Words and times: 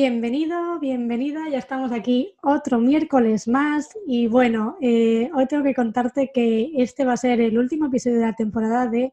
Bienvenido, 0.00 0.78
bienvenida, 0.78 1.48
ya 1.50 1.58
estamos 1.58 1.90
aquí 1.90 2.32
otro 2.40 2.78
miércoles 2.78 3.48
más 3.48 3.98
y 4.06 4.28
bueno, 4.28 4.76
eh, 4.80 5.28
hoy 5.34 5.46
tengo 5.46 5.64
que 5.64 5.74
contarte 5.74 6.30
que 6.32 6.70
este 6.76 7.04
va 7.04 7.14
a 7.14 7.16
ser 7.16 7.40
el 7.40 7.58
último 7.58 7.86
episodio 7.86 8.20
de 8.20 8.26
la 8.26 8.36
temporada 8.36 8.86
de 8.86 9.12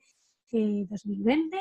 2020. 0.52 1.58
Eh, 1.58 1.60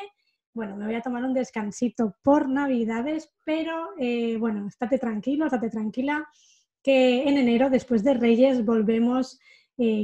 bueno, 0.52 0.76
me 0.76 0.84
voy 0.84 0.94
a 0.94 1.00
tomar 1.00 1.24
un 1.24 1.32
descansito 1.32 2.14
por 2.22 2.50
Navidades, 2.50 3.32
pero 3.46 3.94
eh, 3.98 4.36
bueno, 4.36 4.68
estate 4.68 4.98
tranquilo, 4.98 5.46
estate 5.46 5.70
tranquila, 5.70 6.28
que 6.82 7.22
en 7.22 7.38
enero, 7.38 7.70
después 7.70 8.04
de 8.04 8.12
Reyes, 8.12 8.62
volvemos 8.62 9.40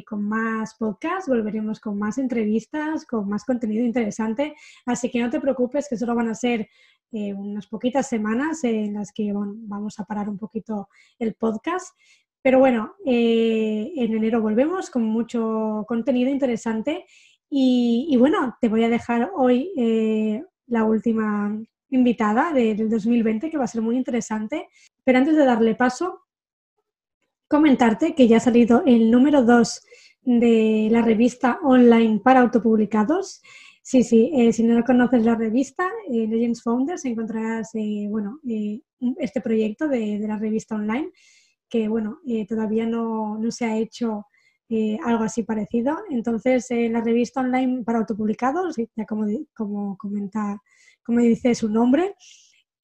con 0.07 0.25
más 0.25 0.75
podcasts, 0.75 1.29
volveremos 1.29 1.79
con 1.79 1.97
más 1.97 2.17
entrevistas, 2.19 3.05
con 3.05 3.29
más 3.29 3.45
contenido 3.45 3.85
interesante. 3.85 4.57
Así 4.87 5.11
que 5.11 5.21
no 5.21 5.29
te 5.29 5.41
preocupes, 5.41 5.89
que 5.89 5.97
solo 5.99 6.15
van 6.15 6.29
a 6.29 6.35
ser 6.35 6.69
eh, 7.13 7.35
unas 7.35 7.67
poquitas 7.67 8.09
semanas 8.09 8.63
en 8.65 8.95
las 8.95 9.13
que 9.13 9.33
vamos 9.33 9.99
a 9.99 10.05
parar 10.05 10.29
un 10.29 10.39
poquito 10.39 10.89
el 11.19 11.35
podcast. 11.35 11.95
Pero 12.43 12.59
bueno, 12.59 12.95
eh, 13.05 13.93
en 13.97 14.15
enero 14.15 14.41
volvemos 14.41 14.91
con 14.91 15.05
mucho 15.05 15.85
contenido 15.87 16.31
interesante 16.31 17.05
y, 17.51 18.17
bueno, 18.17 18.57
te 18.61 18.69
voy 18.69 18.85
a 18.85 18.89
dejar 18.89 19.33
hoy 19.35 19.73
eh, 19.77 20.43
la 20.69 20.85
última 20.85 21.61
invitada 21.91 22.53
del 22.53 22.89
2020 22.89 23.51
que 23.51 23.59
va 23.59 23.65
a 23.65 23.69
ser 23.69 23.83
muy 23.83 23.97
interesante. 23.97 24.69
Pero 25.05 25.19
antes 25.19 25.37
de 25.37 25.45
darle 25.45 25.75
paso, 25.75 26.21
comentarte 27.49 28.15
que 28.15 28.29
ya 28.29 28.37
ha 28.37 28.41
salido 28.41 28.85
el 28.87 29.11
número 29.11 29.43
2 29.43 29.83
de 30.23 30.89
la 30.91 31.03
revista 31.03 31.59
online 31.65 32.21
para 32.21 32.41
autopublicados. 32.41 33.43
Sí, 33.91 34.05
sí, 34.05 34.31
eh, 34.33 34.53
si 34.53 34.63
no 34.63 34.85
conoces 34.85 35.25
la 35.25 35.35
revista, 35.35 35.91
eh, 36.09 36.25
Legends 36.29 36.63
Founders, 36.63 37.05
encontrarás 37.07 37.75
eh, 37.75 38.07
bueno, 38.09 38.39
este 39.19 39.41
proyecto 39.41 39.89
de, 39.89 40.17
la 40.29 40.39
revista 40.39 40.77
online, 40.77 41.11
que 41.69 41.89
bueno, 41.89 42.21
todavía 42.49 42.87
no, 42.87 43.41
se 43.51 43.65
ha 43.65 43.77
hecho 43.77 44.27
algo 45.05 45.25
así 45.25 45.43
parecido. 45.43 45.99
Entonces, 46.09 46.69
la 46.71 47.01
revista 47.01 47.41
online 47.41 47.83
para 47.83 47.99
autopublicados, 47.99 48.77
ya 48.95 49.07
como, 49.07 49.27
como 49.57 49.99
comenta, 49.99 50.63
como 51.03 51.19
dice 51.19 51.57
su 51.57 51.69
nombre, 51.69 52.15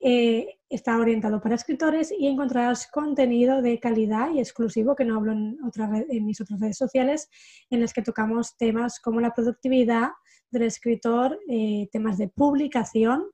está 0.01 0.99
orientado 0.99 1.41
para 1.41 1.55
escritores 1.55 2.13
y 2.19 2.27
encontrarás 2.27 2.89
contenido 2.91 3.63
de 3.63 3.79
calidad 3.79 4.33
y 4.35 4.41
exclusivo 4.41 4.97
que 4.97 5.05
no 5.05 5.19
hablo 5.19 5.31
en, 5.31 5.57
en 6.11 6.27
mis 6.27 6.41
otras 6.41 6.59
redes 6.59 6.79
sociales, 6.79 7.29
en 7.71 7.81
las 7.81 7.93
que 7.93 8.03
tocamos 8.03 8.57
temas 8.57 8.99
como 8.99 9.21
la 9.21 9.33
productividad, 9.33 10.09
del 10.59 10.69
escritor, 10.69 11.39
eh, 11.49 11.89
temas 11.93 12.19
de 12.19 12.29
publicación 12.29 13.25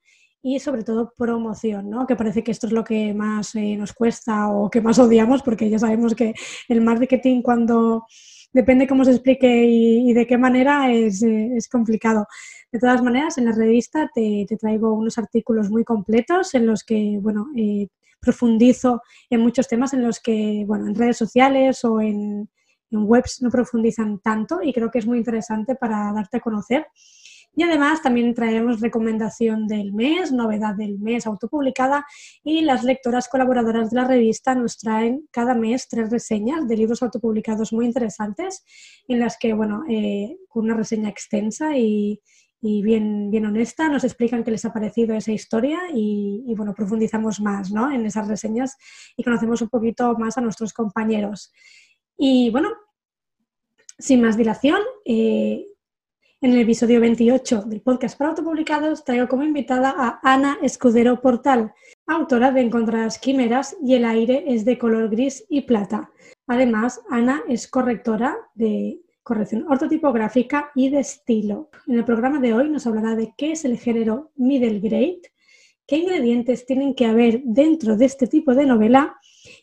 y 0.43 0.59
sobre 0.59 0.83
todo 0.83 1.13
promoción, 1.17 1.89
¿no? 1.89 2.07
que 2.07 2.17
parece 2.17 2.43
que 2.43 2.51
esto 2.51 2.67
es 2.67 2.73
lo 2.73 2.83
que 2.83 3.15
más 3.15 3.55
eh, 3.55 3.77
nos 3.77 3.93
cuesta 3.93 4.49
o 4.49 4.69
que 4.69 4.81
más 4.81 4.99
odiamos, 4.99 5.43
porque 5.43 5.71
ya 5.71 5.79
sabemos 5.79 6.15
que 6.15 6.35
el 6.69 6.81
marketing 6.81 7.43
cuando 7.43 8.05
depende 8.53 8.89
cómo 8.89 9.05
se 9.05 9.13
explique 9.13 9.65
y, 9.67 10.13
de 10.13 10.27
qué 10.27 10.37
manera 10.37 10.93
es, 10.93 11.23
eh, 11.23 11.53
es, 11.57 11.69
complicado. 11.69 12.27
De 12.73 12.81
todas 12.81 13.03
maneras, 13.03 13.39
en 13.39 13.45
la 13.47 13.53
revista 13.53 14.11
te, 14.13 14.45
te, 14.49 14.57
traigo 14.57 14.93
unos 14.93 15.17
artículos 15.17 15.71
muy 15.71 15.85
completos 15.85 16.55
en 16.55 16.67
los 16.67 16.83
que, 16.83 17.19
bueno, 17.23 17.47
profundizo 18.21 19.03
en 19.31 19.41
muchos 19.41 19.69
temas 19.69 19.93
en 19.95 20.03
los 20.03 20.21
que, 20.21 20.65
bueno, 20.67 20.87
en 20.87 20.95
redes 20.95 21.17
sociales 21.17 21.85
o 21.85 22.01
en, 22.01 22.49
en 22.93 23.05
webs 23.05 23.43
no 23.43 23.51
profundizan 23.51 24.21
tanto 24.21 24.61
y 24.63 24.73
creo 24.73 24.91
que 24.91 24.99
es 24.99 25.07
muy 25.07 25.19
interesante 25.19 25.75
para 25.75 26.13
darte 26.13 26.37
a 26.37 26.41
conocer. 26.41 26.87
Y 27.55 27.63
además 27.65 28.01
también 28.01 28.33
traemos 28.33 28.81
recomendación 28.81 29.67
del 29.67 29.93
mes, 29.93 30.33
novedad 30.33 30.75
del 30.75 30.99
mes 30.99 31.27
autopublicada 31.27 32.07
y 32.43 32.63
las 32.63 32.83
lectoras 32.83 33.29
colaboradoras 33.29 33.91
de 33.91 33.97
la 33.97 34.09
revista 34.09 34.55
nos 34.55 34.79
traen 34.79 35.29
cada 35.31 35.55
mes 35.55 35.87
tres 35.89 36.11
reseñas 36.11 36.67
de 36.67 36.77
libros 36.79 37.03
autopublicados 37.03 37.73
muy 37.73 37.85
interesantes 37.85 38.65
en 39.07 39.21
las 39.21 39.37
que, 39.39 39.53
bueno, 39.53 39.85
eh, 39.89 40.39
con 40.49 40.65
una 40.65 40.77
reseña 40.77 41.11
extensa 41.11 41.77
y, 41.77 42.23
bien, 42.63 43.31
bien 43.31 43.45
honesta 43.45 43.89
nos 43.89 44.05
explican 44.05 44.45
qué 44.45 44.53
les 44.53 44.65
ha 44.65 44.73
parecido 44.73 45.15
esa 45.15 45.33
historia 45.33 45.79
y, 45.93 46.45
y, 46.47 46.55
bueno, 46.55 46.73
profundizamos 46.73 47.39
más 47.41 47.71
¿no? 47.71 47.93
en 47.93 48.07
esas 48.07 48.29
reseñas 48.29 48.79
y 49.15 49.25
conocemos 49.25 49.61
un 49.61 49.69
poquito 49.69 50.15
más 50.17 50.39
a 50.39 50.41
nuestros 50.41 50.73
compañeros. 50.73 51.53
Y 52.25 52.51
bueno, 52.51 52.69
sin 53.99 54.21
más 54.21 54.37
dilación, 54.37 54.79
eh, 55.05 55.67
en 56.41 56.53
el 56.53 56.61
episodio 56.61 57.01
28 57.01 57.63
del 57.63 57.81
podcast 57.81 58.17
para 58.17 58.31
autopublicados 58.31 59.05
traigo 59.05 59.27
como 59.27 59.43
invitada 59.43 59.93
a 59.99 60.21
Ana 60.23 60.57
Escudero 60.63 61.21
Portal, 61.21 61.75
autora 62.07 62.53
de 62.53 62.61
Encontradas 62.61 63.19
Quimeras 63.19 63.77
y 63.83 63.97
el 63.97 64.05
aire 64.05 64.45
es 64.47 64.65
de 64.65 64.79
color 64.79 65.11
gris 65.11 65.45
y 65.49 65.63
plata. 65.63 66.13
Además, 66.47 67.01
Ana 67.11 67.43
es 67.49 67.67
correctora 67.67 68.39
de 68.55 69.01
corrección 69.25 69.67
ortotipográfica 69.69 70.71
y 70.77 70.91
de 70.91 71.01
estilo. 71.01 71.71
En 71.89 71.97
el 71.99 72.05
programa 72.05 72.39
de 72.39 72.55
hoy 72.55 72.69
nos 72.69 72.87
hablará 72.87 73.17
de 73.17 73.35
qué 73.37 73.51
es 73.51 73.65
el 73.65 73.79
género 73.79 74.31
middle 74.37 74.79
grade, 74.79 75.23
qué 75.87 75.97
ingredientes 75.97 76.67
tienen 76.67 76.95
que 76.95 77.07
haber 77.07 77.43
dentro 77.45 77.97
de 77.97 78.05
este 78.05 78.27
tipo 78.27 78.55
de 78.55 78.67
novela 78.67 79.17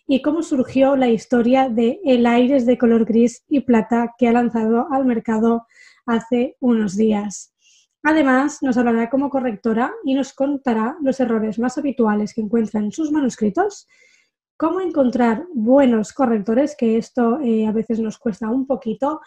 y 0.07 0.21
cómo 0.21 0.43
surgió 0.43 0.95
la 0.95 1.09
historia 1.09 1.69
de 1.69 1.99
El 2.03 2.25
Aires 2.25 2.65
de 2.65 2.77
color 2.77 3.05
gris 3.05 3.43
y 3.47 3.61
plata 3.61 4.15
que 4.17 4.27
ha 4.27 4.33
lanzado 4.33 4.87
al 4.91 5.05
mercado 5.05 5.65
hace 6.05 6.57
unos 6.59 6.97
días. 6.97 7.53
Además, 8.03 8.59
nos 8.61 8.77
hablará 8.77 9.09
como 9.09 9.29
correctora 9.29 9.93
y 10.05 10.13
nos 10.13 10.33
contará 10.33 10.97
los 11.01 11.19
errores 11.19 11.59
más 11.59 11.77
habituales 11.77 12.33
que 12.33 12.41
encuentra 12.41 12.79
en 12.79 12.91
sus 12.91 13.11
manuscritos, 13.11 13.87
cómo 14.57 14.79
encontrar 14.81 15.45
buenos 15.53 16.13
correctores, 16.13 16.75
que 16.77 16.97
esto 16.97 17.39
eh, 17.41 17.67
a 17.67 17.71
veces 17.71 17.99
nos 17.99 18.17
cuesta 18.17 18.49
un 18.49 18.65
poquito, 18.65 19.21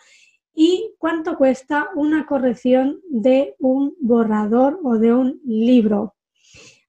y 0.54 0.94
cuánto 0.98 1.36
cuesta 1.36 1.88
una 1.94 2.26
corrección 2.26 3.00
de 3.08 3.56
un 3.58 3.94
borrador 4.00 4.81
o 4.82 4.98
de 4.98 5.14
un 5.14 5.41
libro. 5.44 6.14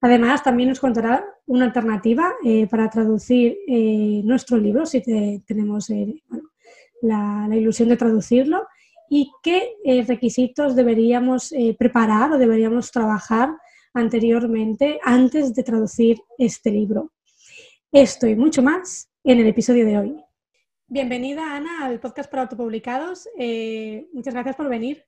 Además, 0.03 0.43
también 0.43 0.67
nos 0.67 0.81
contará 0.81 1.25
una 1.45 1.63
alternativa 1.63 2.33
eh, 2.43 2.67
para 2.67 2.89
traducir 2.89 3.57
eh, 3.65 4.21
nuestro 4.25 4.57
libro, 4.57 4.85
si 4.85 5.01
tenemos 5.45 5.89
eh, 5.91 6.21
la, 7.01 7.47
ilusión 7.53 7.87
de 7.87 7.95
traducirlo, 7.95 8.67
y 9.09 9.31
qué 9.41 9.75
requisitos 10.05 10.75
deberíamos 10.75 11.53
preparar 11.77 12.31
o 12.33 12.37
deberíamos 12.37 12.91
trabajar 12.91 13.49
anteriormente 13.93 14.99
antes 15.03 15.53
de 15.53 15.63
traducir 15.63 16.17
este 16.37 16.71
libro. 16.71 17.11
Esto 17.91 18.27
y 18.27 18.35
mucho 18.35 18.63
más 18.63 19.09
en 19.23 19.39
el 19.39 19.47
episodio 19.47 19.85
de 19.85 19.97
hoy. 19.99 20.15
Bienvenida, 20.87 21.55
Ana, 21.55 21.85
al 21.85 21.99
podcast 21.99 22.29
para 22.29 22.43
autopublicados. 22.43 23.29
muchas 24.13 24.33
gracias 24.33 24.55
por 24.55 24.67
venir. 24.67 25.05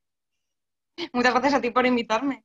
Muchas 1.11 1.33
gracias 1.33 1.53
a 1.55 1.61
ti 1.61 1.71
por 1.71 1.85
invitarme. 1.85 2.44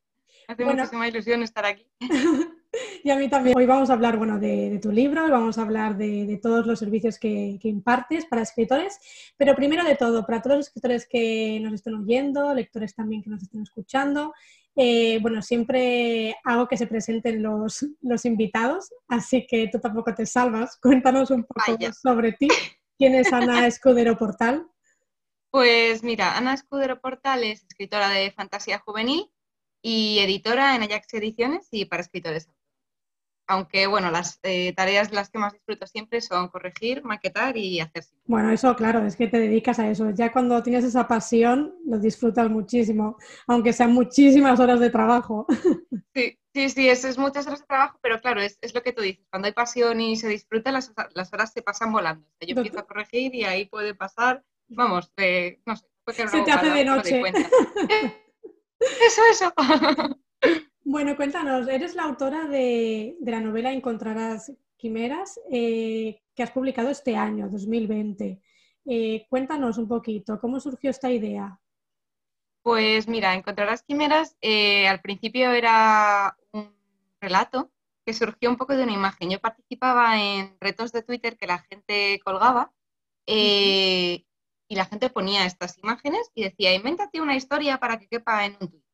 Hace 0.50 0.64
muchísima 0.64 1.06
ilusión 1.06 1.44
estar 1.44 1.64
aquí. 1.64 1.86
y 3.04 3.10
a 3.10 3.14
mí 3.14 3.28
también. 3.28 3.56
Hoy 3.56 3.66
vamos 3.66 3.88
a 3.88 3.92
hablar 3.92 4.16
bueno, 4.16 4.40
de, 4.40 4.80
tu 4.82 4.90
libro 4.90 5.30
vamos 5.30 5.58
a 5.58 5.62
hablar 5.62 5.96
de, 5.96 6.40
todos 6.42 6.66
los 6.66 6.80
servicios 6.80 7.20
que, 7.20 7.60
impartes 7.62 8.26
para 8.26 8.42
escritores. 8.42 8.98
Pero 9.36 9.54
primero 9.54 9.84
de 9.84 9.94
todo, 9.94 10.26
para 10.26 10.42
todos 10.42 10.56
los 10.56 10.66
escritores 10.66 11.06
que 11.08 11.60
nos 11.62 11.74
estén 11.74 11.94
oyendo, 11.94 12.52
lectores 12.52 12.96
también 12.96 13.22
que 13.22 13.30
nos 13.30 13.44
estén 13.44 13.62
escuchando, 13.62 14.34
eh, 14.74 15.20
bueno, 15.22 15.40
siempre 15.40 16.34
hago 16.42 16.66
que 16.66 16.76
se 16.76 16.88
presenten 16.88 17.44
los, 17.44 17.86
los, 18.00 18.24
invitados, 18.24 18.92
así 19.06 19.46
que 19.46 19.68
tú 19.70 19.78
tampoco 19.78 20.12
te 20.16 20.26
salvas. 20.26 20.80
Cuéntanos 20.82 21.30
un 21.30 21.44
poco 21.44 21.78
sobre 21.92 22.32
ti. 22.32 22.48
¿Quién 22.98 23.14
es 23.14 23.32
Ana 23.32 23.66
Escudero 23.68 24.18
Portal? 24.18 24.66
Pues 25.52 26.02
mira, 26.02 26.36
Ana 26.36 26.54
Escudero 26.54 27.00
Portal 27.00 27.44
es 27.44 27.62
escritora 27.62 28.08
de 28.08 28.32
fantasía 28.32 28.80
juvenil 28.80 29.30
y 29.82 30.18
editora 30.20 30.74
en 30.76 30.82
Ajax 30.82 31.14
Ediciones 31.14 31.68
y 31.70 31.84
para 31.84 32.02
escritores. 32.02 32.48
aunque 33.46 33.88
bueno, 33.88 34.12
las 34.12 34.38
eh, 34.44 34.72
tareas 34.74 35.10
las 35.10 35.28
que 35.28 35.38
más 35.38 35.52
disfruto 35.52 35.84
siempre 35.84 36.20
son 36.20 36.48
corregir, 36.48 37.02
maquetar 37.02 37.56
y 37.56 37.80
hacer. 37.80 38.04
Bueno, 38.26 38.50
eso 38.52 38.76
claro, 38.76 39.04
es 39.04 39.16
que 39.16 39.26
te 39.26 39.40
dedicas 39.40 39.80
a 39.80 39.90
eso. 39.90 40.10
Ya 40.10 40.30
cuando 40.30 40.62
tienes 40.62 40.84
esa 40.84 41.08
pasión, 41.08 41.74
lo 41.84 41.98
disfrutas 41.98 42.48
muchísimo, 42.48 43.16
aunque 43.48 43.72
sean 43.72 43.92
muchísimas 43.92 44.60
horas 44.60 44.80
de 44.80 44.90
trabajo. 44.90 45.46
Sí, 46.12 46.36
sí, 46.52 46.68
sí, 46.70 46.88
eso 46.88 47.06
es 47.06 47.18
muchas 47.18 47.46
horas 47.46 47.60
de 47.60 47.66
trabajo, 47.66 48.00
pero 48.02 48.20
claro, 48.20 48.40
es, 48.40 48.58
lo 48.74 48.82
que 48.82 48.92
tú 48.92 49.00
dices. 49.00 49.24
Cuando 49.30 49.46
hay 49.46 49.52
pasión 49.52 50.00
y 50.00 50.16
se 50.16 50.26
disfruta, 50.26 50.72
las, 50.72 50.92
horas 51.32 51.52
se 51.52 51.62
pasan 51.62 51.92
volando. 51.92 52.26
yo 52.40 52.56
empiezo 52.56 52.80
a 52.80 52.86
corregir 52.86 53.32
y 53.32 53.44
ahí 53.44 53.66
puede 53.66 53.94
pasar, 53.94 54.42
vamos, 54.68 55.12
no 55.66 55.76
sé. 55.76 55.86
Se 56.12 56.42
te 56.42 56.50
hace 56.50 56.70
de 56.70 56.84
noche. 56.84 57.22
eso, 58.80 59.22
eso. 59.30 59.52
Bueno, 60.84 61.14
cuéntanos, 61.14 61.68
eres 61.68 61.94
la 61.94 62.02
autora 62.02 62.46
de, 62.46 63.16
la 63.20 63.40
novela 63.40 63.72
Encontrarás 63.72 64.52
Quimeras 64.76 65.38
eh, 65.48 66.20
que 66.34 66.42
has 66.42 66.50
publicado 66.50 66.88
este 66.88 67.14
año, 67.14 67.48
2020. 67.48 68.40
Eh, 68.86 69.26
cuéntanos 69.28 69.78
un 69.78 69.86
poquito, 69.86 70.40
¿cómo 70.40 70.58
surgió 70.58 70.90
esta 70.90 71.08
idea? 71.08 71.60
Pues 72.62 73.06
mira, 73.06 73.34
Encontrarás 73.34 73.84
Quimeras 73.84 74.36
eh, 74.40 74.88
al 74.88 75.00
principio 75.00 75.52
era 75.52 76.36
un 76.50 76.74
relato 77.20 77.70
que 78.04 78.12
surgió 78.12 78.50
un 78.50 78.56
poco 78.56 78.74
de 78.74 78.82
una 78.82 78.92
imagen. 78.92 79.30
Yo 79.30 79.38
participaba 79.38 80.20
en 80.20 80.56
retos 80.60 80.90
de 80.90 81.02
Twitter 81.02 81.36
que 81.36 81.46
la 81.46 81.58
gente 81.58 82.20
colgaba 82.24 82.72
y 84.70 84.76
la 84.76 84.86
gente 84.86 85.10
ponía 85.10 85.44
estas 85.44 85.76
imágenes 85.78 86.30
y 86.34 86.44
decía, 86.44 86.72
invéntate 86.72 87.20
una 87.20 87.36
historia 87.36 87.78
para 87.78 87.98
que 87.98 88.08
quepa 88.08 88.46
en 88.46 88.56
un 88.60 88.70
tweet 88.70 88.90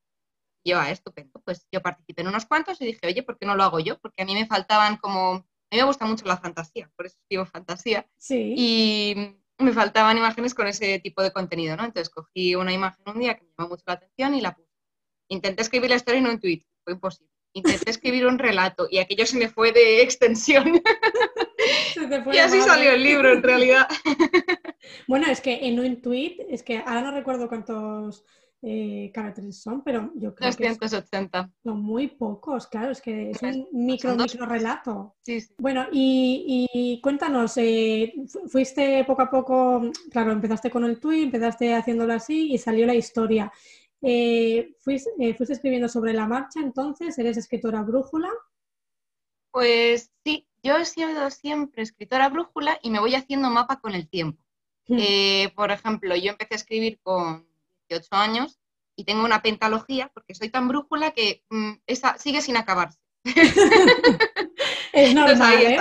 yo, 0.67 0.79
ah, 0.79 0.91
estupendo, 0.91 1.41
pues 1.45 1.67
yo 1.71 1.81
participé 1.81 2.23
en 2.23 2.29
unos 2.29 2.45
cuantos 2.45 2.81
y 2.81 2.87
dije, 2.87 3.07
oye, 3.07 3.23
¿por 3.23 3.39
qué 3.39 3.47
no 3.47 3.55
lo 3.55 3.63
hago 3.63 3.79
yo? 3.79 3.99
Porque 3.99 4.23
a 4.23 4.27
mí 4.27 4.35
me 4.35 4.47
faltaban 4.47 4.97
como, 4.97 5.35
a 5.35 5.37
mí 5.71 5.79
me 5.79 5.85
gusta 5.85 6.05
mucho 6.07 6.27
la 6.27 6.37
fantasía, 6.37 6.91
por 6.97 7.07
eso 7.07 7.17
escribo 7.21 7.47
fantasía. 7.47 8.07
Sí. 8.19 8.55
Y 8.57 9.37
me 9.59 9.73
faltaban 9.73 10.19
imágenes 10.19 10.55
con 10.55 10.67
ese 10.67 10.99
tipo 10.99 11.23
de 11.23 11.33
contenido, 11.33 11.77
¿no? 11.77 11.85
Entonces 11.85 12.11
cogí 12.11 12.57
una 12.57 12.73
imagen 12.73 13.05
un 13.07 13.21
día 13.21 13.37
que 13.37 13.45
me 13.45 13.51
llamó 13.57 13.71
mucho 13.71 13.85
la 13.87 13.95
atención 13.95 14.35
y 14.35 14.41
la 14.41 14.55
puse. 14.55 14.69
Intenté 15.29 15.63
escribir 15.63 15.91
la 15.91 15.97
historia 15.97 16.19
en 16.19 16.27
un 16.27 16.41
tweet, 16.41 16.63
fue 16.85 16.95
imposible. 16.95 17.33
Intenté 17.55 17.91
escribir 17.91 18.27
un 18.27 18.39
relato 18.39 18.89
y 18.91 18.99
aquello 18.99 19.25
se 19.25 19.39
me 19.39 19.49
fue 19.49 19.73
de 19.73 20.03
extensión. 20.03 20.83
y 22.33 22.39
así 22.39 22.61
salió 22.61 22.93
el 22.93 23.03
libro 23.03 23.33
en 23.33 23.43
realidad. 23.43 23.87
bueno, 25.09 25.27
es 25.27 25.41
que 25.41 25.67
en 25.67 25.81
un 25.81 26.01
tweet, 26.01 26.47
es 26.49 26.63
que 26.63 26.79
ahora 26.79 27.03
no 27.03 27.11
recuerdo 27.13 27.49
cuántos 27.49 28.25
eh, 28.63 29.13
caracteres 29.13 29.63
son, 29.63 29.85
pero 29.85 30.11
yo 30.17 30.35
creo 30.35 30.51
que 30.57 30.75
son 31.63 31.81
muy 31.81 32.09
pocos, 32.09 32.67
claro, 32.67 32.91
es 32.91 33.01
que 33.01 33.31
es 33.31 33.43
un 33.43 33.69
micro, 33.73 34.17
micro 34.17 34.47
relato. 34.47 35.15
Sí, 35.23 35.39
Bueno, 35.59 35.87
y, 35.93 36.99
cuéntanos, 37.03 37.57
eh, 37.59 38.13
fuiste 38.49 39.05
poco 39.05 39.23
a 39.23 39.31
poco, 39.31 39.83
claro, 40.11 40.33
empezaste 40.33 40.71
con 40.71 40.85
el 40.85 40.99
tweet, 40.99 41.25
empezaste 41.25 41.75
haciéndolo 41.75 42.15
así 42.15 42.53
y 42.53 42.59
salió 42.59 42.87
la 42.87 42.95
historia. 42.95 43.53
Eh, 44.03 44.75
fuiste, 44.81 45.11
fuiste, 45.35 45.53
escribiendo 45.53 45.89
sobre 45.89 46.13
la 46.13 46.27
marcha, 46.27 46.61
entonces, 46.61 47.17
¿eres 47.19 47.37
escritora 47.37 47.83
brújula? 47.83 48.31
Pues 49.53 50.11
sí, 50.25 50.47
yo 50.67 50.77
he 50.77 50.85
sido 50.85 51.31
siempre 51.31 51.83
escritora 51.83 52.29
brújula 52.29 52.79
y 52.83 52.91
me 52.91 52.99
voy 52.99 53.15
haciendo 53.15 53.51
mapa 53.51 53.81
con 53.81 53.95
el 53.95 54.09
tiempo. 54.09 54.43
Hmm. 54.89 54.99
por 55.57 55.73
ejemplo, 55.73 56.15
yo 56.15 56.31
empecé 56.31 56.55
a 56.55 56.57
escribir 56.59 57.01
con 57.03 57.45
18 57.89 58.09
años 58.15 58.61
y 58.97 59.05
tengo 59.05 59.25
una 59.25 59.43
pentalogía 59.43 60.11
porque 60.15 60.35
soy 60.35 60.49
tan 60.49 60.69
brújula 60.69 61.11
que 61.11 61.43
mm, 61.51 61.73
esa 61.87 62.17
sigue 62.19 62.41
sin 62.41 62.57
acabarse. 62.57 62.99
es 64.93 65.15
normal, 65.15 65.55
¿eh? 65.61 65.79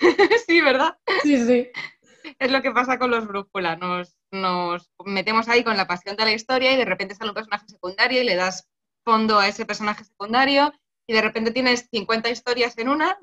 sí, 0.46 0.60
¿verdad? 0.62 0.96
Sí, 1.22 1.44
sí. 1.46 1.68
Es 2.38 2.50
lo 2.50 2.62
que 2.62 2.70
pasa 2.70 2.98
con 2.98 3.10
los 3.10 3.26
brújulas. 3.26 3.78
Nos, 3.78 4.18
nos 4.30 4.90
metemos 5.04 5.48
ahí 5.48 5.62
con 5.62 5.76
la 5.76 5.86
pasión 5.86 6.16
de 6.16 6.24
la 6.24 6.32
historia 6.32 6.72
y 6.72 6.76
de 6.76 6.86
repente 6.86 7.14
sale 7.14 7.30
un 7.30 7.34
personaje 7.34 7.66
secundario 7.68 8.22
y 8.22 8.24
le 8.24 8.36
das 8.36 8.68
fondo 9.04 9.38
a 9.38 9.48
ese 9.48 9.66
personaje 9.66 10.04
secundario 10.04 10.72
y 11.08 11.14
de 11.14 11.22
repente 11.22 11.50
tienes 11.50 11.88
50 11.90 12.28
historias 12.28 12.76
en 12.76 12.90
una. 12.90 13.18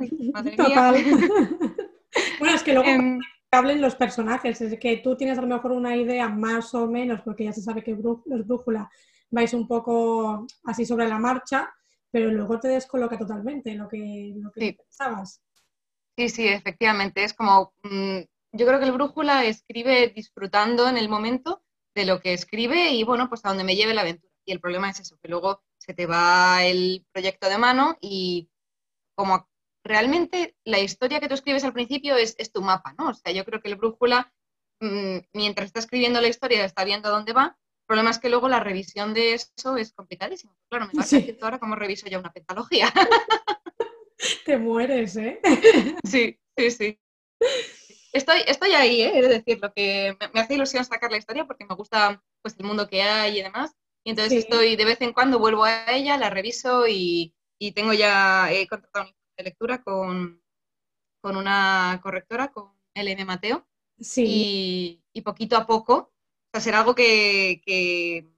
Total. 0.57 0.95
bueno, 2.39 2.55
es 2.55 2.63
que 2.63 2.73
luego 2.73 2.89
em, 2.89 3.19
hablen 3.51 3.79
los 3.79 3.95
personajes, 3.95 4.59
es 4.59 4.79
que 4.79 4.97
tú 4.97 5.15
tienes 5.15 5.37
a 5.37 5.41
lo 5.41 5.47
mejor 5.47 5.71
una 5.71 5.95
idea 5.95 6.27
más 6.27 6.73
o 6.73 6.87
menos, 6.87 7.21
porque 7.21 7.45
ya 7.45 7.53
se 7.53 7.61
sabe 7.61 7.83
que 7.83 7.91
los 7.91 8.47
brújula 8.47 8.89
vais 9.29 9.53
un 9.53 9.67
poco 9.67 10.47
así 10.63 10.83
sobre 10.83 11.07
la 11.07 11.19
marcha, 11.19 11.71
pero 12.09 12.31
luego 12.31 12.59
te 12.59 12.69
descoloca 12.69 13.19
totalmente 13.19 13.75
lo 13.75 13.87
que, 13.87 14.33
lo 14.35 14.51
que 14.51 14.73
pensabas. 14.73 15.41
Sí, 16.17 16.29
sí, 16.29 16.47
efectivamente. 16.47 17.23
Es 17.23 17.35
como, 17.35 17.73
mm, 17.83 18.19
yo 18.53 18.65
creo 18.65 18.79
que 18.79 18.85
el 18.85 18.93
brújula 18.93 19.45
escribe 19.45 20.07
disfrutando 20.07 20.89
en 20.89 20.97
el 20.97 21.07
momento 21.07 21.61
de 21.93 22.05
lo 22.05 22.19
que 22.19 22.33
escribe 22.33 22.89
y 22.89 23.03
bueno, 23.03 23.29
pues 23.29 23.45
a 23.45 23.49
donde 23.49 23.63
me 23.63 23.75
lleve 23.75 23.93
la 23.93 24.01
aventura. 24.01 24.33
Y 24.45 24.51
el 24.51 24.59
problema 24.59 24.89
es 24.89 25.00
eso, 25.00 25.18
que 25.21 25.30
luego 25.30 25.63
se 25.77 25.94
te 25.94 26.06
va 26.06 26.63
el 26.63 27.06
proyecto 27.12 27.50
de 27.50 27.57
mano 27.57 27.97
y 28.00 28.50
como 29.15 29.47
realmente 29.83 30.56
la 30.65 30.80
historia 30.80 31.19
que 31.19 31.27
tú 31.27 31.36
escribes 31.36 31.63
al 31.63 31.74
principio 31.74 32.15
es, 32.18 32.36
tu 32.51 32.62
mapa, 32.62 32.94
¿no? 32.97 33.09
O 33.09 33.13
sea, 33.13 33.31
yo 33.31 33.45
creo 33.45 33.62
que 33.62 33.69
el 33.69 33.75
brújula, 33.75 34.33
mm, 34.81 35.18
mientras 35.33 35.68
está 35.68 35.80
escribiendo 35.80 36.21
la 36.21 36.27
historia, 36.27 36.65
está 36.65 36.83
viendo 36.83 37.09
a 37.09 37.12
dónde 37.12 37.33
va. 37.33 37.57
El 37.81 37.88
problema 37.88 38.09
es 38.09 38.19
que 38.19 38.30
luego 38.30 38.50
la 38.50 38.59
revisión 38.59 39.13
de 39.13 39.33
eso 39.33 39.77
es 39.77 39.94
complicadísimo. 39.94 40.56
Claro, 40.69 40.88
me 40.88 40.94
va 40.94 41.03
a 41.03 41.07
decir 41.07 41.38
ahora 41.42 41.59
cómo 41.59 41.75
reviso 41.75 42.07
ya 42.07 42.19
una 42.19 42.33
pentalogía. 42.33 42.92
Te 44.45 44.57
mueres, 44.57 45.15
¿eh? 45.18 45.39
Sí, 46.03 46.39
sí, 46.57 46.71
sí. 46.71 47.00
Estoy, 48.12 48.42
estoy 48.47 48.71
ahí, 48.71 49.01
¿eh? 49.01 49.21
de 49.21 49.27
decir, 49.27 49.59
lo 49.62 49.74
que 49.74 50.18
me, 50.33 50.39
hace 50.39 50.56
ilusión 50.56 50.86
sacar 50.86 51.12
la 51.12 51.18
historia 51.18 51.45
porque 51.45 51.65
me 51.65 51.75
gusta 51.75 52.24
pues, 52.42 52.56
el 52.57 52.65
mundo 52.65 52.88
que 52.88 53.01
hay 53.01 53.39
y 53.39 53.44
demás. 53.44 53.75
Y 54.06 54.12
entonces 54.12 54.44
estoy, 54.44 54.75
de 54.75 54.86
vez 54.86 55.02
en 55.02 55.13
cuando 55.13 55.40
vuelvo 55.40 55.66
a 55.66 55.92
ella, 55.92 56.16
la 56.18 56.30
reviso 56.30 56.86
y, 56.88 57.34
tengo 57.74 57.92
ya, 57.92 58.52
he 58.52 58.68
contratado 58.68 59.10
de 59.36 59.44
lectura 59.44 59.81
con, 59.81 60.44
con 61.22 61.36
una 61.36 62.00
correctora, 62.04 62.52
con 62.52 62.72
Elena 62.94 63.25
Mateo. 63.25 63.68
Sí. 64.00 65.02
Y, 65.12 65.22
poquito 65.22 65.57
a 65.57 65.66
poco, 65.66 65.96
o 65.96 66.50
sea, 66.54 66.62
será 66.62 66.80
algo 66.80 66.94
que, 66.94 67.62
que, 67.66 68.30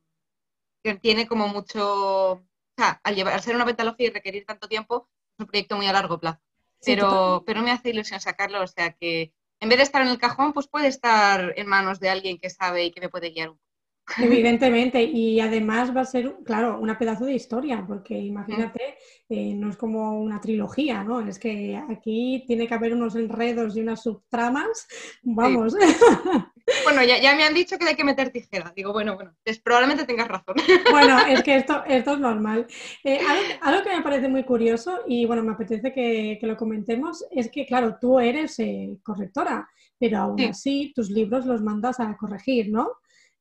tiene 1.02 1.28
como 1.28 1.50
mucho, 1.50 2.31
o 2.31 2.48
sea, 2.78 3.02
al, 3.04 3.16
llevar, 3.16 3.42
ser 3.42 3.54
una 3.54 3.66
pentalogía 3.66 4.08
y 4.08 4.12
requerir 4.12 4.46
tanto 4.46 4.69
tiempo, 4.69 5.10
es 5.38 5.44
un 5.44 5.48
proyecto 5.48 5.75
muy 5.75 5.88
a 5.88 5.92
largo 5.92 6.18
plazo. 6.18 6.40
pero, 6.86 7.44
pero 7.46 7.62
me 7.62 7.72
hace 7.72 7.90
ilusión 7.90 8.22
sacarlo, 8.22 8.64
o 8.64 8.68
sea 8.68 8.94
que 8.94 9.34
en 9.60 9.68
vez 9.68 9.80
de 9.80 9.84
estar 9.84 10.02
en 10.02 10.08
el 10.08 10.18
cajón, 10.18 10.54
pues 10.54 10.68
puede 10.68 10.88
estar 10.88 11.54
en 11.58 11.68
manos 11.68 12.00
de 12.00 12.10
alguien 12.10 12.38
que 12.38 12.50
sabe 12.50 12.86
y 12.86 12.92
que 12.92 13.02
me 13.02 13.10
puede 13.10 13.31
guiar 13.31 13.50
un 13.50 13.58
poco. 13.58 13.67
Evidentemente, 14.18 15.04
y 15.04 15.39
además 15.39 15.95
va 15.95 16.01
a 16.01 16.06
ser, 16.06 16.38
claro, 16.45 16.80
una 16.80 16.98
pedazo 16.98 17.25
de 17.25 17.33
historia, 17.33 17.83
porque 17.86 18.18
imagínate, 18.18 18.98
eh, 19.27 19.54
no 19.54 19.69
es 19.69 19.77
como 19.77 20.19
una 20.21 20.39
trilogía, 20.39 21.04
¿no? 21.04 21.19
Es 21.19 21.38
que 21.39 21.75
aquí 21.89 22.44
tiene 22.48 22.68
que 22.68 22.74
haber 22.74 22.94
unos 22.94 23.16
enredos 23.16 23.76
y 23.76 23.81
unas 23.81 24.04
subtramas, 24.04 24.87
vamos. 25.23 25.76
Bueno, 26.83 27.02
ya, 27.02 27.33
me 27.33 27.44
han 27.44 27.54
dicho 27.54 27.78
que 27.78 27.85
hay 27.85 27.95
que 27.95 28.04
meter 28.04 28.30
tijera. 28.30 28.73
Digo, 28.76 28.92
bueno, 28.92 29.16
bueno, 29.16 29.33
pues 29.42 29.57
probablemente 29.59 30.06
tengas 30.06 30.28
razón. 30.28 30.56
Bueno, 30.92 31.18
es 31.26 31.42
que 31.42 31.56
esto, 31.56 31.81
esto 31.85 32.14
es 32.14 32.19
normal. 32.19 32.68
Eh, 33.06 33.19
algo, 33.61 33.83
que 33.83 33.95
me 33.95 34.02
parece 34.02 34.28
muy 34.28 34.44
curioso 34.44 34.99
y 35.07 35.26
bueno, 35.26 35.44
me 35.44 35.54
apetece 35.54 35.94
que, 35.94 36.37
lo 36.42 36.57
comentemos 36.57 37.23
es 37.31 37.49
que, 37.49 37.66
claro, 37.66 37.97
tú 38.02 38.19
eres 38.19 38.59
eh, 38.59 38.97
correctora, 39.02 39.66
pero 39.97 40.18
aún 40.18 40.42
así 40.42 40.92
tus 40.94 41.09
libros 41.09 41.45
los 41.45 41.61
mandas 41.61 42.02
a 42.02 42.18
corregir, 42.18 42.69
¿no? 42.69 42.97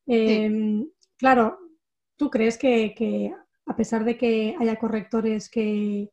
Em, 0.06 0.88
claro, 1.16 1.58
¿tú 2.16 2.30
crees 2.30 2.58
que, 2.58 3.34
a 3.66 3.76
pesar 3.76 4.04
de 4.04 4.16
que 4.16 4.56
haya 4.58 4.76
correctores 4.76 5.48
que, 5.48 6.10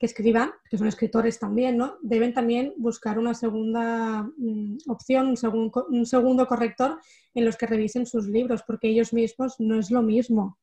escriban, 0.00 0.52
que 0.68 0.76
son 0.76 0.86
escritores 0.86 1.38
también, 1.38 1.78
¿no? 1.78 1.96
Deben 2.02 2.34
también 2.34 2.74
buscar 2.76 3.18
una 3.18 3.32
segunda 3.32 4.22
mm, 4.36 4.76
opción, 4.88 5.28
un, 5.28 5.72
un, 5.88 6.04
segundo 6.04 6.46
corrector 6.46 7.00
en 7.32 7.46
los 7.46 7.56
que 7.56 7.66
revisen 7.66 8.04
sus 8.04 8.26
libros, 8.26 8.62
porque 8.66 8.88
ellos 8.88 9.14
mismos 9.14 9.54
no 9.60 9.78
es 9.78 9.90
lo 9.90 10.02
mismo. 10.02 10.58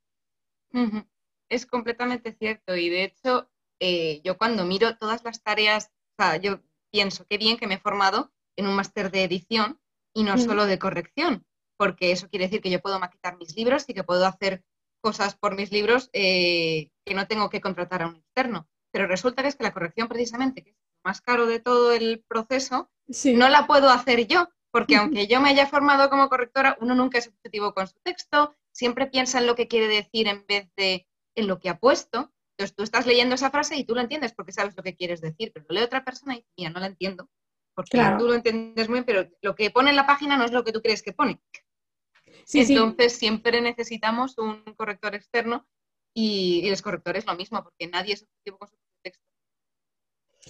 Es 1.49 1.65
completamente 1.65 2.33
cierto 2.33 2.75
y 2.75 2.89
de 2.89 3.05
hecho 3.05 3.49
eh, 3.79 4.21
yo 4.23 4.37
cuando 4.37 4.63
miro 4.63 4.95
todas 4.97 5.23
las 5.23 5.41
tareas, 5.41 5.91
o 6.17 6.23
sea, 6.23 6.37
yo 6.37 6.61
pienso 6.91 7.25
qué 7.27 7.39
bien 7.39 7.57
que 7.57 7.65
me 7.65 7.75
he 7.75 7.79
formado 7.79 8.31
en 8.55 8.67
un 8.67 8.75
máster 8.75 9.09
de 9.09 9.23
edición 9.23 9.81
y 10.13 10.23
no 10.23 10.37
solo 10.37 10.67
de 10.67 10.77
corrección, 10.77 11.45
porque 11.81 12.11
eso 12.11 12.29
quiere 12.29 12.45
decir 12.45 12.61
que 12.61 12.69
yo 12.69 12.79
puedo 12.79 12.99
maquetar 12.99 13.39
mis 13.39 13.55
libros 13.55 13.85
y 13.87 13.95
que 13.95 14.03
puedo 14.03 14.27
hacer 14.27 14.63
cosas 15.03 15.35
por 15.35 15.55
mis 15.55 15.71
libros 15.71 16.11
eh, 16.13 16.91
que 17.03 17.15
no 17.15 17.25
tengo 17.25 17.49
que 17.49 17.59
contratar 17.59 18.03
a 18.03 18.07
un 18.07 18.17
externo. 18.17 18.69
Pero 18.91 19.07
resulta 19.07 19.41
que 19.41 19.47
es 19.47 19.55
que 19.55 19.63
la 19.63 19.73
corrección 19.73 20.07
precisamente, 20.07 20.61
que 20.63 20.69
es 20.69 20.75
lo 20.75 21.09
más 21.09 21.21
caro 21.21 21.47
de 21.47 21.59
todo 21.59 21.91
el 21.91 22.23
proceso, 22.27 22.91
no 23.33 23.49
la 23.49 23.65
puedo 23.65 23.89
hacer 23.89 24.27
yo, 24.27 24.47
porque 24.69 24.95
aunque 24.97 25.25
yo 25.25 25.41
me 25.41 25.49
haya 25.49 25.65
formado 25.65 26.11
como 26.11 26.29
correctora, 26.29 26.77
uno 26.81 26.93
nunca 26.93 27.17
es 27.17 27.29
objetivo 27.29 27.73
con 27.73 27.87
su 27.87 27.99
texto, 28.03 28.55
siempre 28.71 29.07
piensa 29.07 29.39
en 29.39 29.47
lo 29.47 29.55
que 29.55 29.67
quiere 29.67 29.87
decir 29.87 30.27
en 30.27 30.45
vez 30.45 30.69
de 30.77 31.07
en 31.35 31.47
lo 31.47 31.59
que 31.59 31.69
ha 31.69 31.79
puesto. 31.79 32.31
Entonces 32.51 32.75
tú 32.75 32.83
estás 32.83 33.07
leyendo 33.07 33.33
esa 33.33 33.49
frase 33.49 33.75
y 33.75 33.85
tú 33.85 33.95
lo 33.95 34.01
entiendes 34.01 34.33
porque 34.33 34.51
sabes 34.51 34.77
lo 34.77 34.83
que 34.83 34.95
quieres 34.95 35.19
decir, 35.19 35.51
pero 35.51 35.65
lo 35.67 35.73
lee 35.73 35.81
otra 35.81 36.05
persona 36.05 36.35
y 36.35 36.41
dice, 36.41 36.51
mira, 36.57 36.69
no 36.69 36.79
la 36.79 36.85
entiendo. 36.85 37.27
Porque 37.73 37.97
tú 38.19 38.27
lo 38.27 38.35
entiendes 38.35 38.87
muy 38.87 38.99
bien, 38.99 39.05
pero 39.05 39.27
lo 39.41 39.55
que 39.55 39.71
pone 39.71 39.89
en 39.89 39.95
la 39.95 40.05
página 40.05 40.37
no 40.37 40.45
es 40.45 40.51
lo 40.51 40.63
que 40.63 40.71
tú 40.71 40.79
crees 40.83 41.01
que 41.01 41.13
pone. 41.13 41.41
Entonces 42.53 43.13
siempre 43.13 43.61
necesitamos 43.61 44.37
un 44.37 44.63
corrector 44.75 45.15
externo 45.15 45.67
y, 46.13 46.61
y, 46.63 46.69
los 46.69 46.81
correctores 46.81 47.25
lo 47.25 47.35
mismo, 47.35 47.63
porque 47.63 47.87
nadie 47.87 48.13
es 48.13 48.23
objetivo 48.23 48.57
con 48.57 48.67
su 48.67 48.75
texto. 49.03 49.23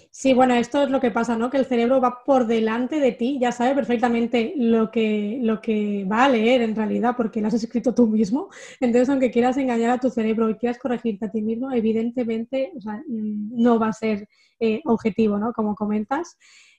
Sí, 0.10 0.34
bueno, 0.34 0.56
esto 0.56 0.84
es 0.84 0.90
lo 0.90 1.02
que 1.02 1.12
pasa, 1.12 1.38
¿no? 1.38 1.50
Que 1.50 1.58
el 1.58 1.66
cerebro 1.66 2.00
va 2.00 2.24
por 2.24 2.48
delante 2.48 3.00
de 3.00 3.12
ti, 3.12 3.38
ya 3.40 3.52
sabe 3.52 3.76
perfectamente 3.76 4.54
lo 4.56 4.90
que, 4.90 5.40
lo 5.42 5.62
que 5.62 6.06
va 6.06 6.26
a 6.26 6.30
leer 6.30 6.62
en 6.62 6.76
realidad, 6.76 7.16
porque 7.18 7.42
lo 7.42 7.48
has 7.48 7.54
escrito 7.54 7.94
tú 7.94 8.08
mismo. 8.08 8.50
Entonces, 8.80 9.10
aunque 9.10 9.32
quieras 9.32 9.58
engañar 9.58 9.92
a 9.92 10.00
tu 10.00 10.10
cerebro 10.10 10.50
y 10.50 10.56
quieras 10.56 10.80
corregirte 10.80 11.26
a 11.26 11.32
ti 11.32 11.42
mismo, 11.42 11.72
evidentemente 11.72 12.72
mm, 12.76 13.62
no 13.62 13.80
va 13.80 13.90
a 13.90 13.94
ser 13.94 14.28
eh, 14.60 14.82
objetivo, 14.86 15.38
¿no? 15.38 15.54
Como 15.54 15.76
comentas. 15.76 16.38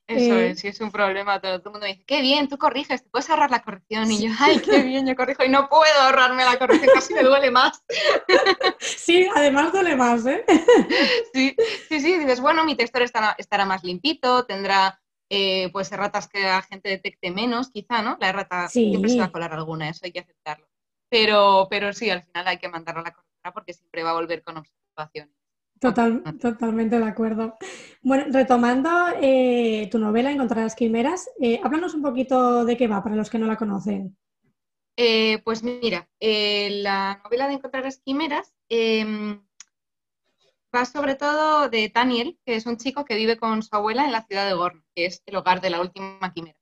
Eso 0.09 0.35
eh, 0.35 0.51
es, 0.51 0.61
si 0.61 0.69
es 0.69 0.81
un 0.81 0.91
problema, 0.91 1.41
todo, 1.41 1.55
el 1.55 1.63
mundo 1.65 1.81
me 1.81 1.89
dice, 1.89 2.05
qué 2.07 2.21
bien, 2.21 2.49
tú 2.49 2.59
corriges, 2.59 3.03
te 3.03 3.09
puedes 3.09 3.31
ahorrar 3.31 3.51
la 3.51 3.63
corrección. 3.63 4.11
Y 4.11 4.27
yo, 4.27 4.33
ay, 4.39 4.59
qué 4.59 4.83
bien, 4.83 5.07
yo 5.07 5.15
corrijo 5.15 5.45
y 5.45 5.49
no 5.49 5.69
puedo 5.69 6.01
ahorrarme 6.01 6.45
la 6.45 6.59
corrección, 6.59 6.91
casi 6.93 7.15
me 7.15 7.23
duele 7.23 7.51
más. 7.51 7.83
Sí, 8.81 9.29
además 9.35 9.73
duele 9.73 9.97
más, 9.97 10.27
¿eh? 10.27 10.45
Sí, 11.33 11.55
sí, 11.89 12.01
sí, 12.01 12.19
dices, 12.19 12.41
bueno, 12.41 12.65
mi 12.65 12.77
texto 12.77 12.99
estará, 12.99 13.35
estará 13.39 13.65
más 13.65 13.85
limpito, 13.85 14.45
tendrá 14.45 15.01
eh, 15.31 15.71
pues 15.73 15.91
erratas 15.93 16.29
que 16.29 16.41
la 16.41 16.63
gente 16.63 16.89
detecte 16.89 17.31
menos, 17.31 17.71
quizá, 17.71 18.03
¿no? 18.03 18.17
La 18.21 18.29
errata 18.29 18.69
siempre 18.69 19.11
se 19.11 19.19
va 19.19 19.27
a 19.27 19.33
colar 19.33 19.53
alguna, 19.53 19.89
eso 19.89 20.01
hay 20.05 20.13
que 20.13 20.21
aceptarlo. 20.21 20.69
Pero, 21.09 21.69
pero 21.71 21.93
sí, 21.93 22.11
al 22.11 22.23
final 22.23 22.49
hay 22.49 22.59
que 22.59 22.69
mandarlo 22.69 23.01
a 23.01 23.05
la 23.05 23.13
correctora 23.13 23.53
porque 23.53 23.73
siempre 23.73 24.03
va 24.03 24.11
a 24.11 24.15
volver 24.15 24.43
con 24.43 24.59
observaciones. 24.59 25.42
Total, 25.83 26.23
totalmente 26.39 26.97
de 26.97 27.05
acuerdo. 27.05 27.57
Bueno, 28.03 28.27
retomando 28.29 28.89
eh, 29.21 29.89
tu 29.91 29.99
novela 29.99 30.31
Encontrar 30.31 30.63
las 30.63 30.77
quimeras, 30.77 31.29
eh, 31.41 31.59
háblanos 31.61 31.95
un 31.95 32.03
poquito 32.03 32.65
de 32.65 32.77
qué 32.77 32.87
va 32.87 33.03
para 33.03 33.17
los 33.17 33.29
que 33.29 33.41
no 33.41 33.49
la 33.49 33.57
conocen. 33.57 34.17
Eh, 34.97 35.43
pues 35.43 35.65
mira, 35.65 36.09
la 36.21 37.21
novela 37.25 37.49
de 37.49 37.55
Encontrar 37.55 37.83
las 37.83 37.99
quimeras 37.99 38.55
em, 38.69 39.45
va 40.73 40.85
sobre 40.85 41.17
todo 41.17 41.69
de 41.69 41.91
Daniel, 41.93 42.39
que 42.47 42.55
es 42.55 42.67
un 42.67 42.77
chico 42.77 43.05
que 43.05 43.17
vive 43.17 43.37
con 43.37 43.65
su 43.65 43.75
abuela 43.75 44.05
en 44.05 44.13
la 44.13 44.23
ciudad 44.23 44.47
de 44.47 44.55
Gorn, 44.55 44.85
que 44.95 45.07
es 45.07 45.21
el 45.27 45.35
hogar 45.35 45.61
de 45.61 45.71
la 45.71 45.81
última 45.81 46.33
quimera. 46.33 46.61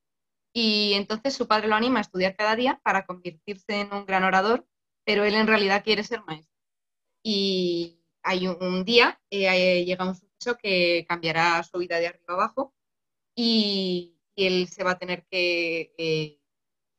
Y 0.54 0.94
entonces 0.94 1.34
su 1.34 1.46
padre 1.46 1.68
lo 1.68 1.74
anima 1.74 1.98
a 1.98 2.02
estudiar 2.02 2.36
cada 2.36 2.56
día 2.56 2.80
para 2.82 3.04
convertirse 3.04 3.82
en 3.82 3.92
un 3.92 4.06
gran 4.06 4.24
orador, 4.24 4.66
pero 5.04 5.24
él 5.24 5.34
en 5.34 5.46
realidad 5.46 5.84
quiere 5.84 6.04
ser 6.04 6.22
maestro. 6.24 6.56
Y 7.22 7.99
hay 8.22 8.48
un, 8.48 8.84
día, 8.84 9.20
eh, 9.30 9.84
llega 9.84 10.06
un 10.06 10.14
suceso 10.14 10.58
que 10.58 11.04
cambiará 11.08 11.62
su 11.62 11.78
vida 11.78 11.98
de 11.98 12.08
arriba 12.08 12.34
abajo 12.34 12.74
y, 13.34 14.16
él 14.36 14.68
se 14.68 14.84
va 14.84 14.92
a 14.92 14.98
tener 14.98 15.26
que 15.26 15.92
eh, 15.98 16.40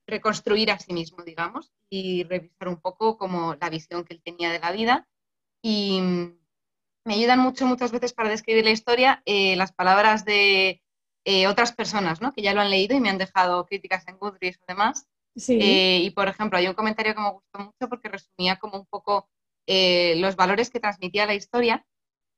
reconstruir 0.06 0.70
a 0.70 0.78
sí 0.78 0.94
mismo, 0.94 1.24
digamos, 1.24 1.74
y 1.90 2.24
revisar 2.26 2.68
un 2.68 2.80
poco 2.80 3.18
como 3.18 3.56
la 3.56 3.72
visión 3.72 4.04
que 4.04 4.14
él 4.14 4.22
tenía 4.24 4.52
de 4.52 4.60
la 4.60 4.72
vida. 4.72 5.08
Y 5.64 6.02
me 7.04 7.16
ayudan 7.16 7.40
mucho 7.40 7.66
muchas 7.66 7.92
veces 7.92 8.14
para 8.14 8.30
describir 8.30 8.64
la 8.64 8.70
historia 8.70 9.24
eh, 9.26 9.56
las 9.56 9.72
palabras 9.72 10.24
de 10.24 10.84
otras 11.48 11.72
personas, 11.72 12.22
¿no? 12.22 12.32
Que 12.32 12.44
ya 12.44 12.54
lo 12.54 12.62
han 12.62 12.70
leído 12.70 12.96
y 12.96 13.00
me 13.00 13.10
han 13.10 13.18
dejado 13.18 13.66
críticas 13.66 14.08
en 14.08 14.20
Goodreads 14.20 14.60
o 14.62 14.66
demás. 14.68 15.08
y 15.34 16.12
por 16.12 16.28
ejemplo, 16.28 16.60
hay 16.60 16.68
un 16.68 16.76
comentario 16.76 17.16
que 17.16 17.22
me 17.22 17.32
gustó 17.32 17.58
mucho 17.60 17.90
porque 17.90 18.10
resumía 18.10 18.58
como 18.58 18.78
un 18.78 18.86
poco 18.86 19.28
eh, 19.68 20.16
los 20.18 20.36
valores 20.36 20.70
que 20.70 20.80
transmitía 20.80 21.26
la 21.26 21.36
historia, 21.36 21.86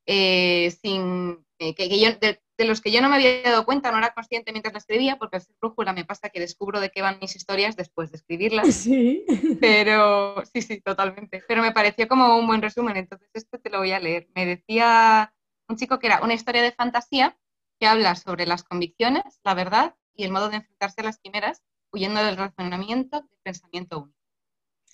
eh, 0.06 0.72
sin, 0.82 1.46
eh, 1.60 1.74
que, 1.76 1.88
de, 1.88 2.66
los 2.66 2.82
que 2.82 2.92
yo 2.92 3.02
no 3.02 3.10
me 3.10 3.16
había 3.16 3.42
dado 3.42 3.66
cuenta, 3.66 3.92
no 3.92 3.98
era 3.98 4.14
consciente 4.14 4.52
mientras 4.52 4.74
la 4.74 4.80
escribía, 4.80 5.18
porque 5.18 5.38
al 5.38 5.42
ser 5.42 5.56
brújula 5.60 5.94
me 5.94 6.06
pasa 6.06 6.30
que 6.30 6.40
descubro 6.40 6.80
de 6.80 6.90
qué 6.90 7.02
van 7.02 7.20
mis 7.22 7.36
historias 7.36 7.76
después 7.76 8.12
de 8.12 8.18
escribirlas. 8.18 8.68
Sí. 8.84 9.26
Pero 9.62 10.44
sí, 10.52 10.62
sí, 10.62 10.82
totalmente. 10.82 11.44
Pero 11.48 11.62
me 11.62 11.72
pareció 11.72 12.08
como 12.08 12.38
un 12.38 12.48
buen 12.48 12.62
resumen, 12.62 12.98
entonces 12.98 13.30
esto 13.34 13.60
te 13.60 13.70
lo 13.70 13.80
voy 13.80 13.92
a 13.92 14.00
leer. 14.00 14.28
Me 14.36 14.46
decía 14.46 15.34
un 15.70 15.78
chico 15.78 16.00
que 16.00 16.08
era 16.08 16.22
una 16.22 16.34
historia 16.34 16.62
de 16.62 16.74
fantasía 16.74 17.38
que 17.80 17.88
habla 17.88 18.16
sobre 18.16 18.46
las 18.46 18.64
convicciones, 18.64 19.40
la 19.44 19.54
verdad 19.54 19.96
y 20.16 20.24
el 20.24 20.32
modo 20.32 20.50
de 20.50 20.58
enfrentarse 20.58 21.02
a 21.02 21.06
las 21.06 21.18
quimeras, 21.18 21.64
huyendo 21.92 22.24
del 22.24 22.38
razonamiento 22.38 23.22
del 23.22 23.40
pensamiento 23.44 24.04
único. 24.04 24.23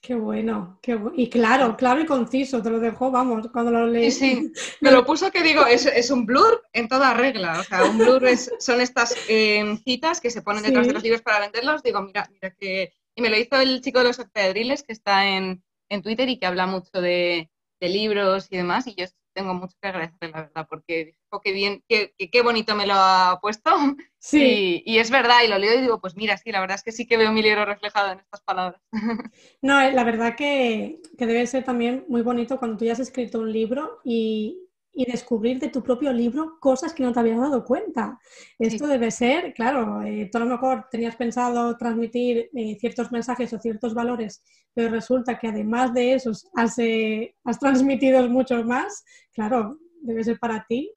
Qué 0.01 0.15
bueno, 0.15 0.79
qué 0.81 0.97
y 1.15 1.29
claro, 1.29 1.75
claro 1.75 2.01
y 2.01 2.05
conciso, 2.05 2.61
te 2.63 2.69
lo 2.69 2.79
dejó, 2.79 3.11
vamos, 3.11 3.49
cuando 3.51 3.71
lo 3.71 3.85
leí. 3.85 4.11
Sí, 4.11 4.51
sí, 4.53 4.53
me 4.81 4.91
lo 4.91 5.05
puso 5.05 5.29
que 5.29 5.43
digo, 5.43 5.65
es, 5.65 6.09
un 6.09 6.25
blur 6.25 6.63
en 6.71 6.87
toda 6.87 7.13
regla, 7.13 7.59
o 7.59 7.63
sea, 7.63 7.83
un 7.83 7.97
blur 7.97 8.23
son 8.59 8.79
estas 8.79 9.15
eh, 9.27 9.77
citas 9.83 10.21
que 10.21 10.29
se 10.31 10.41
ponen 10.41 10.63
detrás 10.63 10.87
de 10.87 10.93
los 10.93 11.03
libros 11.03 11.21
para 11.21 11.39
venderlos, 11.39 11.83
digo, 11.83 12.01
mira, 12.01 12.29
mira 12.31 12.55
que... 12.55 12.93
Y 13.15 13.21
me 13.21 13.29
lo 13.29 13.37
hizo 13.37 13.59
el 13.59 13.81
chico 13.81 13.99
de 13.99 14.05
los 14.05 14.17
pedriles 14.31 14.83
que 14.83 14.93
está 14.93 15.27
en, 15.27 15.63
Twitter 16.01 16.29
y 16.29 16.39
que 16.39 16.45
habla 16.45 16.65
mucho 16.65 17.01
de, 17.01 17.49
de 17.81 17.89
libros 17.89 18.47
y 18.51 18.57
demás, 18.57 18.87
y 18.87 18.95
yo 18.95 19.05
tengo 19.33 19.53
mucho 19.53 19.75
que 19.81 19.89
agradecerle, 19.89 20.29
la 20.29 20.41
verdad, 20.43 20.67
porque 20.69 21.15
que 21.37 21.51
bien, 21.51 21.83
qué, 21.87 22.13
qué 22.17 22.41
bonito 22.41 22.75
me 22.75 22.87
lo 22.87 22.95
ha 22.95 23.39
puesto. 23.41 23.71
Sí. 24.21 24.83
Y, 24.85 24.97
es 24.97 25.11
verdad, 25.11 25.43
y 25.45 25.47
lo 25.47 25.57
leo 25.57 25.79
y 25.79 25.81
digo, 25.81 26.01
pues 26.01 26.17
mira, 26.17 26.35
sí, 26.35 26.51
la 26.51 26.59
verdad 26.59 26.75
es 26.75 26.83
que 26.83 26.91
sí 26.91 27.07
que 27.07 27.15
veo 27.15 27.31
mi 27.31 27.41
libro 27.41 27.63
reflejado 27.63 28.11
en 28.11 28.19
estas 28.19 28.41
palabras. 28.41 28.81
No, 29.61 29.79
eh, 29.79 29.93
la 29.93 30.03
verdad 30.03 30.35
que, 30.35 30.99
que 31.17 31.25
debe 31.25 31.47
ser 31.47 31.63
también 31.63 32.03
muy 32.09 32.21
bonito 32.21 32.59
cuando 32.59 32.75
tú 32.75 32.83
ya 32.83 32.91
has 32.91 32.99
escrito 32.99 33.39
un 33.39 33.53
libro 33.53 34.01
y, 34.03 34.69
y 34.99 35.05
descubrir 35.05 35.59
de 35.59 35.69
tu 35.69 35.81
propio 35.81 36.11
libro 36.11 36.57
cosas 36.59 36.93
que 36.93 37.03
no 37.03 37.13
te 37.13 37.19
habías 37.21 37.39
dado 37.39 37.63
cuenta. 37.63 38.19
Esto 38.57 38.85
debe 38.85 39.11
ser, 39.11 39.53
claro, 39.53 40.01
eh, 40.03 40.29
tú 40.29 40.37
a 40.37 40.41
lo 40.41 40.47
mejor 40.47 40.87
tenías 40.91 41.15
pensado 41.15 41.77
transmitir 41.77 42.49
eh, 42.53 42.77
ciertos 42.79 43.09
mensajes 43.09 43.53
o 43.53 43.59
ciertos 43.59 43.93
valores, 43.93 44.43
pero 44.73 44.89
resulta 44.89 45.39
que 45.39 45.47
además 45.47 45.93
de 45.93 46.15
esos 46.15 46.49
has, 46.53 46.77
eh, 46.79 47.35
has 47.45 47.59
transmitido 47.59 48.27
muchos 48.27 48.65
más, 48.65 49.05
claro, 49.31 49.79
debe 50.01 50.23
ser 50.23 50.39
para 50.39 50.65
ti. 50.67 50.91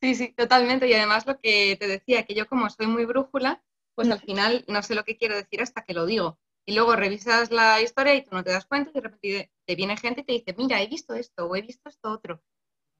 Sí, 0.00 0.14
sí, 0.14 0.34
totalmente. 0.36 0.86
Y 0.86 0.92
además 0.92 1.26
lo 1.26 1.40
que 1.40 1.76
te 1.80 1.86
decía, 1.86 2.24
que 2.24 2.34
yo 2.34 2.46
como 2.46 2.68
soy 2.68 2.86
muy 2.86 3.06
brújula, 3.06 3.64
pues 3.94 4.10
al 4.10 4.20
final 4.20 4.64
no 4.68 4.82
sé 4.82 4.94
lo 4.94 5.04
que 5.04 5.16
quiero 5.16 5.34
decir 5.34 5.62
hasta 5.62 5.82
que 5.82 5.94
lo 5.94 6.04
digo. 6.04 6.38
Y 6.66 6.74
luego 6.74 6.94
revisas 6.94 7.50
la 7.50 7.80
historia 7.80 8.14
y 8.14 8.22
tú 8.22 8.30
no 8.32 8.44
te 8.44 8.50
das 8.50 8.66
cuenta 8.66 8.90
y 8.90 8.94
de 8.94 9.00
repente 9.00 9.50
te 9.64 9.74
viene 9.74 9.96
gente 9.96 10.20
y 10.20 10.24
te 10.24 10.32
dice, 10.32 10.54
mira, 10.58 10.82
he 10.82 10.88
visto 10.88 11.14
esto 11.14 11.46
o 11.46 11.56
he 11.56 11.62
visto 11.62 11.88
esto 11.88 12.10
otro 12.10 12.42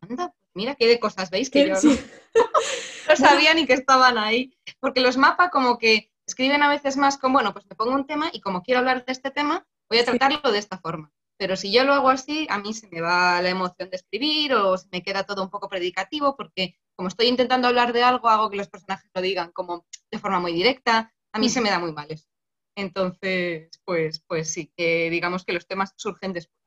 anda, 0.05 0.35
pues 0.39 0.51
mira 0.55 0.75
qué 0.75 0.87
de 0.87 1.01
cosas 1.01 1.31
veis 1.31 1.51
que 1.51 1.69
yo 1.69 1.75
no, 3.09 3.17
sabía 3.17 3.55
ni 3.55 3.67
que 3.67 3.75
estaban 3.75 4.19
ahí. 4.19 4.57
Porque 4.81 5.01
los 5.01 5.17
mapas 5.17 5.51
como 5.51 5.79
que 5.79 6.13
escriben 6.27 6.63
a 6.63 6.69
veces 6.69 6.97
más 6.97 7.19
con, 7.19 7.33
bueno, 7.33 7.53
pues 7.53 7.67
me 7.69 7.77
pongo 7.77 7.95
un 7.95 8.07
tema 8.07 8.31
y 8.33 8.41
como 8.41 8.63
quiero 8.63 8.81
hablar 8.81 9.05
de 9.05 9.13
este 9.13 9.31
tema, 9.31 9.67
voy 9.89 9.99
a 9.99 10.05
tratarlo 10.05 10.51
de 10.51 10.59
esta 10.59 10.79
forma. 10.79 11.13
Pero 11.37 11.57
si 11.57 11.73
yo 11.73 11.85
lo 11.85 11.95
hago 11.95 12.11
así, 12.11 12.47
a 12.49 12.59
mí 12.59 12.73
se 12.73 12.89
me 12.89 13.01
va 13.01 13.43
la 13.43 13.51
emoción 13.51 13.91
de 13.91 13.97
escribir 13.97 14.55
o 14.55 14.79
se 14.79 14.89
me 14.93 15.03
queda 15.03 15.25
todo 15.25 15.43
un 15.43 15.51
poco 15.51 15.69
predicativo 15.69 16.37
porque 16.37 16.77
como 16.95 17.09
estoy 17.09 17.27
intentando 17.27 17.67
hablar 17.69 17.93
de 17.93 18.03
algo, 18.03 18.29
hago 18.29 18.51
que 18.51 18.57
los 18.57 18.69
personajes 18.69 19.11
lo 19.13 19.21
digan 19.21 19.51
como 19.53 19.85
de 20.11 20.19
forma 20.19 20.39
muy 20.39 20.53
directa. 20.53 21.13
A 21.33 21.39
mí 21.39 21.49
se 21.49 21.61
me 21.61 21.71
da 21.71 21.81
muy 21.81 21.93
mal 21.93 22.07
eso. 22.09 22.29
Entonces, 22.77 23.71
pues, 23.85 24.21
pues 24.27 24.51
sí, 24.51 24.73
que 24.77 25.11
digamos 25.11 25.45
que 25.45 25.53
los 25.53 25.67
temas 25.67 25.93
surgen 25.97 26.33
después. 26.33 26.59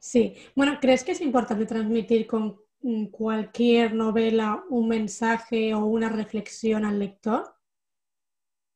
Sí, 0.00 0.36
bueno, 0.54 0.78
¿crees 0.80 1.04
que 1.04 1.12
es 1.12 1.20
importante 1.20 1.66
transmitir 1.66 2.26
con 2.26 2.60
mm, 2.82 3.06
cualquier 3.06 3.94
novela 3.94 4.64
un 4.70 4.88
mensaje 4.88 5.74
o 5.74 5.84
una 5.86 6.08
reflexión 6.08 6.84
al 6.84 6.98
lector? 6.98 7.54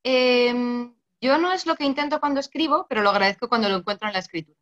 Em, 0.05 0.95
yo 1.21 1.39
no 1.39 1.53
es 1.53 1.67
lo 1.67 1.77
que 1.77 1.85
intento 1.85 2.19
cuando 2.19 2.41
escribo, 2.41 2.87
pero 2.89 3.03
lo 3.03 3.11
agradezco 3.11 3.49
cuando 3.49 3.69
lo 3.69 3.77
encuentro 3.77 4.09
en 4.09 4.15
la 4.15 4.21
escritura. 4.21 4.59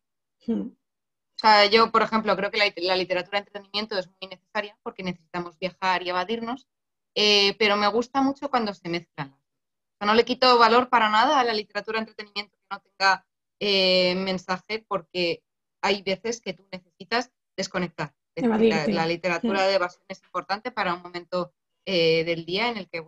Hmm. 0.46 0.70
O 0.72 1.38
sea, 1.40 1.66
yo, 1.66 1.90
por 1.90 2.02
ejemplo, 2.02 2.36
creo 2.36 2.50
que 2.50 2.58
la, 2.58 2.96
literatura 2.96 3.38
de 3.38 3.46
entretenimiento 3.46 3.98
es 3.98 4.08
muy 4.08 4.28
necesaria 4.28 4.76
porque 4.82 5.02
necesitamos 5.02 5.58
viajar 5.58 6.02
y 6.02 6.10
evadirnos, 6.10 6.68
eh, 7.14 7.56
pero 7.58 7.76
me 7.76 7.88
gusta 7.88 8.20
mucho 8.20 8.50
cuando 8.50 8.74
se 8.74 8.88
mezclan. 8.88 9.30
O 9.32 9.96
sea, 9.98 10.06
no 10.06 10.14
le 10.14 10.24
quito 10.24 10.58
valor 10.58 10.90
para 10.90 11.08
nada 11.08 11.40
a 11.40 11.44
la 11.44 11.54
literatura 11.54 11.98
de 11.98 12.10
entretenimiento 12.10 12.56
que 12.56 12.66
no 12.70 12.80
tenga 12.80 13.26
eh, 13.58 14.14
mensaje 14.16 14.84
porque 14.86 15.42
hay 15.82 16.02
veces 16.02 16.40
que 16.40 16.52
tú 16.52 16.66
necesitas 16.70 17.32
desconectar. 17.56 18.14
La, 18.36 19.06
literatura 19.06 19.66
de 19.66 19.74
evasión 19.74 20.04
es 20.08 20.22
importante 20.22 20.70
para 20.70 20.94
un 20.94 21.02
momento 21.02 21.52
eh, 21.84 22.24
del 22.24 22.46
día 22.46 22.68
en 22.68 22.78
el 22.78 22.88
que 22.88 23.04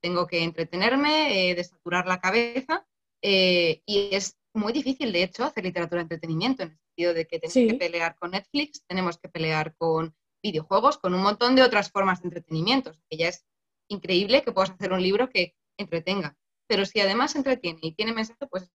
tengo 0.00 0.26
que 0.26 0.42
entretenerme, 0.44 1.50
eh, 1.50 1.54
desaturar 1.54 2.06
la 2.06 2.20
cabeza 2.20 2.86
eh, 3.22 3.82
y 3.86 4.14
es 4.14 4.36
muy 4.56 4.72
difícil, 4.72 5.12
de 5.12 5.22
hecho, 5.22 5.44
hacer 5.44 5.64
literatura 5.64 6.00
de 6.00 6.02
entretenimiento 6.02 6.62
en 6.62 6.70
el 6.70 6.78
sentido 6.78 7.14
de 7.14 7.26
que 7.26 7.38
tenemos 7.38 7.72
que 7.72 7.78
pelear 7.78 8.16
con 8.16 8.30
Netflix, 8.30 8.82
tenemos 8.86 9.18
que 9.18 9.28
pelear 9.28 9.74
con 9.76 10.14
videojuegos, 10.42 10.98
con 10.98 11.14
un 11.14 11.22
montón 11.22 11.56
de 11.56 11.62
otras 11.62 11.90
formas 11.90 12.20
de 12.22 12.28
entretenimiento. 12.28 12.92
que 13.08 13.16
ya 13.16 13.28
es 13.28 13.44
increíble 13.88 14.42
que 14.42 14.52
puedas 14.52 14.70
hacer 14.70 14.92
un 14.92 15.02
libro 15.02 15.28
que 15.28 15.54
entretenga. 15.76 16.36
Pero 16.66 16.84
si 16.84 17.00
además 17.00 17.36
entretiene 17.36 17.80
y 17.82 17.94
tiene 17.94 18.12
mensaje, 18.12 18.46
pues 18.50 18.70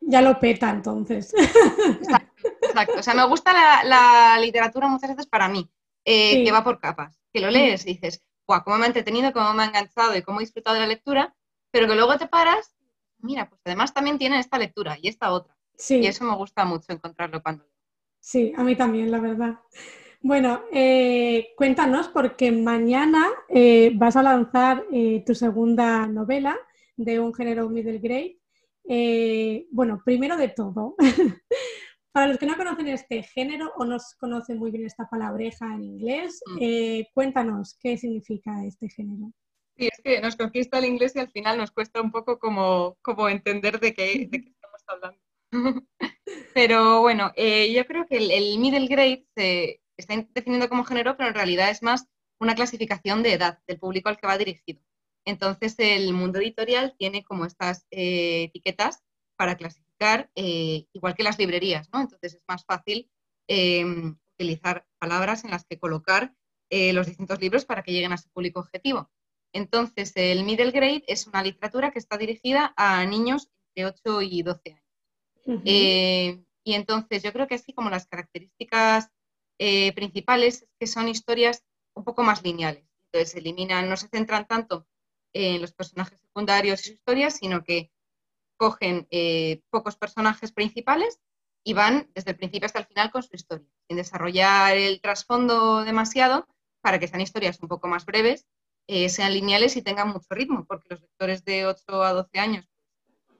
Ya 0.00 0.22
lo 0.22 0.38
peta 0.38 0.70
entonces. 0.70 1.32
Exacto, 1.36 2.98
O 2.98 3.02
sea, 3.02 3.14
me 3.14 3.26
gusta 3.26 3.52
la, 3.84 4.38
literatura 4.40 4.88
muchas 4.88 5.10
veces 5.10 5.26
para 5.26 5.48
mí, 5.48 5.68
eh, 6.04 6.44
que 6.44 6.52
va 6.52 6.62
por 6.62 6.78
capas, 6.78 7.18
que 7.32 7.40
lo 7.40 7.50
lees 7.50 7.86
y 7.86 7.94
dices, 7.94 8.22
guau, 8.46 8.62
cómo 8.62 8.78
me 8.78 8.84
ha 8.84 8.88
entretenido, 8.88 9.32
cómo 9.32 9.52
me 9.54 9.64
ha 9.64 9.66
enganchado 9.66 10.16
y 10.16 10.22
cómo 10.22 10.40
he 10.40 10.44
disfrutado 10.44 10.74
de 10.74 10.80
la 10.80 10.86
lectura, 10.86 11.34
pero 11.72 11.88
que 11.88 11.94
luego 11.94 12.16
te 12.16 12.28
paras, 12.28 12.75
mira, 13.26 13.48
pues 13.48 13.60
además 13.64 13.92
también 13.92 14.18
tiene 14.18 14.38
esta 14.38 14.58
lectura 14.58 14.96
y 15.00 15.08
esta 15.08 15.32
otra. 15.32 15.56
Sí. 15.76 15.96
Y 15.96 16.06
eso 16.06 16.24
me 16.24 16.34
gusta 16.36 16.64
mucho 16.64 16.86
encontrarlo 16.88 17.42
cuando 17.42 17.64
leo. 17.64 17.72
Sí, 18.20 18.52
a 18.56 18.64
mí 18.64 18.74
también, 18.76 19.10
la 19.10 19.20
verdad. 19.20 19.58
Bueno, 20.22 20.62
eh, 20.72 21.48
cuéntanos 21.56 22.08
porque 22.08 22.50
mañana 22.50 23.26
eh, 23.48 23.92
vas 23.94 24.16
a 24.16 24.22
lanzar 24.22 24.84
tu 25.24 25.34
segunda 25.34 26.06
novela 26.06 26.56
de 26.96 27.20
un 27.20 27.34
género 27.34 27.68
middle 27.68 27.98
grade. 27.98 28.38
bueno, 29.70 30.00
primero 30.04 30.36
de 30.36 30.48
todo, 30.48 30.96
Para 32.16 32.28
los 32.28 32.38
que 32.38 32.46
no 32.46 32.56
conocen 32.56 32.88
este 32.88 33.22
género 33.24 33.70
o 33.76 33.84
no 33.84 33.98
conocen 34.18 34.56
muy 34.58 34.70
bien 34.70 34.86
esta 34.86 35.06
palabreja 35.06 35.74
en 35.74 35.82
inglés, 35.82 36.40
mm. 36.46 36.58
eh, 36.62 37.08
cuéntanos 37.12 37.76
qué 37.78 37.98
significa 37.98 38.64
este 38.64 38.88
género. 38.88 39.34
Sí, 39.78 39.88
es 39.88 40.00
que 40.02 40.20
nos 40.22 40.36
conquista 40.36 40.78
el 40.78 40.86
inglés 40.86 41.14
y 41.14 41.18
al 41.18 41.30
final 41.30 41.58
nos 41.58 41.70
cuesta 41.70 42.00
un 42.00 42.10
poco 42.10 42.38
como, 42.38 42.96
como 43.02 43.28
entender 43.28 43.78
de 43.78 43.92
qué, 43.92 44.26
de 44.30 44.40
qué 44.40 44.50
estamos 44.50 44.80
hablando. 44.86 45.20
pero 46.54 47.02
bueno, 47.02 47.32
eh, 47.36 47.72
yo 47.74 47.84
creo 47.84 48.06
que 48.06 48.16
el, 48.16 48.58
middle 48.58 48.86
grade 48.86 49.26
se 49.36 49.82
está 49.98 50.14
definiendo 50.34 50.70
como 50.70 50.84
género, 50.84 51.16
pero 51.16 51.28
en 51.28 51.34
realidad 51.34 51.70
es 51.70 51.82
más 51.82 52.06
una 52.40 52.54
clasificación 52.54 53.22
de 53.22 53.34
edad 53.34 53.60
del 53.66 53.78
público 53.78 54.08
al 54.08 54.16
que 54.16 54.26
va 54.26 54.38
dirigido. 54.38 54.80
Entonces, 55.26 55.74
el 55.78 56.12
mundo 56.14 56.38
editorial 56.38 56.94
tiene 56.98 57.22
como 57.24 57.44
estas 57.44 57.86
eh, 57.90 58.44
etiquetas 58.44 59.02
para 59.36 59.56
clasificar 59.56 60.30
eh, 60.34 60.86
igual 60.94 61.14
que 61.14 61.22
las 61.22 61.38
librerías, 61.38 61.90
¿no? 61.92 62.00
Entonces 62.00 62.34
es 62.34 62.42
más 62.48 62.64
fácil 62.64 63.10
em, 63.48 64.16
utilizar 64.34 64.86
palabras 64.98 65.44
en 65.44 65.50
las 65.50 65.66
que 65.66 65.78
colocar 65.78 66.34
los 66.70 67.06
distintos 67.06 67.40
libros 67.40 67.64
para 67.64 67.82
que 67.84 67.92
lleguen 67.92 68.12
a 68.12 68.16
su 68.16 68.28
público 68.30 68.58
objetivo. 68.58 69.08
Entonces, 69.56 70.12
el 70.16 70.44
middle 70.44 70.70
grade 70.70 71.04
es 71.06 71.26
una 71.26 71.42
literatura 71.42 71.90
que 71.90 71.98
está 71.98 72.16
dirigida 72.16 72.74
a 72.76 73.04
niños 73.04 73.48
de 73.74 73.86
8 73.86 74.22
y 74.22 74.42
12 74.42 74.72
años. 74.72 75.62
Eh, 75.64 76.42
y 76.64 76.74
entonces 76.74 77.22
yo 77.22 77.32
creo 77.32 77.46
que 77.46 77.54
así 77.54 77.72
como 77.72 77.88
las 77.88 78.06
características 78.06 79.10
principales 79.94 80.62
es 80.62 80.68
que 80.78 80.86
son 80.86 81.08
historias 81.08 81.64
un 81.94 82.04
poco 82.04 82.22
más 82.22 82.42
lineales. 82.42 82.84
Entonces, 83.12 83.36
eliminan, 83.36 83.88
no 83.88 83.96
se 83.96 84.08
centran 84.08 84.46
tanto 84.46 84.86
en 85.32 85.60
los 85.60 85.72
personajes 85.72 86.20
secundarios 86.20 86.80
y 86.80 86.84
sus 86.84 86.94
historias, 86.94 87.36
sino 87.36 87.64
que 87.64 87.90
cogen 88.56 89.06
eh, 89.10 89.62
pocos 89.70 89.96
personajes 89.96 90.52
principales 90.52 91.20
y 91.64 91.74
van 91.74 92.10
desde 92.14 92.30
el 92.30 92.36
principio 92.36 92.66
hasta 92.66 92.78
el 92.78 92.86
final 92.86 93.10
con 93.10 93.22
su 93.22 93.34
historia, 93.34 93.66
sin 93.88 93.96
desarrollar 93.96 94.76
el 94.76 95.00
trasfondo 95.00 95.84
demasiado 95.84 96.46
para 96.80 96.98
que 96.98 97.08
sean 97.08 97.20
historias 97.20 97.60
un 97.60 97.68
poco 97.68 97.88
más 97.88 98.06
breves, 98.06 98.46
eh, 98.88 99.08
sean 99.08 99.32
lineales 99.32 99.76
y 99.76 99.82
tengan 99.82 100.08
mucho 100.08 100.26
ritmo, 100.30 100.64
porque 100.66 100.88
los 100.90 101.00
lectores 101.00 101.44
de 101.44 101.66
8 101.66 102.02
a 102.02 102.12
12 102.12 102.38
años, 102.38 102.68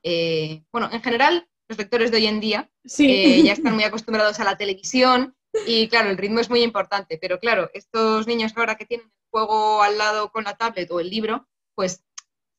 eh, 0.03 0.63
bueno, 0.73 0.89
en 0.93 1.03
general 1.03 1.49
los 1.69 1.79
lectores 1.79 2.11
de 2.11 2.19
hoy 2.19 2.27
en 2.27 2.41
día 2.41 2.71
ya 2.85 3.53
están 3.53 3.75
muy 3.75 3.85
acostumbrados 3.85 4.39
a 4.41 4.45
la 4.45 4.57
televisión 4.57 5.35
y 5.67 5.89
claro, 5.89 6.11
el 6.11 6.19
ritmo 6.19 6.41
es 6.41 6.51
muy 6.51 6.63
importante, 6.63 7.19
pero 7.21 7.39
claro, 7.39 7.71
estos 7.75 8.27
niños 8.27 8.53
ahora 8.57 8.77
que 8.77 8.87
tienen 8.87 9.07
el 9.07 9.31
juego 9.31 9.83
al 9.83 9.99
lado 9.99 10.31
con 10.31 10.45
la 10.45 10.57
tablet 10.57 10.91
o 10.91 11.01
el 11.01 11.11
libro, 11.11 11.49
pues 11.75 12.05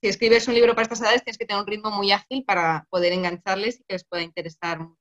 si 0.01 0.09
escribes 0.09 0.47
un 0.47 0.53
libro 0.53 0.73
para 0.73 0.83
estas 0.83 1.01
edades, 1.01 1.23
tienes 1.23 1.37
que 1.37 1.45
tener 1.45 1.61
un 1.61 1.67
ritmo 1.67 1.91
muy 1.91 2.11
ágil 2.11 2.43
para 2.45 2.85
poder 2.89 3.13
engancharles 3.13 3.79
y 3.79 3.83
que 3.83 3.93
les 3.93 4.03
pueda 4.03 4.23
interesar 4.23 4.79
mucho. 4.79 4.97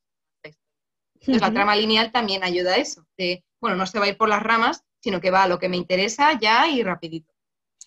Entonces, 1.15 1.41
la 1.41 1.53
trama 1.53 1.75
lineal 1.77 2.13
también 2.13 2.45
ayuda 2.45 2.75
a 2.75 2.77
eso. 2.77 3.07
De, 3.17 3.45
bueno, 3.61 3.77
no 3.77 3.87
se 3.87 3.99
va 3.99 4.05
a 4.05 4.09
ir 4.09 4.17
por 4.17 4.29
las 4.29 4.43
ramas, 4.43 4.85
sino 5.03 5.21
que 5.21 5.31
va 5.31 5.45
a 5.45 5.49
lo 5.49 5.59
que 5.59 5.69
me 5.69 5.77
interesa 5.77 6.39
ya 6.39 6.69
y 6.69 6.83
rapidito. 6.83 7.36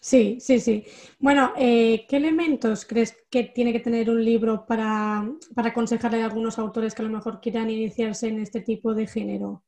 Sí, 0.01 0.37
sí, 0.39 0.59
sí. 0.61 0.85
Bueno, 1.19 1.53
eh, 1.57 2.05
¿qué 2.07 2.17
elementos 2.17 2.85
crees 2.85 3.17
que 3.29 3.43
tiene 3.43 3.73
que 3.73 3.81
tener 3.81 4.09
un 4.09 4.23
libro 4.23 4.65
para, 4.65 5.25
aconsejarle 5.57 6.21
a 6.21 6.25
algunos 6.25 6.57
autores 6.57 6.95
que 6.95 7.01
a 7.01 7.05
lo 7.05 7.11
mejor 7.11 7.41
quieran 7.41 7.69
iniciarse 7.69 8.29
en 8.29 8.39
este 8.39 8.61
tipo 8.61 8.93
de 8.93 9.07
género? 9.07 9.63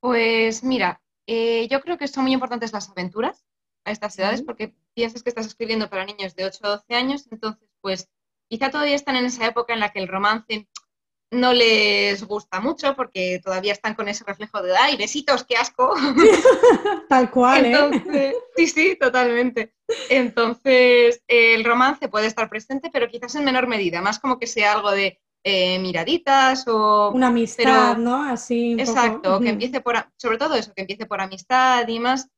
Pues 0.00 0.64
mira, 0.64 1.00
eh, 1.26 1.68
yo 1.68 1.80
creo 1.80 1.98
que 1.98 2.08
son 2.08 2.24
muy 2.24 2.32
importantes 2.32 2.72
las 2.72 2.90
aventuras 2.90 3.44
a 3.84 3.92
estas 3.92 4.18
edades 4.18 4.42
porque 4.42 4.74
piensas 4.94 5.22
que 5.22 5.28
estás 5.28 5.46
escribiendo 5.46 5.88
para 5.88 6.04
niños 6.04 6.34
de 6.34 6.44
8 6.44 6.58
a 6.62 6.68
12 6.70 6.94
años, 6.94 7.28
entonces 7.30 7.68
pues 7.80 8.08
quizá 8.48 8.70
todavía 8.70 8.96
están 8.96 9.14
en 9.14 9.26
esa 9.26 9.46
época 9.46 9.72
en 9.72 9.80
la 9.80 9.90
que 9.90 10.00
el 10.00 10.08
romance 10.08 10.68
no 11.30 11.52
les 11.52 12.24
gusta 12.24 12.60
mucho 12.60 12.94
porque 12.96 13.40
todavía 13.44 13.72
están 13.72 13.94
con 13.94 14.08
ese 14.08 14.24
reflejo 14.24 14.62
de, 14.62 14.74
ay, 14.76 14.96
besitos, 14.96 15.44
qué 15.44 15.56
asco. 15.56 15.94
Tal 17.08 17.30
cual, 17.30 17.66
¿eh? 17.66 18.34
Sí, 18.56 18.66
sí, 18.66 18.96
totalmente. 18.98 19.74
Entonces, 20.08 21.22
el 21.28 21.64
romance 21.64 22.08
puede 22.08 22.26
estar 22.26 22.48
presente, 22.48 22.90
pero 22.92 23.08
quizás 23.08 23.34
en 23.34 23.44
menor 23.44 23.66
medida, 23.66 24.00
más 24.00 24.18
como 24.18 24.38
que 24.38 24.46
sea 24.46 24.72
algo 24.72 24.90
de 24.90 25.20
eh, 25.44 25.78
miraditas 25.78 26.66
o... 26.66 27.10
Una 27.10 27.28
amistad, 27.28 27.96
¿no? 27.98 28.22
Así. 28.22 28.72
exacto, 28.78 29.40
que 29.40 29.50
empiece 29.50 29.80
por, 29.80 29.96
sobre 30.16 30.38
todo 30.38 30.54
eso, 30.54 30.72
que 30.74 30.82
empiece 30.82 31.06
por 31.06 31.20
amistad 31.20 31.86
y 31.88 32.00
más, 32.00 32.28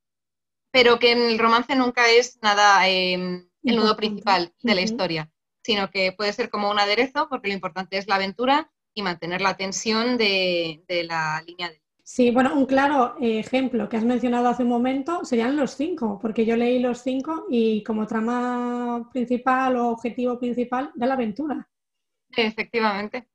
pero 0.73 0.99
que 0.99 1.13
en 1.13 1.23
el 1.23 1.39
romance 1.39 1.75
nunca 1.77 2.09
es 2.11 2.39
nada 2.43 2.89
em, 2.89 3.49
el 3.63 3.77
nudo 3.77 3.97
principal 3.97 4.53
de 4.63 4.75
la 4.75 4.81
historia, 4.81 5.31
sino 5.63 5.91
que 5.91 6.13
puede 6.13 6.33
ser 6.33 6.51
como 6.51 6.71
un 6.71 6.79
aderezo, 6.79 7.29
porque 7.29 7.49
lo 7.49 7.55
importante 7.55 7.99
es 7.99 8.09
la 8.09 8.17
aventura 8.17 8.71
y 8.95 9.03
mantener 9.03 9.41
la 9.41 9.57
tensión 9.57 10.17
de, 10.17 10.83
la 11.07 11.43
línea 11.47 11.71
de... 11.71 11.81
Sí, 12.03 12.31
bueno, 12.31 12.55
un 12.55 12.67
claro 12.67 13.15
ejemplo 13.21 13.89
que 13.89 13.97
has 13.97 14.05
mencionado 14.05 14.49
hace 14.49 14.65
un 14.65 14.69
momento 14.69 15.25
serían 15.25 15.57
los 15.57 15.77
cinco, 15.77 16.19
porque 16.21 16.45
yo 16.45 16.57
leí 16.57 16.81
los 16.81 17.03
cinco 17.03 17.47
y 17.49 17.85
como 17.85 18.07
trama 18.07 19.09
principal 19.13 19.77
o 19.77 19.91
objetivo 19.91 20.39
principal 20.39 20.91
de 20.95 21.07
la 21.07 21.15
aventura. 21.15 21.69
Efectivamente. 22.31 23.29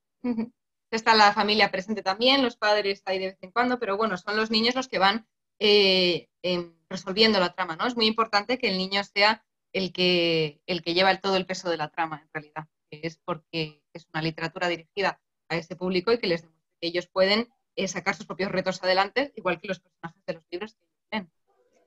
Está 0.92 1.16
la 1.16 1.34
familia 1.34 1.72
presente 1.72 2.02
también, 2.02 2.44
los 2.44 2.58
padres 2.58 3.02
ahí 3.06 3.20
de 3.20 3.28
vez 3.28 3.38
en 3.42 3.52
cuando, 3.52 3.80
pero 3.80 3.98
bueno, 3.98 4.18
son 4.18 4.36
los 4.36 4.52
niños 4.52 4.76
los 4.76 4.88
que 4.88 5.00
van 5.00 5.26
eh, 5.60 6.28
em, 6.42 6.74
resolviendo 6.90 7.40
la 7.40 7.54
trama, 7.54 7.76
¿no? 7.76 7.86
Es 7.88 7.96
muy 7.96 8.08
importante 8.08 8.58
que 8.58 8.70
el 8.70 8.78
niño 8.78 9.04
sea 9.04 9.46
el 9.74 9.92
que, 9.92 10.62
el 10.68 10.82
que 10.82 10.94
lleva 10.94 11.16
todo 11.20 11.38
el 11.38 11.46
peso 11.46 11.70
de 11.70 11.78
la 11.78 11.90
trama, 11.90 12.22
en 12.22 12.30
realidad, 12.34 12.68
es 12.92 13.18
porque 13.24 13.84
es 13.94 14.08
una 14.14 14.22
literatura 14.22 14.68
dirigida 14.68 15.22
a 15.50 15.58
ese 15.58 15.76
público 15.76 16.12
y 16.12 16.18
que 16.18 16.28
les 16.28 16.42
demuestra 16.42 16.78
que 16.82 16.88
ellos 16.88 17.08
pueden 17.08 17.48
eh, 17.76 17.88
sacar 17.88 18.16
sus 18.16 18.26
propios 18.26 18.52
retos 18.52 18.82
adelante, 18.84 19.34
igual 19.36 19.60
que 19.60 19.68
los 19.68 19.80
personajes 19.80 20.26
de 20.26 20.34
los 20.34 20.44
libros 20.52 20.74
que 20.76 20.86
leen. 21.12 21.30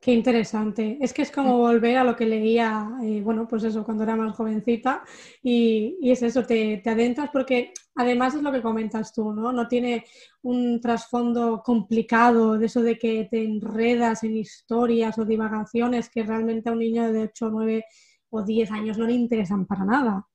Qué 0.01 0.13
interesante. 0.13 0.97
Es 1.01 1.13
que 1.13 1.23
es 1.23 1.31
como 1.33 1.59
volver 1.59 1.97
a 1.97 2.05
lo 2.05 2.15
que 2.15 2.25
leía, 2.25 2.89
eh, 3.03 3.21
bueno, 3.21 3.49
pues 3.49 3.65
eso, 3.65 3.85
cuando 3.85 4.05
era 4.05 4.15
más 4.15 4.37
jovencita. 4.37 5.03
Y, 5.43 5.99
es 6.03 6.23
eso, 6.23 6.47
te, 6.47 6.79
te, 6.79 6.91
adentras 6.91 7.31
porque 7.33 7.73
además 7.97 8.35
es 8.35 8.43
lo 8.43 8.53
que 8.53 8.63
comentas 8.63 9.13
tú, 9.13 9.33
¿no? 9.33 9.51
No 9.51 9.67
tiene 9.67 10.05
un 10.43 10.81
trasfondo 10.81 11.63
complicado 11.65 12.59
de 12.59 12.67
eso 12.67 12.81
de 12.81 12.97
que 12.97 13.27
te 13.29 13.43
enredas 13.43 14.23
en 14.23 14.37
historias 14.37 15.19
o 15.19 15.25
divagaciones 15.25 16.09
que 16.09 16.23
realmente 16.23 16.69
a 16.69 16.73
un 16.73 16.79
niño 16.79 17.13
de 17.13 17.23
8, 17.23 17.51
9 17.51 17.85
o 18.31 18.43
10 18.43 18.71
años 18.71 18.99
no 18.99 19.07
le 19.07 19.15
interesan 19.15 19.67
para 19.67 19.85
nada. 19.85 20.29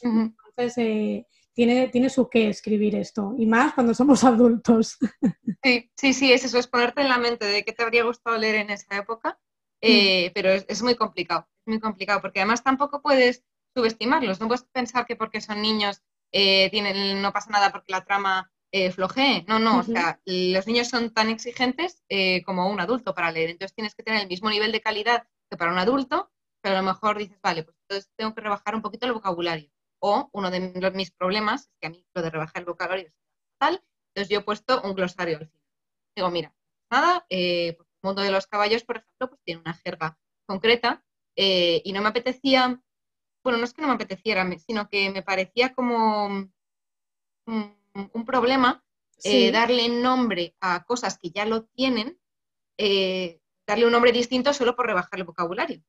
Entonces, 0.00 0.78
eh, 0.78 1.26
tiene, 1.58 1.88
tiene 1.88 2.08
su 2.08 2.30
qué 2.30 2.50
escribir 2.50 2.94
esto, 2.94 3.34
y 3.36 3.44
más 3.44 3.74
cuando 3.74 3.92
somos 3.92 4.22
adultos. 4.22 4.96
Sí, 5.64 5.90
sí, 5.96 6.12
sí, 6.12 6.32
es 6.32 6.44
eso, 6.44 6.56
es 6.56 6.68
ponerte 6.68 7.00
en 7.00 7.08
la 7.08 7.18
mente 7.18 7.44
de 7.44 7.64
qué 7.64 7.72
te 7.72 7.82
habría 7.82 8.04
gustado 8.04 8.38
leer 8.38 8.54
en 8.54 8.70
esa 8.70 8.96
época, 8.96 9.40
eh, 9.80 10.28
mm. 10.28 10.32
pero 10.32 10.50
es, 10.50 10.82
muy 10.82 10.94
complicado, 10.94 11.48
es 11.66 11.66
muy 11.66 11.80
complicado, 11.80 12.20
porque 12.20 12.38
además 12.38 12.62
tampoco 12.62 13.02
puedes 13.02 13.44
subestimarlos, 13.74 14.38
no 14.38 14.46
puedes 14.46 14.62
pensar 14.72 15.04
que 15.04 15.16
porque 15.16 15.40
son 15.40 15.60
niños 15.60 16.00
eh, 16.30 16.70
tienen, 16.70 17.20
no 17.20 17.32
pasa 17.32 17.50
nada 17.50 17.72
porque 17.72 17.90
la 17.90 18.04
trama 18.04 18.52
eh, 18.70 18.92
flojee, 18.92 19.44
no, 19.48 19.58
no, 19.58 19.80
o 19.80 19.82
sea, 19.82 20.20
los 20.24 20.66
niños 20.68 20.86
son 20.86 21.12
tan 21.12 21.28
exigentes 21.28 22.04
como 22.46 22.70
un 22.70 22.78
adulto 22.78 23.16
para 23.16 23.32
leer, 23.32 23.50
entonces 23.50 23.74
tienes 23.74 23.96
que 23.96 24.04
tener 24.04 24.22
el 24.22 24.28
mismo 24.28 24.48
nivel 24.48 24.70
de 24.70 24.80
calidad 24.80 25.26
que 25.50 25.56
para 25.56 25.72
un 25.72 25.78
adulto, 25.78 26.30
pero 26.62 26.76
a 26.76 26.82
lo 26.82 26.86
mejor 26.86 27.18
dices, 27.18 27.40
vale, 27.42 27.64
pues 27.64 27.76
entonces 27.82 28.12
tengo 28.16 28.32
que 28.32 28.42
rebajar 28.42 28.76
un 28.76 28.82
poquito 28.82 29.06
el 29.06 29.12
vocabulario 29.12 29.72
o 30.00 30.30
uno 30.32 30.50
de 30.50 30.90
mis 30.92 31.10
problemas 31.10 31.62
es 31.62 31.76
que 31.80 31.86
a 31.88 31.90
mí 31.90 32.06
lo 32.14 32.22
de 32.22 32.30
rebajar 32.30 32.60
el 32.60 32.66
vocabulario 32.66 33.08
es 33.08 33.14
tal, 33.58 33.82
entonces 34.08 34.30
yo 34.30 34.40
he 34.40 34.44
puesto 34.44 34.80
un 34.82 34.94
glosario 34.94 35.38
al 35.38 35.48
final. 35.48 35.66
Digo, 36.16 36.30
mira, 36.30 36.54
nada, 36.90 37.26
eh, 37.28 37.74
pues 37.76 37.88
el 37.88 38.06
mundo 38.06 38.22
de 38.22 38.30
los 38.30 38.46
caballos, 38.46 38.84
por 38.84 38.96
ejemplo, 38.98 39.28
pues 39.30 39.40
tiene 39.44 39.60
una 39.60 39.74
jerga 39.74 40.18
concreta 40.46 41.04
eh, 41.36 41.82
y 41.84 41.92
no 41.92 42.02
me 42.02 42.08
apetecía, 42.08 42.80
bueno, 43.44 43.58
no 43.58 43.64
es 43.64 43.72
que 43.72 43.82
no 43.82 43.88
me 43.88 43.94
apeteciera, 43.94 44.44
sino 44.58 44.88
que 44.88 45.10
me 45.10 45.22
parecía 45.22 45.74
como 45.74 46.26
un, 47.46 48.24
problema 48.26 48.84
eh, 49.24 49.50
darle 49.50 49.88
nombre 49.88 50.54
a 50.60 50.84
cosas 50.84 51.18
que 51.18 51.30
ya 51.30 51.44
lo 51.44 51.64
tienen, 51.64 52.18
darle 53.66 53.86
un 53.86 53.92
nombre 53.92 54.12
distinto 54.12 54.52
solo 54.52 54.76
por 54.76 54.86
rebajar 54.86 55.18
el 55.18 55.24
vocabulario. 55.24 55.82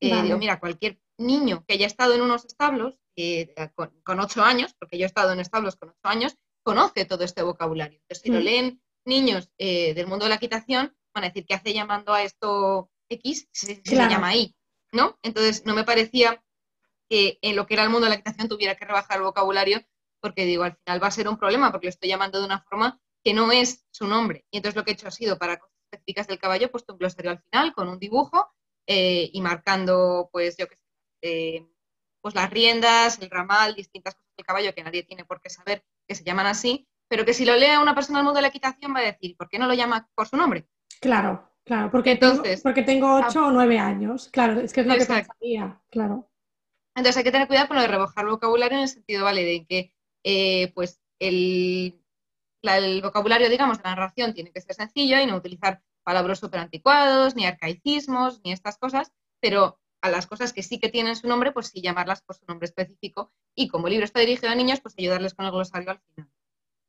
Digo, 0.00 0.36
mira, 0.36 0.60
cualquier 0.60 1.00
niño 1.16 1.64
que 1.66 1.74
haya 1.74 1.86
estado 1.86 2.14
en 2.14 2.20
unos 2.20 2.44
establos 2.44 2.98
eh, 3.16 3.54
con, 3.74 4.20
ocho 4.20 4.42
años, 4.42 4.74
porque 4.78 4.98
yo 4.98 5.04
he 5.04 5.06
estado 5.06 5.32
en 5.32 5.40
establos 5.40 5.76
con 5.76 5.90
ocho 5.90 5.98
años, 6.04 6.36
conoce 6.62 7.04
todo 7.04 7.24
este 7.24 7.42
vocabulario. 7.42 7.98
Entonces, 8.02 8.22
si 8.22 8.30
lo 8.30 8.40
mm. 8.40 8.42
leen 8.42 8.82
niños 9.04 9.50
eh, 9.58 9.94
del 9.94 10.06
mundo 10.06 10.24
de 10.24 10.30
la 10.30 10.36
equitación, 10.36 10.94
van 11.14 11.24
a 11.24 11.28
decir, 11.28 11.46
¿qué 11.46 11.54
hace 11.54 11.72
llamando 11.72 12.12
a 12.12 12.22
esto 12.22 12.90
X 13.08 13.48
se 13.52 13.80
llama 13.84 14.36
Y? 14.36 14.54
¿No? 14.92 15.18
Entonces, 15.22 15.64
no 15.64 15.74
me 15.74 15.84
parecía 15.84 16.42
que 17.08 17.38
en 17.40 17.56
lo 17.56 17.66
que 17.66 17.74
era 17.74 17.84
el 17.84 17.90
mundo 17.90 18.04
de 18.04 18.10
la 18.10 18.14
equitación 18.16 18.48
tuviera 18.48 18.74
que 18.74 18.84
rebajar 18.84 19.18
el 19.18 19.24
vocabulario, 19.24 19.80
porque 20.20 20.44
digo, 20.44 20.64
al 20.64 20.76
final 20.76 21.02
va 21.02 21.06
a 21.06 21.12
ser 21.12 21.28
un 21.28 21.38
problema, 21.38 21.70
porque 21.70 21.86
lo 21.86 21.90
estoy 21.90 22.08
llamando 22.08 22.38
de 22.38 22.46
una 22.46 22.60
forma 22.60 23.00
que 23.24 23.32
no 23.32 23.50
es 23.52 23.86
su 23.90 24.06
nombre. 24.06 24.44
Y 24.50 24.58
entonces 24.58 24.76
lo 24.76 24.84
que 24.84 24.90
he 24.90 24.94
hecho 24.94 25.08
ha 25.08 25.12
sido, 25.12 25.38
para 25.38 25.58
cosas 25.58 25.74
específicas 25.90 26.26
del 26.26 26.38
caballo, 26.38 26.66
he 26.66 26.70
puesto 26.70 26.92
un 26.92 26.98
glosario 26.98 27.30
al 27.30 27.40
final 27.40 27.72
con 27.72 27.88
un 27.88 27.98
dibujo 27.98 28.48
eh, 28.86 29.30
y 29.32 29.40
marcando, 29.40 30.28
pues 30.32 30.56
yo 30.56 30.68
qué 30.68 30.76
sé, 30.76 30.82
eh, 31.22 31.66
pues 32.26 32.34
las 32.34 32.50
riendas, 32.50 33.20
el 33.20 33.30
ramal, 33.30 33.76
distintas 33.76 34.16
cosas 34.16 34.32
del 34.36 34.44
caballo 34.44 34.74
que 34.74 34.82
nadie 34.82 35.04
tiene 35.04 35.24
por 35.24 35.40
qué 35.40 35.48
saber 35.48 35.84
que 36.08 36.16
se 36.16 36.24
llaman 36.24 36.46
así, 36.46 36.88
pero 37.06 37.24
que 37.24 37.32
si 37.32 37.44
lo 37.44 37.54
lea 37.54 37.78
una 37.78 37.94
persona 37.94 38.18
del 38.18 38.24
mundo 38.24 38.38
de 38.38 38.42
la 38.42 38.48
equitación 38.48 38.92
va 38.92 38.98
a 38.98 39.04
decir, 39.04 39.36
¿por 39.36 39.48
qué 39.48 39.60
no 39.60 39.68
lo 39.68 39.74
llama 39.74 40.08
por 40.12 40.26
su 40.26 40.36
nombre? 40.36 40.66
Claro, 41.00 41.48
claro, 41.64 41.88
porque, 41.88 42.10
Entonces, 42.10 42.42
tengo, 42.42 42.62
porque 42.64 42.82
tengo 42.82 43.14
8 43.14 43.38
ah, 43.38 43.46
o 43.46 43.52
9 43.52 43.78
años, 43.78 44.28
claro, 44.32 44.58
es 44.58 44.72
que 44.72 44.80
es 44.80 44.88
lo 44.88 44.94
que 44.94 45.06
pensaría, 45.06 45.80
claro. 45.88 46.28
Entonces 46.96 47.16
hay 47.16 47.22
que 47.22 47.30
tener 47.30 47.46
cuidado 47.46 47.68
con 47.68 47.76
lo 47.76 47.82
de 47.82 47.88
rebajar 47.88 48.24
el 48.24 48.32
vocabulario 48.32 48.76
en 48.78 48.82
el 48.82 48.88
sentido, 48.88 49.22
¿vale? 49.22 49.44
De 49.44 49.64
que 49.64 49.94
eh, 50.24 50.72
pues 50.74 51.00
el, 51.20 52.02
el, 52.62 53.02
vocabulario, 53.02 53.48
digamos, 53.48 53.78
de 53.78 53.84
la 53.84 53.90
narración 53.90 54.34
tiene 54.34 54.50
que 54.50 54.62
ser 54.62 54.74
sencillo 54.74 55.20
y 55.20 55.26
no 55.26 55.36
utilizar 55.36 55.80
palabras 56.02 56.40
súper 56.40 56.58
anticuados, 56.58 57.36
ni 57.36 57.46
arcaicismos, 57.46 58.40
ni 58.42 58.50
estas 58.50 58.78
cosas, 58.78 59.12
pero 59.40 59.78
a 60.00 60.10
las 60.10 60.26
cosas 60.26 60.52
que 60.52 60.62
sí 60.62 60.78
que 60.78 60.88
tienen 60.88 61.16
su 61.16 61.26
nombre, 61.28 61.52
pues 61.52 61.68
sí 61.68 61.80
llamarlas 61.80 62.22
por 62.22 62.36
su 62.36 62.44
nombre 62.46 62.66
específico. 62.66 63.32
Y 63.54 63.68
como 63.68 63.86
el 63.86 63.92
libro 63.92 64.04
está 64.04 64.20
dirigido 64.20 64.50
a 64.50 64.54
niños, 64.54 64.80
pues 64.80 64.94
ayudarles 64.98 65.34
con 65.34 65.46
el 65.46 65.52
glosario 65.52 65.90
al 65.90 66.00
final. 66.00 66.30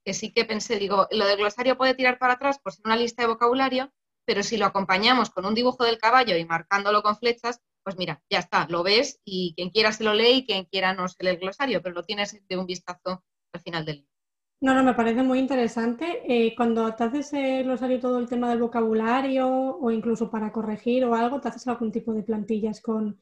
Que 0.05 0.13
sí 0.13 0.31
que 0.31 0.45
pensé, 0.45 0.77
digo, 0.77 1.07
lo 1.11 1.25
del 1.25 1.37
glosario 1.37 1.77
puede 1.77 1.93
tirar 1.93 2.19
para 2.19 2.33
atrás 2.33 2.59
por 2.59 2.73
ser 2.73 2.83
una 2.85 2.95
lista 2.95 3.23
de 3.23 3.29
vocabulario, 3.29 3.91
pero 4.25 4.43
si 4.43 4.57
lo 4.57 4.65
acompañamos 4.65 5.29
con 5.29 5.45
un 5.45 5.55
dibujo 5.55 5.83
del 5.83 5.97
caballo 5.97 6.35
y 6.37 6.45
marcándolo 6.45 7.01
con 7.01 7.17
flechas, 7.17 7.61
pues 7.83 7.97
mira, 7.97 8.21
ya 8.29 8.39
está, 8.39 8.67
lo 8.67 8.83
ves 8.83 9.21
y 9.23 9.53
quien 9.55 9.69
quiera 9.69 9.93
se 9.93 10.03
lo 10.03 10.13
lee 10.13 10.39
y 10.39 10.45
quien 10.45 10.65
quiera 10.65 10.93
no 10.93 11.07
se 11.07 11.23
lee 11.23 11.29
el 11.29 11.37
glosario, 11.37 11.81
pero 11.81 11.95
lo 11.95 12.03
tienes 12.03 12.37
de 12.47 12.57
un 12.57 12.65
vistazo 12.65 13.23
al 13.53 13.61
final 13.61 13.85
del 13.85 13.97
libro. 13.97 14.16
No, 14.59 14.73
no, 14.73 14.83
me 14.83 14.95
parece 14.95 15.21
muy 15.21 15.37
interesante. 15.37 16.23
Eh, 16.25 16.55
cuando 16.55 16.93
te 16.95 17.03
haces 17.03 17.31
el 17.33 17.65
glosario 17.65 17.99
todo 17.99 18.17
el 18.17 18.27
tema 18.27 18.49
del 18.49 18.59
vocabulario 18.59 19.47
o 19.47 19.91
incluso 19.91 20.31
para 20.31 20.51
corregir 20.51 21.05
o 21.05 21.13
algo, 21.13 21.39
¿te 21.39 21.49
haces 21.49 21.67
algún 21.67 21.91
tipo 21.91 22.13
de 22.13 22.23
plantillas 22.23 22.81
con, 22.81 23.19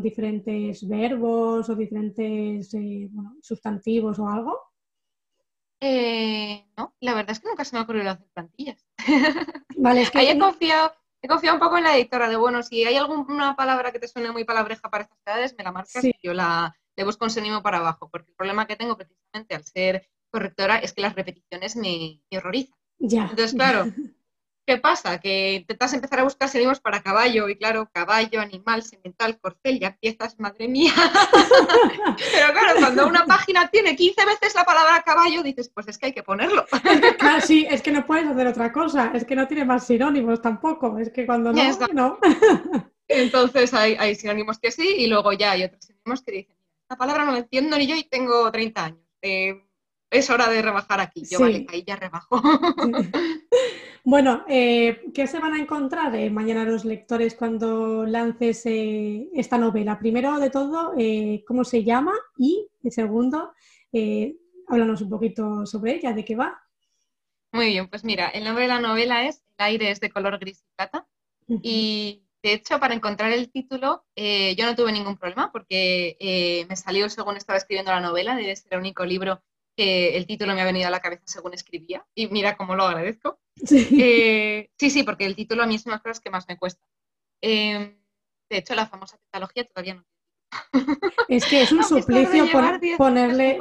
diferentes 0.00 0.86
verbos 0.86 1.68
o 1.68 1.74
diferentes 1.74 2.72
eh, 2.74 3.10
sustantivos 3.42 4.20
o 4.20 4.28
algo? 4.28 4.60
Eh, 5.80 6.64
no, 6.76 6.94
la 7.00 7.14
verdad 7.14 7.32
es 7.32 7.40
que 7.40 7.48
nunca 7.48 7.64
se 7.64 7.74
me 7.74 7.80
ha 7.80 7.82
ocurrido 7.82 8.10
hacer 8.10 8.28
plantillas. 8.32 8.86
Vale, 9.76 10.02
es 10.02 10.10
que... 10.12 10.18
Ahí 10.18 10.28
he 10.28 10.38
confiado, 10.38 10.92
he 11.20 11.26
confiado 11.26 11.56
un 11.56 11.60
poco 11.60 11.78
en 11.78 11.84
la 11.84 11.96
editora 11.96 12.28
de, 12.28 12.36
bueno, 12.36 12.62
si 12.62 12.84
hay 12.84 12.94
alguna 12.94 13.56
palabra 13.56 13.90
que 13.90 13.98
te 13.98 14.06
suene 14.06 14.30
muy 14.30 14.44
palabreja 14.44 14.88
para 14.88 15.02
estas 15.02 15.18
edades, 15.26 15.54
me 15.58 15.64
la 15.64 15.72
marcas 15.72 16.04
y 16.04 16.14
yo 16.22 16.32
la 16.32 16.76
le 16.96 17.04
busco 17.04 17.24
un 17.24 17.30
sinónimo 17.30 17.62
para 17.62 17.78
abajo, 17.78 18.08
porque 18.08 18.30
el 18.30 18.36
problema 18.36 18.66
que 18.66 18.76
tengo 18.76 18.96
precisamente 18.96 19.54
al 19.54 19.64
ser 19.64 20.08
correctora 20.34 20.78
es 20.78 20.92
que 20.92 21.02
las 21.02 21.14
repeticiones 21.14 21.76
me, 21.76 22.20
horrorizan. 22.36 22.76
Ya. 22.98 23.22
Entonces, 23.30 23.54
claro, 23.54 23.86
¿qué 24.66 24.78
pasa? 24.78 25.20
Que 25.20 25.54
intentas 25.54 25.92
empezar 25.92 26.18
a 26.18 26.24
buscar 26.24 26.48
sinónimos 26.48 26.80
para 26.80 27.02
caballo, 27.02 27.48
y 27.48 27.54
claro, 27.54 27.88
caballo, 27.92 28.40
animal, 28.40 28.82
semental, 28.82 29.38
corcel, 29.38 29.78
ya 29.78 29.88
empiezas, 29.88 30.40
madre 30.40 30.66
mía. 30.66 30.92
Pero 32.32 32.52
claro, 32.52 32.80
cuando 32.80 33.06
una 33.06 33.24
página 33.26 33.70
tiene 33.70 33.94
15 33.94 34.26
veces 34.26 34.54
la 34.56 34.64
palabra 34.64 35.02
caballo, 35.02 35.44
dices, 35.44 35.70
pues 35.72 35.86
es 35.86 35.98
que 35.98 36.06
hay 36.06 36.12
que 36.12 36.24
ponerlo. 36.24 36.66
claro, 37.18 37.40
sí, 37.40 37.64
es 37.70 37.80
que 37.80 37.92
no 37.92 38.04
puedes 38.04 38.26
hacer 38.26 38.48
otra 38.48 38.72
cosa, 38.72 39.12
es 39.14 39.24
que 39.24 39.36
no 39.36 39.46
tiene 39.46 39.64
más 39.64 39.86
sinónimos 39.86 40.42
tampoco, 40.42 40.98
es 40.98 41.10
que 41.10 41.26
cuando 41.26 41.52
no, 41.52 41.62
no. 41.92 42.18
Entonces 43.06 43.72
hay, 43.72 43.94
hay, 44.00 44.16
sinónimos 44.16 44.58
que 44.58 44.72
sí 44.72 44.96
y 44.98 45.06
luego 45.06 45.32
ya 45.32 45.52
hay 45.52 45.62
otros 45.62 45.84
sinónimos 45.84 46.22
que 46.22 46.32
dicen, 46.32 46.56
esta 46.82 46.96
palabra 46.96 47.24
no 47.24 47.32
la 47.32 47.38
entiendo 47.38 47.78
ni 47.78 47.86
yo 47.86 47.94
y 47.94 48.04
tengo 48.04 48.50
30 48.50 48.84
años. 48.84 49.04
Eh, 49.22 49.63
es 50.14 50.30
hora 50.30 50.48
de 50.48 50.62
rebajar 50.62 51.00
aquí. 51.00 51.24
Yo, 51.30 51.40
vale, 51.40 51.66
ahí 51.70 51.84
ya 51.86 51.96
rebajo. 51.96 52.40
Bueno, 54.06 54.44
eh, 54.48 55.00
¿qué 55.14 55.26
se 55.26 55.38
van 55.38 55.54
a 55.54 55.58
encontrar 55.58 56.14
eh, 56.14 56.28
mañana 56.28 56.66
los 56.66 56.84
lectores 56.84 57.34
cuando 57.34 58.04
lances 58.04 58.62
esta 58.66 59.56
novela? 59.56 59.98
Primero 59.98 60.38
de 60.38 60.50
todo, 60.50 60.92
¿cómo 61.46 61.64
se 61.64 61.84
llama? 61.84 62.12
Y, 62.36 62.68
segundo, 62.90 63.54
háblanos 64.68 65.00
un 65.00 65.08
poquito 65.08 65.64
sobre 65.64 65.94
ella, 65.94 66.12
de 66.12 66.22
qué 66.22 66.36
va. 66.36 66.64
Muy 67.50 67.68
bien, 67.68 67.88
pues 67.88 68.04
mira, 68.04 68.28
el 68.28 68.44
nombre 68.44 68.64
de 68.64 68.68
la 68.68 68.80
novela 68.80 69.26
es 69.26 69.42
El 69.56 69.64
aire 69.64 69.90
es 69.90 70.00
de 70.00 70.10
color 70.10 70.38
gris 70.38 70.60
y 70.60 70.76
plata. 70.76 71.06
Y 71.62 72.24
de 72.44 72.52
hecho, 72.52 72.78
para 72.78 72.94
encontrar 72.94 73.32
el 73.32 73.50
título, 73.50 74.04
eh, 74.16 74.54
yo 74.54 74.66
no 74.66 74.76
tuve 74.76 74.92
ningún 74.92 75.16
problema 75.16 75.50
porque 75.50 76.18
eh, 76.20 76.66
me 76.68 76.76
salió 76.76 77.08
según 77.08 77.38
estaba 77.38 77.56
escribiendo 77.56 77.90
la 77.90 78.02
novela, 78.02 78.36
debe 78.36 78.54
ser 78.54 78.74
el 78.74 78.80
único 78.80 79.06
libro 79.06 79.42
que 79.76 80.16
el 80.16 80.26
título 80.26 80.54
me 80.54 80.60
ha 80.60 80.64
venido 80.64 80.88
a 80.88 80.90
la 80.90 81.00
cabeza 81.00 81.22
según 81.26 81.54
escribía. 81.54 82.06
Y 82.14 82.28
mira 82.28 82.56
cómo 82.56 82.74
lo 82.74 82.84
agradezco. 82.84 83.40
Sí, 83.56 83.88
eh, 84.00 84.70
sí, 84.78 85.02
porque 85.02 85.26
el 85.26 85.36
título 85.36 85.62
a 85.62 85.66
mí 85.66 85.76
es 85.76 85.86
una 85.86 85.94
de 85.94 85.96
las 85.96 86.02
cosas 86.02 86.20
que 86.20 86.30
más 86.30 86.48
me 86.48 86.58
cuesta. 86.58 86.86
Em, 87.40 87.96
de 88.50 88.58
hecho, 88.58 88.74
la 88.74 88.86
famosa 88.86 89.18
tetalogía 89.18 89.64
todavía 89.64 89.94
no. 89.94 90.04
Es 91.28 91.44
que 91.46 91.62
es 91.62 91.72
un 91.72 91.82
suplicio 91.84 92.46
ponerle, 92.96 93.58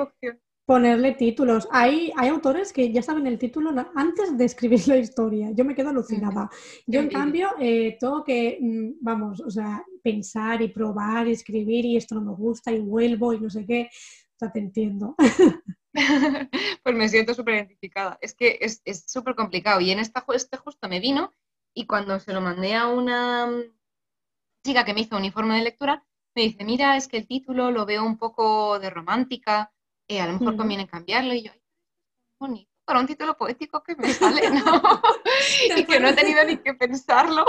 ponerle 0.66 1.14
títulos. 1.14 1.68
Hay, 1.72 2.12
hay 2.16 2.30
autores 2.30 2.72
que 2.72 2.92
ya 2.92 3.02
saben 3.02 3.28
el 3.28 3.38
título 3.40 3.74
antes 3.96 4.38
de 4.38 4.46
escribir 4.46 4.80
la 4.88 4.98
historia. 4.98 5.52
Yo 5.52 5.66
me 5.66 5.76
quedo 5.76 5.90
alucinada. 5.90 6.50
Yo, 6.88 7.00
en 7.00 7.10
cambio, 7.10 7.50
eh, 7.60 7.98
tengo 8.00 8.24
que, 8.24 8.58
mm, 8.60 8.92
vamos, 9.02 9.42
o 9.42 9.50
sea, 9.50 9.84
pensar 10.02 10.62
y 10.62 10.70
probar 10.70 11.28
y 11.28 11.32
escribir 11.32 11.86
y 11.86 11.98
esto 11.98 12.16
no 12.16 12.22
me 12.22 12.34
gusta 12.34 12.72
y 12.72 12.80
vuelvo 12.80 13.34
y 13.34 13.40
no 13.40 13.50
sé 13.50 13.66
qué. 13.66 13.90
O 14.36 14.40
sea, 14.40 14.52
te 14.52 14.60
entiendo. 14.60 15.16
pues 16.84 16.96
me 16.96 17.10
siento 17.10 17.34
súper 17.34 17.56
identificada. 17.56 18.18
Es 18.22 18.34
que 18.34 18.60
es 18.62 18.82
súper 19.08 19.36
complicado. 19.36 19.80
Y 19.82 19.92
en 19.92 20.00
esta, 20.00 20.26
este 20.34 20.58
justo 20.58 20.88
me 20.90 21.00
vino 21.00 21.32
y 21.74 21.86
cuando 21.86 22.20
se 22.20 22.34
lo 22.34 22.42
mandé 22.42 22.76
a 22.76 22.88
una 22.88 23.48
mm, 23.48 23.64
chica 24.64 24.86
que 24.86 24.94
me 24.94 25.02
hizo 25.02 25.18
un 25.18 25.26
informe 25.26 25.58
de 25.58 25.64
lectura, 25.64 26.06
me 26.36 26.44
dice, 26.44 26.64
mira, 26.64 26.98
es 26.98 27.08
que 27.08 27.18
el 27.18 27.28
título 27.28 27.72
lo 27.72 27.86
veo 27.86 28.04
un 28.04 28.18
poco 28.18 28.80
de 28.80 28.90
romántica 28.90 29.72
eh, 30.08 30.20
a 30.20 30.28
lo 30.28 30.34
mejor 30.34 30.58
conviene 30.58 30.88
cambiarlo. 30.88 31.34
Y 31.34 31.44
yo, 31.44 31.52
bonito, 32.40 32.72
para 32.86 33.00
un 33.00 33.08
título 33.08 33.38
poético 33.38 33.84
que 33.84 33.96
me 33.96 34.14
sale, 34.14 34.50
¿no? 34.50 34.82
y 35.78 35.86
que 35.86 36.00
no 36.00 36.10
he 36.10 36.14
tenido 36.14 36.44
ni 36.44 36.58
que 36.58 36.74
pensarlo. 36.74 37.46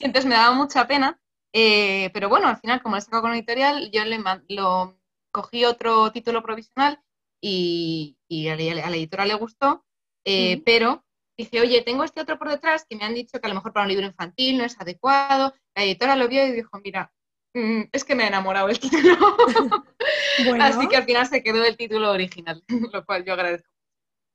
Entonces 0.00 0.26
me 0.26 0.34
daba 0.34 0.54
mucha 0.54 0.86
pena. 0.86 1.20
Eh, 1.52 2.10
pero 2.12 2.28
bueno, 2.28 2.46
al 2.48 2.58
final, 2.58 2.82
como 2.82 2.96
lo 2.96 2.98
he 2.98 3.02
sacado 3.02 3.22
con 3.22 3.32
editorial, 3.32 3.90
yo 3.90 4.04
le 4.04 4.22
lo 4.48 4.97
cogí 5.38 5.64
otro 5.64 6.10
título 6.10 6.42
provisional 6.42 7.00
y, 7.40 8.16
a, 8.50 8.56
la, 8.56 8.96
editora 8.96 9.24
le 9.24 9.34
gustó, 9.34 9.84
eh, 10.24 10.60
pero 10.64 11.04
dije, 11.36 11.60
oye, 11.60 11.82
tengo 11.82 12.02
este 12.02 12.20
otro 12.20 12.38
por 12.38 12.48
detrás 12.48 12.84
que 12.88 12.96
me 12.96 13.04
han 13.04 13.14
dicho 13.14 13.40
que 13.40 13.46
a 13.46 13.48
lo 13.48 13.54
mejor 13.54 13.72
para 13.72 13.84
un 13.84 13.90
libro 13.90 14.06
infantil 14.06 14.58
no 14.58 14.64
es 14.64 14.80
adecuado. 14.80 15.54
La 15.76 15.84
editora 15.84 16.16
lo 16.16 16.26
vio 16.26 16.44
y 16.44 16.50
dijo, 16.50 16.80
mira, 16.82 17.12
mm, 17.54 17.82
es 17.92 18.02
que 18.02 18.16
me 18.16 18.24
ha 18.24 18.28
enamorado 18.28 18.68
el 18.68 18.80
título. 18.80 19.16
Así 20.60 20.88
que 20.88 20.96
al 20.96 21.04
final 21.04 21.26
se 21.28 21.42
quedó 21.44 21.64
el 21.64 21.76
título 21.76 22.10
original, 22.10 22.64
lo 22.92 23.06
cual 23.06 23.24
yo 23.24 23.34
agradezco. 23.34 23.70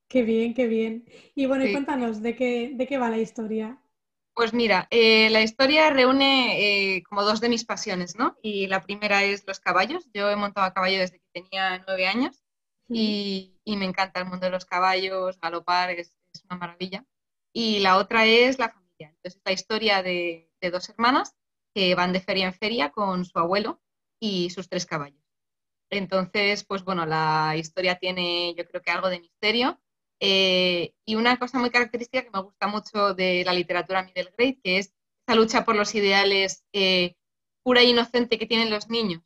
Qué 0.07 0.23
bien, 0.23 0.53
qué 0.53 0.67
bien. 0.67 1.05
Y 1.35 1.47
bueno, 1.47 1.65
cuéntanos, 1.69 2.21
¿de 2.21 2.35
qué, 2.35 2.71
¿de 2.73 2.87
qué 2.87 2.97
va 2.97 3.09
la 3.09 3.17
historia? 3.17 3.82
Pues 4.35 4.53
mira, 4.53 4.87
eh, 4.89 5.29
la 5.29 5.41
historia 5.41 5.91
reúne 5.91 6.95
eh, 6.95 7.03
como 7.03 7.23
dos 7.23 7.39
de 7.39 7.49
mis 7.49 7.65
pasiones, 7.65 8.15
¿no? 8.17 8.35
Y 8.41 8.67
la 8.67 8.81
primera 8.81 9.23
es 9.23 9.43
los 9.45 9.59
caballos. 9.59 10.07
Yo 10.13 10.29
he 10.29 10.35
montado 10.35 10.65
a 10.65 10.73
caballo 10.73 10.99
desde 10.99 11.19
que 11.19 11.41
tenía 11.41 11.83
nueve 11.85 12.07
años 12.07 12.43
y, 12.89 13.59
me 13.65 13.85
encanta 13.85 14.19
el 14.19 14.27
mundo 14.27 14.45
de 14.47 14.51
los 14.51 14.65
caballos, 14.65 15.39
galopar, 15.39 15.91
es, 15.91 16.15
una 16.49 16.57
maravilla. 16.57 17.05
Y 17.53 17.79
la 17.79 17.97
otra 17.97 18.25
es 18.25 18.57
la 18.57 18.69
familia. 18.69 19.13
Entonces, 19.15 19.41
la 19.45 19.51
historia 19.51 20.01
de 20.01 20.49
dos 20.71 20.89
hermanas 20.89 21.35
que 21.73 21.95
van 21.95 22.13
de 22.13 22.21
feria 22.21 22.47
en 22.47 22.53
feria 22.53 22.91
con 22.91 23.25
su 23.25 23.37
abuelo 23.37 23.81
y 24.19 24.49
sus 24.49 24.69
tres 24.69 24.85
caballos. 24.85 25.23
Entonces, 25.89 26.63
pues 26.63 26.83
bueno, 26.83 27.05
la 27.05 27.55
historia 27.57 27.95
tiene 27.95 28.53
yo 28.55 28.65
creo 28.65 28.81
que 28.81 28.91
algo 28.91 29.09
de 29.09 29.19
misterio. 29.19 29.79
Eh, 30.19 30.93
y 31.05 31.15
una 31.15 31.37
cosa 31.37 31.59
muy 31.59 31.69
característica 31.69 32.23
que 32.23 32.31
me 32.31 32.41
gusta 32.41 32.67
mucho 32.67 33.13
de 33.13 33.43
la 33.45 33.53
literatura 33.53 34.03
middle 34.03 34.33
grade, 34.37 34.59
que 34.63 34.77
es 34.77 34.93
esa 35.27 35.35
lucha 35.35 35.65
por 35.65 35.75
los 35.75 35.93
ideales 35.95 36.63
eh, 36.73 37.15
pura 37.63 37.81
e 37.81 37.85
inocente 37.85 38.37
que 38.37 38.45
tienen 38.45 38.69
los 38.69 38.89
niños. 38.89 39.21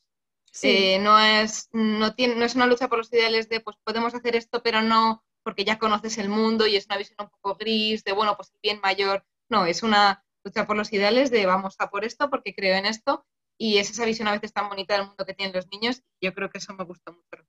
Eh, 0.63 0.97
no, 0.99 1.19
es, 1.19 1.69
no, 1.71 2.15
tiene, 2.15 2.35
no 2.35 2.45
es 2.45 2.55
una 2.55 2.65
lucha 2.65 2.87
por 2.87 2.97
los 2.97 3.13
ideales 3.13 3.47
de, 3.47 3.59
pues 3.59 3.77
podemos 3.83 4.15
hacer 4.15 4.35
esto, 4.35 4.63
pero 4.63 4.81
no 4.81 5.23
porque 5.43 5.63
ya 5.63 5.79
conoces 5.79 6.17
el 6.17 6.29
mundo 6.29 6.67
y 6.67 6.75
es 6.75 6.87
una 6.87 6.97
visión 6.97 7.15
un 7.19 7.29
poco 7.29 7.55
gris, 7.55 8.03
de, 8.03 8.11
bueno, 8.11 8.35
pues 8.35 8.51
bien 8.61 8.81
mayor. 8.81 9.25
No, 9.49 9.65
es 9.65 9.81
una 9.81 10.25
lucha 10.43 10.65
por 10.65 10.75
los 10.75 10.91
ideales 10.91 11.31
de 11.31 11.45
vamos 11.45 11.75
a 11.79 11.89
por 11.89 12.03
esto 12.03 12.29
porque 12.29 12.53
creo 12.53 12.75
en 12.75 12.85
esto 12.85 13.25
y 13.57 13.77
es 13.77 13.89
esa 13.89 14.05
visión 14.05 14.27
a 14.27 14.33
veces 14.33 14.51
tan 14.51 14.67
bonita 14.67 14.95
del 14.95 15.07
mundo 15.07 15.25
que 15.25 15.33
tienen 15.33 15.55
los 15.55 15.67
niños. 15.67 16.03
Yo 16.21 16.33
creo 16.33 16.49
que 16.49 16.57
eso 16.57 16.73
me 16.73 16.83
gusta 16.83 17.11
mucho. 17.11 17.47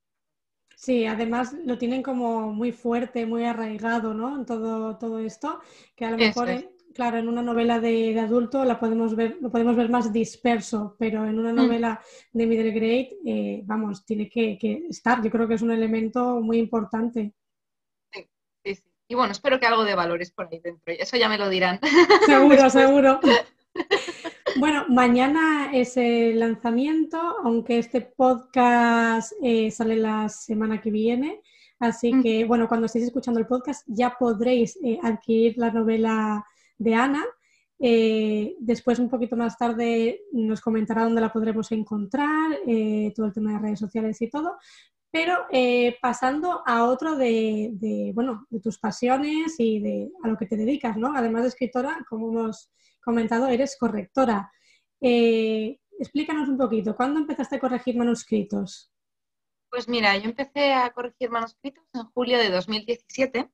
Sí, 0.79 1.07
además 1.07 1.57
lo 1.65 1.77
tienen 1.77 2.05
como 2.05 2.53
muy 2.53 2.71
fuerte, 2.71 3.27
muy 3.27 3.43
arraigado, 3.43 4.15
¿no? 4.15 4.37
En 4.37 4.47
todo, 4.47 4.97
todo 4.97 5.19
esto, 5.19 5.61
que 5.97 6.05
a 6.05 6.13
lo 6.13 6.17
mejor, 6.17 6.49
claro, 6.95 7.19
en 7.19 7.27
una 7.27 7.43
novela 7.43 7.81
de, 7.81 8.17
adulto 8.21 8.65
la 8.65 8.79
podemos 8.79 9.17
ver, 9.17 9.39
lo 9.41 9.51
podemos 9.51 9.75
ver 9.75 9.91
más 9.91 10.13
disperso, 10.13 10.95
pero 10.97 11.27
en 11.27 11.37
una 11.37 11.53
mm. 11.53 11.57
novela 11.57 12.01
de 12.33 12.47
middle 12.47 12.71
grade, 12.71 13.19
eh, 13.27 13.63
vamos, 13.65 14.07
tiene 14.07 14.31
que, 14.31 14.57
que, 14.57 14.87
estar. 14.89 15.21
Yo 15.21 15.33
creo 15.33 15.49
que 15.49 15.55
es 15.55 15.63
un 15.63 15.73
elemento 15.73 16.41
muy 16.41 16.59
importante. 16.59 17.35
Sí, 18.13 18.31
sí, 18.65 18.75
sí. 18.77 18.93
Y 19.09 19.17
bueno, 19.17 19.33
espero 19.33 19.59
que 19.59 19.67
algo 19.67 19.83
de 19.83 19.97
valores 19.97 20.31
por 20.31 20.47
ahí 20.49 20.61
dentro. 20.61 20.95
Eso 20.97 21.17
ya 21.17 21.29
me 21.29 21.39
lo 21.39 21.49
dirán. 21.49 21.81
Seguro, 22.25 22.71
seguro. 22.71 23.19
Bueno, 24.59 24.87
mañana 24.89 25.71
es 25.73 25.97
el 25.97 26.41
lanzamiento, 26.41 27.17
aunque 27.45 27.79
este 27.79 28.01
podcast 28.01 29.33
eh, 29.41 29.71
sale 29.71 29.95
la 29.95 30.29
semana 30.29 30.81
que 30.81 30.91
viene. 30.91 31.43
Así 31.79 32.13
mm. 32.13 32.23
que, 32.25 32.45
bueno, 32.45 32.67
cuando 32.67 32.87
estéis 32.87 33.05
escuchando 33.05 33.39
el 33.39 33.47
podcast 33.47 33.85
ya 33.87 34.17
podréis 34.19 34.77
eh, 34.83 34.99
adquirir 35.01 35.59
la 35.59 35.71
novela 35.71 36.45
de 36.77 36.95
Ana. 36.97 37.25
Eh, 37.79 38.57
después, 38.59 38.99
un 38.99 39.09
poquito 39.09 39.37
más 39.37 39.57
tarde, 39.57 40.23
nos 40.33 40.61
comentará 40.61 41.05
dónde 41.05 41.21
la 41.21 41.33
podremos 41.33 41.71
encontrar, 41.71 42.59
todo 43.15 43.27
el 43.27 43.33
tema 43.33 43.53
de 43.53 43.59
redes 43.61 43.79
sociales 43.79 44.21
y 44.21 44.29
todo. 44.29 44.57
Pero 45.13 45.37
pasando 46.03 46.63
a 46.67 46.85
otro 46.85 47.17
de, 47.17 47.71
de, 47.75 48.11
bueno, 48.13 48.47
de 48.51 48.59
tus 48.59 48.79
pasiones 48.79 49.55
y 49.59 49.79
de 49.79 50.11
a 50.25 50.29
lo 50.29 50.37
que 50.37 50.47
te 50.47 50.57
dedicas, 50.57 50.97
¿no? 50.97 51.15
Además 51.15 51.43
de 51.43 51.49
escritora, 51.49 52.05
como 52.11 52.29
hemos 52.29 52.73
comentado, 53.09 53.49
eres 53.49 53.79
correctora. 53.79 54.53
Eh, 55.01 55.79
explícanos 55.99 56.47
un 56.47 56.59
poquito, 56.59 56.95
¿cuándo 56.95 57.19
empezaste 57.19 57.57
a 57.57 57.59
corregir 57.59 57.97
manuscritos? 57.97 58.93
Pues 59.71 59.89
mira, 59.89 60.15
yo 60.19 60.29
empecé 60.29 60.75
a 60.75 60.91
corregir 60.93 61.31
manuscritos 61.31 61.85
en 61.95 62.05
julio 62.13 62.37
de 62.37 62.51
2017. 62.51 63.51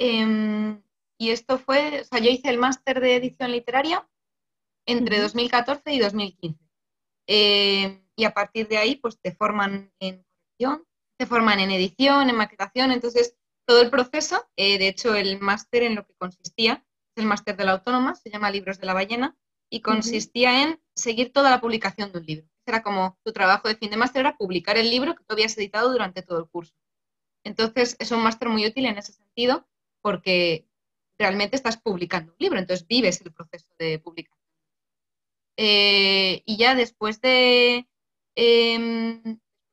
Em, 0.00 0.82
y 1.16 1.30
esto 1.30 1.58
fue, 1.58 2.00
o 2.00 2.04
sea, 2.04 2.18
yo 2.18 2.28
hice 2.28 2.48
el 2.50 2.58
máster 2.58 3.00
de 3.00 3.14
edición 3.14 3.52
literaria 3.52 4.08
entre 4.84 5.20
2014 5.20 5.94
y 5.94 6.00
2015. 6.00 6.58
Em, 7.28 8.04
y 8.16 8.24
a 8.24 8.34
partir 8.34 8.66
de 8.66 8.78
ahí, 8.78 8.96
pues 8.96 9.20
te 9.20 9.32
forman 9.32 9.92
en 10.00 10.24
corrección, 10.24 10.84
te 11.16 11.26
forman 11.26 11.60
en 11.60 11.70
edición, 11.70 12.28
en 12.30 12.36
maquetación. 12.36 12.90
Entonces, 12.90 13.36
todo 13.64 13.80
el 13.80 13.90
proceso, 13.90 14.44
eh, 14.56 14.76
de 14.78 14.88
hecho, 14.88 15.14
el 15.14 15.38
máster 15.38 15.84
en 15.84 15.94
lo 15.94 16.04
que 16.04 16.14
consistía 16.14 16.84
el 17.16 17.26
máster 17.26 17.56
de 17.56 17.64
la 17.64 17.72
autónoma, 17.72 18.14
se 18.14 18.30
llama 18.30 18.50
Libros 18.50 18.78
de 18.78 18.86
la 18.86 18.94
Ballena, 18.94 19.36
y 19.72 19.80
consistía 19.80 20.62
en 20.62 20.80
seguir 20.94 21.32
toda 21.32 21.50
la 21.50 21.60
publicación 21.60 22.12
de 22.12 22.18
un 22.18 22.26
libro. 22.26 22.46
Era 22.66 22.82
como 22.82 23.18
tu 23.24 23.32
trabajo 23.32 23.68
de 23.68 23.76
fin 23.76 23.90
de 23.90 23.96
máster, 23.96 24.20
era 24.20 24.36
publicar 24.36 24.76
el 24.76 24.90
libro 24.90 25.14
que 25.14 25.24
tú 25.24 25.32
habías 25.32 25.56
editado 25.56 25.90
durante 25.90 26.20
todo 26.20 26.40
el 26.40 26.48
curso. 26.48 26.74
Entonces, 27.42 27.96
es 27.98 28.10
un 28.10 28.22
máster 28.22 28.50
muy 28.50 28.66
útil 28.66 28.84
en 28.84 28.98
ese 28.98 29.14
sentido 29.14 29.66
porque 30.02 30.68
realmente 31.18 31.56
estás 31.56 31.78
publicando 31.78 32.32
un 32.32 32.36
libro, 32.38 32.58
entonces 32.58 32.86
vives 32.86 33.22
el 33.22 33.32
proceso 33.32 33.68
de 33.78 33.98
publicación. 33.98 34.46
Eh, 35.56 36.42
y 36.44 36.56
ya 36.58 36.74
después 36.74 37.22
de, 37.22 37.88
em, 38.34 39.22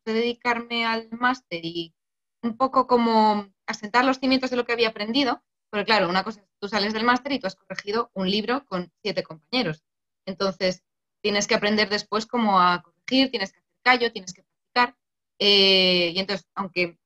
de 0.06 0.13
dedicarme 0.13 0.86
al 0.86 1.10
máster 1.12 1.65
y 1.65 1.93
un 2.41 2.56
poco 2.56 2.88
como 2.88 3.52
asentar 3.67 4.06
los 4.06 4.19
cimientos 4.19 4.49
de 4.49 4.56
lo 4.56 4.65
que 4.65 4.73
había 4.73 4.89
aprendido, 4.89 5.43
porque 5.69 5.86
claro, 5.86 6.10
una 6.10 6.23
cosa 6.23 6.41
es 6.41 6.47
tú 6.60 6.67
sales 6.67 6.93
del 6.93 7.03
máster 7.03 7.32
y 7.32 7.39
tú 7.39 7.47
has 7.47 7.55
corregido 7.55 8.12
un 8.13 8.29
libro 8.29 8.65
con 8.65 8.91
siete 9.01 9.23
compañeros. 9.23 9.84
Entonces, 10.25 10.84
tienes 11.21 11.47
que 11.47 11.55
aprender 11.55 11.89
después 11.89 12.25
cómo 12.25 12.60
a 12.60 12.82
corregir, 12.82 13.32
tienes 13.32 13.51
que 13.51 13.60
hacer 13.60 13.69
callo, 13.82 14.12
tienes 14.12 14.34
que 14.34 14.43
practicar. 14.43 14.97
Eh, 15.39 16.12
y 16.13 16.19
entonces, 16.19 16.47
aunque 16.55 16.99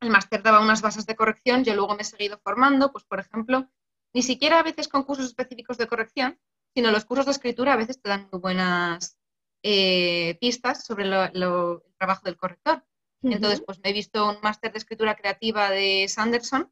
el 0.00 0.10
máster 0.10 0.42
daba 0.42 0.60
unas 0.60 0.82
bases 0.82 1.06
de 1.06 1.16
corrección, 1.16 1.64
yo 1.64 1.74
luego 1.74 1.94
me 1.94 2.02
he 2.02 2.04
seguido 2.04 2.38
formando, 2.42 2.92
pues 2.92 3.04
por 3.04 3.20
ejemplo, 3.20 3.68
ni 4.14 4.22
siquiera 4.22 4.60
a 4.60 4.62
veces 4.62 4.88
con 4.88 5.04
cursos 5.04 5.26
específicos 5.26 5.78
de 5.78 5.86
corrección, 5.86 6.38
sino 6.74 6.90
los 6.90 7.04
cursos 7.04 7.26
de 7.26 7.32
escritura 7.32 7.72
a 7.72 7.76
veces 7.76 8.00
te 8.00 8.08
dan 8.08 8.28
muy 8.32 8.40
buenas 8.40 9.18
eh, 9.62 10.36
pistas 10.40 10.84
sobre 10.84 11.04
el 11.04 11.80
trabajo 11.98 12.22
del 12.24 12.36
corrector. 12.36 12.84
Entonces, 13.22 13.62
pues 13.62 13.80
me 13.82 13.90
he 13.90 13.92
visto 13.94 14.28
un 14.28 14.36
máster 14.42 14.70
de 14.70 14.78
escritura 14.78 15.14
creativa 15.14 15.70
de 15.70 16.06
Sanderson, 16.08 16.70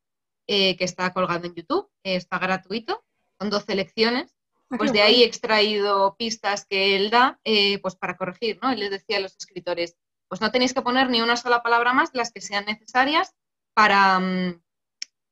eh, 0.55 0.77
que 0.77 0.85
está 0.85 1.15
colgado 1.15 1.47
en 1.47 1.55
YouTube, 1.55 1.89
está 2.05 2.39
gratuito, 2.39 3.03
con 3.39 3.49
12 3.49 3.75
lecciones. 3.75 4.37
Ah, 4.69 4.77
pues 4.77 4.93
de 4.93 5.01
ahí 5.01 5.23
he 5.23 5.25
extraído 5.25 6.15
pistas 6.19 6.67
que 6.67 6.95
él 6.95 7.09
da 7.09 7.41
eh, 7.43 7.79
pues 7.79 7.97
para 7.97 8.19
corregir, 8.19 8.59
¿no? 8.61 8.71
Él 8.71 8.81
les 8.81 8.91
decía 8.91 9.17
a 9.17 9.21
los 9.21 9.35
escritores, 9.35 9.97
pues 10.29 10.43
no 10.43 10.51
tenéis 10.51 10.75
que 10.75 10.83
poner 10.83 11.09
ni 11.09 11.23
una 11.23 11.39
sola 11.39 11.63
palabra 11.63 11.95
más, 11.95 12.11
las 12.13 12.33
que 12.33 12.43
sean 12.43 12.67
necesarias 12.67 13.35
para 13.73 14.21
mm, 14.21 14.63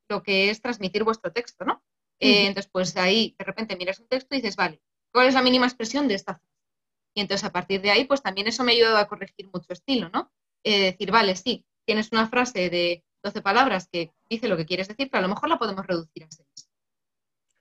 lo 0.09 0.23
que 0.23 0.49
es 0.49 0.63
transmitir 0.63 1.05
vuestro 1.05 1.31
texto, 1.35 1.67
¿no? 1.67 1.85
Eh, 2.19 2.47
entonces, 2.47 2.71
pues 2.73 2.97
ahí 2.97 3.35
de 3.39 3.45
repente 3.45 3.77
miras 3.77 4.01
un 4.01 4.09
texto 4.09 4.35
y 4.35 4.41
dices, 4.41 4.57
vale, 4.57 4.81
¿cuál 5.13 5.27
es 5.27 5.35
la 5.35 5.43
mínima 5.43 5.67
expresión 5.67 6.09
de 6.09 6.15
esta 6.15 6.33
frase? 6.33 6.55
Y 7.15 7.21
entonces 7.21 7.45
a 7.45 7.53
partir 7.53 7.83
de 7.83 7.91
ahí, 7.91 8.05
pues 8.05 8.23
también 8.23 8.47
eso 8.47 8.65
me 8.65 8.73
ha 8.73 8.75
ayudado 8.75 8.97
a 8.97 9.07
corregir 9.07 9.51
mucho 9.53 9.71
estilo, 9.75 10.09
¿no? 10.09 10.33
decir, 10.65 11.11
vale, 11.11 11.37
sí, 11.37 11.67
tienes 11.85 12.11
una 12.11 12.27
frase 12.27 12.71
de 12.71 13.05
12 13.23 13.43
palabras 13.43 13.89
que 13.91 14.13
dice 14.29 14.49
lo 14.49 14.57
que 14.57 14.67
quieres 14.67 14.89
decir, 14.89 15.11
pero 15.11 15.19
a 15.19 15.29
lo 15.29 15.35
mejor 15.35 15.49
la 15.49 15.59
podemos 15.59 15.87
reducir 15.87 16.25
a 16.25 16.29
6. 16.31 16.71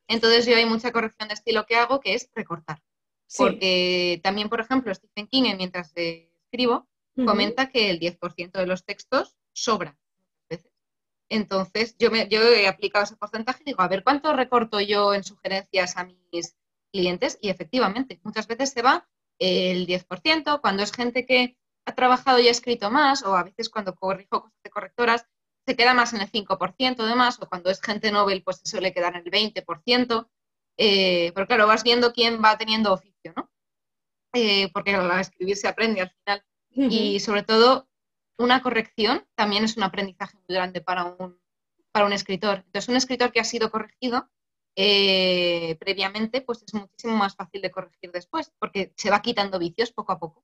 Entonces 0.08 0.46
yo 0.46 0.56
hay 0.56 0.66
mucha 0.66 0.92
corrección 0.92 1.28
de 1.28 1.36
estilo 1.36 1.66
que 1.66 1.76
hago 1.76 2.00
que 2.00 2.14
es 2.14 2.30
recortar. 2.34 2.82
Porque 3.38 4.20
también, 4.24 4.50
por 4.50 4.60
ejemplo, 4.60 4.94
Stephen 4.94 5.28
King, 5.28 5.56
mientras 5.56 5.92
escribo, 5.96 6.88
comenta 7.26 7.70
que 7.70 7.90
el 7.90 8.00
10% 8.00 8.52
de 8.52 8.66
los 8.66 8.84
textos 8.86 9.36
sobra. 9.54 9.98
Entonces, 11.30 11.96
yo, 12.00 12.10
me, 12.10 12.28
yo 12.28 12.42
he 12.42 12.68
aplicado 12.68 13.06
ese 13.06 13.16
porcentaje 13.16 13.62
y 13.62 13.66
digo, 13.66 13.84
a 13.84 13.88
ver, 13.88 14.04
¿cuánto 14.04 14.34
recorto 14.34 14.80
yo 14.80 15.14
en 15.14 15.24
sugerencias 15.24 15.96
a 15.96 16.06
mis 16.06 16.56
clientes? 16.92 17.38
Y 17.40 17.50
efectivamente, 17.50 18.20
muchas 18.24 18.48
veces 18.48 18.72
se 18.72 18.82
va 18.82 19.08
el 19.38 19.86
10%, 19.86 20.60
cuando 20.60 20.82
es 20.82 20.92
gente 20.92 21.28
que 21.28 21.56
ha 21.86 21.94
trabajado 21.94 22.40
y 22.40 22.48
ha 22.48 22.52
escrito 22.52 22.90
más, 22.90 23.24
o 23.24 23.36
a 23.36 23.44
veces 23.44 23.70
cuando 23.70 23.94
corrijo 23.96 24.42
cosas 24.42 24.60
de 24.64 24.70
correctoras, 24.72 25.26
se 25.70 25.76
queda 25.76 25.94
más 25.94 26.14
en 26.14 26.22
el 26.22 26.32
5% 26.32 27.06
de 27.06 27.14
más, 27.14 27.40
o 27.40 27.48
cuando 27.48 27.70
es 27.70 27.80
gente 27.80 28.12
Nobel, 28.12 28.42
pues 28.42 28.58
se 28.58 28.66
suele 28.66 28.92
quedar 28.92 29.16
en 29.16 29.22
el 29.24 29.32
20%. 29.32 30.28
Eh, 30.78 31.32
pero 31.36 31.46
claro, 31.46 31.68
vas 31.68 31.84
viendo 31.84 32.12
quién 32.12 32.42
va 32.44 32.58
teniendo 32.58 32.92
oficio, 32.92 33.34
¿no? 33.36 33.52
Eh, 34.34 34.72
porque 34.74 34.96
a 34.96 35.22
escribir 35.22 35.56
se 35.58 35.68
aprende 35.68 36.02
al 36.02 36.10
final. 36.10 36.44
Y 36.72 37.20
sobre 37.20 37.44
todo, 37.44 37.88
una 38.40 38.64
corrección 38.64 39.28
también 39.36 39.64
es 39.64 39.78
un 39.78 39.84
aprendizaje 39.84 40.38
muy 40.38 40.56
grande 40.56 40.82
para 40.82 41.06
un, 41.06 41.40
para 41.92 42.08
un 42.08 42.14
escritor. 42.14 42.64
Entonces, 42.66 42.90
un 42.90 42.96
escritor 42.96 43.32
que 43.32 43.42
ha 43.42 43.44
sido 43.44 43.70
corregido 43.70 44.28
eh, 44.76 45.78
previamente, 45.80 46.42
pues 46.42 46.64
es 46.64 46.74
muchísimo 46.74 47.16
más 47.16 47.36
fácil 47.36 47.62
de 47.62 47.70
corregir 47.70 48.12
después, 48.12 48.52
porque 48.58 48.92
se 48.96 49.12
va 49.12 49.22
quitando 49.22 49.60
vicios 49.60 49.92
poco 49.92 50.14
a 50.14 50.20
poco. 50.20 50.44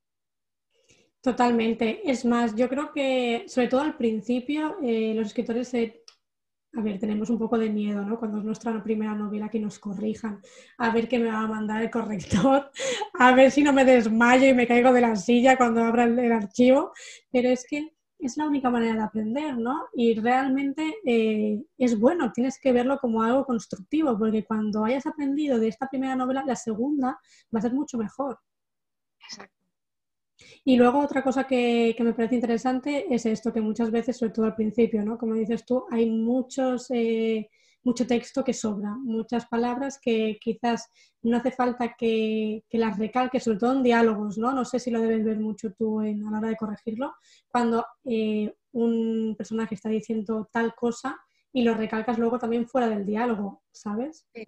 Totalmente. 1.26 2.08
Es 2.08 2.24
más, 2.24 2.54
yo 2.56 2.70
creo 2.70 2.92
que, 2.94 3.46
sobre 3.48 3.68
todo 3.68 3.82
al 3.82 3.98
principio, 3.98 4.78
eh, 4.84 5.12
los 5.16 5.26
escritores, 5.26 5.74
a 5.74 6.82
ver, 6.84 7.00
tenemos 7.00 7.32
un 7.32 7.40
poco 7.40 7.58
de 7.58 7.72
miedo, 7.72 8.04
¿no? 8.04 8.20
Cuando 8.20 8.38
es 8.38 8.44
nuestra 8.44 8.84
primera 8.84 9.16
novela 9.16 9.50
que 9.50 9.60
nos 9.60 9.80
corrijan, 9.80 10.40
a 10.78 10.92
ver 10.92 11.08
qué 11.08 11.18
me 11.18 11.32
va 11.32 11.40
a 11.40 11.48
mandar 11.48 11.82
el 11.82 11.90
corrector, 11.90 12.70
a 13.20 13.34
ver 13.34 13.50
si 13.50 13.64
no 13.64 13.74
me 13.74 13.86
desmayo 13.86 14.48
y 14.48 14.54
me 14.54 14.68
caigo 14.68 14.94
de 14.94 15.02
la 15.02 15.16
silla 15.16 15.58
cuando 15.58 15.84
abra 15.84 16.04
el, 16.04 16.32
archivo, 16.32 16.92
pero 17.32 17.50
es 17.50 17.66
que 17.68 17.96
es 18.20 18.38
la 18.38 18.46
única 18.46 18.70
manera 18.70 18.94
de 18.94 19.02
aprender, 19.02 19.58
¿no? 19.58 19.88
Y 19.96 20.20
realmente 20.20 20.98
eh, 21.08 21.60
es 21.80 22.00
bueno, 22.00 22.32
tienes 22.34 22.60
que 22.60 22.72
verlo 22.72 23.00
como 23.00 23.24
algo 23.24 23.46
constructivo, 23.46 24.16
porque 24.16 24.46
cuando 24.46 24.86
hayas 24.86 25.08
aprendido 25.08 25.58
de 25.58 25.70
esta 25.70 25.90
primera 25.90 26.16
novela, 26.16 26.44
la 26.46 26.56
segunda 26.56 27.18
va 27.52 27.60
a 27.60 27.62
ser 27.64 27.74
mucho 27.74 27.98
mejor. 27.98 28.38
Exacto. 29.20 29.65
Y 30.64 30.78
luego 30.78 31.00
otra 31.00 31.24
cosa 31.24 31.46
que, 31.46 31.96
me 32.00 32.14
parece 32.14 32.36
interesante 32.36 33.14
es 33.14 33.26
esto, 33.26 33.54
que 33.54 33.62
muchas 33.62 33.92
veces, 33.92 34.18
sobre 34.18 34.34
todo 34.34 34.46
al 34.46 34.56
principio, 34.56 35.04
¿no? 35.04 35.18
Como 35.18 35.34
dices 35.36 35.66
tú, 35.66 35.86
hay 35.92 36.10
muchos, 36.10 36.90
eh, 36.92 37.50
mucho 37.84 38.08
texto 38.08 38.44
que 38.44 38.54
sobra, 38.54 38.96
muchas 38.96 39.46
palabras 39.46 40.00
que 40.02 40.38
quizás 40.42 40.90
no 41.22 41.38
hace 41.38 41.52
falta 41.52 41.96
que, 41.98 42.64
las 42.72 42.98
recalques, 42.98 43.44
sobre 43.44 43.60
todo 43.60 43.74
en 43.74 43.84
diálogos, 43.84 44.38
¿no? 44.38 44.54
No 44.54 44.66
sé 44.66 44.80
si 44.80 44.92
lo 44.92 45.02
debes 45.02 45.24
ver 45.24 45.40
mucho 45.40 45.72
tú 45.74 46.02
en, 46.02 46.26
a 46.26 46.32
la 46.32 46.40
hora 46.40 46.50
de 46.50 46.58
corregirlo, 46.58 47.14
cuando 47.48 47.86
eh, 48.06 48.54
un 48.72 49.36
personaje 49.38 49.76
está 49.76 49.90
diciendo 49.90 50.50
tal 50.52 50.74
cosa 50.76 51.18
y 51.54 51.64
lo 51.64 51.74
recalcas 51.74 52.18
luego 52.18 52.38
también 52.38 52.68
fuera 52.68 52.90
del 52.90 53.06
diálogo, 53.06 53.64
¿sabes? 53.72 54.28
Sí. 54.34 54.44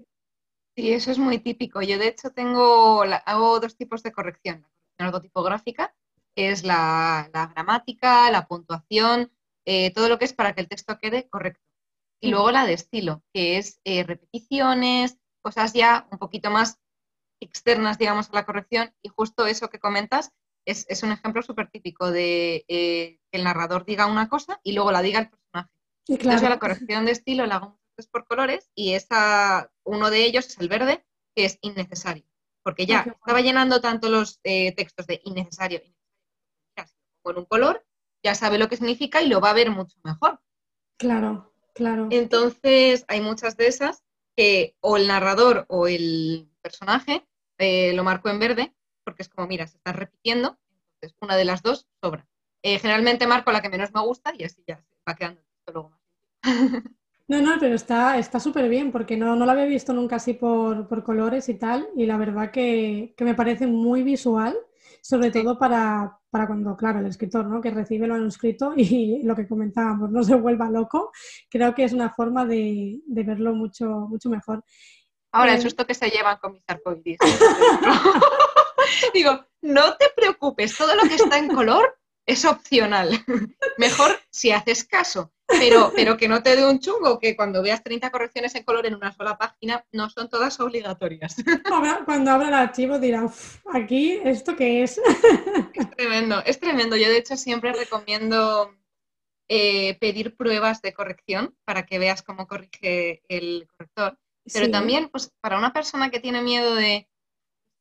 eso 0.76 1.12
es 1.12 1.20
muy 1.20 1.40
típico. 1.40 1.82
Yo 1.82 1.98
de 1.98 2.10
hecho 2.10 2.32
tengo, 2.32 3.04
hago 3.04 3.60
dos 3.60 3.78
tipos 3.78 4.04
de 4.04 4.12
corrección 4.12 4.66
ortotipográfica, 5.00 5.96
que 6.36 6.52
es 6.52 6.64
la, 6.64 7.30
gramática, 7.54 8.32
la 8.32 8.48
puntuación, 8.48 9.32
eh, 9.66 9.92
todo 9.94 10.10
lo 10.10 10.18
que 10.18 10.26
es 10.26 10.34
para 10.34 10.54
que 10.54 10.62
el 10.62 10.68
texto 10.68 10.98
quede 11.00 11.30
correcto. 11.30 11.64
Y 12.20 12.30
luego 12.30 12.52
la 12.52 12.66
de 12.66 12.74
estilo, 12.74 13.24
que 13.34 13.58
es 13.58 13.80
eh, 13.84 14.04
repeticiones, 14.04 15.18
cosas 15.42 15.74
ya 15.74 16.08
un 16.12 16.18
poquito 16.18 16.50
más 16.50 16.80
externas, 17.40 17.98
digamos, 17.98 18.30
a 18.30 18.34
la 18.34 18.46
corrección 18.46 18.94
y 19.02 19.10
justo 19.10 19.46
eso 19.46 19.70
que 19.70 19.80
comentas 19.80 20.32
es, 20.66 21.04
un 21.04 21.12
ejemplo 21.12 21.42
súper 21.42 21.70
típico 21.70 22.12
de 22.12 22.66
eh, 22.68 23.20
que 23.32 23.38
el 23.38 23.44
narrador 23.44 23.86
diga 23.86 24.06
una 24.06 24.28
cosa 24.28 24.60
y 24.64 24.74
luego 24.74 24.92
la 24.92 25.02
diga 25.02 25.20
el 25.20 25.30
personaje. 25.30 25.72
Y 26.08 26.18
claro. 26.18 26.32
Entonces 26.32 26.50
la 26.50 26.60
corrección 26.60 27.06
de 27.06 27.12
estilo 27.12 27.46
la 27.46 27.56
hago 27.56 27.80
por 28.06 28.26
colores 28.26 28.70
y 28.76 28.94
esa, 28.94 29.72
uno 29.84 30.12
de 30.12 30.24
ellos 30.24 30.46
es 30.48 30.60
el 30.60 30.70
verde, 30.70 31.04
que 31.36 31.46
es 31.46 31.58
innecesario, 31.62 32.26
porque 32.68 32.86
ya 32.86 33.06
estaba 33.18 33.40
llenando 33.40 33.80
tanto 33.80 34.10
los 34.10 34.42
eh, 34.44 34.74
textos 34.74 35.08
de 35.08 35.22
innecesario, 35.24 35.82
con 37.22 37.38
un 37.38 37.46
color, 37.46 37.86
ya 38.22 38.36
sabe 38.36 38.58
lo 38.58 38.68
que 38.68 38.76
significa 38.76 39.22
y 39.22 39.30
lo 39.30 39.40
va 39.40 39.52
a 39.52 39.54
ver 39.54 39.72
mucho 39.72 39.98
mejor. 40.04 40.42
Claro, 40.98 41.54
claro. 41.74 42.10
Entonces 42.12 43.06
hay 43.08 43.22
muchas 43.22 43.56
de 43.56 43.68
esas 43.68 44.04
que 44.36 44.76
o 44.82 44.98
el 44.98 45.08
narrador 45.08 45.64
o 45.70 45.88
el 45.88 46.52
personaje 46.62 47.26
eh, 47.58 47.94
lo 47.94 48.04
marco 48.04 48.28
en 48.28 48.40
verde 48.40 48.76
porque 49.06 49.24
es 49.24 49.30
como, 49.30 49.48
mira, 49.48 49.66
se 49.66 49.78
está 49.78 49.94
repitiendo, 49.94 50.60
entonces 50.96 51.18
una 51.22 51.38
de 51.38 51.46
las 51.46 51.62
dos 51.62 51.88
sobra. 52.04 52.28
Eh, 52.64 52.80
generalmente 52.80 53.28
marco 53.28 53.54
la 53.54 53.62
que 53.62 53.70
menos 53.70 53.94
me 53.94 54.02
gusta 54.02 54.34
y 54.38 54.44
así 54.44 54.62
ya 54.68 54.76
se 54.76 54.98
va 55.08 55.16
quedando 55.16 55.42
luego 55.68 55.92
más. 55.92 56.02
No, 57.30 57.42
no, 57.42 57.58
pero 57.60 57.76
está 57.76 58.40
súper 58.40 58.70
bien 58.70 58.92
porque 58.92 59.18
no, 59.18 59.36
no 59.36 59.46
la 59.46 59.52
había 59.52 59.66
visto 59.66 59.92
nunca 59.92 60.16
así 60.16 60.34
por, 60.34 60.88
colores 61.04 61.50
y 61.50 61.56
tal 61.56 61.90
y 61.96 62.06
la 62.06 62.18
verdad 62.18 62.52
que, 62.52 63.14
me 63.20 63.36
parece 63.36 63.68
muy 63.68 64.02
visual, 64.02 64.58
sobre 65.02 65.32
todo 65.32 65.60
para, 65.60 66.20
cuando, 66.32 66.78
claro, 66.78 67.00
el 67.00 67.08
escritor 67.08 67.46
¿no? 67.46 67.60
que 67.60 67.72
recibe 67.72 68.06
el 68.06 68.14
manuscrito 68.14 68.72
y 68.78 69.24
lo 69.24 69.36
que 69.36 69.46
comentábamos, 69.46 70.10
no 70.10 70.24
se 70.24 70.36
vuelva 70.36 70.70
loco, 70.70 71.12
creo 71.50 71.76
que 71.76 71.84
es 71.84 71.92
una 71.92 72.14
forma 72.14 72.46
de, 72.46 73.02
verlo 73.08 73.54
mucho, 73.54 73.86
mucho 73.86 74.30
mejor. 74.30 74.64
Ahora, 75.34 75.52
el 75.52 75.60
eh, 75.60 75.62
susto 75.62 75.86
que 75.86 75.94
se 75.94 76.10
llevan 76.10 76.38
con 76.38 76.54
mis 76.54 76.64
arcoíris. 76.66 77.18
Digo, 79.14 79.46
no 79.62 79.98
te 79.98 80.06
preocupes, 80.16 80.78
todo 80.78 80.96
lo 80.96 81.04
que 81.04 81.16
está 81.16 81.38
en 81.38 81.50
color 81.50 82.00
es 82.26 82.46
opcional. 82.46 83.10
Mejor 83.78 84.18
si 84.30 84.52
haces 84.52 84.86
caso, 84.86 85.34
pero, 85.48 85.92
pero 85.96 86.18
que 86.18 86.28
no 86.28 86.44
te 86.44 86.56
dé 86.56 86.68
un 86.68 86.80
chungo, 86.80 87.20
que 87.20 87.36
cuando 87.36 87.62
veas 87.62 87.84
30 87.84 88.12
correcciones 88.12 88.54
en 88.56 88.64
color 88.64 88.86
en 88.86 88.96
una 88.96 89.12
sola 89.14 89.38
página, 89.38 89.86
no 89.92 90.10
son 90.10 90.30
todas 90.30 90.60
obligatorias. 90.60 91.36
cuando 92.06 92.32
abra 92.32 92.48
el 92.50 92.54
archivo 92.54 93.00
dirá, 93.00 93.28
aquí, 93.74 94.20
¿esto 94.24 94.56
qué 94.56 94.84
es? 94.84 95.00
Es 95.74 95.90
tremendo, 95.92 96.42
es 96.46 96.60
tremendo. 96.60 96.96
Yo 96.96 97.10
de 97.10 97.18
hecho 97.18 97.38
siempre 97.38 97.72
recomiendo 97.74 98.74
eh, 99.48 99.98
pedir 100.00 100.36
pruebas 100.36 100.82
de 100.82 100.94
corrección 100.94 101.56
para 101.64 101.86
que 101.86 102.00
veas 102.00 102.24
cómo 102.24 102.48
corrige 102.48 103.22
el 103.30 103.68
corrector. 103.68 104.18
Pero 104.54 104.70
también, 104.72 105.10
pues, 105.10 105.32
para 105.42 105.58
una 105.58 105.74
persona 105.74 106.10
que 106.10 106.20
tiene 106.20 106.42
miedo 106.42 106.76
de 106.76 107.10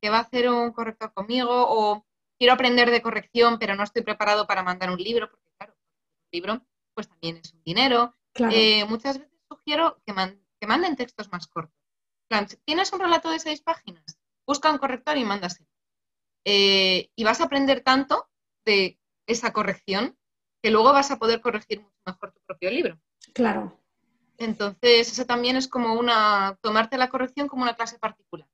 que 0.01 0.11
va 0.11 0.19
a 0.19 0.23
hacer 0.23 0.49
un 0.49 0.73
corrector 0.73 1.13
conmigo 1.13 1.51
o 1.51 2.05
quiero 2.39 2.55
aprender 2.55 2.91
de 2.91 3.03
corrección, 3.03 3.59
pero 3.59 3.75
no 3.75 3.83
estoy 3.83 4.03
preparado 4.03 4.47
para 4.47 4.63
mandar 4.63 4.91
un 4.91 4.99
libro, 4.99 5.31
porque 5.31 5.47
claro, 5.57 5.75
un 5.75 6.29
libro 6.33 6.67
pues 6.97 7.09
también 7.09 7.37
es 7.37 7.53
un 7.53 7.63
dinero. 7.63 8.17
Eh, 8.51 8.85
muchas 8.87 9.19
veces 9.19 9.39
sugiero 9.49 10.01
que, 10.05 10.13
manden 10.67 10.97
textos 10.97 11.31
más 11.31 11.47
cortos. 11.47 11.77
tienes 12.65 12.93
un 12.93 13.01
relato 13.01 13.31
de 13.31 13.39
seis 13.39 13.61
páginas, 13.61 14.19
busca 14.47 14.73
un 14.73 14.79
corrector 14.79 15.17
y 15.17 15.25
mándaselo. 15.25 15.69
Eh, 16.45 17.11
y 17.15 17.25
vas 17.25 17.41
a 17.41 17.45
aprender 17.45 17.83
tanto 17.83 18.29
de 18.65 18.99
esa 19.27 19.53
corrección 19.53 20.17
que 20.63 20.71
luego 20.71 20.93
vas 20.93 21.11
a 21.11 21.19
poder 21.19 21.41
corregir 21.41 21.81
mucho 21.81 22.01
mejor 22.05 22.33
tu 22.33 22.41
propio 22.47 22.71
libro. 22.71 22.99
Claro. 23.35 23.79
Entonces, 24.39 25.13
eso 25.13 25.27
también 25.27 25.57
es 25.57 25.69
como 25.69 25.95
una, 25.95 26.59
tomarte 26.63 26.99
la 26.99 27.09
corrección 27.09 27.49
como 27.49 27.63
una 27.63 27.77
clase 27.77 27.99
particular 27.99 28.49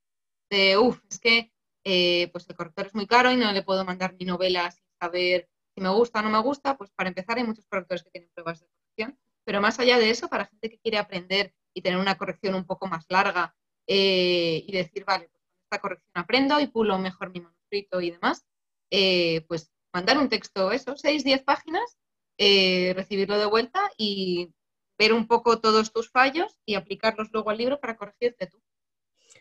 de, 0.53 0.77
uff, 0.77 1.01
es 1.11 1.19
que 1.19 1.51
eh, 1.85 2.29
pues 2.31 2.49
el 2.49 2.55
corrector 2.55 2.87
es 2.87 2.95
muy 2.95 3.07
caro 3.07 3.33
y 3.33 3.37
no 3.37 3.51
le 3.53 3.63
puedo 3.63 3.85
mandar 3.85 4.15
mi 4.19 4.27
novela 4.27 4.71
sin 4.71 4.85
saber 5.01 5.49
si 5.75 5.81
me 5.81 5.89
gusta 5.91 6.21
o 6.21 6.23
no 6.23 6.31
me 6.31 6.41
gusta, 6.41 6.77
pues 6.77 6.91
para 6.91 7.09
empezar 7.09 7.39
hay 7.39 7.45
muchos 7.45 7.67
correctores 7.67 8.03
que 8.03 8.11
tienen 8.11 8.31
pruebas 8.35 8.61
de 8.61 8.67
corrección, 8.67 9.19
pero 9.45 9.61
más 9.61 9.79
allá 9.79 9.99
de 9.99 10.11
eso, 10.11 10.29
para 10.29 10.47
gente 10.47 10.71
que 10.71 10.79
quiere 10.79 10.99
aprender 10.99 11.55
y 11.75 11.83
tener 11.83 11.99
una 11.99 12.17
corrección 12.17 12.55
un 12.55 12.67
poco 12.67 12.87
más 12.87 13.07
larga 13.09 13.55
eh, 13.87 14.65
y 14.67 14.73
decir, 14.73 15.05
vale, 15.05 15.29
pues 15.29 15.43
con 15.43 15.63
esta 15.65 15.81
corrección 15.81 16.13
aprendo 16.15 16.61
y 16.61 16.67
pulo 16.67 16.99
mejor 16.99 17.31
mi 17.33 17.41
manuscrito 17.41 18.01
y 18.01 18.11
demás, 18.11 18.45
eh, 18.91 19.45
pues 19.49 19.73
mandar 19.93 20.19
un 20.19 20.29
texto, 20.29 20.73
eso, 20.73 20.97
6, 20.97 21.25
10 21.25 21.43
páginas, 21.45 21.99
recibirlo 22.39 23.39
de 23.39 23.47
vuelta 23.47 23.81
y 23.97 24.53
ver 24.99 25.13
un 25.13 25.27
poco 25.27 25.61
todos 25.61 25.93
tus 25.93 26.11
fallos 26.11 26.57
y 26.67 26.75
aplicarlos 26.75 27.29
luego 27.33 27.51
al 27.51 27.59
libro 27.59 27.81
para 27.81 27.97
corregirte 27.97 28.47
tú. 28.47 28.61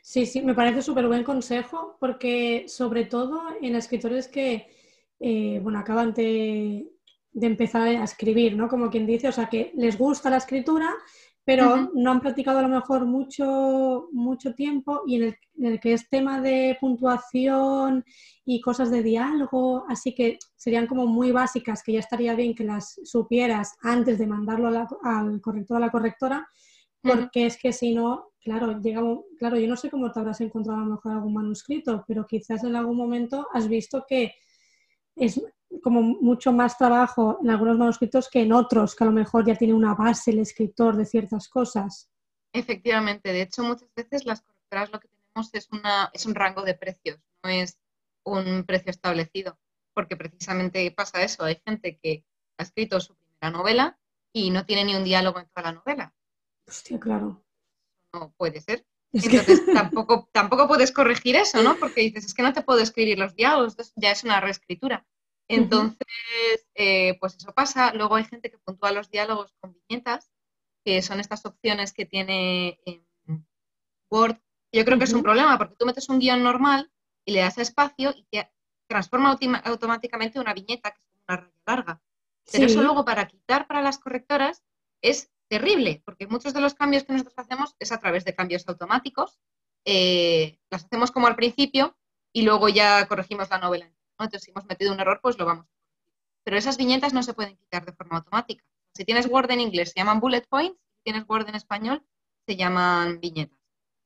Sí, 0.01 0.25
sí, 0.25 0.41
me 0.41 0.55
parece 0.55 0.81
súper 0.81 1.07
buen 1.07 1.23
consejo 1.23 1.97
porque 1.99 2.65
sobre 2.67 3.05
todo 3.05 3.43
en 3.61 3.75
escritores 3.75 4.27
que, 4.27 4.80
eh, 5.23 5.59
bueno, 5.61 5.77
acaban 5.77 6.13
de, 6.13 6.89
empezar 7.33 7.87
a 7.87 8.03
escribir, 8.03 8.57
¿no? 8.57 8.67
Como 8.67 8.89
quien 8.89 9.05
dice, 9.05 9.27
o 9.27 9.31
sea, 9.31 9.47
que 9.47 9.71
les 9.75 9.97
gusta 9.97 10.31
la 10.31 10.37
escritura, 10.37 10.89
pero 11.43 11.91
no 11.93 12.11
han 12.11 12.21
practicado 12.21 12.59
a 12.59 12.63
lo 12.63 12.67
mejor 12.67 13.05
mucho, 13.05 14.07
mucho 14.11 14.53
tiempo 14.55 15.01
y 15.05 15.15
en 15.15 15.35
el, 15.59 15.79
que 15.79 15.93
es 15.93 16.09
tema 16.09 16.41
de 16.41 16.75
puntuación 16.79 18.03
y 18.45 18.61
cosas 18.61 18.89
de 18.89 19.03
diálogo, 19.03 19.85
así 19.87 20.15
que 20.15 20.39
serían 20.55 20.87
como 20.87 21.05
muy 21.05 21.31
básicas, 21.31 21.83
que 21.83 21.93
ya 21.93 21.99
estaría 21.99 22.35
bien 22.35 22.55
que 22.55 22.63
las 22.63 22.99
supieras 23.03 23.75
antes 23.81 24.17
de 24.17 24.27
mandarlo 24.27 24.87
al 25.03 25.41
corrector 25.41 25.75
o 25.75 25.77
a 25.77 25.85
la 25.85 25.91
correctora, 25.91 26.47
porque 27.01 27.45
es 27.45 27.57
que 27.57 27.73
si 27.73 27.93
no, 27.93 28.31
claro, 28.43 28.79
llegamos, 28.79 29.21
claro, 29.37 29.57
yo 29.57 29.67
no 29.67 29.75
sé 29.75 29.89
cómo 29.89 30.11
te 30.11 30.19
habrás 30.19 30.41
encontrado 30.41 30.79
a 30.79 30.85
lo 30.85 30.91
mejor 30.91 31.11
algún 31.11 31.33
manuscrito, 31.33 32.03
pero 32.07 32.25
quizás 32.25 32.63
en 32.63 32.75
algún 32.75 32.97
momento 32.97 33.47
has 33.53 33.67
visto 33.67 34.05
que 34.07 34.33
es 35.25 35.41
como 35.81 36.01
mucho 36.01 36.51
más 36.51 36.77
trabajo 36.77 37.39
en 37.41 37.49
algunos 37.49 37.77
manuscritos 37.77 38.29
que 38.29 38.41
en 38.41 38.53
otros, 38.53 38.95
que 38.95 39.03
a 39.03 39.07
lo 39.07 39.13
mejor 39.13 39.45
ya 39.45 39.55
tiene 39.55 39.73
una 39.73 39.95
base 39.95 40.31
el 40.31 40.39
escritor 40.39 40.95
de 40.95 41.05
ciertas 41.05 41.47
cosas. 41.47 42.09
Efectivamente, 42.53 43.31
de 43.31 43.43
hecho 43.43 43.63
muchas 43.63 43.89
veces 43.95 44.25
las 44.25 44.41
correctoras 44.41 44.91
lo 44.91 44.99
que 44.99 45.07
tenemos 45.07 45.53
es, 45.53 45.69
una, 45.71 46.09
es 46.13 46.25
un 46.25 46.35
rango 46.35 46.63
de 46.63 46.73
precios, 46.73 47.19
no 47.43 47.49
es 47.49 47.79
un 48.23 48.65
precio 48.65 48.91
establecido, 48.91 49.57
porque 49.93 50.17
precisamente 50.17 50.91
pasa 50.91 51.23
eso, 51.23 51.43
hay 51.43 51.61
gente 51.65 51.97
que 52.01 52.25
ha 52.57 52.63
escrito 52.63 52.99
su 52.99 53.15
primera 53.15 53.57
novela 53.57 53.99
y 54.33 54.51
no 54.51 54.65
tiene 54.65 54.83
ni 54.83 54.95
un 54.95 55.03
diálogo 55.03 55.39
en 55.39 55.47
toda 55.47 55.71
la 55.71 55.73
novela. 55.73 56.13
Hostia, 56.67 56.99
claro 56.99 57.43
no 58.13 58.33
puede 58.37 58.61
ser. 58.61 58.85
Entonces 59.13 59.65
tampoco, 59.73 60.29
tampoco 60.31 60.67
puedes 60.67 60.91
corregir 60.91 61.35
eso, 61.35 61.61
¿no? 61.61 61.75
Porque 61.77 62.01
dices, 62.01 62.25
es 62.25 62.33
que 62.33 62.43
no 62.43 62.53
te 62.53 62.61
puedo 62.61 62.79
escribir 62.79 63.19
los 63.19 63.35
diálogos, 63.35 63.75
ya 63.95 64.11
es 64.11 64.23
una 64.23 64.39
reescritura. 64.39 65.05
Entonces, 65.47 66.69
eh, 66.75 67.17
pues 67.19 67.35
eso 67.35 67.53
pasa. 67.53 67.93
Luego 67.93 68.15
hay 68.15 68.23
gente 68.23 68.49
que 68.49 68.57
puntúa 68.57 68.91
los 68.91 69.09
diálogos 69.09 69.53
con 69.59 69.73
viñetas, 69.73 70.31
que 70.85 71.01
son 71.01 71.19
estas 71.19 71.45
opciones 71.45 71.91
que 71.91 72.05
tiene 72.05 72.79
Word. 74.09 74.37
Yo 74.73 74.85
creo 74.85 74.97
que 74.97 75.03
es 75.03 75.13
un 75.13 75.23
problema 75.23 75.57
porque 75.57 75.75
tú 75.77 75.85
metes 75.85 76.07
un 76.07 76.19
guion 76.19 76.41
normal 76.41 76.89
y 77.25 77.33
le 77.33 77.41
das 77.41 77.57
espacio 77.57 78.13
y 78.15 78.25
te 78.31 78.49
transforma 78.87 79.37
automáticamente 79.65 80.39
una 80.39 80.53
viñeta, 80.53 80.91
que 80.91 81.01
es 81.01 81.23
una 81.27 81.37
raya 81.37 81.53
larga. 81.65 82.01
Pero 82.49 82.65
eso 82.65 82.81
luego 82.81 83.05
para 83.05 83.27
quitar 83.27 83.67
para 83.67 83.81
las 83.81 83.99
correctoras 83.99 84.63
es 85.01 85.31
terrible, 85.51 86.01
porque 86.05 86.27
muchos 86.27 86.53
de 86.53 86.61
los 86.61 86.75
cambios 86.75 87.03
que 87.03 87.11
nosotros 87.11 87.37
hacemos 87.37 87.75
es 87.77 87.91
a 87.91 87.99
través 87.99 88.23
de 88.23 88.33
cambios 88.33 88.65
automáticos. 88.69 89.37
Eh, 89.83 90.57
las 90.69 90.85
hacemos 90.85 91.11
como 91.11 91.27
al 91.27 91.35
principio 91.35 91.97
y 92.31 92.43
luego 92.43 92.69
ya 92.69 93.05
corregimos 93.05 93.49
la 93.49 93.57
novela. 93.57 93.91
Entonces, 94.17 94.43
si 94.43 94.51
hemos 94.51 94.63
metido 94.65 94.93
un 94.93 95.01
error, 95.01 95.19
pues 95.21 95.37
lo 95.37 95.45
vamos 95.45 95.65
a 95.65 95.67
corregir. 95.67 96.13
Pero 96.45 96.57
esas 96.57 96.77
viñetas 96.77 97.13
no 97.13 97.21
se 97.21 97.33
pueden 97.33 97.57
quitar 97.57 97.85
de 97.85 97.91
forma 97.91 98.15
automática. 98.15 98.63
Si 98.95 99.03
tienes 99.03 99.27
Word 99.27 99.51
en 99.51 99.59
inglés, 99.59 99.89
se 99.89 99.99
llaman 99.99 100.21
bullet 100.21 100.47
points. 100.47 100.79
Si 100.95 101.03
tienes 101.03 101.27
Word 101.27 101.49
en 101.49 101.55
español, 101.55 102.01
se 102.47 102.55
llaman 102.55 103.19
viñetas. 103.19 103.59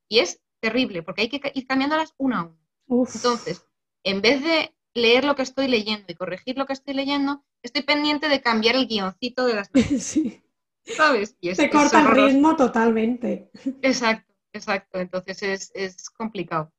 Y 0.10 0.22
es 0.22 0.42
terrible, 0.60 1.04
porque 1.04 1.22
hay 1.22 1.30
que 1.30 1.52
ir 1.54 1.68
cambiándolas 1.68 2.16
una 2.18 2.40
a 2.40 2.44
una. 2.46 3.06
Entonces, 3.14 3.68
en 4.04 4.22
vez 4.22 4.44
de 4.44 4.76
leer 4.96 5.26
lo 5.26 5.36
que 5.36 5.44
estoy 5.44 5.68
leyendo 5.68 6.06
y 6.08 6.16
corregir 6.16 6.58
lo 6.58 6.66
que 6.66 6.74
estoy 6.74 6.96
leyendo, 6.96 7.46
estoy 7.62 7.84
pendiente 7.84 8.30
de 8.30 8.42
cambiar 8.42 8.76
el 8.76 8.88
guioncito 8.88 9.46
de 9.46 9.54
las 9.54 9.70
sí. 10.00 10.42
¿Sabes? 10.86 11.36
Y 11.42 11.54
corta 11.70 12.02
el 12.02 12.08
ritmo 12.08 12.56
totalmente. 12.56 13.50
Exacto, 13.82 14.34
exacto. 14.54 15.00
Entonces 15.00 15.72
es, 15.74 16.10
complicado. 16.10 16.72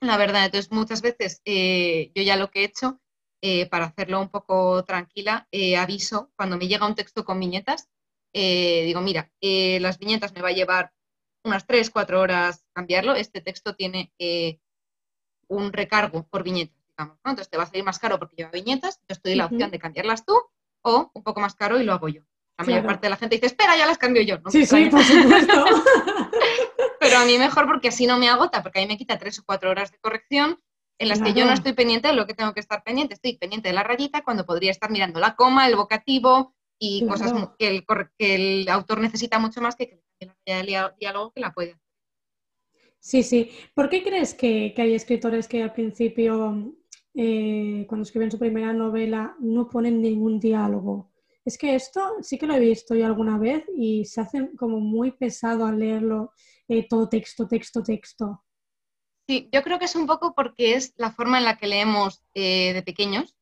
La 0.00 0.16
verdad, 0.16 0.46
entonces 0.46 0.70
muchas 0.70 1.02
veces 1.02 1.40
eh, 1.44 2.12
yo 2.14 2.22
ya 2.22 2.36
lo 2.36 2.50
que 2.50 2.60
he 2.60 2.64
hecho 2.64 3.00
eh, 3.40 3.66
para 3.66 3.86
hacerlo 3.86 4.20
un 4.20 4.28
poco 4.28 4.84
tranquila, 4.84 5.48
eh, 5.50 5.76
aviso 5.76 6.32
cuando 6.36 6.56
me 6.56 6.68
llega 6.68 6.86
un 6.86 6.94
texto 6.94 7.24
con 7.24 7.40
viñetas, 7.40 7.88
digo, 8.32 9.00
mira, 9.00 9.30
las 9.40 9.98
viñetas 10.00 10.32
me 10.34 10.42
va 10.42 10.48
a 10.48 10.52
llevar 10.52 10.92
unas 11.44 11.66
3, 11.66 11.88
4 11.90 12.20
horas 12.20 12.64
cambiarlo, 12.72 13.14
este 13.14 13.40
texto 13.40 13.76
tiene 13.76 14.12
un 15.46 15.72
recargo 15.72 16.26
por 16.26 16.42
viñetas, 16.42 16.76
digamos, 16.88 17.16
Entonces 17.18 17.48
te 17.48 17.56
va 17.56 17.62
a 17.62 17.66
salir 17.66 17.84
más 17.84 18.00
caro 18.00 18.18
porque 18.18 18.34
lleva 18.34 18.50
viñetas, 18.50 18.98
entonces 19.02 19.22
te 19.22 19.28
doy 19.28 19.38
la 19.38 19.46
opción 19.46 19.70
de 19.70 19.78
cambiarlas 19.78 20.24
tú 20.24 20.34
o 20.82 21.12
un 21.14 21.22
poco 21.22 21.40
más 21.40 21.54
caro 21.54 21.80
y 21.80 21.84
lo 21.84 21.92
hago 21.92 22.08
yo. 22.08 22.22
La 22.58 22.64
mayor 22.64 22.86
parte 22.86 23.06
de 23.06 23.10
la 23.10 23.16
gente 23.16 23.36
dice, 23.36 23.46
espera, 23.46 23.76
ya 23.76 23.86
las 23.86 23.98
cambio 23.98 24.22
yo. 24.22 24.38
Sí, 24.48 24.64
sí, 24.64 24.86
por 24.86 25.02
supuesto. 25.02 25.64
pero 27.00 27.18
a 27.18 27.24
mí 27.24 27.36
mejor 27.36 27.66
porque 27.66 27.88
así 27.88 28.06
no 28.06 28.18
me 28.18 28.28
agota, 28.28 28.62
porque 28.62 28.78
ahí 28.78 28.86
me 28.86 28.96
quita 28.96 29.18
tres 29.18 29.38
o 29.40 29.44
cuatro 29.44 29.70
horas 29.70 29.90
de 29.90 29.98
corrección 29.98 30.60
en 30.98 31.08
las 31.08 31.20
que 31.20 31.34
yo 31.34 31.44
no 31.44 31.52
estoy 31.52 31.72
pendiente 31.72 32.08
de 32.08 32.14
lo 32.14 32.26
que 32.26 32.34
tengo 32.34 32.54
que 32.54 32.60
estar 32.60 32.82
pendiente, 32.84 33.14
estoy 33.14 33.36
pendiente 33.36 33.68
de 33.68 33.74
la 33.74 33.82
rayita 33.82 34.22
cuando 34.22 34.46
podría 34.46 34.70
estar 34.70 34.90
mirando 34.90 35.18
la 35.18 35.34
coma, 35.34 35.66
el 35.66 35.76
vocativo 35.76 36.54
y 36.78 37.06
cosas 37.06 37.32
que 37.58 37.68
el, 37.68 37.84
que 38.16 38.34
el, 38.34 38.68
autor 38.68 39.00
necesita 39.00 39.38
mucho 39.38 39.60
más 39.60 39.74
que, 39.74 40.00
que 40.18 40.30
el 40.46 40.66
diálogo 40.98 41.32
que 41.32 41.40
la 41.40 41.52
puede 41.52 41.72
hacer. 41.72 41.84
Sí, 43.00 43.22
sí. 43.22 43.50
¿Por 43.74 43.90
qué 43.90 44.02
crees 44.02 44.34
que, 44.34 44.74
hay 44.76 44.94
escritores 44.94 45.46
que 45.46 45.62
al 45.62 45.72
principio, 45.72 46.74
eh, 47.14 47.84
cuando 47.86 48.04
escriben 48.04 48.30
su 48.30 48.38
primera 48.38 48.72
novela, 48.72 49.36
no 49.40 49.68
ponen 49.68 50.00
ningún 50.00 50.40
diálogo? 50.40 51.12
Es 51.44 51.58
que 51.58 51.74
esto 51.74 52.16
sí 52.22 52.38
que 52.38 52.46
lo 52.46 52.54
he 52.54 52.60
visto 52.60 52.94
yo 52.94 53.06
alguna 53.06 53.38
vez 53.38 53.64
y 53.76 54.04
se 54.06 54.20
hace 54.20 54.50
como 54.56 54.80
muy 54.80 55.12
pesado 55.12 55.66
al 55.66 55.78
leerlo 55.78 56.32
eh, 56.68 56.86
todo 56.88 57.08
texto, 57.08 57.46
texto, 57.46 57.82
texto. 57.82 58.44
Sí, 59.28 59.48
yo 59.52 59.62
creo 59.62 59.78
que 59.78 59.84
es 59.84 59.96
un 59.96 60.06
poco 60.06 60.34
porque 60.34 60.74
es 60.74 60.94
la 60.96 61.10
forma 61.10 61.38
en 61.38 61.44
la 61.44 61.56
que 61.56 61.66
leemos 61.66 62.22
eh, 62.34 62.72
de 62.72 62.82
pequeños. 62.82 63.36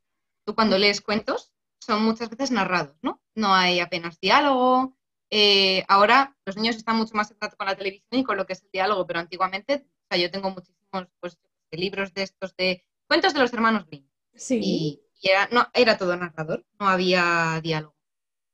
Tú 0.44 0.54
cuando 0.54 0.78
lees 0.78 1.00
cuentos 1.00 1.52
son 1.80 2.04
muchas 2.04 2.30
veces 2.30 2.50
narrados, 2.50 2.96
¿no? 3.02 3.20
No 3.34 3.54
hay 3.54 3.80
apenas 3.80 4.18
diálogo. 4.20 4.96
Eh, 5.30 5.84
ahora 5.88 6.36
los 6.44 6.56
niños 6.56 6.76
están 6.76 6.96
mucho 6.96 7.14
más 7.14 7.30
en 7.30 7.34
contacto 7.34 7.56
con 7.56 7.66
la 7.66 7.76
televisión 7.76 8.20
y 8.20 8.24
con 8.24 8.36
lo 8.36 8.46
que 8.46 8.52
es 8.52 8.62
el 8.62 8.70
diálogo, 8.72 9.06
pero 9.06 9.20
antiguamente, 9.20 9.86
o 9.86 10.06
sea, 10.08 10.22
yo 10.22 10.30
tengo 10.30 10.50
muchísimos 10.50 11.08
pues, 11.20 11.38
libros 11.70 12.12
de 12.12 12.22
estos 12.24 12.54
de 12.56 12.84
cuentos 13.08 13.32
de 13.32 13.40
los 13.40 13.52
hermanos 13.52 13.86
Grimm. 13.86 14.06
Sí. 14.34 14.60
Y, 14.62 15.02
era, 15.30 15.48
no, 15.52 15.68
era 15.74 15.98
todo 15.98 16.16
narrador, 16.16 16.64
no 16.78 16.88
había 16.88 17.60
diálogo. 17.62 17.94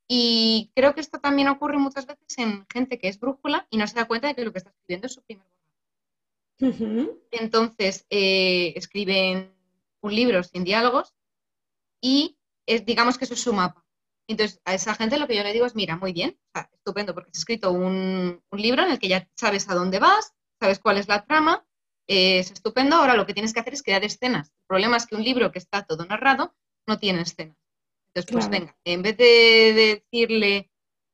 Y 0.08 0.70
creo 0.74 0.94
que 0.94 1.00
esto 1.00 1.18
también 1.20 1.48
ocurre 1.48 1.78
muchas 1.78 2.06
veces 2.06 2.38
en 2.38 2.66
gente 2.72 2.98
que 2.98 3.08
es 3.08 3.20
brújula 3.20 3.66
y 3.70 3.76
no 3.76 3.86
se 3.86 3.96
da 3.96 4.06
cuenta 4.06 4.28
de 4.28 4.34
que 4.34 4.44
lo 4.44 4.52
que 4.52 4.58
está 4.58 4.70
escribiendo 4.70 5.06
es 5.06 5.14
su 5.14 5.22
primer 5.22 5.44
entonces, 7.30 8.06
eh, 8.10 8.72
escriben 8.76 9.54
un 10.00 10.14
libro 10.14 10.42
sin 10.42 10.64
diálogos 10.64 11.14
y 12.00 12.36
es, 12.66 12.84
digamos 12.84 13.16
que 13.16 13.24
eso 13.24 13.34
es 13.34 13.42
su 13.42 13.52
mapa. 13.52 13.84
Entonces, 14.26 14.60
a 14.64 14.74
esa 14.74 14.94
gente 14.94 15.18
lo 15.18 15.26
que 15.26 15.36
yo 15.36 15.42
le 15.42 15.52
digo 15.52 15.66
es, 15.66 15.74
mira, 15.74 15.96
muy 15.96 16.12
bien, 16.12 16.38
estupendo, 16.72 17.14
porque 17.14 17.30
has 17.30 17.38
escrito 17.38 17.70
un, 17.70 18.42
libro 18.52 18.82
en 18.82 18.90
el 18.90 18.98
que 18.98 19.08
ya 19.08 19.28
sabes 19.36 19.68
a 19.68 19.74
dónde 19.74 19.98
vas, 20.00 20.34
sabes 20.60 20.78
cuál 20.78 20.98
es 20.98 21.08
la 21.08 21.24
trama, 21.24 21.64
es 22.09 22.50
estupendo, 22.50 22.96
ahora 22.96 23.14
lo 23.14 23.26
que 23.26 23.34
tienes 23.34 23.52
que 23.52 23.61
hacer 23.61 23.74
es 23.74 23.82
crear 23.82 24.02
escenas. 24.02 24.48
El 24.48 24.66
problema 24.66 24.96
es 24.96 25.06
que 25.06 25.14
un 25.14 25.22
libro 25.22 25.52
que 25.52 25.59
está 25.59 25.84
todo 25.84 26.06
narrado 26.06 26.54
no 26.86 26.98
tiene 26.98 27.20
escenas. 27.20 27.56
Entonces, 28.09 28.32
pues 28.32 28.48
venga, 28.48 28.76
en 28.84 29.02
vez 29.02 29.16
de 29.18 30.00
decirle, 30.11 30.70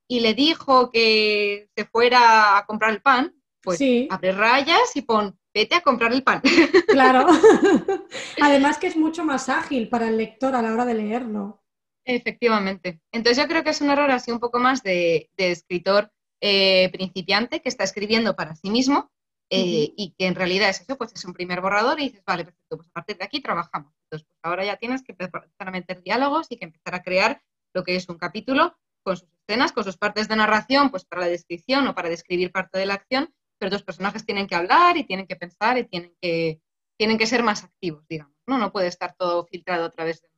y 0.08 0.20
le 0.20 0.34
dijo 0.34 0.90
que 0.90 1.68
se 1.76 1.84
fuera 1.84 2.56
a 2.56 2.64
comprar 2.66 2.92
el 2.92 3.02
pan, 3.02 3.34
pues 3.60 3.80
abre 4.08 4.32
rayas 4.32 4.94
y 4.94 5.02
pon, 5.02 5.36
vete 5.52 5.74
a 5.74 5.80
comprar 5.80 6.12
el 6.12 6.22
pan. 6.22 6.40
Claro. 6.86 7.26
Además 8.40 8.78
que 8.78 8.86
es 8.86 8.96
mucho 8.96 9.24
más 9.24 9.48
ágil 9.48 9.88
para 9.88 10.08
el 10.08 10.16
lector 10.16 10.54
a 10.54 10.62
la 10.62 10.72
hora 10.72 10.84
de 10.84 10.94
leerlo. 10.94 11.60
Efectivamente. 12.04 13.00
Entonces 13.10 13.42
yo 13.42 13.48
creo 13.48 13.64
que 13.64 13.70
es 13.70 13.80
un 13.80 13.90
error 13.90 14.12
así 14.12 14.30
un 14.30 14.38
poco 14.38 14.60
más 14.60 14.84
de, 14.84 15.28
escritor 15.36 16.12
eh, 16.40 16.88
principiante 16.92 17.60
que 17.60 17.68
está 17.68 17.82
escribiendo 17.82 18.36
para 18.36 18.54
sí 18.54 18.70
mismo 18.70 19.10
eh, 19.50 19.92
y 19.96 20.14
que 20.18 20.26
en 20.26 20.34
realidad 20.34 20.70
es 20.70 20.80
eso, 20.80 20.96
pues 20.96 21.12
es 21.14 21.24
un 21.24 21.34
primer 21.34 21.60
borrador 21.60 22.00
y 22.00 22.04
dices, 22.04 22.24
vale, 22.24 22.44
perfecto, 22.44 22.76
pues 22.76 22.88
a 22.88 22.92
partir 22.92 23.18
de 23.18 23.24
aquí 23.24 23.40
trabajamos. 23.40 23.92
Entonces, 24.04 24.26
pues 24.28 24.40
ahora 24.42 24.64
ya 24.64 24.76
tienes 24.76 25.02
que 25.02 25.12
empezar 25.12 25.48
a 25.58 25.70
meter 25.70 26.02
diálogos 26.02 26.46
y 26.50 26.56
que 26.56 26.64
empezar 26.64 26.94
a 26.94 27.02
crear 27.02 27.42
lo 27.74 27.84
que 27.84 27.96
es 27.96 28.08
un 28.08 28.18
capítulo 28.18 28.76
con 29.02 29.16
sus 29.16 29.28
escenas, 29.46 29.72
con 29.72 29.84
sus 29.84 29.96
partes 29.96 30.28
de 30.28 30.36
narración, 30.36 30.90
pues 30.90 31.04
para 31.04 31.22
la 31.22 31.28
descripción 31.28 31.86
o 31.86 31.94
para 31.94 32.08
describir 32.08 32.50
parte 32.50 32.78
de 32.78 32.86
la 32.86 32.94
acción 32.94 33.34
pero 33.58 33.72
los 33.72 33.82
personajes 33.82 34.24
tienen 34.24 34.46
que 34.46 34.54
hablar 34.54 34.96
y 34.96 35.04
tienen 35.04 35.26
que 35.26 35.36
pensar 35.36 35.78
y 35.78 35.84
tienen 35.84 36.14
que, 36.20 36.60
tienen 36.98 37.18
que 37.18 37.26
ser 37.26 37.42
más 37.42 37.64
activos, 37.64 38.06
digamos, 38.08 38.36
¿no? 38.46 38.58
No 38.58 38.72
puede 38.72 38.88
estar 38.88 39.14
todo 39.16 39.46
filtrado 39.46 39.86
a 39.86 39.90
través 39.90 40.22
de... 40.22 40.28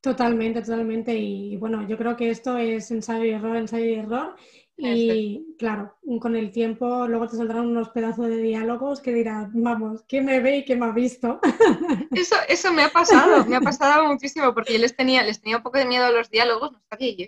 Totalmente, 0.00 0.60
totalmente. 0.62 1.14
Y 1.14 1.56
bueno, 1.56 1.86
yo 1.88 1.98
creo 1.98 2.16
que 2.16 2.30
esto 2.30 2.56
es 2.56 2.90
ensayo 2.90 3.24
y 3.24 3.30
error, 3.30 3.56
ensayo 3.56 3.84
y 3.84 3.94
error. 3.94 4.36
Y 4.78 5.56
claro, 5.58 5.96
con 6.20 6.36
el 6.36 6.52
tiempo 6.52 7.06
luego 7.08 7.26
te 7.26 7.36
saldrán 7.36 7.66
unos 7.66 7.88
pedazos 7.88 8.28
de 8.28 8.36
diálogos 8.36 9.00
que 9.00 9.12
dirán, 9.12 9.50
vamos, 9.54 10.04
¿quién 10.06 10.26
me 10.26 10.40
ve 10.40 10.58
y 10.58 10.64
quién 10.64 10.80
me 10.80 10.86
ha 10.86 10.92
visto? 10.92 11.40
Eso, 12.10 12.36
eso 12.48 12.72
me 12.72 12.82
ha 12.82 12.90
pasado, 12.90 13.44
me 13.46 13.56
ha 13.56 13.60
pasado 13.60 14.06
muchísimo, 14.06 14.54
porque 14.54 14.74
yo 14.74 14.78
les 14.78 14.94
tenía, 14.94 15.22
les 15.22 15.40
tenía 15.40 15.58
un 15.58 15.62
poco 15.62 15.78
de 15.78 15.86
miedo 15.86 16.04
a 16.04 16.10
los 16.10 16.30
diálogos, 16.30 16.72
no 16.72 16.82
sabía 16.90 17.14
yo, 17.16 17.24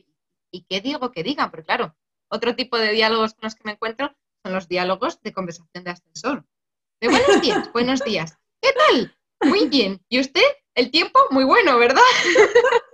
¿y 0.51 0.65
qué 0.69 0.81
digo 0.81 1.11
que 1.11 1.23
digan? 1.23 1.51
Pero 1.51 1.65
claro, 1.65 1.97
otro 2.31 2.55
tipo 2.55 2.79
de 2.79 2.93
diálogos 2.93 3.35
con 3.35 3.47
los 3.47 3.55
que 3.55 3.65
me 3.65 3.73
encuentro 3.73 4.15
son 4.45 4.55
los 4.55 4.69
diálogos 4.69 5.21
de 5.23 5.33
conversación 5.33 5.85
de 5.85 5.91
ascensor. 5.91 6.45
De 7.01 7.09
buenos 7.09 7.41
días, 7.41 7.73
buenos 7.73 8.05
días. 8.05 8.37
¿Qué 8.61 8.71
tal? 8.73 9.17
Muy 9.49 9.69
bien. 9.69 10.01
¿Y 10.09 10.21
usted? 10.21 10.43
El 10.75 10.91
tiempo, 10.91 11.19
muy 11.31 11.45
bueno, 11.45 11.79
¿verdad? 11.79 12.03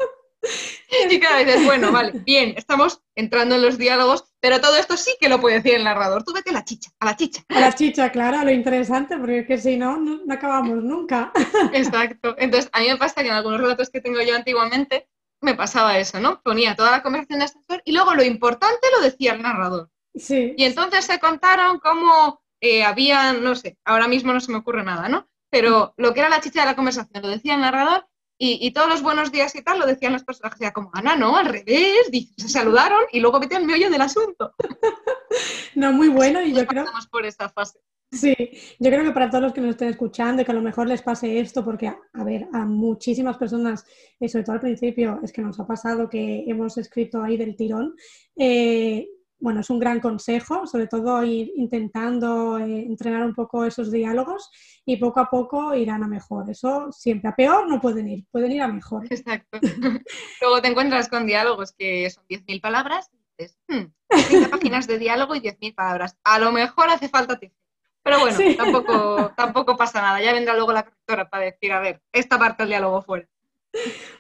y 1.11 1.21
cada 1.21 1.39
vez 1.39 1.57
es 1.57 1.65
bueno, 1.65 1.93
vale, 1.93 2.13
bien, 2.27 2.55
estamos 2.57 3.01
entrando 3.15 3.55
en 3.55 3.63
los 3.63 3.79
diálogos, 3.79 4.25
pero 4.41 4.61
todo 4.61 4.77
esto 4.77 4.97
sí 4.97 5.15
que 5.21 5.29
lo 5.29 5.41
puede 5.41 5.57
decir 5.57 5.75
el 5.75 5.85
narrador. 5.85 6.25
Tú 6.25 6.33
vete 6.33 6.51
a 6.51 6.55
la 6.55 6.65
chicha, 6.65 6.91
a 7.01 7.07
la 7.07 7.17
chicha. 7.17 7.43
A 7.49 7.61
la 7.61 7.73
chicha, 7.73 8.11
claro, 8.11 8.45
lo 8.45 8.51
interesante, 8.51 9.17
porque 9.17 9.41
es 9.41 9.47
que 9.47 9.59
si 9.59 9.77
no, 9.77 9.97
no, 9.97 10.21
acabamos 10.33 10.83
nunca. 10.83 11.33
Exacto. 11.73 12.35
Entonces, 12.39 12.71
a 12.73 12.81
mí 12.81 12.89
me 12.89 12.97
pasa 12.97 13.23
que 13.23 13.29
en 13.29 13.35
algunos 13.35 13.61
relatos 13.61 13.91
que 13.91 14.01
tengo 14.01 14.21
yo 14.23 14.35
antiguamente, 14.35 15.09
me 15.41 15.55
pasaba 15.55 15.99
eso, 15.99 16.21
¿no? 16.21 16.41
Ponía 16.43 16.75
toda 16.75 16.91
la 16.91 17.03
conversación 17.03 17.39
de 17.39 17.45
ascensor 17.45 17.83
y 17.85 17.93
luego 17.93 18.15
lo 18.15 18.25
importante 18.25 18.89
lo 18.97 19.03
decía 19.03 19.35
el 19.35 19.43
narrador. 19.43 19.91
Y 20.15 20.65
entonces 20.65 21.05
se 21.05 21.19
contaron 21.19 21.81
cómo 21.81 22.41
eh, 22.61 22.85
había, 22.85 23.33
no 23.33 23.55
sé, 23.55 23.77
ahora 23.85 24.09
mismo 24.09 24.33
no 24.33 24.41
se 24.41 24.53
me 24.53 24.59
ocurre 24.59 24.85
nada, 24.85 25.09
¿no? 25.09 25.29
Pero 25.51 25.93
lo 25.97 26.15
que 26.15 26.21
era 26.21 26.29
la 26.29 26.41
chicha 26.41 26.61
de 26.61 26.67
la 26.67 26.77
conversación 26.77 27.23
lo 27.23 27.29
decía 27.29 27.55
el 27.55 27.61
narrador 27.61 28.07
y, 28.37 28.73
todos 28.73 28.89
los 28.89 29.03
buenos 29.03 29.31
días 29.31 29.55
y 29.55 29.63
tal 29.63 29.79
lo 29.79 29.87
decían 29.87 30.13
los 30.13 30.25
personajes. 30.25 30.59
Ya 30.61 30.73
como, 30.73 30.91
Ana, 30.93 31.17
no, 31.17 31.37
al 31.37 31.47
revés, 31.47 32.11
se 32.37 32.49
saludaron 32.49 33.01
y 33.13 33.21
luego 33.21 33.41
vete 33.41 33.57
al 33.57 33.65
meollo 33.65 33.91
del 33.91 34.03
asunto. 34.03 34.55
no, 35.75 35.93
muy 35.93 36.09
bueno 36.09 36.43
y 36.43 36.53
yo 36.53 36.67
creo... 36.67 36.85
por 37.11 37.25
esta 37.25 37.49
fase. 37.49 37.79
Sí, 38.11 38.35
yo 38.79 38.91
creo 38.91 39.03
que 39.03 39.11
para 39.11 39.29
todos 39.29 39.43
los 39.43 39.53
que 39.53 39.61
nos 39.61 39.71
estén 39.71 39.89
escuchando 39.89 40.43
y 40.43 40.45
que 40.45 40.53
a 40.53 40.55
lo 40.55 40.63
mejor 40.63 40.87
les 40.87 41.03
pase 41.03 41.41
esto, 41.41 41.65
porque, 41.65 41.89
a, 41.89 42.25
ver, 42.25 42.47
a 42.53 42.65
muchísimas 42.65 43.37
personas, 43.37 43.85
eh, 44.21 44.29
sobre 44.29 44.45
todo 44.45 44.55
al 44.55 44.61
principio, 44.61 45.21
es 45.23 45.33
que 45.33 45.43
nos 45.43 45.59
ha 45.59 45.67
pasado 45.67 46.09
que 46.09 46.45
hemos 46.47 46.79
escrito 46.79 47.23
ahí 47.23 47.37
del 47.37 47.57
tirón, 47.57 47.95
eh, 48.37 49.09
bueno, 49.45 49.61
es 49.61 49.69
un 49.69 49.79
gran 49.79 50.01
consejo, 50.01 50.67
sobre 50.67 50.87
todo 50.87 51.23
ir 51.23 51.53
intentando 51.55 52.59
eh, 52.59 52.81
entrenar 52.87 53.23
un 53.27 53.35
poco 53.35 53.67
esos 53.67 53.93
diálogos 53.93 54.51
y 54.87 54.97
poco 54.97 55.21
a 55.21 55.29
poco 55.29 55.75
irán 55.75 56.03
a 56.03 56.09
mejor. 56.09 56.49
Eso 56.49 56.91
siempre 56.91 57.29
a 57.29 57.37
peor 57.37 57.69
no 57.69 57.79
pueden 57.79 58.09
ir, 58.09 58.25
pueden 58.31 58.53
ir 58.53 58.63
a 58.63 58.69
mejor. 58.69 59.05
Exacto. 59.11 59.59
Luego 60.41 60.63
te 60.63 60.69
encuentras 60.69 61.11
con 61.11 61.27
diálogos 61.27 61.73
que 61.73 62.09
son 62.09 62.25
10.000 62.27 62.63
palabras 62.63 63.11
y 63.13 63.19
dices, 63.43 63.59
hmm, 63.69 63.85
páginas 64.51 64.87
de 64.87 64.99
diálogo 64.99 65.35
y 65.35 65.41
10.000 65.41 65.75
palabras. 65.75 66.17
A 66.25 66.39
lo 66.39 66.51
mejor 66.51 66.89
hace 66.89 67.11
falta 67.11 67.39
tiempo. 67.39 67.59
Pero 68.03 68.21
bueno, 68.21 68.39
tampoco, 68.57 69.33
tampoco 69.37 69.77
pasa 69.77 70.01
nada. 70.01 70.23
Ya 70.23 70.33
vendrá 70.33 70.55
luego 70.55 70.73
la 70.73 70.85
correctora 70.85 71.29
para 71.29 71.45
decir, 71.45 71.71
a 71.71 71.81
ver, 71.81 72.01
esta 72.13 72.39
parte 72.39 72.63
del 72.63 72.71
diálogo 72.71 73.03
fuera. 73.03 73.29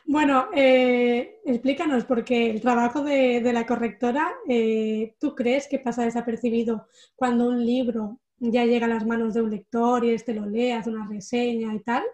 Bueno, 0.06 0.48
eh, 0.54 1.40
explícanos, 1.44 2.04
porque 2.04 2.50
el 2.50 2.60
trabajo 2.60 3.02
de, 3.02 3.40
la 3.52 3.66
correctora, 3.66 4.32
eh, 4.48 5.16
¿tú 5.18 5.34
crees 5.34 5.66
que 5.68 5.78
pasa 5.78 6.04
desapercibido 6.04 6.88
cuando 7.16 7.48
un 7.48 7.64
libro 7.64 8.20
ya 8.38 8.64
llega 8.64 8.86
a 8.86 8.88
las 8.88 9.06
manos 9.06 9.34
de 9.34 9.42
un 9.42 9.50
lector 9.50 10.04
y 10.04 10.10
este 10.10 10.34
lo 10.34 10.46
lee, 10.46 10.72
hace 10.72 10.90
una 10.90 11.08
reseña 11.08 11.74
y 11.74 11.80
tal? 11.80 12.04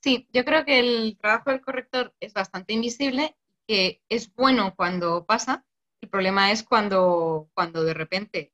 Sí, 0.00 0.26
yo 0.32 0.44
creo 0.44 0.64
que 0.64 0.80
el 0.80 1.18
trabajo 1.18 1.50
del 1.50 1.60
corrector 1.60 2.14
es 2.18 2.32
bastante 2.32 2.72
invisible, 2.72 3.36
que 3.66 4.00
es 4.08 4.32
bueno 4.34 4.74
cuando 4.74 5.24
pasa. 5.24 5.64
El 6.00 6.08
problema 6.08 6.50
es 6.50 6.64
cuando, 6.64 7.48
cuando 7.54 7.84
de 7.84 7.94
repente 7.94 8.52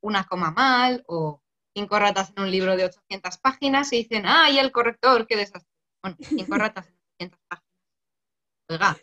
una 0.00 0.24
coma 0.24 0.50
mal 0.50 1.04
o 1.06 1.42
cinco 1.74 1.98
ratas 1.98 2.32
en 2.36 2.44
un 2.44 2.50
libro 2.50 2.76
de 2.76 2.86
800 2.86 3.36
páginas 3.38 3.92
y 3.92 3.98
dicen, 3.98 4.24
¡ay, 4.26 4.58
el 4.58 4.72
corrector, 4.72 5.26
qué 5.26 5.36
desastre! 5.36 5.70
Bueno, 6.02 6.16
cinco 6.20 6.56
ratas 6.56 6.97
páginas. 7.48 7.68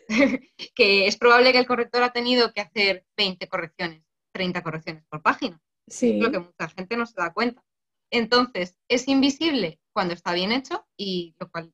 que 0.74 1.06
es 1.06 1.16
probable 1.16 1.52
que 1.52 1.58
el 1.58 1.66
corrector 1.66 2.02
ha 2.02 2.12
tenido 2.12 2.52
que 2.52 2.60
hacer 2.60 3.04
20 3.16 3.48
correcciones, 3.48 4.02
30 4.32 4.62
correcciones 4.62 5.04
por 5.08 5.22
página. 5.22 5.60
Sí. 5.88 6.18
lo 6.18 6.32
que 6.32 6.40
mucha 6.40 6.68
gente 6.68 6.96
no 6.96 7.06
se 7.06 7.14
da 7.16 7.32
cuenta. 7.32 7.62
Entonces, 8.10 8.76
es 8.88 9.06
invisible 9.06 9.80
cuando 9.92 10.14
está 10.14 10.32
bien 10.32 10.52
hecho 10.52 10.86
y 10.96 11.34
lo 11.38 11.48
cual 11.50 11.72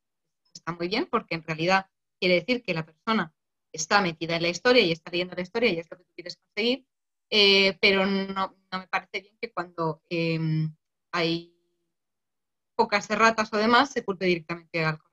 está 0.54 0.72
muy 0.72 0.88
bien 0.88 1.06
porque 1.10 1.34
en 1.34 1.42
realidad 1.42 1.86
quiere 2.20 2.36
decir 2.36 2.62
que 2.62 2.74
la 2.74 2.84
persona 2.84 3.34
está 3.72 4.00
metida 4.02 4.36
en 4.36 4.42
la 4.42 4.48
historia 4.48 4.82
y 4.82 4.92
está 4.92 5.10
leyendo 5.10 5.34
la 5.34 5.42
historia 5.42 5.70
y 5.70 5.78
es 5.78 5.90
lo 5.90 5.96
que 5.96 6.04
tú 6.04 6.12
quieres 6.14 6.36
conseguir, 6.36 6.86
eh, 7.30 7.78
pero 7.80 8.06
no, 8.06 8.56
me 8.70 8.88
parece 8.88 9.22
bien 9.22 9.36
que 9.40 9.50
cuando 9.50 10.02
em, 10.10 10.74
hay 11.10 11.56
pocas 12.76 13.08
erratas 13.10 13.52
o 13.52 13.56
demás 13.56 13.90
se 13.90 14.04
culpe 14.04 14.26
directamente 14.26 14.84
al 14.84 14.98
corrector 14.98 15.11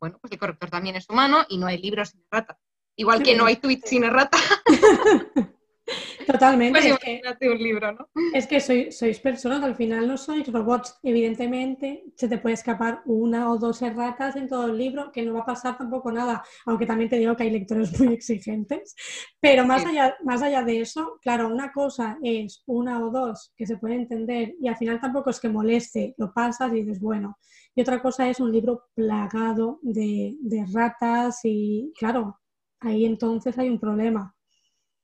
bueno, 0.00 0.18
pues 0.20 0.32
el 0.32 0.38
corrector 0.38 0.70
también 0.70 0.96
es 0.96 1.08
humano 1.08 1.44
y 1.48 1.58
no 1.58 1.66
hay 1.66 1.78
libros 1.78 2.10
sin 2.10 2.24
errata. 2.30 2.58
Igual 2.96 3.22
que 3.22 3.36
no 3.36 3.46
hay 3.46 3.56
tweets 3.56 3.88
sin 3.88 4.04
errata. 4.04 4.38
Totalmente. 6.26 6.72
Pues 6.80 6.86
es 6.86 6.98
que, 7.38 7.48
un 7.50 7.58
libro, 7.58 7.92
¿no? 7.92 8.08
es 8.32 8.46
que 8.46 8.60
sois, 8.60 8.96
sois 8.96 9.20
personas, 9.20 9.62
al 9.62 9.76
final 9.76 10.08
no 10.08 10.16
sois 10.16 10.50
robots. 10.50 10.98
Evidentemente, 11.02 12.04
se 12.16 12.28
te 12.28 12.38
puede 12.38 12.54
escapar 12.54 13.02
una 13.04 13.50
o 13.50 13.58
dos 13.58 13.82
erratas 13.82 14.36
en 14.36 14.48
todo 14.48 14.66
el 14.66 14.78
libro, 14.78 15.12
que 15.12 15.22
no 15.22 15.34
va 15.34 15.40
a 15.40 15.46
pasar 15.46 15.76
tampoco 15.76 16.10
nada, 16.10 16.42
aunque 16.64 16.86
también 16.86 17.10
te 17.10 17.18
digo 17.18 17.36
que 17.36 17.42
hay 17.44 17.50
lectores 17.50 17.98
muy 18.00 18.14
exigentes. 18.14 18.94
Pero 19.40 19.66
más, 19.66 19.82
Sí. 19.82 19.88
allá, 19.90 20.16
más 20.24 20.40
allá 20.42 20.62
de 20.62 20.80
eso, 20.80 21.18
claro, 21.20 21.48
una 21.48 21.70
cosa 21.72 22.18
es 22.22 22.62
una 22.66 23.04
o 23.04 23.10
dos 23.10 23.52
que 23.56 23.66
se 23.66 23.76
puede 23.76 23.96
entender 23.96 24.54
y 24.60 24.68
al 24.68 24.76
final 24.76 25.00
tampoco 25.00 25.30
es 25.30 25.40
que 25.40 25.48
moleste, 25.48 26.14
lo 26.16 26.32
pasas 26.32 26.72
y 26.72 26.76
dices, 26.82 27.00
bueno. 27.00 27.36
Y 27.74 27.82
otra 27.82 28.00
cosa 28.00 28.28
es 28.28 28.40
un 28.40 28.52
libro 28.52 28.84
plagado 28.94 29.80
de, 29.82 30.36
de 30.40 30.64
ratas 30.72 31.40
y, 31.44 31.92
claro, 31.98 32.40
ahí 32.80 33.04
entonces 33.04 33.58
hay 33.58 33.68
un 33.68 33.80
problema. 33.80 34.34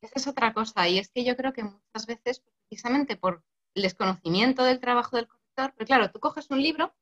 Esa 0.02 0.14
es 0.16 0.26
otra 0.26 0.54
cosa, 0.54 0.88
y 0.88 0.98
es 0.98 1.10
que 1.10 1.24
yo 1.24 1.36
creo 1.36 1.52
que 1.52 1.62
muchas 1.62 2.06
veces, 2.06 2.42
precisamente 2.68 3.16
por 3.16 3.42
el 3.74 3.82
desconocimiento 3.82 4.64
del 4.64 4.80
trabajo 4.80 5.16
del 5.16 5.28
corrector, 5.28 5.74
pero 5.76 5.86
claro, 5.86 6.10
tú 6.10 6.20
coges 6.20 6.50
un 6.50 6.62
libro 6.62 6.94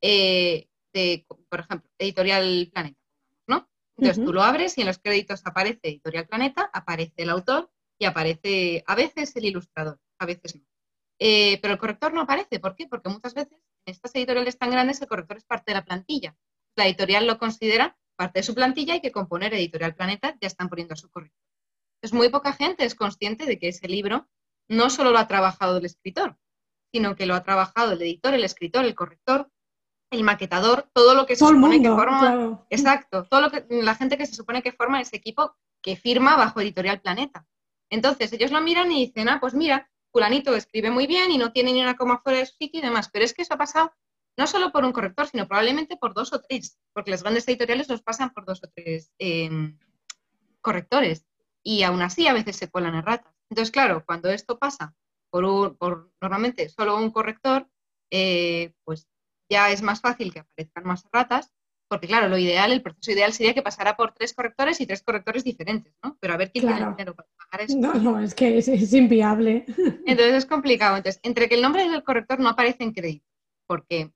eh, 0.00 0.68
de, 0.92 1.26
por 1.48 1.60
ejemplo, 1.60 1.88
Editorial 1.98 2.70
Planeta, 2.72 3.00
¿no? 3.46 3.68
Entonces 3.96 4.24
tú 4.24 4.32
lo 4.32 4.42
abres 4.42 4.76
y 4.76 4.82
en 4.82 4.86
los 4.86 4.98
créditos 4.98 5.42
aparece 5.46 5.80
Editorial 5.84 6.26
Planeta, 6.26 6.70
aparece 6.72 7.22
el 7.22 7.30
autor 7.30 7.70
y 7.98 8.04
aparece 8.04 8.84
a 8.86 8.94
veces 8.94 9.34
el 9.36 9.46
ilustrador, 9.46 9.98
a 10.18 10.26
veces 10.26 10.56
no. 10.56 10.62
Eh, 11.18 11.58
pero 11.62 11.74
el 11.74 11.78
corrector 11.78 12.12
no 12.12 12.22
aparece, 12.22 12.58
¿por 12.58 12.74
qué? 12.74 12.86
Porque 12.86 13.08
muchas 13.08 13.32
veces 13.32 13.58
en 13.86 13.92
estas 13.92 14.14
editoriales 14.14 14.58
tan 14.58 14.70
grandes 14.70 15.00
el 15.00 15.08
corrector 15.08 15.36
es 15.36 15.44
parte 15.44 15.70
de 15.70 15.76
la 15.76 15.84
plantilla. 15.84 16.36
La 16.76 16.86
editorial 16.86 17.26
lo 17.26 17.38
considera 17.38 17.96
parte 18.16 18.40
de 18.40 18.42
su 18.42 18.54
plantilla 18.54 18.96
y 18.96 19.00
que 19.00 19.12
componer 19.12 19.54
Editorial 19.54 19.94
Planeta 19.94 20.36
ya 20.40 20.48
están 20.48 20.68
poniendo 20.68 20.94
a 20.94 20.96
su 20.96 21.08
corrector. 21.10 21.51
Entonces, 22.02 22.18
muy 22.18 22.30
poca 22.30 22.52
gente 22.52 22.84
es 22.84 22.96
consciente 22.96 23.46
de 23.46 23.60
que 23.60 23.68
ese 23.68 23.86
libro 23.86 24.28
no 24.68 24.90
solo 24.90 25.12
lo 25.12 25.18
ha 25.18 25.28
trabajado 25.28 25.76
el 25.76 25.84
escritor, 25.84 26.36
sino 26.92 27.14
que 27.14 27.26
lo 27.26 27.34
ha 27.36 27.44
trabajado 27.44 27.92
el 27.92 28.02
editor, 28.02 28.34
el 28.34 28.42
escritor, 28.42 28.84
el 28.84 28.96
corrector, 28.96 29.48
el 30.10 30.24
maquetador, 30.24 30.90
todo 30.92 31.14
lo 31.14 31.26
que 31.26 31.36
se 31.36 31.40
Todo 31.40 31.50
supone 31.50 31.76
mundo, 31.76 31.90
que 31.90 31.96
forma. 31.96 32.18
claro. 32.18 32.66
Exacto, 32.70 33.24
todo 33.30 33.42
lo 33.42 33.50
que 33.52 33.64
la 33.70 33.94
gente 33.94 34.18
que 34.18 34.26
se 34.26 34.34
supone 34.34 34.62
que 34.62 34.72
forma 34.72 35.00
ese 35.00 35.16
equipo 35.16 35.54
que 35.80 35.94
firma 35.94 36.36
bajo 36.36 36.60
Editorial 36.60 37.00
Planeta. 37.00 37.46
Entonces, 37.88 38.32
ellos 38.32 38.50
lo 38.50 38.60
miran 38.60 38.90
y 38.90 39.06
dicen, 39.06 39.28
ah, 39.28 39.38
pues 39.40 39.54
mira, 39.54 39.88
fulanito 40.10 40.56
escribe 40.56 40.90
muy 40.90 41.06
bien 41.06 41.30
y 41.30 41.38
no 41.38 41.52
tiene 41.52 41.72
ni 41.72 41.82
una 41.82 41.96
coma 41.96 42.18
fuera 42.18 42.40
de 42.40 42.46
su 42.46 42.56
sitio 42.56 42.80
y 42.80 42.82
demás, 42.82 43.10
pero 43.12 43.24
es 43.24 43.32
que 43.32 43.42
eso 43.42 43.54
ha 43.54 43.58
pasado 43.58 43.92
no 44.36 44.48
solo 44.48 44.72
por 44.72 44.84
un 44.84 44.92
corrector, 44.92 45.28
sino 45.28 45.46
probablemente 45.46 45.96
por 45.96 46.14
dos 46.14 46.32
o 46.32 46.40
tres, 46.40 46.78
porque 46.92 47.12
las 47.12 47.22
grandes 47.22 47.46
editoriales 47.46 47.88
los 47.88 48.02
pasan 48.02 48.32
por 48.32 48.44
dos 48.44 48.60
o 48.64 48.70
tres 48.74 49.12
eh, 49.18 49.50
correctores 50.60 51.26
y 51.64 51.82
aún 51.82 52.02
así 52.02 52.26
a 52.26 52.32
veces 52.32 52.56
se 52.56 52.70
cuelan 52.70 52.94
erratas. 52.94 53.32
Entonces, 53.50 53.70
claro, 53.72 54.04
cuando 54.06 54.30
esto 54.30 54.58
pasa 54.58 54.94
por, 55.30 55.44
un- 55.44 55.76
por 55.76 56.10
normalmente 56.20 56.68
solo 56.68 56.96
un 56.96 57.10
corrector, 57.10 57.68
eh, 58.10 58.72
pues 58.84 59.08
ya 59.50 59.70
es 59.70 59.82
más 59.82 60.00
fácil 60.00 60.32
que 60.32 60.40
aparezcan 60.40 60.84
más 60.84 61.04
erratas, 61.06 61.52
porque 61.88 62.06
claro, 62.06 62.28
lo 62.28 62.38
ideal, 62.38 62.72
el 62.72 62.80
proceso 62.82 63.12
ideal 63.12 63.32
sería 63.34 63.52
que 63.52 63.60
pasara 63.62 63.96
por 63.96 64.12
tres 64.14 64.32
correctores 64.32 64.80
y 64.80 64.86
tres 64.86 65.02
correctores 65.02 65.44
diferentes, 65.44 65.94
¿no? 66.02 66.16
Pero 66.20 66.32
a 66.32 66.36
ver 66.38 66.50
quién 66.50 66.62
tiene 66.64 66.78
Claro. 66.78 66.92
dinero 66.92 67.14
para 67.14 67.28
pagar 67.36 67.60
eso. 67.66 67.76
No, 67.78 67.92
no, 67.94 68.18
es 68.18 68.34
que 68.34 68.56
es, 68.56 68.68
es 68.68 68.92
inviable. 68.94 69.66
Entonces 70.06 70.34
es 70.34 70.46
complicado. 70.46 70.96
Entonces, 70.96 71.20
entre 71.22 71.48
que 71.50 71.56
el 71.56 71.62
nombre 71.62 71.86
del 71.88 72.02
corrector 72.02 72.40
no 72.40 72.48
aparece 72.48 72.82
en 72.82 72.92
crédito, 72.92 73.26
porque 73.66 74.10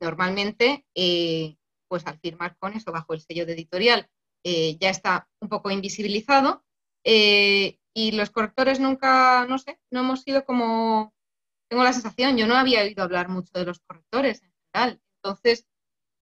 normalmente, 0.00 0.84
eh, 0.96 1.56
pues 1.88 2.06
al 2.06 2.18
firmar 2.18 2.56
con 2.58 2.72
eso 2.74 2.90
bajo 2.92 3.14
el 3.14 3.20
sello 3.20 3.46
de 3.46 3.52
editorial, 3.52 4.08
eh, 4.44 4.76
ya 4.80 4.90
está 4.90 5.28
un 5.40 5.48
poco 5.48 5.70
invisibilizado. 5.70 6.64
Eh, 7.04 7.78
y 7.94 8.12
los 8.12 8.30
correctores 8.30 8.80
nunca, 8.80 9.46
no 9.46 9.58
sé, 9.58 9.78
no 9.90 10.00
hemos 10.00 10.22
sido 10.22 10.44
como, 10.44 11.14
tengo 11.68 11.84
la 11.84 11.92
sensación, 11.92 12.36
yo 12.36 12.46
no 12.46 12.56
había 12.56 12.82
oído 12.82 13.02
hablar 13.02 13.28
mucho 13.28 13.52
de 13.54 13.64
los 13.64 13.80
correctores 13.80 14.42
en 14.42 14.52
general. 14.72 15.00
Entonces, 15.22 15.66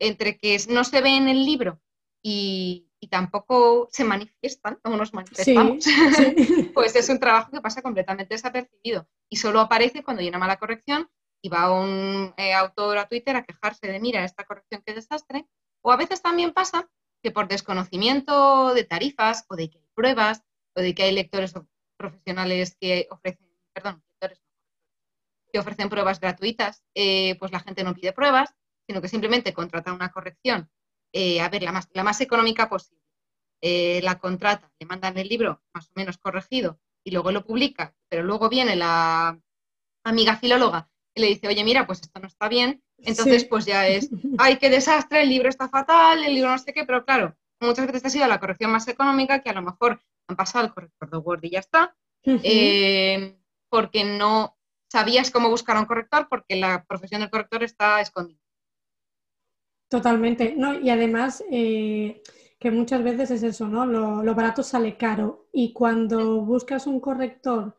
entre 0.01 0.39
que 0.39 0.59
no 0.69 0.85
se 0.85 1.01
ve 1.01 1.17
en 1.17 1.29
el 1.29 1.45
libro 1.45 1.81
y, 2.23 2.89
y 3.01 3.09
tampoco 3.09 3.89
se 3.93 4.05
manifiestan, 4.05 4.79
como 4.83 4.97
nos 4.97 5.11
Sí, 5.11 5.15
manifestamos, 5.15 5.85
sí. 5.85 6.71
pues 6.75 6.97
es 6.97 7.09
un 7.09 7.21
trabajo 7.21 7.51
que 7.51 7.61
pasa 7.61 7.83
completamente 7.83 8.35
desapercibido 8.35 9.09
y 9.29 9.37
solo 9.37 9.61
aparece 9.61 10.03
cuando 10.03 10.23
hay 10.23 10.29
una 10.29 10.39
mala 10.39 10.59
corrección 10.59 11.09
y 11.43 11.49
va 11.49 11.73
un 11.73 12.35
eh, 12.37 12.53
autor 12.55 12.99
a 12.99 13.09
Twitter 13.09 13.37
a 13.37 13.45
quejarse 13.45 13.87
de 13.87 14.01
mira 14.01 14.25
esta 14.25 14.45
corrección 14.45 14.83
qué 14.85 14.95
desastre 14.95 15.47
o 15.83 15.93
a 15.93 15.97
veces 15.97 16.21
también 16.21 16.53
pasa 16.53 16.89
que 17.23 17.31
por 17.31 17.49
desconocimiento 17.49 18.75
de 18.75 18.85
tarifas 18.85 19.45
o 19.49 19.57
de 19.57 19.71
que 19.71 19.79
hay 19.79 19.89
pruebas 19.95 20.43
o 20.79 20.81
de 20.81 20.95
que 20.95 21.03
hay 21.05 21.13
lectores 21.13 21.55
o 21.57 21.67
profesionales 21.97 22.77
que 22.81 23.09
ofrecen 23.11 23.49
perdón 23.75 24.03
lectores 24.13 24.41
que 25.53 25.59
ofrecen 25.59 25.89
pruebas 25.89 26.21
gratuitas 26.21 26.85
eh, 26.95 27.37
pues 27.39 27.51
la 27.53 27.61
gente 27.61 27.83
no 27.85 27.95
pide 27.95 28.13
pruebas 28.13 28.55
sino 28.89 29.03
que 29.03 29.09
simplemente 29.09 29.53
contrata 29.53 29.93
una 29.93 30.11
corrección. 30.11 30.71
Eh, 31.13 31.41
a 31.41 31.49
ver 31.51 31.63
la 31.63 31.73
más, 31.73 31.89
la 31.93 32.03
más 32.05 32.21
económica 32.23 32.69
posible. 32.69 33.03
Eh, 33.61 34.01
la 34.03 34.19
contrata, 34.19 34.73
le 34.81 34.87
mandan 34.87 35.19
el 35.19 35.29
libro 35.29 35.63
más 35.75 35.89
o 35.89 35.93
menos 35.95 36.17
corregido 36.17 36.81
y 37.05 37.11
luego 37.11 37.31
lo 37.33 37.45
publica, 37.45 37.95
pero 38.09 38.23
luego 38.23 38.49
viene 38.49 38.77
la 38.77 39.39
amiga 40.05 40.37
filóloga 40.37 40.89
y 41.15 41.21
le 41.21 41.27
dice, 41.29 41.49
oye, 41.49 41.65
mira, 41.65 41.87
pues 41.87 42.01
esto 42.01 42.19
no 42.21 42.29
está 42.29 42.49
bien, 42.49 42.83
entonces 42.99 43.43
Sí. 43.43 43.49
pues 43.49 43.67
ya 43.67 43.89
es, 43.89 44.09
ay, 44.39 44.57
qué 44.59 44.71
desastre, 44.71 45.23
el 45.23 45.29
libro 45.29 45.49
está 45.49 45.69
fatal, 45.69 46.25
el 46.25 46.35
libro 46.35 46.51
no 46.51 46.59
sé 46.59 46.73
qué, 46.73 46.85
pero 46.85 47.05
claro, 47.05 47.37
muchas 47.61 47.87
veces 47.87 48.05
ha 48.05 48.11
sido 48.11 48.27
la 48.27 48.41
corrección 48.41 48.71
más 48.71 48.87
económica 48.89 49.41
que 49.41 49.51
a 49.51 49.55
lo 49.55 49.63
mejor 49.63 50.01
han 50.29 50.37
pasado 50.37 50.67
el 50.67 50.75
corrector 50.75 51.11
de 51.11 51.17
Word 51.19 51.45
y 51.45 51.51
ya 51.51 51.61
está, 51.61 51.97
eh, 52.25 53.39
porque 53.69 54.05
no 54.05 54.57
sabías 54.91 55.31
cómo 55.31 55.49
buscar 55.49 55.77
a 55.77 55.81
un 55.81 55.87
corrector 55.87 56.29
porque 56.29 56.57
la 56.57 56.85
profesión 56.85 57.21
del 57.21 57.31
corrector 57.31 57.63
está 57.63 58.01
escondida. 58.01 58.41
Totalmente. 59.89 60.55
No, 60.55 60.79
y 60.79 60.91
además 60.91 61.43
eh, 61.51 62.23
que 62.59 62.71
muchas 62.71 63.03
veces 63.03 63.31
es 63.31 63.43
eso, 63.43 63.69
¿no? 63.69 63.87
Lo, 63.87 64.23
lo 64.23 64.35
barato 64.35 64.63
sale 64.63 64.97
caro. 64.97 65.49
Y 65.53 65.73
cuando 65.73 66.43
buscas 66.43 66.87
un 66.87 67.01
corrector 67.01 67.78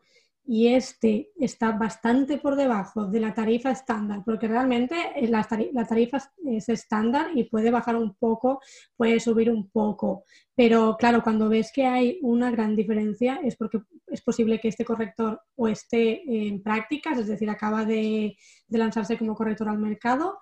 y 0.52 0.66
este 0.74 1.30
está 1.38 1.70
bastante 1.70 2.36
por 2.38 2.56
debajo 2.56 3.06
de 3.06 3.20
la 3.20 3.32
tarifa 3.32 3.70
estándar, 3.70 4.22
porque 4.24 4.48
realmente 4.48 4.96
eh, 5.14 5.28
la, 5.28 5.44
tari- 5.46 5.70
la 5.72 5.86
tarifa 5.86 6.18
es 6.44 6.68
estándar 6.68 7.28
y 7.36 7.44
puede 7.44 7.70
bajar 7.70 7.94
un 7.94 8.16
poco, 8.16 8.60
puede 8.96 9.20
subir 9.20 9.48
un 9.48 9.70
poco. 9.70 10.24
Pero 10.56 10.96
claro, 10.98 11.22
cuando 11.22 11.48
ves 11.48 11.70
que 11.72 11.86
hay 11.86 12.18
una 12.22 12.50
gran 12.50 12.74
diferencia 12.74 13.38
es 13.44 13.54
porque 13.56 13.78
es 14.08 14.22
posible 14.22 14.58
que 14.58 14.66
este 14.68 14.84
corrector 14.84 15.40
o 15.54 15.68
esté 15.68 16.20
en 16.26 16.60
prácticas, 16.64 17.16
es 17.18 17.28
decir, 17.28 17.48
acaba 17.48 17.84
de, 17.84 18.36
de 18.66 18.78
lanzarse 18.78 19.16
como 19.16 19.36
corrector 19.36 19.68
al 19.68 19.78
mercado 19.78 20.40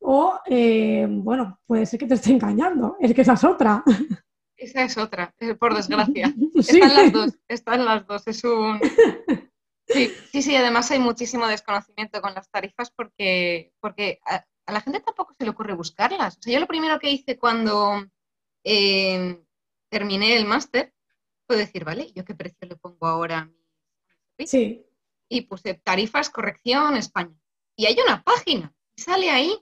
o, 0.00 0.38
eh, 0.46 1.06
bueno, 1.08 1.58
puede 1.66 1.86
ser 1.86 1.98
que 1.98 2.06
te 2.06 2.14
esté 2.14 2.32
engañando. 2.32 2.96
Es 3.00 3.14
que 3.14 3.22
esa 3.22 3.32
es 3.32 3.44
otra. 3.44 3.82
Esa 4.56 4.84
es 4.84 4.96
otra, 4.96 5.34
eh, 5.38 5.54
por 5.54 5.74
desgracia. 5.76 6.34
Sí. 6.62 6.80
Están 6.80 6.94
las 6.94 7.12
dos, 7.12 7.38
están 7.48 7.84
las 7.84 8.06
dos. 8.06 8.22
Es 8.26 8.44
un. 8.44 8.80
Sí, 9.88 10.10
sí, 10.32 10.42
sí, 10.42 10.56
además 10.56 10.90
hay 10.90 10.98
muchísimo 10.98 11.46
desconocimiento 11.46 12.20
con 12.20 12.34
las 12.34 12.50
tarifas 12.50 12.90
porque, 12.90 13.72
porque 13.78 14.18
a, 14.26 14.44
a 14.66 14.72
la 14.72 14.80
gente 14.80 14.98
tampoco 14.98 15.32
se 15.32 15.44
le 15.44 15.50
ocurre 15.50 15.74
buscarlas. 15.74 16.38
O 16.38 16.42
sea, 16.42 16.52
yo 16.52 16.58
lo 16.58 16.66
primero 16.66 16.98
que 16.98 17.08
hice 17.08 17.38
cuando 17.38 18.04
eh, 18.64 19.40
terminé 19.88 20.36
el 20.36 20.44
máster 20.44 20.92
fue 21.46 21.56
decir, 21.56 21.84
vale, 21.84 22.10
¿yo 22.14 22.24
qué 22.24 22.34
precio 22.34 22.66
le 22.68 22.74
pongo 22.74 23.06
ahora 23.06 23.38
a 23.38 23.44
mi 23.44 23.54
servicio? 24.36 24.58
Sí, 24.58 24.86
Y 25.28 25.42
puse 25.42 25.74
tarifas, 25.74 26.30
corrección, 26.30 26.96
España. 26.96 27.38
Y 27.76 27.86
hay 27.86 27.96
una 28.04 28.24
página, 28.24 28.74
y 28.96 29.02
sale 29.02 29.30
ahí. 29.30 29.56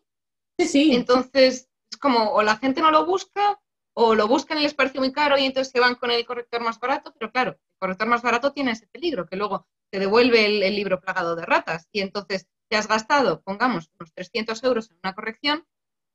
sí, 0.59 0.66
sí. 0.66 0.95
Entonces, 0.95 1.68
es 1.92 1.99
como, 1.99 2.30
o 2.30 2.42
la 2.42 2.57
gente 2.57 2.80
no 2.80 2.90
lo 2.90 3.05
busca, 3.05 3.61
o 3.95 4.14
lo 4.14 4.28
buscan 4.28 4.59
y 4.59 4.62
les 4.62 4.74
parece 4.74 4.99
muy 4.99 5.12
caro 5.12 5.38
y 5.38 5.45
entonces 5.45 5.72
se 5.72 5.80
van 5.80 5.95
con 5.95 6.11
el 6.11 6.26
corrector 6.26 6.61
más 6.62 6.78
barato, 6.78 7.14
pero 7.18 7.30
claro, 7.32 7.53
el 7.53 7.78
corrector 7.78 8.09
más 8.09 8.22
barato 8.22 8.53
tiene 8.53 8.72
ese 8.72 8.86
peligro, 8.88 9.26
que 9.26 9.36
luego 9.36 9.66
te 9.90 10.01
devuelve 10.01 10.45
el, 10.47 10.62
el 10.62 10.74
libro 10.74 11.01
plagado 11.01 11.36
de 11.36 11.47
ratas 11.47 11.88
y 11.92 12.01
entonces 12.01 12.49
te 12.68 12.76
has 12.76 12.88
gastado, 12.88 13.42
pongamos, 13.42 13.90
unos 13.99 14.12
300 14.12 14.62
euros 14.64 14.90
en 14.90 14.99
una 15.03 15.14
corrección 15.14 15.64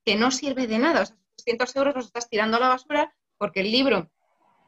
que 0.05 0.15
no 0.15 0.32
sirve 0.32 0.67
de 0.67 0.80
nada. 0.80 1.03
O 1.03 1.05
sea, 1.05 1.15
esos 1.15 1.36
300 1.38 1.75
euros 1.77 1.95
los 1.95 2.05
estás 2.05 2.30
tirando 2.30 2.57
a 2.57 2.59
la 2.59 2.69
basura 2.69 3.15
porque 3.38 3.61
el 3.61 3.71
libro, 3.71 4.11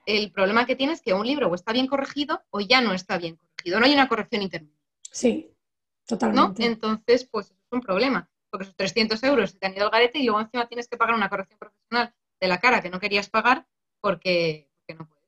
el 0.06 0.32
problema 0.32 0.66
que 0.66 0.76
tienes 0.76 1.00
es 1.00 1.02
que 1.04 1.14
un 1.14 1.28
libro 1.28 1.50
o 1.50 1.56
está 1.56 1.74
bien 1.74 1.88
corregido 1.88 2.42
o 2.50 2.62
ya 2.62 2.82
no 2.82 2.94
está 2.94 3.18
bien 3.18 3.36
corregido. 3.36 3.80
No 3.80 3.86
hay 3.86 3.94
una 3.94 4.08
corrección 4.08 4.42
intermedia. 4.42 4.80
Sí, 5.12 5.50
¿no? 5.50 6.06
totalmente. 6.06 6.66
Entonces, 6.66 7.28
pues 7.30 7.52
es 7.52 7.72
un 7.72 7.82
problema, 7.82 8.30
porque 8.50 8.64
esos 8.64 8.76
300 8.78 9.22
euros 9.24 9.52
se 9.52 9.60
te 9.60 9.68
han 9.68 9.76
ido 9.76 9.86
al 9.86 9.92
garete 9.92 10.20
y 10.20 10.24
luego 10.24 10.40
encima 10.40 10.68
tienes 10.68 10.88
que 10.88 10.98
pagar 10.98 11.16
una 11.16 11.30
corrección 11.30 11.60
profesional 11.60 12.14
de 12.42 12.48
la 12.48 12.60
cara 12.60 12.82
que 12.82 12.90
no 12.90 13.00
querías 13.00 13.30
pagar 13.30 13.68
porque, 14.02 14.70
porque 14.80 15.00
no 15.00 15.08
puedes. 15.08 15.22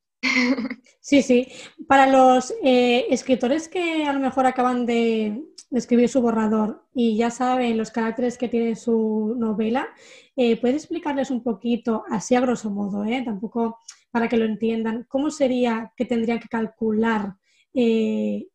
Sí, 0.99 1.21
sí. 1.21 1.47
Para 1.87 2.07
los 2.07 2.53
eh, 2.63 3.07
escritores 3.09 3.67
que 3.67 4.05
a 4.05 4.13
lo 4.13 4.19
mejor 4.19 4.45
acaban 4.45 4.85
de, 4.85 5.43
de 5.69 5.79
escribir 5.79 6.07
su 6.07 6.21
borrador 6.21 6.87
y 6.93 7.17
ya 7.17 7.29
saben 7.31 7.77
los 7.77 7.91
caracteres 7.91 8.37
que 8.37 8.47
tiene 8.47 8.75
su 8.75 9.35
novela, 9.37 9.89
eh, 10.35 10.55
¿puedes 10.61 10.83
explicarles 10.83 11.31
un 11.31 11.43
poquito, 11.43 12.03
así 12.09 12.35
a 12.35 12.41
grosso 12.41 12.69
modo, 12.69 13.03
eh? 13.05 13.21
tampoco 13.25 13.79
para 14.11 14.29
que 14.29 14.37
lo 14.37 14.45
entiendan, 14.45 15.05
cómo 15.09 15.31
sería 15.31 15.91
que 15.97 16.05
tendrían 16.05 16.39
que 16.39 16.47
calcular 16.47 17.35
eh, 17.73 18.47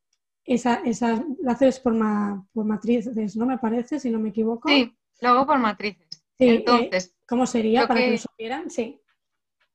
esa, 0.45 0.81
haces 1.49 1.81
por, 1.81 1.97
por 2.53 2.65
matrices, 2.65 3.37
¿no? 3.37 3.47
Me 3.47 3.59
parece, 3.59 3.99
si 3.99 4.11
no 4.11 4.21
me 4.21 4.29
equivoco. 4.29 4.69
Sí, 4.69 4.97
luego 5.21 5.45
por 5.45 5.59
matrices. 5.59 6.25
Sí, 6.39 6.49
Entonces, 6.49 7.18
¿cómo 7.29 7.47
sería 7.47 7.87
para 7.87 8.01
que... 8.01 8.11
lo 8.13 8.19
supieran? 8.19 8.71
Sí. 8.71 9.01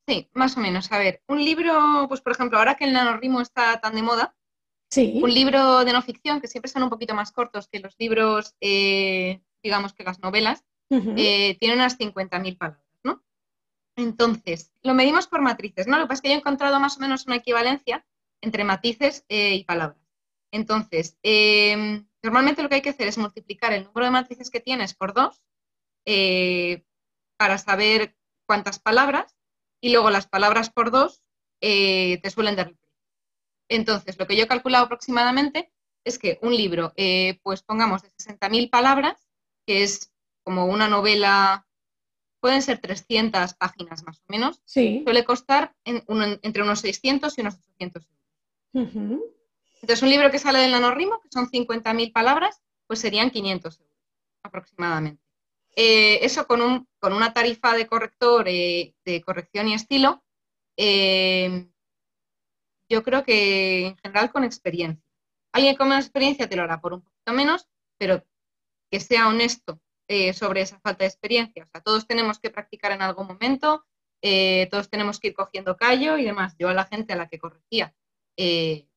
Sí, 0.07 0.29
más 0.33 0.57
o 0.57 0.59
menos. 0.59 0.91
A 0.91 0.97
ver, 0.97 1.23
un 1.27 1.43
libro, 1.43 2.05
pues 2.09 2.19
por 2.19 2.33
ejemplo, 2.33 2.57
ahora 2.57 2.75
que 2.75 2.83
el 2.83 2.93
nanorritmo 2.93 3.39
está 3.39 3.79
tan 3.79 3.95
de 3.95 4.01
moda, 4.01 4.35
sí. 4.89 5.21
un 5.23 5.33
libro 5.33 5.85
de 5.85 5.93
no 5.93 6.01
ficción, 6.01 6.41
que 6.41 6.47
siempre 6.47 6.69
son 6.69 6.83
un 6.83 6.89
poquito 6.89 7.15
más 7.15 7.31
cortos 7.31 7.69
que 7.69 7.79
los 7.79 7.95
libros, 7.97 8.55
eh, 8.59 9.41
digamos 9.63 9.93
que 9.93 10.03
las 10.03 10.19
novelas, 10.19 10.65
eh, 10.89 11.57
tiene 11.59 11.73
unas 11.73 11.97
50.000 11.97 12.55
palabras, 12.55 12.85
¿no? 13.03 13.23
Entonces, 13.95 14.71
lo 14.83 14.93
medimos 14.93 15.25
por 15.25 15.41
matrices, 15.41 15.87
¿no? 15.87 15.97
Lo 15.97 16.03
que 16.03 16.09
pasa 16.09 16.17
es 16.17 16.21
que 16.21 16.27
yo 16.29 16.35
he 16.35 16.37
encontrado 16.37 16.79
más 16.79 16.97
o 16.97 16.99
menos 16.99 17.25
una 17.25 17.37
equivalencia 17.37 18.05
entre 18.41 18.63
matices 18.63 19.25
eh, 19.29 19.55
y 19.55 19.63
palabras. 19.63 19.97
Entonces, 20.51 21.17
em, 21.23 22.05
normalmente 22.21 22.61
lo 22.61 22.69
que 22.69 22.75
hay 22.75 22.81
que 22.81 22.91
hacer 22.91 23.07
es 23.07 23.17
multiplicar 23.17 23.73
el 23.73 23.85
número 23.85 24.05
de 24.05 24.11
matrices 24.11 24.51
que 24.51 24.59
tienes 24.59 24.93
por 24.93 25.15
dos 25.15 25.41
para 27.43 27.57
saber 27.57 28.15
cuántas 28.47 28.79
palabras 28.79 29.35
y 29.81 29.91
luego 29.91 30.09
las 30.09 30.27
palabras 30.27 30.69
por 30.69 30.91
dos 30.91 31.21
eh, 31.59 32.21
te 32.23 32.29
suelen 32.29 32.55
dar 32.55 32.69
el 32.69 32.77
precio. 32.77 32.97
Entonces, 33.67 34.17
lo 34.17 34.27
que 34.27 34.37
yo 34.37 34.45
he 34.45 34.47
calculado 34.47 34.85
aproximadamente 34.85 35.73
es 36.05 36.17
que 36.17 36.39
un 36.41 36.55
libro, 36.55 36.93
eh, 36.95 37.41
pues 37.43 37.61
pongamos 37.61 38.01
de 38.01 38.11
60.000 38.11 38.69
palabras, 38.69 39.27
que 39.67 39.83
es 39.83 40.13
como 40.45 40.67
una 40.67 40.87
novela, 40.87 41.67
pueden 42.39 42.61
ser 42.61 42.77
300 42.77 43.55
páginas 43.55 44.05
más 44.05 44.19
o 44.19 44.23
menos, 44.29 44.61
suele 45.03 45.25
costar 45.25 45.75
entre 45.83 46.63
unos 46.63 46.79
600 46.79 47.37
y 47.37 47.41
unos 47.41 47.55
800 47.55 48.05
euros. 48.05 48.21
Entonces, 49.81 50.01
un 50.01 50.09
libro 50.09 50.31
que 50.31 50.39
sale 50.39 50.59
del 50.59 50.71
nanorrimo, 50.71 51.19
que 51.19 51.27
son 51.29 51.49
50.000 51.49 52.13
palabras, 52.13 52.61
pues 52.87 53.01
serían 53.01 53.31
500 53.31 53.81
euros 53.81 53.93
aproximadamente. 54.43 55.22
Eh, 55.75 56.23
eso 56.23 56.45
con, 56.45 56.61
un, 56.61 56.87
con, 56.99 57.13
una 57.13 57.33
tarifa 57.33 57.75
de 57.75 57.87
corrector 57.87 58.47
eh, 58.47 58.93
de 59.05 59.21
corrección 59.21 59.67
y 59.67 59.73
estilo, 59.73 60.23
eh, 60.77 61.67
yo 62.89 63.03
creo 63.03 63.23
que 63.23 63.87
en 63.87 63.97
general 63.97 64.31
con 64.31 64.43
experiencia. 64.43 65.03
Alguien 65.51 65.75
con 65.75 65.89
menos 65.89 66.05
experiencia 66.05 66.47
te 66.47 66.55
lo 66.55 66.63
hará 66.63 66.79
por 66.79 66.93
un 66.93 67.01
poquito 67.01 67.33
menos, 67.33 67.67
pero 67.97 68.23
que 68.91 68.99
sea 68.99 69.27
honesto 69.27 69.79
sobre 70.33 70.61
esa 70.61 70.79
falta 70.79 71.03
de 71.03 71.09
experiencia. 71.09 71.63
O 71.63 71.67
sea, 71.71 71.81
todos 71.81 72.05
tenemos 72.05 72.37
que 72.37 72.51
practicar 72.51 72.91
en 72.91 73.01
algún 73.01 73.25
momento, 73.25 73.83
todos 74.69 74.89
tenemos 74.89 75.19
que 75.19 75.29
ir 75.29 75.33
cogiendo 75.33 75.75
callo 75.75 76.17
y 76.17 76.23
demás. 76.23 76.55
Yo 76.59 76.69
a 76.69 76.73
la 76.73 76.85
gente 76.85 77.13
a 77.13 77.15
la 77.15 77.27
que 77.27 77.39
corregía, 77.39 77.95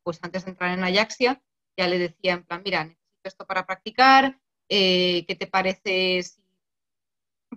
pues 0.03 0.19
antes 0.23 0.45
de 0.45 0.51
entrar 0.51 0.77
en 0.77 0.85
Ajaxia, 0.85 1.43
ya 1.79 1.89
le 1.89 1.99
decía 1.99 2.35
en 2.35 2.45
plan, 2.45 2.63
mira, 2.63 2.85
necesito 2.85 3.29
esto 3.29 3.47
para 3.47 3.65
practicar, 3.65 4.39
¿qué 4.69 5.37
te 5.39 5.47
parece 5.47 6.19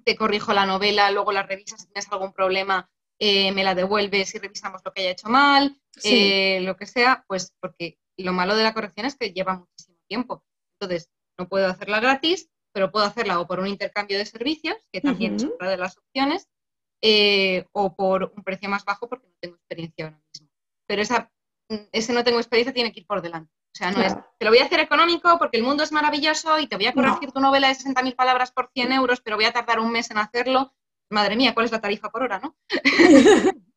te 0.04 0.16
corrijo 0.16 0.54
la 0.54 0.66
novela, 0.66 1.12
luego 1.12 1.32
la 1.32 1.44
revisas, 1.44 1.82
si 1.82 1.88
tienes 1.88 2.12
algún 2.12 2.34
problema, 2.34 2.90
eh, 3.20 3.52
me 3.52 3.64
la 3.64 3.76
devuelves 3.76 4.34
y 4.36 4.40
revisamos 4.40 4.82
lo 4.86 4.94
que 4.94 5.02
haya 5.02 5.12
hecho 5.12 5.30
mal, 5.30 5.80
eh, 6.04 6.62
lo 6.62 6.78
que 6.78 6.86
sea, 6.86 7.26
pues 7.28 7.54
porque 7.60 7.98
lo 8.18 8.34
malo 8.34 8.56
de 8.56 8.64
la 8.64 8.74
corrección 8.74 9.06
es 9.06 9.16
que 9.16 9.32
lleva 9.32 9.58
muchísimo 9.58 9.98
tiempo. 10.08 10.44
Entonces, 10.80 11.10
no 11.38 11.48
puedo 11.48 11.68
hacerla 11.68 12.00
gratis, 12.00 12.50
pero 12.74 12.92
puedo 12.92 13.06
hacerla 13.06 13.40
o 13.40 13.48
por 13.48 13.60
un 13.60 13.68
intercambio 13.68 14.18
de 14.18 14.26
servicios, 14.26 14.78
que 14.92 15.02
también 15.02 15.36
es 15.36 15.44
otra 15.44 15.70
de 15.70 15.78
las 15.78 15.98
opciones, 15.98 16.48
eh, 17.02 17.66
o 17.72 17.96
por 17.96 18.32
un 18.36 18.44
precio 18.44 18.70
más 18.70 18.86
bajo 18.86 19.08
porque 19.08 19.28
no 19.28 19.36
tengo 19.40 19.56
experiencia 19.56 20.06
ahora 20.06 20.22
mismo. 20.34 20.50
Pero 20.86 21.02
esa, 21.02 21.32
ese 21.92 22.14
no 22.14 22.24
tengo 22.24 22.40
experiencia 22.40 22.74
tiene 22.74 22.92
que 22.92 23.02
ir 23.02 23.08
por 23.08 23.22
delante. 23.22 23.52
O 23.74 23.78
sea, 23.80 23.92
no 23.92 24.02
es, 24.02 24.16
te 24.38 24.46
lo 24.46 24.52
voy 24.52 24.60
a 24.60 24.66
hacer 24.66 24.80
económico 24.80 25.38
porque 25.38 25.58
el 25.58 25.64
mundo 25.64 25.84
es 25.84 25.92
maravilloso 25.92 26.60
y 26.60 26.68
te 26.68 26.76
voy 26.76 26.88
a 26.88 26.94
corregir 26.94 27.32
tu 27.32 27.40
novela 27.40 27.68
de 27.68 27.76
60.000 27.76 28.16
palabras 28.16 28.52
por 28.52 28.72
100 28.74 28.92
euros, 28.94 29.22
pero 29.22 29.36
voy 29.36 29.46
a 29.46 29.54
tardar 29.54 29.80
un 29.80 29.92
mes 29.92 30.10
en 30.12 30.18
hacerlo. 30.18 30.74
Madre 31.10 31.36
mía, 31.36 31.54
¿cuál 31.54 31.66
es 31.66 31.72
la 31.72 31.82
tarifa 31.82 32.10
por 32.10 32.24
hora, 32.24 32.40
no? 32.40 32.56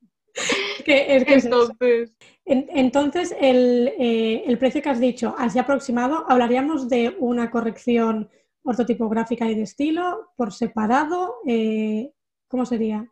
entonces, 0.87 2.13
entonces 2.45 3.35
eh, 3.41 4.45
el, 4.47 4.59
precio 4.59 4.83
que 4.83 4.91
has 4.91 5.01
dicho, 5.01 5.35
así 5.39 5.59
aproximado, 5.59 6.25
hablaríamos 6.29 6.89
de 6.89 7.15
una 7.19 7.51
corrección 7.51 8.31
ortotipográfica 8.65 9.47
y 9.47 9.55
de 9.55 9.63
estilo 9.63 10.33
por 10.37 10.53
separado. 10.53 11.37
Eh, 11.47 12.13
¿Cómo 12.49 12.67
sería? 12.67 13.07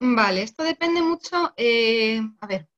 Vale, 0.00 0.42
esto 0.42 0.64
depende 0.64 1.02
mucho. 1.02 1.52
Eh, 1.56 2.20
a 2.40 2.46
ver, 2.46 2.68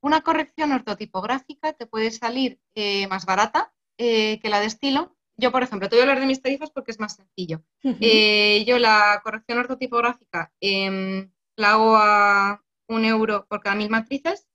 una 0.00 0.20
corrección 0.22 0.72
ortotipográfica 0.72 1.72
te 1.72 1.86
puede 1.86 2.10
salir 2.10 2.60
eh, 2.74 3.06
más 3.08 3.26
barata 3.26 3.72
eh, 3.98 4.38
que 4.40 4.48
la 4.48 4.60
de 4.60 4.66
estilo. 4.66 5.16
Yo, 5.36 5.52
por 5.52 5.62
ejemplo, 5.62 5.88
te 5.88 5.96
voy 5.96 6.00
a 6.00 6.02
hablar 6.02 6.20
de 6.20 6.26
mis 6.26 6.42
tarifas 6.42 6.70
porque 6.70 6.90
es 6.90 7.00
más 7.00 7.14
sencillo. 7.14 7.62
Eh, 7.82 8.64
yo 8.66 8.78
la 8.78 9.20
corrección 9.22 9.58
ortotipográfica 9.58 10.52
em, 10.60 11.30
la 11.56 11.72
hago 11.72 11.96
a 11.96 12.64
un 12.88 13.04
euro 13.04 13.46
por 13.48 13.60
cada 13.60 13.76
mil 13.76 13.90
matrices. 13.90 14.48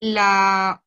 La 0.00 0.82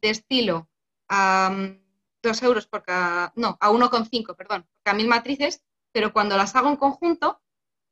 de 0.00 0.10
estilo 0.10 0.68
a 1.08 1.50
mm, 1.50 1.80
dos 2.22 2.42
euros 2.42 2.66
por 2.66 2.82
cada, 2.82 3.32
no, 3.36 3.56
a 3.60 3.70
1,5, 3.70 4.36
perdón, 4.36 4.62
por 4.62 4.82
cada 4.82 4.96
mil 4.96 5.08
matrices, 5.08 5.62
pero 5.92 6.12
cuando 6.12 6.36
las 6.36 6.54
hago 6.56 6.68
en 6.68 6.76
conjunto 6.76 7.40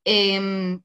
em, 0.04 0.82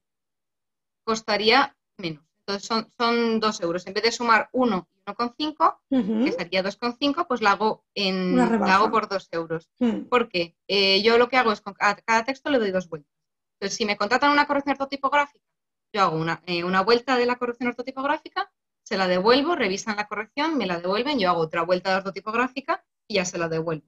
costaría 1.04 1.76
menos. 1.98 2.33
Entonces 2.46 2.68
son, 2.68 2.92
son 2.98 3.40
2 3.40 3.62
euros. 3.62 3.88
En 3.88 3.94
vez 3.94 4.04
de 4.04 4.12
sumar 4.12 4.50
1 4.52 4.88
y 4.96 5.00
1,5, 5.12 6.26
que 6.26 6.32
sería 6.34 6.64
2,5, 6.64 7.26
pues 7.26 7.42
la 7.42 7.52
hago, 7.52 7.86
en, 7.96 8.36
la 8.36 8.76
hago 8.76 8.92
por 8.92 9.08
2 9.08 9.30
euros. 9.32 9.70
Mm. 9.80 10.10
Porque 10.10 10.58
eh, 10.68 11.02
yo 11.02 11.18
lo 11.18 11.30
que 11.30 11.38
hago 11.38 11.54
es 11.54 11.62
con 11.62 11.74
cada, 11.74 11.96
cada, 11.96 12.26
texto 12.26 12.50
le 12.50 12.60
doy 12.60 12.72
dos 12.72 12.90
vueltas. 12.90 13.12
Entonces, 13.60 13.78
si 13.78 13.86
me 13.86 13.96
contratan 13.96 14.32
una 14.32 14.46
corrección 14.46 14.74
ortotipográfica, 14.74 15.46
yo 15.94 16.02
hago 16.02 16.18
una, 16.18 16.44
eh, 16.46 16.66
una 16.66 16.82
vuelta 16.82 17.16
de 17.16 17.26
la 17.26 17.38
corrección 17.38 17.70
ortotipográfica, 17.70 18.52
se 18.84 18.98
la 18.98 19.08
devuelvo, 19.08 19.56
revisan 19.56 19.96
la 19.96 20.08
corrección, 20.08 20.58
me 20.58 20.66
la 20.66 20.82
devuelven, 20.82 21.20
yo 21.20 21.30
hago 21.30 21.40
otra 21.40 21.62
vuelta 21.62 21.92
de 21.92 21.98
ortotipográfica 21.98 22.84
y 23.08 23.16
ya 23.16 23.26
se 23.26 23.38
la 23.38 23.48
devuelvo. 23.48 23.88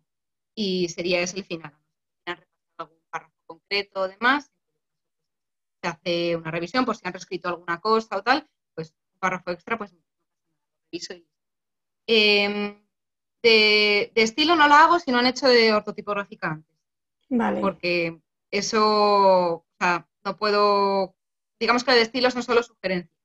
Y 0.56 0.88
sería 0.88 1.20
ese 1.20 1.40
el 1.40 1.44
final. 1.44 1.78
algún 2.78 3.02
párrafo 3.10 3.36
concreto 3.46 4.02
o 4.02 4.08
demás, 4.08 4.55
se 5.86 5.88
hace 5.88 6.36
una 6.36 6.52
revisión 6.52 6.86
por 6.86 6.96
si 6.96 7.06
han 7.06 7.14
reescrito 7.14 7.48
alguna 7.48 7.80
cosa 7.80 8.18
o 8.18 8.24
tal, 8.24 8.50
pues 8.74 8.96
un 9.14 9.20
párrafo 9.20 9.52
extra, 9.52 9.78
pues 9.78 9.94
reviso 10.92 11.14
em, 12.08 12.84
de, 13.44 14.12
estilo 14.16 14.56
no 14.56 14.68
lo 14.68 14.76
hago 14.76 15.00
si 15.00 15.12
no 15.12 15.20
han 15.20 15.28
hecho 15.28 15.48
de 15.48 15.74
ortotipográfica 15.74 16.52
antes. 16.52 16.76
Vale. 17.30 17.62
Porque 17.62 18.20
eso, 18.52 18.84
o 18.84 19.66
sea, 19.80 20.08
no 20.24 20.38
puedo, 20.38 21.16
digamos 21.60 21.84
que 21.84 21.92
de 21.92 22.02
estilo 22.02 22.32
son 22.32 22.44
solo 22.44 22.64
sugerencias, 22.64 23.16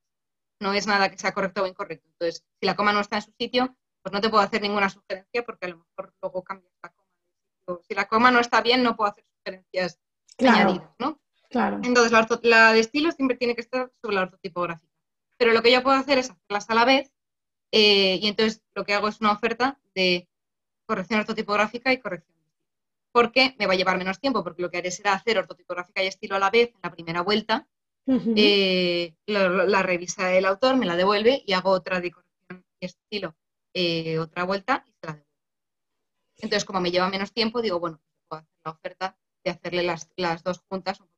no 0.59 0.73
es 0.73 0.85
nada 0.87 1.09
que 1.09 1.17
sea 1.17 1.33
correcto 1.33 1.63
o 1.63 1.67
incorrecto. 1.67 2.07
Entonces, 2.09 2.45
si 2.59 2.65
la 2.65 2.75
coma 2.75 2.93
no 2.93 2.99
está 2.99 3.17
en 3.17 3.23
su 3.23 3.31
sitio, 3.39 3.75
pues 4.03 4.13
no 4.13 4.21
te 4.21 4.29
puedo 4.29 4.43
hacer 4.43 4.61
ninguna 4.61 4.89
sugerencia 4.89 5.43
porque 5.43 5.65
a 5.65 5.69
lo 5.69 5.77
mejor 5.77 6.13
luego 6.21 6.43
cambias 6.43 6.73
la 6.83 6.89
coma. 6.89 7.81
Si 7.87 7.93
la 7.95 8.07
coma 8.07 8.31
no 8.31 8.39
está 8.39 8.61
bien, 8.61 8.83
no 8.83 8.95
puedo 8.95 9.11
hacer 9.11 9.25
sugerencias 9.37 9.99
añadidas, 10.39 10.89
¿no? 10.99 11.20
Entonces, 11.83 12.11
la, 12.43 12.73
de 12.73 12.79
estilo 12.79 13.11
siempre 13.11 13.37
tiene 13.37 13.55
que 13.55 13.61
estar 13.61 13.91
sobre 14.01 14.15
la 14.15 14.21
ortotipográfica. 14.23 14.91
Pero 15.37 15.53
lo 15.53 15.61
que 15.61 15.71
yo 15.71 15.83
puedo 15.83 15.97
hacer 15.97 16.17
es 16.17 16.29
hacerlas 16.29 16.69
a 16.69 16.75
la 16.75 16.85
vez 16.85 17.11
eh, 17.71 18.19
y 18.21 18.27
entonces 18.27 18.61
lo 18.75 18.83
que 18.83 18.93
hago 18.93 19.07
es 19.07 19.19
una 19.21 19.31
oferta 19.31 19.79
de 19.95 20.29
corrección 20.85 21.19
ortotipográfica 21.19 21.91
y 21.91 21.99
corrección 21.99 22.37
de 22.37 22.47
estilo. 22.47 22.67
Porque 23.11 23.55
me 23.59 23.65
va 23.65 23.73
a 23.73 23.75
llevar 23.75 23.97
menos 23.97 24.19
tiempo, 24.19 24.43
porque 24.43 24.61
lo 24.61 24.69
que 24.69 24.77
haré 24.77 24.91
será 24.91 25.13
hacer 25.13 25.37
ortotipográfica 25.37 26.03
y 26.03 26.07
estilo 26.07 26.35
a 26.35 26.39
la 26.39 26.49
vez 26.49 26.69
en 26.73 26.79
la 26.83 26.91
primera 26.91 27.21
vuelta. 27.21 27.67
Eh, 28.07 29.13
la, 29.27 29.83
revisa 29.83 30.33
el 30.33 30.45
autor, 30.45 30.75
me 30.75 30.85
la 30.85 30.95
devuelve 30.95 31.43
y 31.45 31.53
hago 31.53 31.69
otra 31.69 32.01
de 32.01 32.11
corrección 32.11 32.65
y 32.79 32.85
estilo, 32.85 33.35
eh, 33.73 34.17
otra 34.19 34.43
vuelta 34.43 34.83
y 34.87 34.91
se 34.91 35.07
la 35.07 35.13
devuelvo. 35.13 35.31
Entonces, 36.37 36.65
como 36.65 36.81
me 36.81 36.91
lleva 36.91 37.09
menos 37.09 37.31
tiempo, 37.31 37.61
digo, 37.61 37.79
bueno, 37.79 38.01
pues 38.01 38.21
puedo 38.27 38.41
hacer 38.41 38.61
la 38.65 38.71
oferta 38.71 39.17
de 39.43 39.51
hacerle 39.51 39.83
las, 39.83 40.09
las 40.17 40.43
dos 40.43 40.61
juntas 40.67 40.99
un 40.99 41.10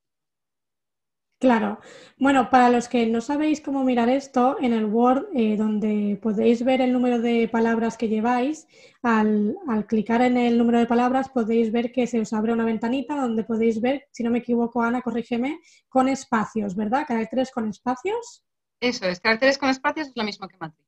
Claro. 1.44 1.78
Bueno, 2.18 2.50
para 2.50 2.70
los 2.70 2.88
que 2.88 3.06
no 3.06 3.20
sabéis 3.20 3.60
cómo 3.60 3.84
mirar 3.84 4.08
esto, 4.08 4.56
en 4.62 4.72
el 4.72 4.86
Word, 4.86 5.26
eh, 5.36 5.58
donde 5.58 6.18
podéis 6.22 6.64
ver 6.64 6.80
el 6.80 6.94
número 6.94 7.20
de 7.20 7.50
palabras 7.50 7.98
que 7.98 8.08
lleváis, 8.08 8.66
al, 9.02 9.58
clicar 9.86 10.22
en 10.22 10.38
el 10.38 10.58
número 10.58 10.80
de 10.80 10.86
palabras 10.86 11.28
podéis 11.28 11.70
ver 11.74 11.92
que 11.92 12.08
se 12.08 12.22
os 12.22 12.32
abre 12.32 12.54
una 12.54 12.64
ventanita 12.64 13.18
donde 13.18 13.44
podéis 13.44 13.82
ver, 13.82 14.06
si 14.12 14.24
no 14.24 14.30
me 14.32 14.38
equivoco, 14.38 14.82
Ana, 14.82 15.02
corrígeme, 15.02 15.60
con 15.90 16.08
espacios, 16.08 16.78
¿verdad? 16.78 17.04
Caracteres 17.06 17.52
con 17.52 17.68
espacios. 17.68 18.46
Eso 18.80 19.06
es, 19.06 19.20
caracteres 19.20 19.58
con 19.58 19.68
espacios 19.68 20.08
es 20.08 20.14
lo 20.16 20.24
mismo 20.24 20.48
que 20.48 20.56
matriz. 20.58 20.88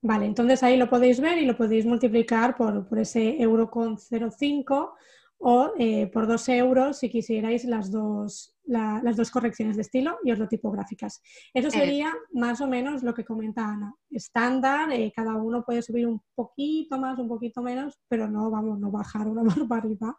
Vale, 0.00 0.26
entonces 0.26 0.64
ahí 0.64 0.76
lo 0.78 0.90
podéis 0.90 1.20
ver 1.20 1.38
y 1.38 1.46
lo 1.46 1.56
podéis 1.56 1.86
multiplicar 1.86 2.56
por, 2.56 2.88
por 2.88 2.98
ese 2.98 3.40
euro 3.40 3.70
con 3.70 3.98
0,5 3.98 4.94
o 5.38 5.70
eh, 5.78 6.08
por 6.08 6.26
2 6.26 6.48
euros 6.48 6.98
si 6.98 7.08
quisierais 7.08 7.64
las 7.66 7.92
dos 7.92 8.51
las 8.64 9.16
dos 9.16 9.30
correcciones 9.30 9.76
de 9.76 9.82
estilo 9.82 10.18
y 10.24 10.32
ortotipográficas. 10.32 11.22
Eso 11.52 11.70
sería 11.70 12.14
más 12.32 12.60
o 12.60 12.66
menos 12.66 13.02
lo 13.02 13.14
que 13.14 13.24
comenta 13.24 13.66
Ana. 13.66 13.94
Estándar, 14.10 14.90
eh, 14.92 15.12
cada 15.14 15.34
uno 15.36 15.64
puede 15.64 15.82
subir 15.82 16.06
un 16.06 16.22
poquito 16.34 16.98
más, 16.98 17.18
un 17.18 17.28
poquito 17.28 17.62
menos, 17.62 17.98
pero 18.08 18.28
no, 18.28 18.50
vamos, 18.50 18.78
no 18.78 18.90
bajar 18.90 19.26
una 19.26 19.42
barbaridad. 19.66 20.14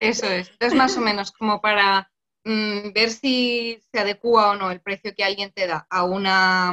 Eso 0.00 0.26
es. 0.26 0.50
Es 0.60 0.74
más 0.74 0.96
o 0.96 1.00
menos 1.00 1.32
como 1.32 1.60
para 1.60 2.10
mm, 2.44 2.92
ver 2.94 3.10
si 3.10 3.80
se 3.92 4.00
adecua 4.00 4.50
o 4.50 4.56
no 4.56 4.70
el 4.70 4.80
precio 4.80 5.14
que 5.14 5.24
alguien 5.24 5.52
te 5.52 5.66
da 5.66 5.86
a 5.90 6.04
una, 6.04 6.70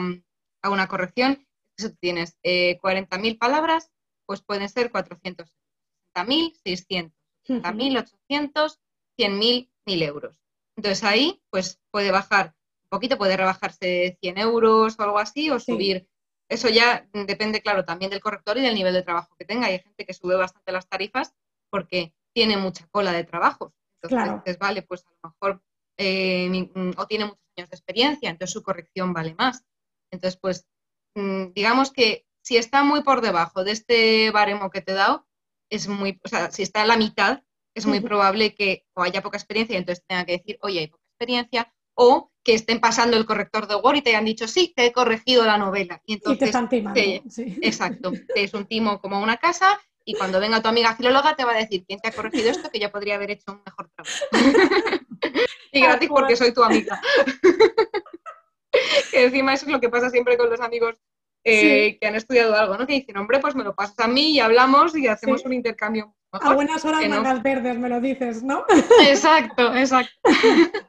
a 0.62 0.70
una 0.70 0.88
corrección. 0.88 1.48
Eso 1.78 1.92
tienes 2.00 2.38
eh, 2.44 2.78
40.000 2.82 3.40
palabras, 3.40 3.92
pues 4.26 4.44
pueden 4.44 4.70
ser 4.70 4.92
460.000, 4.92 6.54
600, 6.64 7.18
800, 7.50 8.80
100.000, 9.18 9.72
1.000 9.86 10.04
euros. 10.04 10.43
Entonces 10.76 11.04
ahí, 11.04 11.42
pues 11.50 11.80
puede 11.92 12.12
bajar 12.12 12.56
un 12.84 12.90
poquito, 12.90 13.18
puede 13.18 13.38
rebajarse 13.38 14.18
100 14.22 14.38
euros 14.38 14.98
o 14.98 15.04
algo 15.04 15.20
así, 15.20 15.50
o 15.50 15.60
subir. 15.60 16.08
Eso 16.50 16.70
ya 16.70 17.08
depende, 17.14 17.62
claro, 17.62 17.86
también 17.86 18.12
del 18.12 18.22
corrector 18.22 18.58
y 18.58 18.62
del 18.62 18.76
nivel 18.76 18.94
de 18.94 19.04
trabajo 19.04 19.36
que 19.38 19.46
tenga. 19.46 19.68
Hay 19.68 19.80
gente 19.80 20.06
que 20.06 20.14
sube 20.14 20.36
bastante 20.36 20.72
las 20.72 20.88
tarifas 20.88 21.34
porque 21.70 22.14
tiene 22.34 22.58
mucha 22.58 22.88
cola 22.92 23.12
de 23.12 23.24
trabajo. 23.24 23.74
Entonces, 24.02 24.60
vale, 24.60 24.82
pues 24.82 25.06
a 25.06 25.12
lo 25.24 25.30
mejor 25.30 25.64
eh, 25.98 26.50
mm, 26.50 26.92
o 26.98 27.08
tiene 27.08 27.26
muchos 27.26 27.42
años 27.58 27.70
de 27.70 27.76
experiencia, 27.76 28.30
entonces 28.30 28.54
su 28.54 28.64
corrección 28.64 29.14
vale 29.14 29.36
más. 29.36 29.64
Entonces, 30.12 30.40
pues, 30.40 30.68
mm, 31.16 31.54
digamos 31.54 31.92
que 31.92 32.26
si 32.44 32.58
está 32.58 32.84
muy 32.84 33.04
por 33.04 33.22
debajo 33.22 33.64
de 33.64 33.72
este 33.72 34.32
baremo 34.32 34.70
que 34.70 34.82
te 34.82 34.92
he 34.92 34.96
dado, 34.96 35.28
es 35.72 35.88
muy, 35.88 36.20
o 36.24 36.28
sea, 36.28 36.52
si 36.52 36.64
está 36.64 36.82
en 36.82 36.90
la 36.90 36.98
mitad, 36.98 37.44
es 37.76 37.86
muy 37.86 38.00
probable 38.00 38.56
que 38.56 38.86
o 38.94 39.02
haya 39.02 39.22
poca 39.22 39.38
experiencia 39.38 39.76
y 39.76 39.78
entonces 39.78 40.04
tenga 40.08 40.26
que 40.26 40.34
decir, 40.34 40.58
oye, 40.62 40.80
hay 40.80 40.88
poca 40.88 41.04
experiencia, 41.12 41.74
o 41.96 42.32
que 42.44 42.54
estén 42.54 42.80
pasando 42.80 43.18
el 43.18 43.26
corrector 43.26 43.68
de 43.68 43.76
Word 43.76 43.98
y 43.98 44.02
te 44.02 44.10
hayan 44.10 44.26
dicho, 44.26 44.48
sí, 44.48 44.74
te 44.76 44.86
he 44.86 44.92
corregido 44.92 45.46
la 45.46 45.58
novela. 45.58 46.02
Y 46.06 46.14
entonces, 46.16 46.40
te 46.40 46.46
están 46.46 46.68
timando. 46.68 47.00
Exacto, 47.62 48.12
te 48.34 48.44
es 48.44 48.54
un 48.54 48.66
timo 48.66 49.00
como 49.00 49.22
una 49.22 49.38
casa 49.38 49.80
y 50.06 50.16
cuando 50.16 50.40
venga 50.40 50.62
tu 50.62 50.68
amiga 50.68 50.96
filóloga 50.96 51.36
te 51.36 51.46
va 51.46 51.54
a 51.54 51.58
decir, 51.58 51.86
¿quién 51.88 52.00
te 52.00 52.10
ha 52.10 52.12
corregido 52.12 52.50
esto? 52.50 52.70
Que 52.70 52.80
yo 52.80 52.92
podría 52.92 53.16
haber 53.16 53.32
hecho 53.32 53.54
un 53.54 53.62
mejor 53.66 53.90
trabajo. 53.96 54.26
y 55.72 55.82
gratis 55.82 56.10
porque 56.10 56.36
soy 56.36 56.54
tu 56.54 56.64
amiga. 56.64 57.02
que 59.12 59.24
encima 59.26 59.54
eso 59.54 59.66
es 59.66 59.72
lo 59.72 59.80
que 59.80 59.90
pasa 59.90 60.10
siempre 60.10 60.38
con 60.38 60.50
los 60.50 60.60
amigos 60.60 60.96
eh, 61.46 61.98
que 62.00 62.08
han 62.08 62.16
estudiado 62.16 62.56
algo, 62.56 62.78
¿no? 62.78 62.88
Que 62.88 62.94
dicen, 62.94 63.18
hombre, 63.18 63.40
pues 63.40 63.54
me 63.54 63.66
lo 63.66 63.76
pasas 63.76 64.00
a 64.00 64.08
mí 64.08 64.32
y 64.32 64.40
hablamos 64.40 64.96
y 64.96 65.08
hacemos 65.08 65.44
un 65.44 65.54
intercambio. 65.54 66.16
a 66.32 66.54
buenas 66.54 66.86
horas 66.86 67.08
mangas 67.10 67.44
verdes, 67.44 67.78
me 67.78 67.90
lo 67.90 68.00
dices, 68.00 68.44
¿no? 68.44 68.66
Exacto, 69.08 69.76
exacto. 69.76 70.14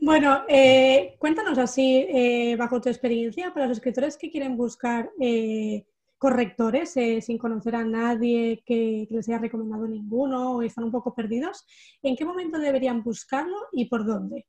bueno, 0.00 0.44
eh, 0.48 1.16
cuéntanos 1.18 1.58
así, 1.58 2.06
eh, 2.08 2.54
bajo 2.56 2.80
tu 2.80 2.88
experiencia, 2.88 3.52
para 3.52 3.66
los 3.66 3.78
escritores 3.78 4.16
que 4.16 4.30
quieren 4.30 4.56
buscar 4.56 5.10
correctores 6.18 6.92
sin 6.92 7.36
conocer 7.36 7.74
a 7.74 7.84
nadie 7.84 8.62
que, 8.64 9.08
les 9.10 9.28
haya 9.28 9.38
recomendado 9.38 9.88
ninguno 9.88 10.52
o 10.52 10.62
están 10.62 10.84
un 10.84 10.92
poco 10.92 11.12
perdidos, 11.12 11.66
¿en 12.02 12.14
qué 12.14 12.24
momento 12.24 12.58
deberían 12.58 13.02
buscarlo 13.02 13.56
y 13.72 13.86
por 13.86 14.06
dónde? 14.06 14.46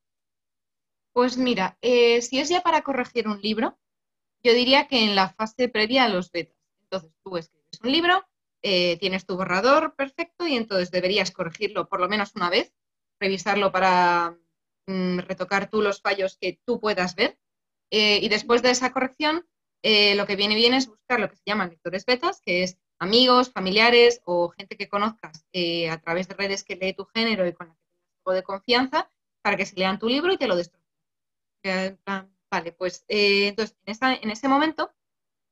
Pues 1.11 1.37
mira, 1.37 1.75
si 1.81 2.39
es 2.39 2.49
ya 2.49 2.61
para 2.61 2.83
corregir 2.83 3.27
un 3.27 3.41
libro, 3.41 3.75
yo 4.43 4.53
diría 4.53 4.87
que 4.87 5.03
en 5.03 5.15
la 5.15 5.29
fase 5.29 5.69
previa 5.69 6.05
a 6.05 6.09
los 6.09 6.31
betas. 6.31 6.57
Entonces 6.81 7.11
tú 7.23 7.37
escribes 7.37 7.79
un 7.83 7.91
libro, 7.91 8.25
eh, 8.61 8.97
tienes 8.99 9.25
tu 9.25 9.35
borrador 9.35 9.95
perfecto 9.95 10.47
y 10.47 10.55
entonces 10.55 10.91
deberías 10.91 11.31
corregirlo 11.31 11.87
por 11.87 11.99
lo 11.99 12.09
menos 12.09 12.33
una 12.35 12.49
vez, 12.49 12.73
revisarlo 13.19 13.71
para 13.71 14.37
mm, 14.87 15.19
retocar 15.19 15.69
tú 15.69 15.81
los 15.81 16.01
fallos 16.01 16.37
que 16.39 16.59
tú 16.65 16.79
puedas 16.79 17.15
ver. 17.15 17.37
Eh, 17.91 18.19
y 18.21 18.29
después 18.29 18.61
de 18.61 18.71
esa 18.71 18.91
corrección, 18.91 19.47
eh, 19.83 20.15
lo 20.15 20.25
que 20.25 20.35
viene 20.35 20.55
bien 20.55 20.73
es 20.73 20.87
buscar 20.87 21.19
lo 21.19 21.29
que 21.29 21.35
se 21.35 21.43
llaman 21.45 21.69
lectores 21.69 22.05
betas, 22.05 22.41
que 22.45 22.63
es 22.63 22.77
amigos, 22.99 23.51
familiares 23.51 24.21
o 24.25 24.49
gente 24.49 24.75
que 24.75 24.89
conozcas 24.89 25.45
a 25.89 25.97
través 25.99 26.27
de 26.27 26.33
redes 26.33 26.63
que 26.63 26.75
lee 26.75 26.93
tu 26.93 27.05
género 27.05 27.47
y 27.47 27.53
con 27.53 27.67
la 27.67 27.75
que 27.75 27.81
tengas 27.81 28.09
un 28.09 28.23
poco 28.23 28.33
de 28.33 28.43
confianza, 28.43 29.11
para 29.43 29.55
que 29.55 29.65
se 29.65 29.75
lean 29.75 29.99
tu 29.99 30.09
libro 30.09 30.33
y 30.33 30.37
te 30.37 30.47
lo 30.47 30.55
destrocen. 30.55 30.87
Vale, 32.51 32.71
pues 32.71 33.03
eh, 33.09 33.49
entonces 33.49 33.77
en, 33.85 34.31
ese 34.31 34.47
momento 34.47 34.93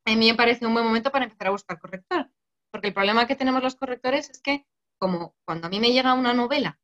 a 0.05 0.15
mí 0.15 0.27
me 0.27 0.35
parece 0.35 0.65
un 0.65 0.73
buen 0.73 0.85
momento 0.85 1.11
para 1.11 1.25
empezar 1.25 1.47
a 1.47 1.51
buscar 1.51 1.79
corrector, 1.79 2.29
porque 2.71 2.87
el 2.87 2.93
problema 2.93 3.27
que 3.27 3.35
tenemos 3.35 3.61
los 3.61 3.75
correctores 3.75 4.29
es 4.29 4.41
que 4.41 4.65
como 4.97 5.35
cuando 5.45 5.67
a 5.67 5.69
mí 5.69 5.79
me 5.79 5.91
llega 5.91 6.13
una 6.13 6.33
novela, 6.33 6.79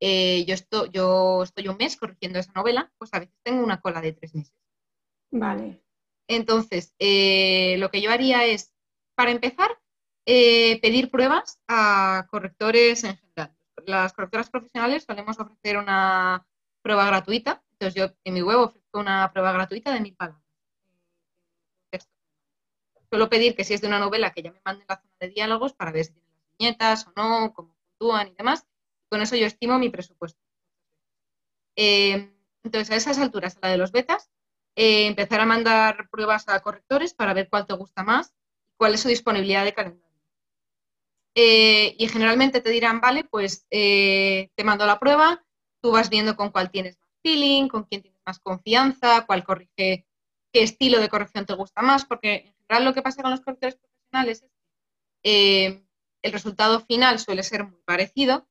eh, 0.00 0.44
yo, 0.44 0.54
estoy, 0.54 0.90
yo 0.90 1.42
estoy 1.42 1.68
un 1.68 1.78
mes 1.78 1.96
corrigiendo 1.96 2.38
esa 2.38 2.52
novela, 2.52 2.92
pues 2.98 3.14
a 3.14 3.20
veces 3.20 3.34
tengo 3.42 3.64
una 3.64 3.80
cola 3.80 4.00
de 4.02 4.12
tres 4.12 4.34
meses. 4.34 4.54
Vale. 5.30 5.82
Entonces, 6.28 6.94
eh, 6.98 7.76
lo 7.78 7.90
que 7.90 8.02
yo 8.02 8.10
haría 8.10 8.44
es, 8.44 8.74
para 9.16 9.30
empezar, 9.30 9.70
pedir 10.26 11.10
pruebas 11.10 11.62
a 11.68 12.26
correctores 12.30 13.04
en 13.04 13.16
general. 13.16 13.56
Las 13.86 14.12
correctoras 14.12 14.50
profesionales 14.50 15.04
solemos 15.04 15.38
ofrecer 15.38 15.76
una 15.78 16.46
prueba 16.82 17.06
gratuita. 17.06 17.62
Entonces, 17.72 17.94
yo 17.94 18.14
en 18.24 18.34
mi 18.34 18.42
web 18.42 18.58
ofrezco 18.58 18.83
una 18.98 19.30
prueba 19.32 19.52
gratuita 19.52 19.92
de 19.92 20.00
mil 20.00 20.14
palabras. 20.14 20.42
Suelo 23.08 23.28
pedir 23.30 23.54
que 23.54 23.64
si 23.64 23.74
es 23.74 23.80
de 23.80 23.86
una 23.86 24.00
novela 24.00 24.32
que 24.32 24.42
ya 24.42 24.50
me 24.50 24.60
manden 24.64 24.86
la 24.88 24.96
zona 24.96 25.14
de 25.20 25.28
diálogos 25.28 25.72
para 25.72 25.92
ver 25.92 26.06
si 26.06 26.12
tienen 26.12 26.32
las 26.34 26.58
viñetas 26.58 27.06
o 27.06 27.12
no, 27.14 27.54
cómo 27.54 27.76
puntúan 27.98 28.28
y 28.28 28.34
demás. 28.34 28.66
Con 29.08 29.22
eso 29.22 29.36
yo 29.36 29.46
estimo 29.46 29.78
mi 29.78 29.88
presupuesto. 29.88 30.40
Eh, 31.76 32.32
entonces, 32.62 32.90
a 32.90 32.96
esas 32.96 33.18
alturas, 33.18 33.56
a 33.56 33.66
la 33.66 33.72
de 33.72 33.78
los 33.78 33.92
betas, 33.92 34.30
eh, 34.76 35.06
empezar 35.06 35.40
a 35.40 35.46
mandar 35.46 36.08
pruebas 36.10 36.48
a 36.48 36.60
correctores 36.60 37.14
para 37.14 37.34
ver 37.34 37.48
cuál 37.48 37.66
te 37.66 37.74
gusta 37.74 38.02
más 38.02 38.34
cuál 38.76 38.94
es 38.94 39.00
su 39.00 39.08
disponibilidad 39.08 39.64
de 39.64 39.72
calendario. 39.72 40.04
Eh, 41.36 41.94
y 41.96 42.08
generalmente 42.08 42.60
te 42.60 42.70
dirán, 42.70 43.00
vale, 43.00 43.24
pues 43.24 43.66
te 43.68 44.50
mando 44.64 44.84
la 44.86 44.98
prueba, 44.98 45.44
tú 45.80 45.92
vas 45.92 46.10
viendo 46.10 46.36
con 46.36 46.50
cuál 46.50 46.70
tienes 46.70 46.96
feeling, 47.24 47.68
con 47.68 47.84
quién 47.84 48.02
tienes 48.02 48.20
más 48.24 48.38
confianza, 48.38 49.24
cuál 49.26 49.42
corrige, 49.42 50.06
qué 50.52 50.62
estilo 50.62 51.00
de 51.00 51.08
corrección 51.08 51.46
te 51.46 51.54
gusta 51.54 51.82
más, 51.82 52.04
porque 52.04 52.34
en 52.34 52.54
general 52.54 52.84
lo 52.84 52.94
que 52.94 53.02
pasa 53.02 53.22
con 53.22 53.30
los 53.30 53.40
correctores 53.40 53.76
profesionales 53.76 54.42
es 54.42 54.50
que 55.22 55.66
eh, 55.66 55.86
el 56.22 56.32
resultado 56.32 56.80
final 56.80 57.18
suele 57.18 57.42
ser 57.42 57.64
muy 57.64 57.80
parecido, 57.84 58.46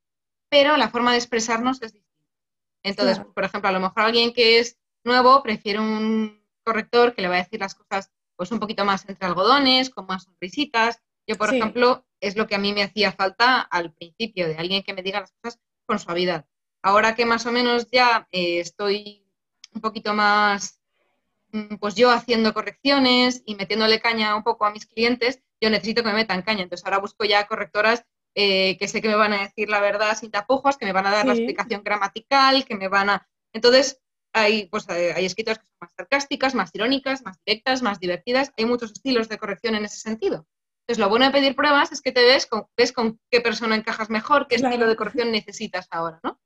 pero 0.50 0.76
la 0.76 0.90
forma 0.90 1.12
de 1.12 1.18
expresarnos 1.18 1.82
es 1.82 1.94
distinta. 1.94 2.14
Entonces, 2.84 3.20
por 3.20 3.44
ejemplo, 3.44 3.70
a 3.70 3.74
lo 3.74 3.80
mejor 3.80 4.04
alguien 4.04 4.34
que 4.34 4.60
es 4.60 4.78
nuevo 5.04 5.42
prefiere 5.42 5.80
un 5.80 6.44
corrector 6.64 7.14
que 7.14 7.22
le 7.22 7.30
va 7.30 7.36
a 7.36 7.44
decir 7.44 7.60
las 7.60 7.76
cosas 7.76 8.12
pues 8.36 8.52
un 8.52 8.60
poquito 8.60 8.84
más 8.84 9.08
entre 9.08 9.28
algodones, 9.28 9.90
con 9.90 10.06
más 10.06 10.24
sonrisitas. 10.24 11.02
Yo, 11.28 11.38
por 11.38 11.54
ejemplo, 11.54 12.06
es 12.20 12.36
lo 12.36 12.48
que 12.48 12.56
a 12.56 12.58
mí 12.60 12.74
me 12.74 12.84
hacía 12.84 13.12
falta 13.12 13.62
al 13.62 13.94
principio, 13.94 14.48
de 14.48 14.56
alguien 14.56 14.84
que 14.84 14.94
me 14.94 15.04
diga 15.04 15.22
las 15.22 15.34
cosas 15.42 15.60
con 15.86 16.00
suavidad. 16.00 16.46
Ahora 16.84 17.16
que 17.16 17.26
más 17.26 17.46
o 17.46 17.52
menos 17.52 17.88
ya 17.92 18.28
eh, 18.32 18.60
estoy 18.60 19.26
un 19.74 19.82
poquito 19.82 20.14
más, 20.14 20.82
mm, 21.52 21.78
pues 21.78 21.96
yo 21.96 22.12
haciendo 22.12 22.54
correcciones 22.54 23.42
y 23.46 23.56
metiéndole 23.56 24.02
caña 24.02 24.36
un 24.36 24.44
poco 24.44 24.66
a 24.66 24.72
mis 24.72 24.86
clientes, 24.86 25.40
yo 25.62 25.70
necesito 25.70 26.04
que 26.04 26.10
me 26.10 26.16
metan 26.16 26.42
caña. 26.42 26.64
Entonces 26.64 26.86
ahora 26.86 27.00
busco 27.00 27.24
ya 27.24 27.48
correctoras 27.48 28.04
eh, 28.36 28.78
que 28.78 28.88
sé 28.88 29.02
que 29.02 29.08
me 29.08 29.16
van 29.16 29.32
a 29.34 29.44
decir 29.44 29.70
la 29.70 29.80
verdad 29.80 30.18
sin 30.18 30.30
tapujos, 30.30 30.78
que 30.78 30.86
me 30.86 30.92
van 30.92 31.08
a 31.08 31.12
dar 31.12 31.26
la 31.26 31.34
explicación 31.34 31.84
gramatical, 31.84 32.66
que 32.66 32.76
me 32.76 32.90
van 32.90 33.10
a... 33.10 33.28
Entonces 33.54 34.02
hay, 34.34 34.66
pues, 34.68 34.90
eh, 34.90 35.14
hay 35.16 35.26
escritoras 35.26 35.60
que 35.60 35.66
son 35.66 35.78
más 35.80 35.94
sarcásticas, 35.96 36.54
más 36.54 36.76
irónicas, 36.76 37.24
más 37.24 37.38
directas, 37.46 37.82
más 37.82 38.00
divertidas. 38.00 38.52
Hay 38.58 38.66
muchos 38.66 38.92
estilos 38.92 39.30
de 39.30 39.38
corrección 39.38 39.76
en 39.76 39.86
ese 39.86 39.98
sentido. 39.98 40.48
Entonces, 40.82 41.00
lo 41.00 41.08
bueno 41.08 41.26
de 41.26 41.32
pedir 41.32 41.56
pruebas 41.56 41.94
es 41.94 42.02
que 42.02 42.12
te 42.12 42.26
ves 42.26 42.46
con, 42.46 42.68
ves 42.76 42.92
con 42.92 43.22
qué 43.32 43.40
persona 43.40 43.76
encajas 43.76 44.10
mejor, 44.10 44.48
qué 44.48 44.56
estilo 44.56 44.86
de 44.86 44.98
corrección 44.98 45.32
necesitas 45.32 45.88
ahora, 45.92 46.20
¿no? 46.24 46.42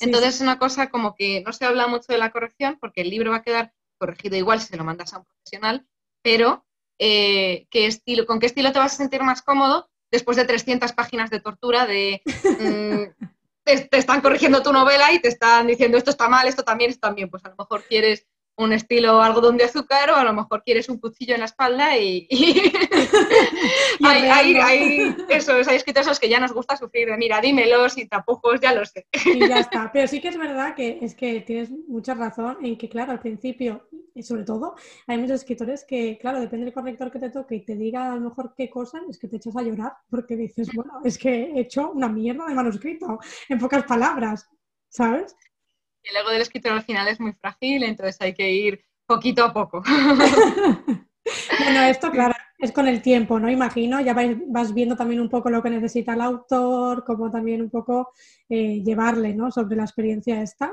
Entonces 0.00 0.36
es 0.36 0.40
una 0.40 0.58
cosa 0.58 0.88
como 0.88 1.14
que 1.14 1.42
no 1.44 1.52
se 1.52 1.64
habla 1.64 1.86
mucho 1.86 2.12
de 2.12 2.18
la 2.18 2.30
corrección 2.30 2.78
porque 2.80 3.02
el 3.02 3.10
libro 3.10 3.30
va 3.30 3.38
a 3.38 3.42
quedar 3.42 3.72
corregido 3.98 4.36
igual 4.36 4.60
si 4.60 4.68
se 4.68 4.76
lo 4.76 4.84
mandas 4.84 5.12
a 5.12 5.18
un 5.18 5.24
profesional, 5.24 5.86
pero 6.22 6.64
eh, 6.98 7.66
¿qué 7.70 7.86
estilo, 7.86 8.26
¿con 8.26 8.38
qué 8.38 8.46
estilo 8.46 8.72
te 8.72 8.78
vas 8.78 8.94
a 8.94 8.96
sentir 8.96 9.22
más 9.22 9.42
cómodo 9.42 9.88
después 10.10 10.36
de 10.36 10.44
300 10.44 10.92
páginas 10.92 11.30
de 11.30 11.40
tortura 11.40 11.86
de... 11.86 12.22
Mm, 12.24 13.26
te, 13.64 13.80
te, 13.80 13.98
están 13.98 14.20
corrigiendo 14.20 14.62
tu 14.62 14.72
novela 14.72 15.12
y 15.12 15.20
te 15.20 15.28
están 15.28 15.66
diciendo 15.66 15.98
esto 15.98 16.10
está 16.10 16.28
mal, 16.28 16.48
esto 16.48 16.62
también, 16.62 16.90
esto 16.90 17.06
también. 17.06 17.28
Pues 17.28 17.44
a 17.44 17.50
lo 17.50 17.56
mejor 17.56 17.84
quieres 17.84 18.26
un 18.58 18.72
estilo 18.72 19.22
algodón 19.22 19.56
de 19.56 19.64
azúcar 19.64 20.10
o 20.10 20.16
a 20.16 20.24
lo 20.24 20.32
mejor 20.32 20.62
quieres 20.64 20.88
un 20.88 20.98
cuchillo 20.98 21.34
en 21.34 21.40
la 21.40 21.46
espalda 21.46 21.96
y, 21.96 22.28
hay, 24.04 24.56
hay, 24.56 25.16
eso, 25.28 25.52
hay 25.52 25.76
escritos 25.76 26.18
que 26.18 26.28
ya 26.28 26.40
nos 26.40 26.52
gusta 26.52 26.76
sufrir 26.76 27.08
de 27.08 27.16
mira, 27.16 27.40
dímelos 27.40 27.96
y 27.98 28.06
tapujos, 28.06 28.60
ya 28.60 28.72
lo 28.72 28.84
sé. 28.84 29.06
Y 29.26 29.46
ya 29.46 29.58
está, 29.60 29.90
pero 29.92 30.08
sí 30.08 30.20
que 30.20 30.28
es 30.28 30.38
verdad 30.38 30.74
que 30.74 30.98
es 31.00 31.14
que 31.14 31.40
tienes 31.40 31.70
mucha 31.70 32.14
razón 32.14 32.58
en 32.62 32.76
que, 32.76 32.88
claro, 32.88 33.12
al 33.12 33.20
principio, 33.20 33.88
y 34.14 34.22
sobre 34.22 34.44
todo, 34.44 34.74
hay 35.06 35.18
muchos 35.18 35.40
escritores 35.40 35.84
que, 35.84 36.18
claro, 36.20 36.40
depende 36.40 36.64
del 36.64 36.74
corrector 36.74 37.10
que 37.10 37.20
te 37.20 37.30
toque 37.30 37.56
y 37.56 37.64
te 37.64 37.76
diga 37.76 38.12
a 38.12 38.16
lo 38.16 38.22
mejor 38.22 38.54
qué 38.56 38.68
cosa, 38.68 39.00
es 39.08 39.18
que 39.18 39.28
te 39.28 39.36
echas 39.36 39.56
a 39.56 39.62
llorar 39.62 39.92
porque 40.10 40.36
dices, 40.36 40.68
bueno, 40.74 41.00
es 41.04 41.16
que 41.18 41.52
he 41.52 41.60
hecho 41.60 41.90
una 41.92 42.08
mierda 42.08 42.46
de 42.46 42.54
manuscrito, 42.54 43.18
en 43.48 43.58
pocas 43.58 43.84
palabras, 43.84 44.48
¿sabes? 44.88 45.36
El 46.02 46.16
ego 46.16 46.30
del 46.30 46.42
escritor 46.42 46.72
al 46.72 46.82
final 46.82 47.08
es 47.08 47.20
muy 47.20 47.32
frágil, 47.32 47.82
entonces 47.82 48.20
hay 48.20 48.34
que 48.34 48.50
ir 48.50 48.84
poquito 49.06 49.44
a 49.44 49.52
poco. 49.52 49.82
bueno, 51.58 51.82
esto, 51.82 52.10
claro, 52.10 52.34
es 52.58 52.72
con 52.72 52.88
el 52.88 53.02
tiempo, 53.02 53.38
¿no? 53.38 53.50
Imagino, 53.50 54.00
ya 54.00 54.14
vas 54.46 54.74
viendo 54.74 54.96
también 54.96 55.20
un 55.20 55.28
poco 55.28 55.50
lo 55.50 55.62
que 55.62 55.70
necesita 55.70 56.14
el 56.14 56.20
autor, 56.20 57.04
como 57.04 57.30
también 57.30 57.62
un 57.62 57.70
poco 57.70 58.12
eh, 58.48 58.82
llevarle, 58.84 59.34
¿no? 59.34 59.50
Sobre 59.50 59.76
la 59.76 59.84
experiencia 59.84 60.42
esta. 60.42 60.72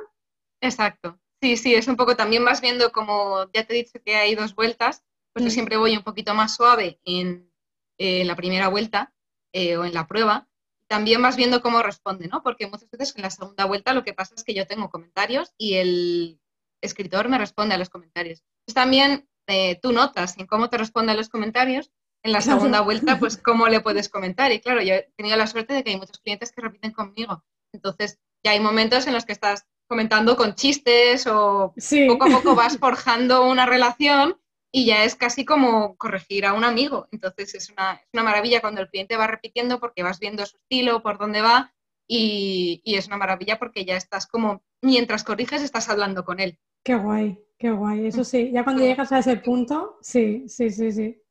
Exacto. 0.61 1.19
Sí, 1.41 1.57
sí, 1.57 1.75
es 1.75 1.87
un 1.87 1.95
poco, 1.95 2.15
también 2.15 2.43
vas 2.43 2.61
viendo 2.61 2.91
como, 2.91 3.45
ya 3.53 3.65
te 3.65 3.73
he 3.73 3.83
dicho 3.83 3.99
que 4.03 4.15
hay 4.15 4.35
dos 4.35 4.55
vueltas, 4.55 5.03
pues 5.31 5.43
yo 5.43 5.49
mm. 5.49 5.53
siempre 5.53 5.77
voy 5.77 5.95
un 5.95 6.03
poquito 6.03 6.33
más 6.33 6.55
suave 6.55 6.99
en, 7.05 7.51
la 7.97 8.35
primera 8.35 8.67
vuelta 8.67 9.13
eh, 9.53 9.77
o 9.77 9.85
en 9.85 9.93
la 9.93 10.07
prueba. 10.07 10.49
También 10.87 11.21
vas 11.21 11.35
viendo 11.35 11.61
cómo 11.61 11.81
responde, 11.81 12.27
¿no? 12.27 12.43
Porque 12.43 12.67
muchas 12.67 12.89
veces 12.89 13.15
en 13.15 13.23
la 13.23 13.29
segunda 13.29 13.65
vuelta 13.65 13.93
lo 13.93 14.03
que 14.03 14.13
pasa 14.13 14.35
es 14.35 14.43
que 14.43 14.53
yo 14.53 14.67
tengo 14.67 14.89
comentarios 14.89 15.53
y 15.57 15.75
el 15.75 16.39
escritor 16.81 17.29
me 17.29 17.37
responde 17.37 17.75
a 17.75 17.77
los 17.77 17.89
comentarios. 17.89 18.43
Pues 18.65 18.75
también 18.75 19.27
eh, 19.47 19.79
tú 19.81 19.91
notas 19.91 20.37
en 20.37 20.45
cómo 20.45 20.69
te 20.69 20.77
responde 20.77 21.11
a 21.11 21.15
los 21.15 21.29
comentarios, 21.29 21.91
en 22.23 22.31
la 22.31 22.41
segunda 22.41 22.81
vuelta, 22.81 23.19
pues 23.19 23.37
cómo 23.37 23.67
le 23.67 23.81
puedes 23.81 24.09
comentar. 24.09 24.51
Y 24.51 24.59
claro, 24.59 24.81
yo 24.81 24.93
he 24.93 25.11
tenido 25.15 25.37
la 25.37 25.47
suerte 25.47 25.73
de 25.73 25.83
que 25.83 25.91
hay 25.91 25.97
muchos 25.97 26.19
clientes 26.19 26.51
que 26.51 26.61
repiten 26.61 26.91
conmigo. 26.91 27.43
Entonces, 27.73 28.19
ya 28.43 28.51
hay 28.51 28.59
momentos 28.59 29.07
en 29.07 29.13
los 29.13 29.25
que 29.25 29.33
estás 29.33 29.65
comentando 29.87 30.35
con 30.35 30.55
chistes 30.55 31.27
o 31.27 31.73
poco 32.07 32.25
a 32.25 32.29
poco 32.29 32.55
vas 32.55 32.77
forjando 32.77 33.47
una 33.47 33.65
relación 33.65 34.39
y 34.77 34.85
ya 34.85 35.05
es 35.05 35.15
casi 35.15 35.45
como 35.45 35.95
corregir 35.95 36.45
a 36.45 36.51
un 36.51 36.65
amigo. 36.65 37.07
Entonces, 37.13 37.55
es 37.55 37.69
una, 37.69 37.93
es 37.93 38.09
una 38.11 38.23
maravilla 38.23 38.59
cuando 38.59 38.81
el 38.81 38.89
cliente 38.89 39.15
va 39.15 39.25
repitiendo 39.25 39.79
porque 39.79 40.03
vas 40.03 40.19
viendo 40.19 40.45
su 40.45 40.57
estilo, 40.57 41.01
por 41.01 41.17
dónde 41.17 41.41
va 41.41 41.73
y, 42.09 42.81
y 42.83 42.95
es 42.95 43.07
una 43.07 43.15
maravilla 43.15 43.57
porque 43.57 43.85
ya 43.85 43.95
estás 43.95 44.27
como, 44.27 44.63
mientras 44.81 45.23
corriges, 45.23 45.61
estás 45.61 45.87
hablando 45.87 46.25
con 46.25 46.41
él. 46.41 46.59
Qué 46.83 46.95
guay. 46.95 47.39
Qué 47.57 47.71
guay, 47.71 48.07
eso 48.07 48.25
sí, 48.25 48.51
ya 48.51 48.65
cuando 48.65 48.83
llegas 48.83 49.13
a 49.13 49.19
ese 49.19 49.37
punto, 49.37 49.97
sí, 50.01 50.43
sí, 50.49 50.69
sí, 50.69 50.91
sí. 50.91 51.21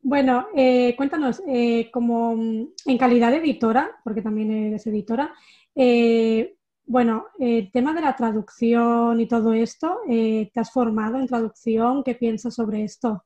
Bueno, 0.00 0.46
eh, 0.54 0.94
cuéntanos, 0.96 1.42
eh, 1.48 1.90
como 1.90 2.36
mm, 2.36 2.68
en 2.86 2.96
calidad 2.98 3.32
de 3.32 3.38
editora, 3.38 3.90
porque 4.04 4.22
también 4.22 4.52
eres 4.52 4.86
editora, 4.86 5.34
eh, 5.74 6.57
bueno, 6.88 7.26
el 7.38 7.70
tema 7.70 7.92
de 7.94 8.00
la 8.00 8.16
traducción 8.16 9.20
y 9.20 9.28
todo 9.28 9.52
esto, 9.52 10.00
¿te 10.06 10.50
has 10.56 10.72
formado 10.72 11.18
en 11.18 11.28
traducción? 11.28 12.02
¿Qué 12.02 12.14
piensas 12.14 12.54
sobre 12.54 12.82
esto? 12.82 13.24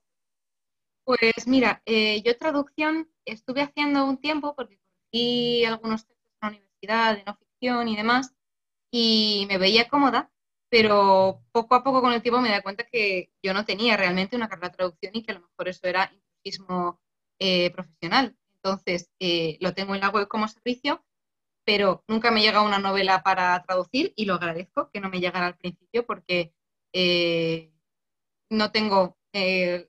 Pues 1.04 1.46
mira, 1.46 1.82
yo 1.86 2.36
traducción 2.36 3.08
estuve 3.24 3.62
haciendo 3.62 4.04
un 4.04 4.18
tiempo 4.18 4.54
porque 4.54 4.78
corregí 4.78 5.64
algunos 5.64 6.06
textos 6.06 6.30
en 6.32 6.38
la 6.40 6.48
universidad 6.48 7.16
de 7.16 7.24
no 7.24 7.36
ficción 7.36 7.88
y 7.88 7.96
demás, 7.96 8.34
y 8.90 9.46
me 9.48 9.58
veía 9.58 9.88
cómoda, 9.88 10.30
pero 10.68 11.42
poco 11.52 11.74
a 11.74 11.82
poco 11.82 12.00
con 12.00 12.12
el 12.12 12.22
tiempo 12.22 12.40
me 12.40 12.50
da 12.50 12.62
cuenta 12.62 12.84
que 12.90 13.32
yo 13.42 13.54
no 13.54 13.64
tenía 13.64 13.96
realmente 13.96 14.36
una 14.36 14.48
carrera 14.48 14.68
de 14.68 14.76
traducción 14.76 15.12
y 15.14 15.22
que 15.22 15.32
a 15.32 15.34
lo 15.36 15.40
mejor 15.40 15.68
eso 15.68 15.86
era 15.86 16.12
intrusismo 16.12 17.00
eh, 17.38 17.70
profesional. 17.72 18.36
Entonces, 18.56 19.10
eh, 19.18 19.58
lo 19.60 19.74
tengo 19.74 19.94
en 19.94 20.00
la 20.00 20.10
web 20.10 20.28
como 20.28 20.46
servicio, 20.48 21.04
pero 21.64 22.04
nunca 22.08 22.30
me 22.30 22.42
llega 22.42 22.62
una 22.62 22.78
novela 22.78 23.22
para 23.22 23.62
traducir 23.62 24.12
y 24.16 24.24
lo 24.24 24.34
agradezco 24.34 24.90
que 24.90 25.00
no 25.00 25.08
me 25.08 25.20
llegara 25.20 25.46
al 25.46 25.56
principio 25.56 26.04
porque 26.06 26.54
eh, 26.92 27.72
no 28.50 28.70
tengo, 28.70 29.16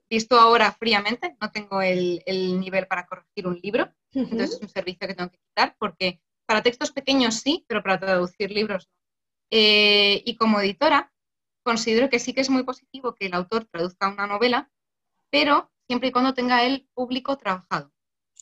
visto 0.10 0.40
ahora 0.40 0.72
fríamente, 0.72 1.36
no 1.42 1.52
tengo 1.52 1.82
el, 1.82 2.24
el, 2.26 2.60
nivel 2.60 2.88
para 2.88 3.06
corregir 3.06 3.48
un 3.48 3.60
libro. 3.62 3.92
Entonces 4.14 4.52
es 4.52 4.62
un 4.62 4.70
servicio 4.70 5.08
que 5.08 5.16
tengo 5.16 5.32
que 5.32 5.40
quitar 5.40 5.76
porque 5.78 6.22
para 6.46 6.62
textos 6.62 6.92
pequeños 6.92 7.36
sí, 7.36 7.66
pero 7.68 7.82
para 7.82 8.00
traducir 8.00 8.52
libros 8.52 8.88
no. 8.90 9.04
Eh, 9.56 10.24
y 10.26 10.36
como 10.36 10.60
editora, 10.60 11.14
considero 11.64 12.10
que 12.10 12.18
sí 12.18 12.34
que 12.34 12.42
es 12.42 12.50
muy 12.50 12.64
positivo 12.64 13.14
que 13.14 13.28
el 13.28 13.36
autor 13.36 13.66
traduzca 13.66 14.10
una 14.10 14.26
novela, 14.26 14.72
pero 15.30 15.72
siempre 15.86 16.10
y 16.10 16.12
cuando 16.12 16.34
tenga 16.34 16.64
el 16.66 16.88
público 16.96 17.38
trabajado. 17.38 17.92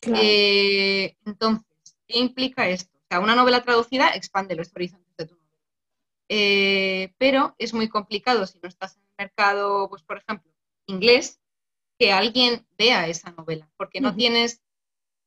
Eh, 0.04 1.18
entonces, 1.26 1.66
¿qué 2.08 2.18
implica 2.18 2.70
esto? 2.70 2.91
O 3.12 3.14
sea, 3.14 3.20
una 3.20 3.36
novela 3.36 3.62
traducida 3.62 4.16
expande 4.16 4.56
los 4.56 4.72
horizontes 4.74 5.14
de 5.18 5.26
tu 5.26 5.36
novela. 5.36 5.60
Eh, 6.30 7.14
pero 7.18 7.56
es 7.58 7.74
muy 7.74 7.90
complicado 7.90 8.48
si 8.48 8.58
no 8.60 8.70
estás 8.70 8.96
en 8.96 9.02
el 9.02 9.26
mercado, 9.26 9.90
pues 9.90 10.02
por 10.02 10.20
ejemplo, 10.20 10.50
inglés, 10.86 11.42
que 12.00 12.14
alguien 12.14 12.66
vea 12.78 13.10
esa 13.10 13.32
novela, 13.32 13.70
porque 13.76 14.00
no 14.00 14.16
tienes 14.16 14.62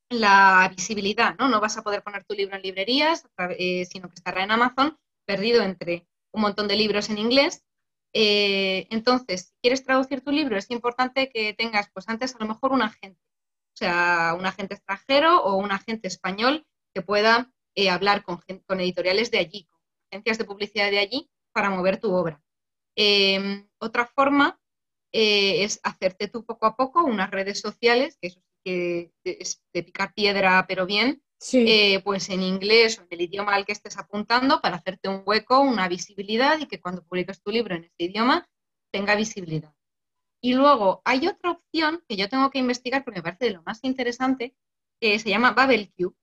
la 0.08 0.72
visibilidad, 0.74 1.36
¿no? 1.38 1.48
No 1.48 1.60
vas 1.60 1.76
a 1.76 1.82
poder 1.82 2.02
poner 2.02 2.24
tu 2.24 2.32
libro 2.32 2.56
en 2.56 2.62
librerías, 2.62 3.28
sino 3.90 4.08
que 4.08 4.14
estará 4.14 4.42
en 4.44 4.52
Amazon 4.52 4.98
perdido 5.26 5.62
entre 5.62 6.08
un 6.32 6.40
montón 6.40 6.68
de 6.68 6.76
libros 6.76 7.10
en 7.10 7.18
inglés. 7.18 7.66
Eh, 8.14 8.86
entonces, 8.88 9.48
si 9.48 9.52
quieres 9.60 9.84
traducir 9.84 10.22
tu 10.22 10.30
libro, 10.30 10.56
es 10.56 10.70
importante 10.70 11.28
que 11.28 11.52
tengas, 11.52 11.90
pues 11.92 12.08
antes 12.08 12.34
a 12.34 12.38
lo 12.38 12.46
mejor 12.46 12.72
un 12.72 12.80
agente, 12.80 13.20
o 13.74 13.76
sea, 13.76 14.34
un 14.38 14.46
agente 14.46 14.72
extranjero 14.72 15.42
o 15.44 15.56
un 15.56 15.70
agente 15.70 16.08
español 16.08 16.66
que 16.94 17.02
pueda 17.02 17.50
eh, 17.74 17.90
hablar 17.90 18.24
con, 18.24 18.40
editoriales 18.80 19.30
de 19.30 19.38
allí, 19.38 19.64
con 19.64 19.80
agencias 20.10 20.38
de 20.38 20.44
publicidad 20.44 20.90
de 20.90 20.98
allí, 20.98 21.30
para 21.52 21.70
mover 21.70 22.00
tu 22.00 22.12
obra. 22.12 22.42
Em, 22.96 23.68
otra 23.78 24.06
forma 24.06 24.60
eh, 25.12 25.64
es 25.64 25.80
hacerte 25.82 26.28
tú 26.28 26.44
poco 26.44 26.66
a 26.66 26.76
poco 26.76 27.04
unas 27.04 27.30
redes 27.30 27.60
sociales, 27.60 28.16
que 28.20 28.28
eso 28.28 28.40
sí 28.40 28.54
que 28.64 29.12
es 29.24 29.62
de 29.72 29.82
picar 29.82 30.14
piedra, 30.14 30.64
pero 30.66 30.86
bien, 30.86 31.22
eh, 31.52 32.00
pues 32.02 32.30
en 32.30 32.42
inglés 32.42 32.98
o 32.98 33.02
en 33.02 33.08
el 33.10 33.20
idioma 33.20 33.54
al 33.54 33.66
que 33.66 33.72
estés 33.72 33.98
apuntando 33.98 34.60
para 34.62 34.76
hacerte 34.76 35.08
un 35.08 35.22
hueco, 35.26 35.60
una 35.60 35.88
visibilidad 35.88 36.58
y 36.58 36.66
que 36.66 36.80
cuando 36.80 37.04
publiques 37.04 37.42
tu 37.42 37.50
libro 37.50 37.74
en 37.74 37.84
ese 37.84 38.04
idioma 38.04 38.48
tenga 38.90 39.14
visibilidad. 39.14 39.74
Y 40.42 40.54
luego 40.54 41.02
hay 41.04 41.26
otra 41.26 41.52
opción 41.52 42.02
que 42.08 42.16
yo 42.16 42.28
tengo 42.28 42.50
que 42.50 42.58
investigar 42.58 43.04
porque 43.04 43.20
me 43.20 43.24
parece 43.24 43.46
de 43.46 43.50
lo 43.52 43.62
más 43.62 43.80
interesante, 43.82 44.56
que 45.00 45.18
se 45.18 45.28
llama 45.28 45.52
BabelQ, 45.52 46.14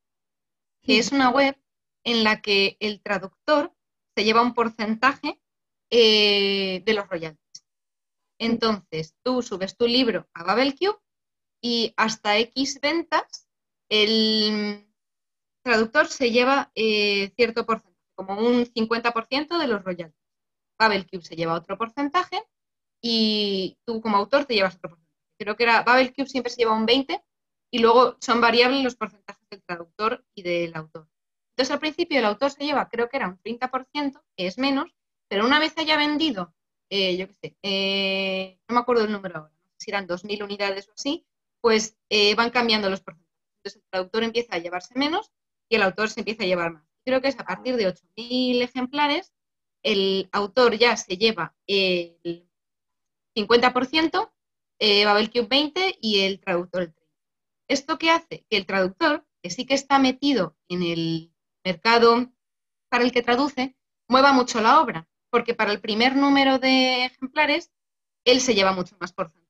que 0.81 0.99
es 0.99 1.11
una 1.11 1.29
web 1.29 1.57
en 2.03 2.23
la 2.23 2.41
que 2.41 2.77
el 2.79 3.01
traductor 3.01 3.73
se 4.15 4.23
lleva 4.23 4.41
un 4.41 4.53
porcentaje 4.53 5.39
eh, 5.89 6.81
de 6.85 6.93
los 6.93 7.07
royalties. 7.07 7.65
Entonces, 8.39 9.15
tú 9.23 9.41
subes 9.41 9.77
tu 9.77 9.87
libro 9.87 10.27
a 10.33 10.43
BabelQ 10.43 10.99
y 11.61 11.93
hasta 11.95 12.37
X 12.39 12.79
ventas, 12.81 13.47
el, 13.89 14.91
traductor 15.63 16.07
se 16.07 16.31
lleva 16.31 16.71
eh, 16.75 17.31
cierto 17.35 17.65
porcentaje, 17.65 17.91
como 18.15 18.39
un 18.39 18.65
50% 18.65 19.57
de 19.59 19.67
los 19.67 19.83
royalties. 19.83 20.19
BabelCube 20.79 21.23
se 21.23 21.35
lleva 21.35 21.53
otro 21.53 21.77
porcentaje 21.77 22.43
y 23.01 23.77
tú 23.85 24.01
como 24.01 24.17
autor 24.17 24.45
te 24.45 24.55
llevas 24.55 24.75
otro 24.75 24.89
porcentaje. 24.89 25.21
Creo 25.37 25.55
que 25.55 25.63
era 25.63 25.83
BabelCube 25.83 26.27
siempre 26.27 26.51
se 26.51 26.57
lleva 26.57 26.75
un 26.75 26.87
20% 26.87 27.23
y 27.71 27.79
luego 27.79 28.17
son 28.19 28.41
variables 28.41 28.83
los 28.83 28.95
porcentajes 28.95 29.47
del 29.49 29.63
traductor 29.63 30.23
y 30.35 30.43
del 30.43 30.75
autor. 30.75 31.07
Entonces 31.51 31.73
al 31.73 31.79
principio 31.79 32.19
el 32.19 32.25
autor 32.25 32.51
se 32.51 32.65
lleva, 32.65 32.89
creo 32.89 33.09
que 33.09 33.17
era 33.17 33.27
un 33.27 33.39
30%, 33.39 34.21
que 34.35 34.47
es 34.47 34.57
menos, 34.57 34.93
pero 35.27 35.45
una 35.45 35.59
vez 35.59 35.73
haya 35.77 35.97
vendido, 35.97 36.53
eh, 36.89 37.17
yo 37.17 37.27
qué 37.27 37.35
sé, 37.41 37.57
eh, 37.63 38.59
no 38.67 38.75
me 38.75 38.81
acuerdo 38.81 39.05
el 39.05 39.11
número 39.11 39.37
ahora, 39.37 39.53
no 39.53 39.69
sé 39.69 39.85
si 39.85 39.91
eran 39.91 40.07
2.000 40.07 40.43
unidades 40.43 40.89
o 40.89 40.93
así, 40.93 41.25
pues 41.61 41.97
van 42.35 42.49
cambiando 42.49 42.89
los 42.89 43.01
porcentajes. 43.01 43.31
Entonces 43.57 43.81
el 43.81 43.89
traductor 43.89 44.23
empieza 44.23 44.55
a 44.55 44.59
llevarse 44.59 44.97
menos 44.97 45.31
y 45.69 45.75
el 45.75 45.83
autor 45.83 46.09
se 46.09 46.21
empieza 46.21 46.43
a 46.43 46.47
llevar 46.47 46.71
más. 46.71 46.83
Creo 47.05 47.21
que 47.21 47.29
es 47.29 47.39
a 47.39 47.45
partir 47.45 47.77
de 47.77 47.87
8.000 47.87 48.61
ejemplares, 48.61 49.33
el 49.83 50.29
autor 50.31 50.77
ya 50.77 50.97
se 50.97 51.17
lleva 51.17 51.55
el 51.65 52.47
50%, 53.35 54.31
eh, 54.79 55.05
Babelcube 55.05 55.47
20 55.47 55.97
y 56.01 56.19
el 56.19 56.39
traductor 56.39 56.83
el 56.83 56.93
30. 56.93 57.00
¿Esto 57.71 57.97
qué 57.97 58.11
hace? 58.11 58.45
Que 58.49 58.57
el 58.57 58.65
traductor, 58.65 59.25
que 59.41 59.49
sí 59.49 59.65
que 59.65 59.73
está 59.73 59.99
metido 59.99 60.57
en 60.67 60.83
el 60.83 61.33
mercado 61.63 62.31
para 62.89 63.03
el 63.03 63.11
que 63.11 63.23
traduce, 63.23 63.75
mueva 64.07 64.33
mucho 64.33 64.61
la 64.61 64.81
obra, 64.81 65.07
porque 65.29 65.53
para 65.53 65.71
el 65.71 65.79
primer 65.79 66.15
número 66.15 66.59
de 66.59 67.05
ejemplares, 67.05 67.71
él 68.25 68.41
se 68.41 68.55
lleva 68.55 68.73
mucho 68.73 68.97
más 68.99 69.13
porcentaje. 69.13 69.47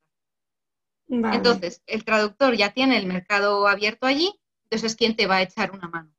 Entonces, 1.10 1.82
el 1.88 2.06
traductor 2.06 2.56
ya 2.56 2.74
tiene 2.74 2.98
el 2.98 3.06
mercado 3.06 3.68
abierto 3.68 4.06
allí 4.06 4.42
entonces 4.72 4.94
es 4.94 4.98
quien 4.98 5.18
te 5.18 5.28
va 5.28 5.38
a 5.38 5.42
echar 5.42 5.72
una 5.72 5.90
mano. 5.90 6.16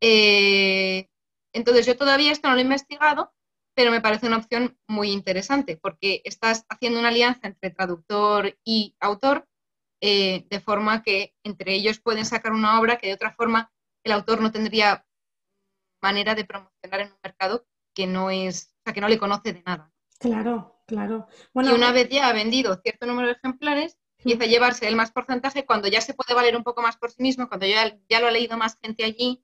Eh, 0.00 1.10
entonces 1.52 1.86
yo 1.86 1.96
todavía 1.96 2.30
esto 2.30 2.46
no 2.48 2.54
lo 2.54 2.60
he 2.60 2.62
investigado, 2.62 3.34
pero 3.74 3.90
me 3.90 4.00
parece 4.00 4.28
una 4.28 4.36
opción 4.36 4.78
muy 4.86 5.10
interesante 5.10 5.76
porque 5.76 6.22
estás 6.24 6.64
haciendo 6.68 7.00
una 7.00 7.08
alianza 7.08 7.48
entre 7.48 7.70
traductor 7.70 8.56
y 8.64 8.94
autor 9.00 9.48
eh, 10.06 10.46
de 10.50 10.60
forma 10.60 11.02
que 11.02 11.34
entre 11.44 11.72
ellos 11.72 11.98
pueden 11.98 12.26
sacar 12.26 12.52
una 12.52 12.78
obra 12.78 12.98
que 12.98 13.06
de 13.06 13.14
otra 13.14 13.32
forma 13.32 13.72
el 14.04 14.12
autor 14.12 14.42
no 14.42 14.52
tendría 14.52 15.06
manera 16.02 16.34
de 16.34 16.44
promocionar 16.44 17.00
en 17.00 17.12
un 17.12 17.18
mercado 17.22 17.66
que 17.94 18.06
no 18.06 18.28
es, 18.28 18.74
o 18.80 18.82
sea, 18.84 18.92
que 18.92 19.00
no 19.00 19.08
le 19.08 19.18
conoce 19.18 19.54
de 19.54 19.62
nada. 19.62 19.90
Claro, 20.20 20.82
claro. 20.86 21.26
Bueno, 21.54 21.70
y 21.70 21.74
una 21.74 21.90
vez 21.90 22.10
ya 22.10 22.28
ha 22.28 22.34
vendido 22.34 22.78
cierto 22.82 23.06
número 23.06 23.28
de 23.28 23.32
ejemplares, 23.32 23.96
empieza 24.18 24.44
a 24.44 24.46
llevarse 24.46 24.86
el 24.86 24.94
más 24.94 25.10
porcentaje 25.10 25.64
cuando 25.64 25.88
ya 25.88 26.02
se 26.02 26.12
puede 26.12 26.34
valer 26.34 26.54
un 26.54 26.64
poco 26.64 26.82
más 26.82 26.98
por 26.98 27.10
sí 27.10 27.22
mismo, 27.22 27.48
cuando 27.48 27.64
ya, 27.64 27.96
ya 28.06 28.20
lo 28.20 28.26
ha 28.26 28.30
leído 28.30 28.58
más 28.58 28.76
gente 28.82 29.04
allí 29.04 29.42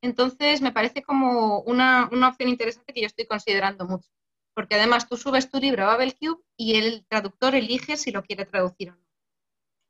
Entonces, 0.00 0.62
me 0.62 0.72
parece 0.72 1.02
como 1.02 1.60
una, 1.60 2.08
una 2.12 2.28
opción 2.28 2.48
interesante 2.48 2.94
que 2.94 3.02
yo 3.02 3.08
estoy 3.08 3.26
considerando 3.26 3.84
mucho. 3.84 4.08
Porque 4.54 4.76
además 4.76 5.06
tú 5.06 5.18
subes 5.18 5.50
tu 5.50 5.60
libro 5.60 5.82
a 5.82 5.88
Babelcube 5.88 6.42
y 6.56 6.76
el 6.76 7.04
traductor 7.08 7.54
elige 7.54 7.98
si 7.98 8.10
lo 8.10 8.22
quiere 8.22 8.46
traducir 8.46 8.92
o 8.92 8.94
no. 8.94 9.07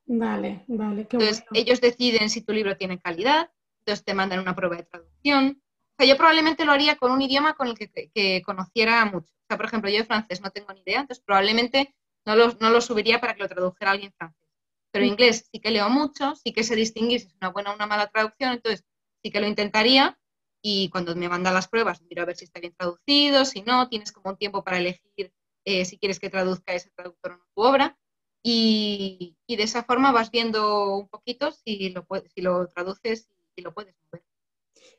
Vale, 0.08 0.64
vale. 0.68 1.06
Qué 1.06 1.16
entonces, 1.16 1.44
ellos 1.52 1.80
deciden 1.80 2.30
si 2.30 2.40
tu 2.40 2.52
libro 2.52 2.76
tiene 2.76 2.98
calidad, 2.98 3.50
entonces 3.80 4.04
te 4.04 4.14
mandan 4.14 4.40
una 4.40 4.56
prueba 4.56 4.76
de 4.76 4.84
traducción. 4.84 5.62
O 5.62 5.94
sea, 5.98 6.06
yo 6.06 6.16
probablemente 6.16 6.64
lo 6.64 6.72
haría 6.72 6.96
con 6.96 7.12
un 7.12 7.20
idioma 7.20 7.54
con 7.54 7.68
el 7.68 7.76
que, 7.76 8.42
conociera 8.44 9.04
mucho. 9.04 9.30
O 9.30 9.46
sea, 9.48 9.56
por 9.58 9.66
ejemplo, 9.66 9.90
yo 9.90 9.98
de 9.98 10.04
francés 10.04 10.40
no 10.40 10.50
tengo 10.50 10.72
ni 10.72 10.80
idea, 10.80 11.00
entonces 11.00 11.22
probablemente 11.24 11.94
no 12.24 12.36
lo, 12.36 12.52
no 12.60 12.70
lo 12.70 12.80
subiría 12.80 13.20
para 13.20 13.34
que 13.34 13.42
lo 13.42 13.48
tradujera 13.48 13.90
alguien 13.90 14.12
francés. 14.16 14.48
Pero 14.90 15.04
mm. 15.04 15.08
inglés 15.08 15.48
sí 15.52 15.60
que 15.60 15.70
leo 15.70 15.90
mucho, 15.90 16.34
sí 16.36 16.52
que 16.52 16.64
sé 16.64 16.74
distinguir 16.74 17.20
si 17.20 17.26
es 17.26 17.34
una 17.34 17.50
buena 17.50 17.72
o 17.72 17.74
una 17.74 17.86
mala 17.86 18.06
traducción, 18.06 18.52
entonces 18.52 18.86
sí 19.22 19.30
que 19.30 19.40
lo 19.40 19.46
intentaría 19.46 20.18
y 20.62 20.88
cuando 20.88 21.14
me 21.14 21.28
mandan 21.28 21.54
las 21.54 21.68
pruebas 21.68 22.02
miro 22.02 22.22
a 22.22 22.26
ver 22.26 22.36
si 22.36 22.46
está 22.46 22.60
bien 22.60 22.74
traducido, 22.74 23.44
si 23.44 23.62
no, 23.62 23.88
tienes 23.88 24.12
como 24.12 24.30
un 24.30 24.38
tiempo 24.38 24.64
para 24.64 24.78
elegir 24.78 25.32
eh, 25.64 25.84
si 25.84 25.98
quieres 25.98 26.18
que 26.18 26.30
traduzca 26.30 26.72
ese 26.72 26.90
traductor 26.90 27.32
o 27.32 27.36
no 27.36 27.44
tu 27.54 27.62
obra 27.62 27.98
y, 28.42 29.36
de 29.48 29.62
esa 29.62 29.82
forma 29.82 30.12
vas 30.12 30.30
viendo 30.30 30.96
un 30.96 31.08
poquito 31.08 31.52
si 31.52 31.90
lo, 31.90 32.06
si 32.34 32.42
lo 32.42 32.66
traduces 32.68 33.28
y 33.56 33.62
lo 33.62 33.72
puedes 33.72 33.94
mover. 34.04 34.24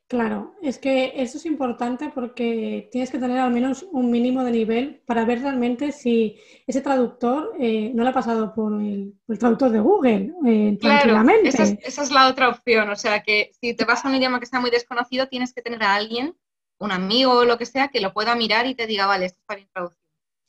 Claro, 0.10 0.56
es 0.64 0.80
que 0.80 1.14
eso 1.18 1.38
es 1.38 1.46
importante 1.46 2.10
porque 2.10 2.90
tienes 2.92 3.12
que 3.12 3.20
tener 3.20 3.38
al 3.38 3.54
menos 3.54 3.86
un 3.92 4.10
mínimo 4.10 4.44
de 4.44 4.52
nivel 4.52 5.04
para 5.06 5.24
ver 5.24 5.42
realmente 5.42 5.92
si 5.92 6.42
ese 6.66 6.82
traductor 6.82 7.54
eh, 7.60 7.92
no 7.94 8.04
lo 8.04 8.10
ha 8.10 8.14
pasado 8.14 8.56
por 8.56 8.82
el, 8.82 9.14
traductor 9.38 9.70
de 9.70 9.80
Google 9.80 10.34
eh, 10.48 10.78
tranquilamente. 10.82 11.50
Esa 11.50 11.62
es, 11.62 11.78
esa 11.84 12.02
es, 12.02 12.12
la 12.12 12.28
otra 12.28 12.50
opción. 12.50 12.90
O 12.90 12.96
sea 12.96 13.22
que 13.22 13.52
si 13.62 13.76
te 13.76 13.86
vas 13.86 14.04
a 14.04 14.10
un 14.10 14.16
idioma 14.16 14.40
que 14.40 14.46
está 14.46 14.60
muy 14.60 14.72
desconocido, 14.72 15.28
tienes 15.28 15.54
que 15.54 15.62
tener 15.62 15.84
a 15.84 15.94
alguien, 15.94 16.36
un 16.80 16.92
amigo 16.92 17.34
o 17.34 17.46
lo 17.46 17.60
que 17.60 17.68
sea, 17.68 17.90
que 17.90 18.02
lo 18.02 18.12
pueda 18.12 18.34
mirar 18.34 18.66
y 18.66 18.74
te 18.74 18.88
diga, 18.88 19.06
vale, 19.06 19.26
esto 19.26 19.40
está 19.42 19.54
bien 19.54 19.70
traducido. 19.72 20.02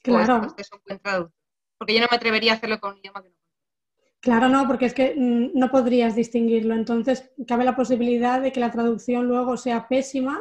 Claro. 0.03 0.47
Este 0.47 0.62
es 0.62 0.72
un 0.72 0.80
buen 0.86 0.99
traductor. 1.01 1.39
Porque 1.80 1.94
yo 1.94 2.00
no 2.00 2.08
me 2.10 2.16
atrevería 2.18 2.52
a 2.52 2.56
hacerlo 2.56 2.78
con 2.78 2.92
un 2.92 2.98
idioma 2.98 3.22
que 3.22 3.30
no 3.30 3.36
Claro, 4.20 4.50
no, 4.50 4.66
porque 4.66 4.84
es 4.84 4.92
que 4.92 5.14
mm, 5.16 5.58
no 5.58 5.70
podrías 5.70 6.14
distinguirlo. 6.14 6.74
Entonces, 6.74 7.32
cabe 7.48 7.64
la 7.64 7.74
posibilidad 7.74 8.38
de 8.40 8.52
que 8.52 8.60
la 8.60 8.70
traducción 8.70 9.26
luego 9.26 9.56
sea 9.56 9.88
pésima 9.88 10.38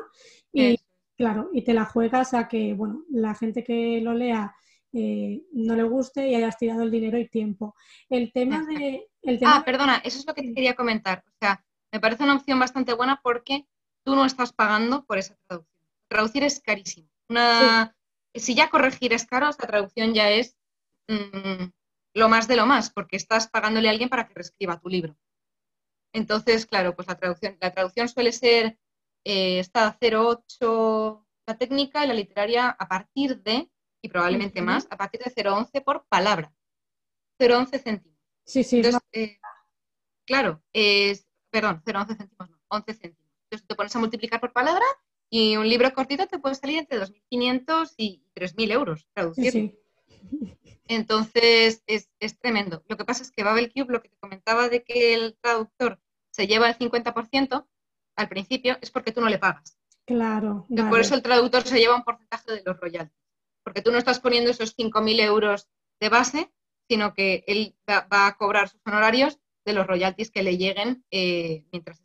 y, 0.52 0.78
claro, 1.16 1.50
y 1.54 1.64
te 1.64 1.74
la 1.74 1.86
juegas 1.86 2.34
a 2.34 2.50
que, 2.50 2.74
bueno, 2.74 3.06
la 3.10 3.34
gente 3.36 3.64
que 3.64 4.02
lo 4.02 4.14
lea 4.14 4.54
eh, 4.92 5.44
no 5.54 5.76
le 5.76 5.84
guste 5.84 6.28
y 6.28 6.36
hayas 6.36 6.58
tirado 6.58 6.84
el 6.84 6.92
dinero 6.92 7.18
y 7.18 7.30
tiempo. 7.30 7.74
El 8.10 8.34
tema 8.34 8.66
de... 8.66 9.08
ah, 9.46 9.64
perdona, 9.66 10.02
eso 10.04 10.20
es 10.20 10.28
lo 10.28 10.34
que 10.34 10.42
te 10.42 10.54
quería 10.54 10.76
comentar. 10.76 11.24
O 11.26 11.32
sea, 11.40 11.64
me 11.94 12.02
parece 12.02 12.24
una 12.24 12.36
opción 12.36 12.60
bastante 12.60 12.94
buena 12.94 13.22
porque 13.24 13.66
tú 14.04 14.14
no 14.14 14.26
estás 14.26 14.52
pagando 14.52 15.06
por 15.06 15.18
esa 15.18 15.38
traducción. 15.48 15.88
Traducir 16.10 16.44
es 16.44 16.60
carísimo. 16.60 17.08
Una... 17.30 17.96
Si 18.36 18.54
ya 18.56 18.70
corregir 18.70 19.14
es 19.14 19.26
caro, 19.26 19.50
esa 19.50 19.66
traducción 19.68 20.14
ya 20.14 20.30
es... 20.32 20.59
Mm, 21.10 21.72
lo 22.14 22.30
más 22.30 22.48
de 22.48 22.56
lo 22.56 22.68
más, 22.68 22.92
porque 22.92 23.18
estás 23.18 23.50
pagándole 23.50 23.88
a 23.88 23.92
alguien 23.92 24.10
para 24.10 24.28
que 24.28 24.36
reescriba 24.36 24.80
tu 24.80 24.90
libro. 24.90 25.18
Entonces, 26.14 26.68
claro, 26.68 26.96
pues 26.96 27.08
la 27.08 27.18
traducción, 27.18 27.58
la 27.60 27.72
traducción 27.72 28.08
suele 28.08 28.32
ser, 28.32 28.78
eh, 29.26 29.60
está 29.60 29.88
a 29.88 29.98
0,8 30.00 31.26
la 31.48 31.58
técnica 31.58 32.06
y 32.06 32.08
la 32.08 32.14
literaria 32.14 32.70
a 32.70 32.88
partir 32.88 33.42
de, 33.42 33.72
y 34.04 34.10
probablemente 34.10 34.62
más, 34.62 34.88
a 34.92 34.98
partir 34.98 35.20
de 35.22 35.32
0,11 35.32 35.84
por 35.84 36.06
palabra. 36.08 36.54
0,11 37.40 37.82
céntimos. 37.82 38.20
Sí, 38.46 38.64
sí. 38.64 38.82
Eh, 39.12 39.40
claro, 40.28 40.62
es, 40.74 41.28
perdón, 41.50 41.82
0,11 41.84 42.18
céntimos, 42.18 42.50
no, 42.50 42.60
11 42.68 42.94
céntimos. 42.94 43.32
Entonces 43.46 43.68
te 43.68 43.76
pones 43.76 43.96
a 43.96 44.00
multiplicar 44.00 44.40
por 44.40 44.54
palabra 44.54 44.86
y 45.28 45.58
un 45.58 45.68
libro 45.68 45.92
cortito 45.92 46.28
te 46.28 46.38
puede 46.38 46.54
salir 46.54 46.78
entre 46.78 47.00
2.500 47.00 47.94
y 47.98 48.24
3.000 48.36 48.72
euros 48.72 49.08
traducir. 49.14 49.52
Sí, 49.52 49.72
sí. 49.72 50.79
Entonces, 50.90 51.84
es, 51.86 52.10
tremendo. 52.40 52.84
Lo 52.88 52.98
que 52.98 53.06
pasa 53.06 53.22
es 53.22 53.32
que 53.32 53.44
Babel 53.44 53.72
Cube, 53.72 53.94
lo 53.94 54.02
que 54.02 54.10
te 54.10 54.18
comentaba 54.18 54.70
de 54.70 54.84
que 54.84 55.14
el 55.14 55.38
traductor 55.40 56.00
se 56.32 56.48
lleva 56.48 56.68
el 56.68 56.78
50% 56.78 57.68
al 58.18 58.28
principio, 58.28 58.78
es 58.82 58.90
porque 58.90 59.12
tú 59.12 59.22
no 59.22 59.30
le 59.30 59.38
pagas. 59.38 59.78
Claro. 60.06 60.66
Por 60.90 61.00
eso 61.00 61.14
el 61.14 61.22
traductor 61.22 61.62
se 61.62 61.78
lleva 61.80 61.96
un 61.96 62.04
porcentaje 62.04 62.52
de 62.52 62.64
los 62.66 62.80
royalties. 62.80 63.22
Porque 63.64 63.84
tú 63.84 63.92
no 63.92 64.00
estás 64.00 64.20
poniendo 64.20 64.50
esos 64.50 64.76
5.000 64.76 65.22
euros 65.22 65.70
de 66.00 66.10
base, 66.10 66.52
sino 66.90 67.14
que 67.14 67.44
él 67.46 67.76
va, 67.88 68.08
a 68.26 68.36
cobrar 68.36 68.68
sus 68.68 68.82
honorarios 68.84 69.40
de 69.66 69.74
los 69.74 69.86
royalties 69.86 70.32
que 70.32 70.42
le 70.42 70.58
lleguen 70.58 71.06
eh, 71.12 71.66
mientras. 71.72 72.04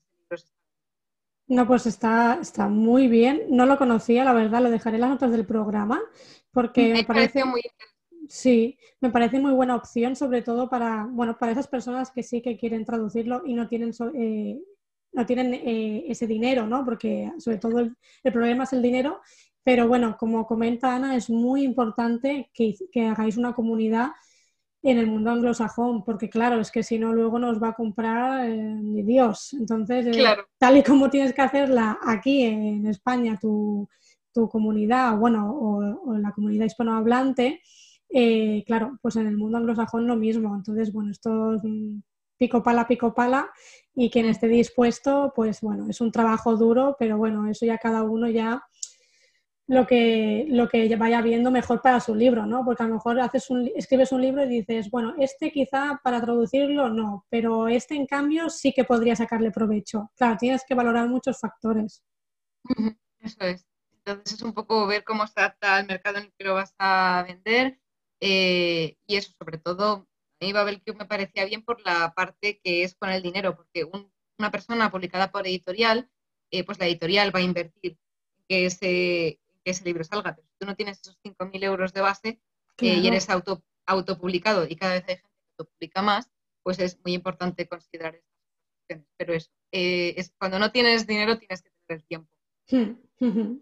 No, 1.46 1.66
pues 1.66 1.86
está, 1.86 2.38
está 2.40 2.68
muy 2.68 3.08
bien. 3.08 3.44
No 3.48 3.66
lo 3.66 3.78
conocía, 3.78 4.24
la 4.24 4.32
verdad, 4.32 4.62
lo 4.62 4.70
dejaré 4.70 4.96
en 4.96 5.02
las 5.02 5.10
notas 5.10 5.30
del 5.30 5.46
programa 5.46 6.02
porque 6.52 6.92
me, 6.92 7.04
parece 7.04 7.44
muy 7.44 7.60
interesante 7.60 7.93
Sí, 8.34 8.76
me 9.00 9.10
parece 9.10 9.38
muy 9.38 9.52
buena 9.52 9.76
opción, 9.76 10.16
sobre 10.16 10.42
todo 10.42 10.68
para, 10.68 11.06
bueno, 11.08 11.38
para 11.38 11.52
esas 11.52 11.68
personas 11.68 12.10
que 12.10 12.24
sí 12.24 12.42
que 12.42 12.56
quieren 12.56 12.84
traducirlo 12.84 13.42
y 13.46 13.54
no 13.54 13.68
tienen, 13.68 13.92
eh, 14.12 14.60
no 15.12 15.24
tienen 15.24 15.54
eh, 15.54 16.04
ese 16.08 16.26
dinero, 16.26 16.66
¿no? 16.66 16.84
Porque 16.84 17.30
sobre 17.38 17.58
todo 17.58 17.78
el, 17.78 17.96
problema 18.32 18.64
es 18.64 18.72
el 18.72 18.82
dinero. 18.82 19.20
Pero 19.62 19.86
bueno, 19.86 20.16
como 20.18 20.48
comenta 20.48 20.96
Ana, 20.96 21.14
es 21.14 21.30
muy 21.30 21.62
importante 21.62 22.50
que, 22.52 22.74
hagáis 23.08 23.36
una 23.36 23.54
comunidad 23.54 24.08
en 24.82 24.98
el 24.98 25.06
mundo 25.06 25.30
anglosajón, 25.30 26.04
porque 26.04 26.28
claro, 26.28 26.60
es 26.60 26.72
que 26.72 26.82
si 26.82 26.98
no, 26.98 27.12
luego 27.12 27.38
nos 27.38 27.62
va 27.62 27.68
a 27.68 27.74
comprar 27.74 28.50
eh, 28.50 28.56
ni 28.56 29.04
Dios. 29.04 29.54
Entonces, 29.54 30.08
tal 30.58 30.76
y 30.76 30.82
como 30.82 31.08
tienes 31.08 31.32
que 31.32 31.42
hacerla 31.42 32.00
aquí 32.04 32.42
en 32.42 32.84
España, 32.88 33.38
tu, 33.40 33.88
comunidad, 34.50 35.16
bueno, 35.16 35.52
o, 35.52 36.10
o 36.10 36.18
la 36.18 36.32
comunidad 36.32 36.66
hispanohablante, 36.66 37.62
eh, 38.10 38.62
claro, 38.66 38.98
pues 39.02 39.16
en 39.16 39.26
el 39.26 39.36
mundo 39.36 39.58
anglosajón 39.58 40.06
lo 40.06 40.16
mismo. 40.16 40.54
Entonces, 40.54 40.92
bueno, 40.92 41.10
esto 41.10 41.54
es 41.54 41.62
pico 42.38 42.62
pala, 42.62 42.86
pico 42.86 43.14
pala, 43.14 43.50
y 43.94 44.10
quien 44.10 44.26
esté 44.26 44.48
dispuesto, 44.48 45.32
pues 45.34 45.60
bueno, 45.60 45.88
es 45.88 46.00
un 46.00 46.12
trabajo 46.12 46.56
duro, 46.56 46.96
pero 46.98 47.16
bueno, 47.16 47.48
eso 47.48 47.64
ya 47.64 47.78
cada 47.78 48.02
uno 48.02 48.28
ya 48.28 48.62
lo 49.66 49.86
que, 49.86 50.44
lo 50.48 50.68
que 50.68 50.94
vaya 50.96 51.22
viendo 51.22 51.50
mejor 51.50 51.80
para 51.80 52.00
su 52.00 52.14
libro, 52.14 52.44
¿no? 52.44 52.64
Porque 52.64 52.82
a 52.82 52.86
lo 52.86 52.94
mejor 52.94 53.18
haces 53.20 53.48
un, 53.48 53.70
escribes 53.74 54.12
un 54.12 54.20
libro 54.20 54.44
y 54.44 54.48
dices, 54.48 54.90
bueno, 54.90 55.14
este 55.18 55.50
quizá 55.50 56.00
para 56.02 56.20
traducirlo 56.20 56.90
no, 56.90 57.24
pero 57.30 57.68
este 57.68 57.94
en 57.94 58.06
cambio 58.06 58.50
sí 58.50 58.72
que 58.72 58.84
podría 58.84 59.16
sacarle 59.16 59.50
provecho. 59.50 60.10
Claro, 60.16 60.36
tienes 60.38 60.64
que 60.68 60.74
valorar 60.74 61.08
muchos 61.08 61.40
factores. 61.40 62.02
Eso 63.20 63.40
es. 63.40 63.66
Entonces 64.04 64.34
es 64.34 64.42
un 64.42 64.52
poco 64.52 64.86
ver 64.86 65.02
cómo 65.02 65.26
se 65.26 65.40
adapta 65.40 65.76
al 65.76 65.86
mercado 65.86 66.18
en 66.18 66.24
el 66.24 66.32
que 66.36 66.44
lo 66.44 66.54
vas 66.54 66.74
a 66.78 67.24
vender 67.26 67.80
eh, 68.26 68.96
y 69.06 69.16
eso, 69.16 69.32
sobre 69.38 69.58
todo, 69.58 70.08
a 70.40 70.44
mí 70.46 70.54
Babel 70.54 70.80
Cube 70.82 70.96
me 71.00 71.04
parecía 71.04 71.44
bien 71.44 71.62
por 71.62 71.84
la 71.84 72.14
parte 72.14 72.58
que 72.64 72.82
es 72.82 72.94
con 72.94 73.10
el 73.10 73.22
dinero, 73.22 73.54
porque 73.54 73.84
una 73.84 74.50
persona 74.50 74.90
publicada 74.90 75.30
por 75.30 75.46
editorial, 75.46 76.08
eh, 76.50 76.64
pues 76.64 76.78
la 76.78 76.86
editorial 76.86 77.34
va 77.34 77.40
a 77.40 77.42
invertir 77.42 77.98
que 78.48 78.64
ese, 78.64 79.40
ese 79.62 79.84
libro 79.84 80.04
salga. 80.04 80.34
Pero 80.34 80.48
si 80.48 80.54
tú 80.58 80.64
no 80.64 80.74
tienes 80.74 81.00
esos 81.02 81.18
5.000 81.22 81.64
euros 81.64 81.92
de 81.92 82.00
base 82.00 82.40
eh, 82.78 82.96
y 82.96 83.06
eres 83.06 83.28
auto, 83.28 83.62
autopublicado 83.84 84.66
y 84.66 84.74
cada 84.74 84.94
vez 84.94 85.04
hay 85.06 85.16
gente 85.16 85.28
que 85.58 85.64
publica 85.64 86.00
más, 86.00 86.30
pues 86.62 86.78
es 86.78 86.98
muy 87.04 87.12
importante 87.12 87.68
considerar 87.68 88.14
estas 88.14 88.38
cuestiones. 88.88 89.06
Pero 89.18 89.34
eso, 89.34 89.50
es, 89.70 90.32
cuando 90.38 90.58
no 90.58 90.72
tienes 90.72 91.06
dinero 91.06 91.36
tienes 91.36 91.60
que 91.60 91.68
tener 91.86 92.00
el 92.00 92.06
tiempo. 92.06 92.34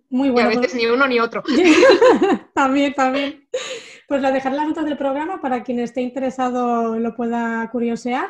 Muy 0.08 0.30
bueno. 0.30 0.50
Y 0.50 0.54
a 0.54 0.60
veces 0.60 0.74
ni 0.74 0.86
uno 0.86 1.06
ni 1.06 1.18
otro. 1.18 1.42
también, 2.54 2.94
también. 2.94 3.48
Pues 4.12 4.20
lo 4.20 4.30
dejaré 4.30 4.56
las 4.56 4.68
notas 4.68 4.84
del 4.84 4.98
programa 4.98 5.40
para 5.40 5.62
quien 5.62 5.80
esté 5.80 6.02
interesado 6.02 6.98
lo 6.98 7.16
pueda 7.16 7.66
curiosear. 7.70 8.28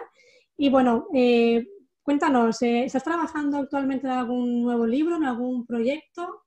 Y 0.57 0.71
bueno, 0.71 1.09
eh, 1.13 1.67
cuéntanos, 2.05 2.63
eh, 2.63 2.85
¿estás 2.85 3.03
trabajando 3.03 3.59
actualmente 3.59 4.07
en 4.07 4.13
algún 4.13 4.63
nuevo 4.63 4.87
libro, 4.87 5.17
en 5.17 5.25
algún 5.25 5.67
proyecto? 5.67 6.45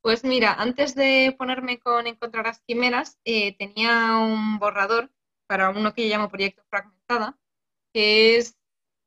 Pues 0.00 0.24
mira, 0.24 0.54
antes 0.54 0.94
de 0.94 1.36
ponerme 1.36 1.78
con 1.78 2.06
Encontrar 2.06 2.46
las 2.46 2.62
Quimeras, 2.62 3.18
eh, 3.26 3.54
tenía 3.58 4.16
un 4.16 4.58
borrador 4.58 5.10
para 5.46 5.68
uno 5.68 5.92
que 5.92 6.08
llamo 6.08 6.30
Proyecto 6.30 6.62
Fragmentada, 6.70 7.38
que 7.92 8.38
es 8.38 8.56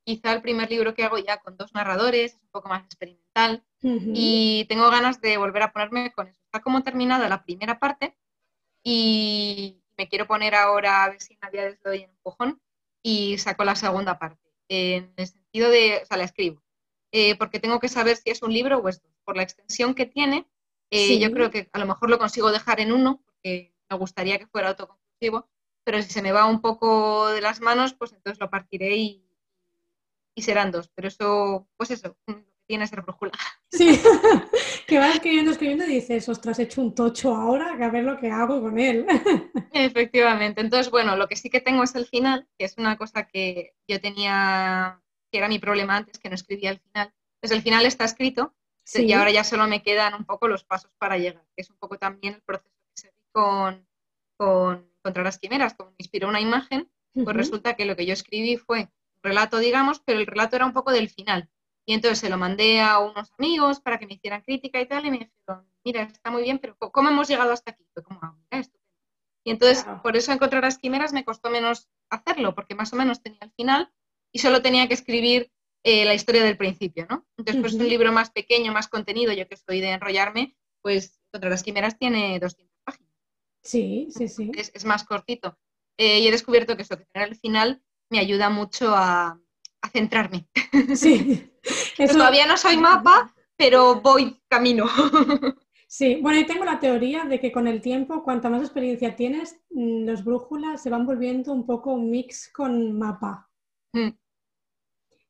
quizá 0.05 0.31
el 0.33 0.43
primer 0.43 0.69
libro 0.69 0.93
que 0.93 1.05
hago 1.05 1.17
ya 1.17 1.39
con 1.39 1.57
dos 1.57 1.73
narradores, 1.73 2.35
es 2.35 2.39
un 2.39 2.49
poco 2.51 2.69
más 2.69 2.83
experimental, 2.83 3.65
y 3.81 4.65
tengo 4.69 4.91
ganas 4.91 5.21
de 5.21 5.37
volver 5.37 5.63
a 5.63 5.71
ponerme 5.71 6.11
con 6.11 6.27
eso. 6.27 6.39
Está 6.45 6.61
como 6.61 6.83
terminada 6.83 7.27
la 7.27 7.43
primera 7.43 7.79
parte, 7.79 8.15
y 8.83 9.81
me 9.97 10.07
quiero 10.07 10.27
poner 10.27 10.55
ahora 10.55 11.03
a 11.03 11.09
ver 11.09 11.21
si 11.21 11.33
en 11.33 11.39
Navidades 11.41 11.79
le 11.83 11.89
doy 11.91 12.03
un 12.05 12.11
empujón 12.11 12.61
y 13.03 13.37
saco 13.37 13.63
la 13.63 13.75
segunda 13.75 14.17
parte. 14.17 14.41
En 14.69 15.13
el 15.17 15.27
sentido 15.27 15.69
de, 15.69 16.01
o 16.03 16.05
sea, 16.05 16.17
la 16.17 16.25
escribo, 16.25 16.61
eh, 17.11 17.35
porque 17.37 17.59
tengo 17.59 17.79
que 17.79 17.89
saber 17.89 18.15
si 18.17 18.29
es 18.29 18.41
un 18.43 18.53
libro 18.53 18.77
o 18.77 18.89
es 18.89 19.01
dos. 19.01 19.11
Por 19.23 19.35
la 19.35 19.43
extensión 19.43 19.93
que 19.93 20.05
tiene, 20.05 20.47
eh, 20.91 21.19
yo 21.19 21.31
creo 21.31 21.51
que 21.51 21.69
a 21.71 21.79
lo 21.79 21.85
mejor 21.85 22.09
lo 22.09 22.17
consigo 22.17 22.51
dejar 22.51 22.79
en 22.79 22.91
uno, 22.91 23.21
porque 23.25 23.75
me 23.89 23.97
gustaría 23.97 24.39
que 24.39 24.47
fuera 24.47 24.69
autoconclusivo, 24.69 25.49
pero 25.83 26.01
si 26.01 26.09
se 26.09 26.21
me 26.21 26.31
va 26.31 26.45
un 26.45 26.61
poco 26.61 27.29
de 27.29 27.41
las 27.41 27.61
manos, 27.61 27.93
pues 27.93 28.13
entonces 28.13 28.39
lo 28.39 28.49
partiré 28.49 28.95
y, 28.95 29.27
y 30.35 30.41
serán 30.41 30.71
dos. 30.71 30.89
Pero 30.95 31.07
eso, 31.07 31.67
pues 31.77 31.91
eso, 31.91 32.15
tiene 32.69 32.87
ser 32.87 33.01
brújula. 33.01 33.31
Sí, 33.71 34.01
que 34.87 34.97
vas 34.97 35.13
escribiendo, 35.13 35.51
escribiendo 35.51 35.85
y 35.85 35.93
dices, 35.95 36.27
ostras, 36.27 36.57
he 36.57 36.63
hecho 36.63 36.81
un 36.81 36.95
tocho 36.95 37.35
ahora, 37.35 37.77
que 37.77 37.83
a 37.83 37.89
ver 37.89 38.03
lo 38.03 38.17
que 38.17 38.31
hago 38.31 38.59
con 38.61 38.79
él. 38.79 39.05
Efectivamente. 39.73 40.61
Entonces, 40.61 40.89
bueno, 40.89 41.15
lo 41.15 41.27
que 41.27 41.35
sí 41.35 41.51
que 41.51 41.61
tengo 41.61 41.83
es 41.83 41.93
el 41.93 42.07
final, 42.07 42.47
que 42.57 42.65
es 42.65 42.75
una 42.79 42.97
cosa 42.97 43.27
que 43.27 43.75
yo 43.87 44.01
tenía, 44.01 44.99
que 45.31 45.37
era 45.37 45.47
mi 45.47 45.59
problema 45.59 45.97
antes, 45.97 46.17
que 46.17 46.29
no 46.29 46.35
escribía 46.35 46.71
el 46.71 46.79
final. 46.79 47.13
Entonces, 47.35 47.57
el 47.57 47.61
final 47.61 47.85
está 47.85 48.05
escrito 48.05 48.55
y 48.95 49.13
ahora 49.13 49.29
ya 49.29 49.43
solo 49.43 49.67
me 49.67 49.83
quedan 49.83 50.15
un 50.15 50.25
poco 50.25 50.47
los 50.47 50.63
pasos 50.63 50.91
para 50.97 51.19
llegar, 51.19 51.45
que 51.55 51.61
es 51.61 51.69
un 51.69 51.77
poco 51.77 51.99
también 51.99 52.33
el 52.33 52.41
proceso 52.41 52.73
que 52.95 53.01
seguí 53.01 53.23
con, 53.31 53.87
con 54.35 54.89
Contra 55.03 55.23
las 55.23 55.37
Quimeras, 55.37 55.75
como 55.75 55.91
me 55.91 55.97
inspiró 55.99 56.27
una 56.27 56.41
imagen, 56.41 56.89
pues 57.13 57.35
resulta 57.35 57.75
que 57.75 57.85
lo 57.85 57.95
que 57.95 58.07
yo 58.07 58.13
escribí 58.13 58.57
fue 58.57 58.89
relato, 59.21 59.59
digamos, 59.59 59.99
pero 59.99 60.19
el 60.19 60.25
relato 60.25 60.55
era 60.55 60.65
un 60.65 60.73
poco 60.73 60.91
del 60.91 61.09
final. 61.09 61.49
Y 61.89 61.93
entonces 61.93 62.19
se 62.19 62.29
lo 62.29 62.37
mandé 62.37 62.81
a 62.81 62.99
unos 62.99 63.31
amigos 63.39 63.79
para 63.79 63.97
que 63.97 64.05
me 64.05 64.13
hicieran 64.13 64.43
crítica 64.43 64.79
y 64.79 64.85
tal, 64.85 65.07
y 65.07 65.09
me 65.09 65.17
dijeron, 65.17 65.67
mira, 65.83 66.03
está 66.03 66.29
muy 66.29 66.43
bien, 66.43 66.59
pero 66.59 66.77
¿cómo 66.77 67.09
hemos 67.09 67.27
llegado 67.27 67.51
hasta 67.51 67.71
aquí? 67.71 67.83
Fue 67.95 68.03
como, 68.03 68.19
ah, 68.21 68.35
Y 69.43 69.49
entonces, 69.49 69.87
por 70.03 70.15
eso 70.15 70.31
encontrar 70.31 70.61
las 70.61 70.77
quimeras 70.77 71.13
me 71.13 71.25
costó 71.25 71.49
menos 71.49 71.89
hacerlo, 72.11 72.53
porque 72.53 72.75
más 72.75 72.93
o 72.93 72.95
menos 72.95 73.23
tenía 73.23 73.39
el 73.41 73.51
final 73.53 73.91
y 74.31 74.37
solo 74.37 74.61
tenía 74.61 74.87
que 74.87 74.93
escribir 74.93 75.51
eh, 75.83 76.05
la 76.05 76.13
historia 76.13 76.43
del 76.43 76.57
principio, 76.57 77.07
¿no? 77.09 77.25
Entonces, 77.37 77.59
pues 77.59 77.73
un 77.73 77.89
libro 77.89 78.11
más 78.11 78.29
pequeño, 78.29 78.71
más 78.71 78.87
contenido, 78.87 79.33
yo 79.33 79.47
que 79.47 79.57
soy 79.57 79.81
de 79.81 79.89
enrollarme, 79.89 80.55
pues 80.83 81.19
Contra 81.31 81.49
las 81.49 81.63
quimeras 81.63 81.97
tiene 81.97 82.39
200 82.39 82.75
páginas. 82.83 83.13
Sí, 83.63 84.09
sí, 84.11 84.27
sí. 84.27 84.51
Es, 84.55 84.85
más 84.85 85.03
cortito. 85.03 85.57
Eh, 85.97 86.19
y 86.19 86.27
he 86.27 86.31
descubierto 86.31 86.75
que 86.75 86.83
eso, 86.83 86.97
que 86.97 87.05
tener 87.05 87.29
el 87.29 87.35
final 87.35 87.81
me 88.09 88.19
ayuda 88.19 88.49
mucho 88.49 88.95
a, 88.95 89.39
a 89.81 89.89
centrarme. 89.89 90.47
Sí. 90.95 91.51
Todavía 92.11 92.45
no 92.45 92.57
soy 92.57 92.77
mapa, 92.77 93.33
pero 93.55 94.01
voy 94.01 94.39
camino. 94.47 94.85
Sí, 95.91 96.19
bueno, 96.21 96.39
y 96.39 96.45
tengo 96.45 96.65
la 96.65 96.79
teoría 96.79 97.23
de 97.25 97.39
que 97.39 97.51
con 97.51 97.67
el 97.67 97.81
tiempo, 97.81 98.23
cuanta 98.23 98.47
más 98.47 98.61
experiencia 98.61 99.15
tienes, 99.15 99.59
mm, 99.71 100.05
los 100.05 100.23
brújulas 100.23 100.83
se 100.83 100.91
van 100.91 101.03
volviendo 101.03 101.51
un 101.51 101.65
poco 101.65 101.91
un 101.91 102.11
mix 102.11 102.47
con 102.53 102.95
mapa. 102.95 103.49
Mm. 103.93 104.09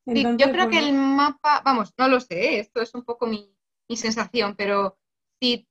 yo 0.06 0.52
creo 0.52 0.70
que 0.70 0.80
el 0.80 0.92
mapa, 0.92 1.62
vamos, 1.64 1.94
no 1.98 2.10
lo 2.10 2.20
sé, 2.20 2.56
¿eh? 2.56 2.60
esto 2.60 2.82
es 2.82 2.94
un 2.94 3.06
poco 3.06 3.26
mi, 3.26 3.56
mi 3.88 3.96
sensación, 3.96 4.56
pero 4.58 5.00
si 5.42 5.66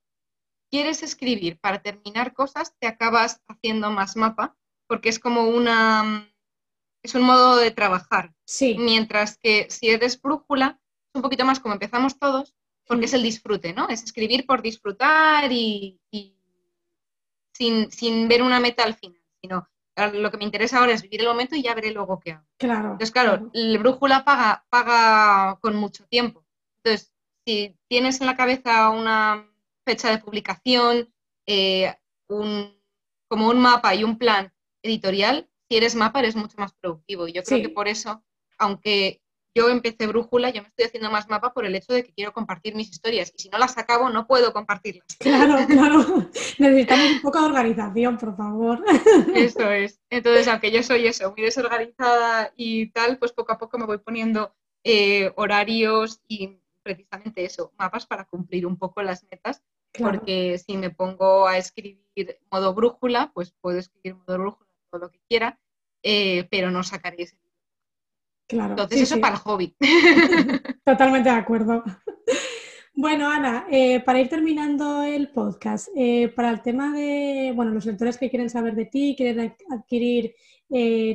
quieres 0.70 1.02
escribir 1.02 1.60
para 1.60 1.82
terminar 1.82 2.32
cosas, 2.32 2.74
te 2.78 2.86
acabas 2.86 3.42
haciendo 3.46 3.90
más 3.90 4.16
mapa, 4.16 4.56
porque 4.86 5.10
es 5.10 5.18
como 5.18 5.50
una 5.50 6.26
es 7.02 7.14
un 7.14 7.22
modo 7.22 7.56
de 7.56 7.70
trabajar. 7.70 8.34
Sí. 8.48 8.76
Mientras 8.78 9.36
que 9.36 9.66
si 9.68 9.90
eres 9.90 10.22
brújula, 10.22 10.80
es 10.80 11.14
un 11.14 11.20
poquito 11.20 11.44
más 11.44 11.60
como 11.60 11.74
empezamos 11.74 12.18
todos, 12.18 12.54
porque 12.86 13.04
es 13.04 13.12
el 13.12 13.22
disfrute, 13.22 13.74
¿no? 13.74 13.90
Es 13.90 14.02
escribir 14.02 14.46
por 14.46 14.62
disfrutar 14.62 15.52
y, 15.52 16.00
sin, 17.52 18.26
ver 18.26 18.40
una 18.40 18.58
meta 18.58 18.84
al 18.84 18.94
final, 18.94 19.20
sino 19.42 19.68
lo 20.14 20.30
que 20.30 20.38
me 20.38 20.44
interesa 20.44 20.78
ahora 20.78 20.92
es 20.92 21.02
vivir 21.02 21.20
el 21.20 21.26
momento 21.26 21.56
y 21.56 21.62
ya 21.62 21.74
veré 21.74 21.92
luego 21.92 22.20
qué 22.20 22.32
hago. 22.32 22.46
Claro. 22.56 22.92
Entonces, 22.92 23.10
claro, 23.10 23.50
el 23.52 23.78
brújula 23.78 24.24
paga, 24.24 24.64
paga 24.70 25.58
con 25.60 25.76
mucho 25.76 26.06
tiempo. 26.06 26.42
Entonces, 26.78 27.12
si 27.44 27.76
tienes 27.86 28.18
en 28.22 28.28
la 28.28 28.36
cabeza 28.36 28.88
una 28.88 29.46
fecha 29.84 30.10
de 30.10 30.18
publicación, 30.18 31.12
eh, 31.44 31.94
un, 32.28 32.74
como 33.28 33.48
un 33.48 33.60
mapa 33.60 33.94
y 33.94 34.04
un 34.04 34.16
plan 34.16 34.54
editorial, 34.82 35.50
si 35.68 35.76
eres 35.76 35.94
mapa 35.94 36.20
eres 36.20 36.34
mucho 36.34 36.56
más 36.56 36.72
productivo. 36.72 37.28
Y 37.28 37.32
yo 37.32 37.42
creo 37.42 37.60
que 37.60 37.68
por 37.68 37.88
eso, 37.88 38.24
aunque 38.58 39.20
yo 39.58 39.68
empecé 39.70 40.06
brújula, 40.06 40.50
yo 40.50 40.62
me 40.62 40.68
estoy 40.68 40.84
haciendo 40.84 41.10
más 41.10 41.28
mapa 41.28 41.52
por 41.52 41.66
el 41.66 41.74
hecho 41.74 41.92
de 41.92 42.04
que 42.04 42.12
quiero 42.12 42.32
compartir 42.32 42.76
mis 42.76 42.90
historias. 42.90 43.32
Y 43.36 43.42
si 43.42 43.48
no 43.48 43.58
las 43.58 43.76
acabo, 43.76 44.08
no 44.08 44.26
puedo 44.26 44.52
compartirlas. 44.52 45.06
Claro, 45.18 45.66
claro. 45.66 46.30
Necesitamos 46.58 47.10
un 47.12 47.20
poco 47.22 47.40
de 47.40 47.46
organización, 47.46 48.18
por 48.18 48.36
favor. 48.36 48.84
Eso 49.34 49.70
es. 49.72 50.00
Entonces, 50.10 50.46
aunque 50.46 50.70
yo 50.70 50.82
soy 50.82 51.06
eso, 51.06 51.32
muy 51.32 51.42
desorganizada 51.42 52.52
y 52.56 52.90
tal, 52.90 53.18
pues 53.18 53.32
poco 53.32 53.52
a 53.52 53.58
poco 53.58 53.78
me 53.78 53.86
voy 53.86 53.98
poniendo 53.98 54.54
eh, 54.84 55.32
horarios 55.36 56.20
y 56.28 56.60
precisamente 56.82 57.44
eso, 57.44 57.72
mapas 57.76 58.06
para 58.06 58.24
cumplir 58.24 58.64
un 58.64 58.78
poco 58.78 59.02
las 59.02 59.24
metas. 59.30 59.62
Porque 59.98 60.58
si 60.58 60.76
me 60.76 60.90
pongo 60.90 61.48
a 61.48 61.58
escribir 61.58 62.04
modo 62.52 62.74
brújula, 62.74 63.32
pues 63.34 63.52
puedo 63.60 63.78
escribir 63.78 64.14
modo 64.14 64.38
brújula 64.38 64.70
todo 64.90 65.00
lo 65.00 65.10
que 65.10 65.20
quiera, 65.28 65.58
eh, 66.02 66.46
pero 66.50 66.70
no 66.70 66.82
sacaré 66.84 67.24
ese 67.24 67.36
Claro. 68.48 68.70
Entonces, 68.70 69.02
eso 69.02 69.20
para 69.20 69.34
el 69.34 69.40
hobby. 69.40 69.76
Totalmente 70.84 71.30
de 71.30 71.36
acuerdo. 71.36 71.84
Bueno, 73.00 73.30
Ana, 73.30 73.68
eh, 73.70 74.00
para 74.00 74.18
ir 74.18 74.28
terminando 74.28 75.04
el 75.04 75.30
podcast, 75.30 75.86
eh, 75.94 76.32
para 76.34 76.50
el 76.50 76.62
tema 76.62 76.92
de, 76.92 77.52
bueno, 77.54 77.70
los 77.70 77.86
lectores 77.86 78.18
que 78.18 78.28
quieren 78.28 78.50
saber 78.50 78.74
de 78.74 78.86
ti, 78.86 79.14
quieren 79.16 79.54
adquirir 79.70 80.34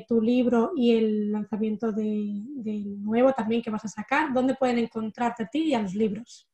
tu 0.08 0.22
libro 0.22 0.72
y 0.78 0.96
el 0.96 1.34
lanzamiento 1.34 1.92
del 1.92 3.04
nuevo 3.04 3.34
también 3.34 3.62
que 3.62 3.70
vas 3.70 3.84
a 3.84 3.90
sacar, 3.90 4.32
¿dónde 4.32 4.56
pueden 4.56 4.78
encontrarte 4.78 5.44
a 5.44 5.48
ti 5.48 5.64
y 5.64 5.74
a 5.74 5.82
los 5.82 5.94
libros? 5.94 6.48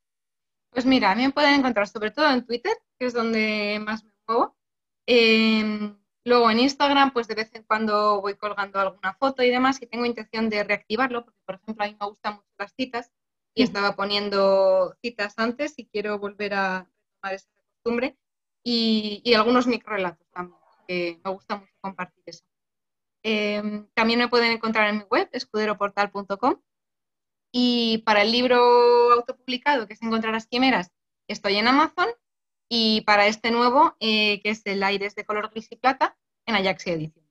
Pues 0.71 0.85
mira, 0.85 1.11
a 1.11 1.15
mí 1.15 1.23
me 1.23 1.31
pueden 1.31 1.59
encontrar 1.59 1.87
sobre 1.87 2.11
todo 2.11 2.29
en 2.31 2.45
Twitter, 2.45 2.73
que 2.97 3.05
es 3.05 3.13
donde 3.13 3.79
más 3.83 4.03
me 4.03 4.11
muevo. 4.27 4.55
Em, 5.05 5.98
Luego 6.25 6.51
en 6.51 6.59
Instagram, 6.59 7.11
pues 7.11 7.27
de 7.27 7.35
vez 7.35 7.53
en 7.53 7.63
cuando 7.63 8.21
voy 8.21 8.35
colgando 8.35 8.79
alguna 8.79 9.13
foto 9.13 9.41
y 9.41 9.49
demás 9.49 9.81
y 9.81 9.87
tengo 9.87 10.05
intención 10.05 10.49
de 10.49 10.63
reactivarlo, 10.63 11.23
porque 11.23 11.39
por 11.45 11.55
ejemplo 11.55 11.83
a 11.83 11.87
mí 11.87 11.97
me 11.99 12.07
gustan 12.07 12.35
mucho 12.35 12.47
las 12.57 12.73
citas 12.73 13.11
y 13.55 13.63
estaba 13.63 13.95
poniendo 13.95 14.95
citas 15.01 15.33
antes 15.37 15.73
y 15.77 15.87
quiero 15.87 16.19
volver 16.19 16.53
a 16.53 16.79
retomar 16.83 17.33
esa 17.33 17.49
costumbre 17.73 18.17
y, 18.63 19.21
y 19.23 19.33
algunos 19.33 19.65
microrelatos 19.67 20.27
también, 20.31 20.59
que 20.87 21.19
me 21.23 21.31
gusta 21.31 21.57
mucho 21.57 21.73
compartir 21.81 22.23
eso. 22.25 22.43
Em, 23.23 23.87
también 23.93 24.19
me 24.19 24.27
pueden 24.27 24.51
encontrar 24.51 24.89
en 24.89 24.99
mi 24.99 25.03
web, 25.03 25.29
escuderoportal.com 25.31 26.61
y 27.51 27.99
para 28.05 28.21
el 28.21 28.31
libro 28.31 29.13
autopublicado, 29.13 29.87
que 29.87 29.93
es 29.93 30.01
Encontrar 30.01 30.33
las 30.33 30.47
Quimeras, 30.47 30.91
estoy 31.27 31.57
en 31.57 31.67
Amazon 31.67 32.09
y 32.69 33.01
para 33.01 33.27
este 33.27 33.51
nuevo, 33.51 33.95
eh, 33.99 34.39
que 34.41 34.51
es 34.51 34.61
el 34.65 34.83
Aires 34.83 35.15
de 35.15 35.25
color 35.25 35.49
gris 35.51 35.67
y 35.71 35.75
plata, 35.75 36.15
en 36.45 36.55
Ajaxia 36.55 36.93
Ediciones. 36.93 37.29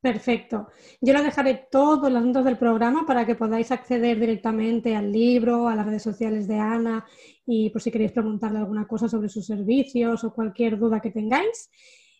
Perfecto. 0.00 0.68
Yo 1.00 1.14
lo 1.14 1.22
dejaré 1.22 1.66
todos 1.70 2.12
los 2.12 2.22
notas 2.22 2.44
del 2.44 2.58
programa 2.58 3.06
para 3.06 3.24
que 3.24 3.34
podáis 3.34 3.70
acceder 3.70 4.20
directamente 4.20 4.94
al 4.94 5.10
libro, 5.10 5.66
a 5.68 5.74
las 5.74 5.86
redes 5.86 6.02
sociales 6.02 6.46
de 6.46 6.58
Ana 6.58 7.06
y 7.46 7.70
por 7.70 7.80
si 7.80 7.90
queréis 7.90 8.12
preguntarle 8.12 8.58
alguna 8.58 8.86
cosa 8.86 9.08
sobre 9.08 9.30
sus 9.30 9.46
servicios 9.46 10.22
o 10.24 10.34
cualquier 10.34 10.78
duda 10.78 11.00
que 11.00 11.10
tengáis. 11.10 11.70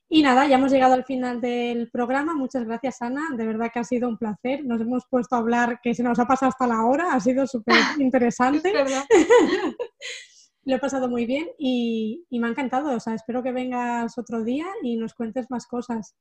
Y 0.09 0.23
nada, 0.23 0.47
ya 0.47 0.57
hemos 0.57 0.73
llegado 0.73 0.95
al 0.95 1.05
final 1.05 1.41
del 1.41 1.91
programa. 1.91 2.35
Muchas 2.35 2.65
gracias, 2.65 3.03
Ana. 3.03 3.23
De 3.37 3.47
verdad 3.47 3.71
que 3.73 3.81
ha 3.81 3.85
sido 3.85 4.09
un 4.09 4.17
placer. 4.17 4.65
Nos 4.65 4.81
hemos 4.81 5.05
puesto 5.11 5.35
a 5.35 5.41
hablar 5.41 5.81
que 5.83 5.95
se 5.95 6.03
nos 6.03 6.19
ha 6.19 6.27
pasado 6.27 6.51
hasta 6.51 6.67
la 6.67 6.85
hora. 6.85 7.13
Ha 7.13 7.21
sido 7.21 7.47
súper 7.47 7.75
interesante. 7.99 8.73
lo 10.65 10.77
he 10.77 10.79
pasado 10.79 11.09
muy 11.09 11.27
bien 11.27 11.51
y, 11.59 12.27
me 12.31 12.47
ha 12.47 12.51
encantado. 12.51 12.97
O 12.97 13.01
sea, 13.01 13.15
espero 13.15 13.43
que 13.43 13.53
vengas 13.53 14.19
otro 14.19 14.43
día 14.45 14.67
y 14.83 14.97
nos 14.97 15.15
cuentes 15.15 15.51
más 15.51 15.67
cosas. 15.67 16.15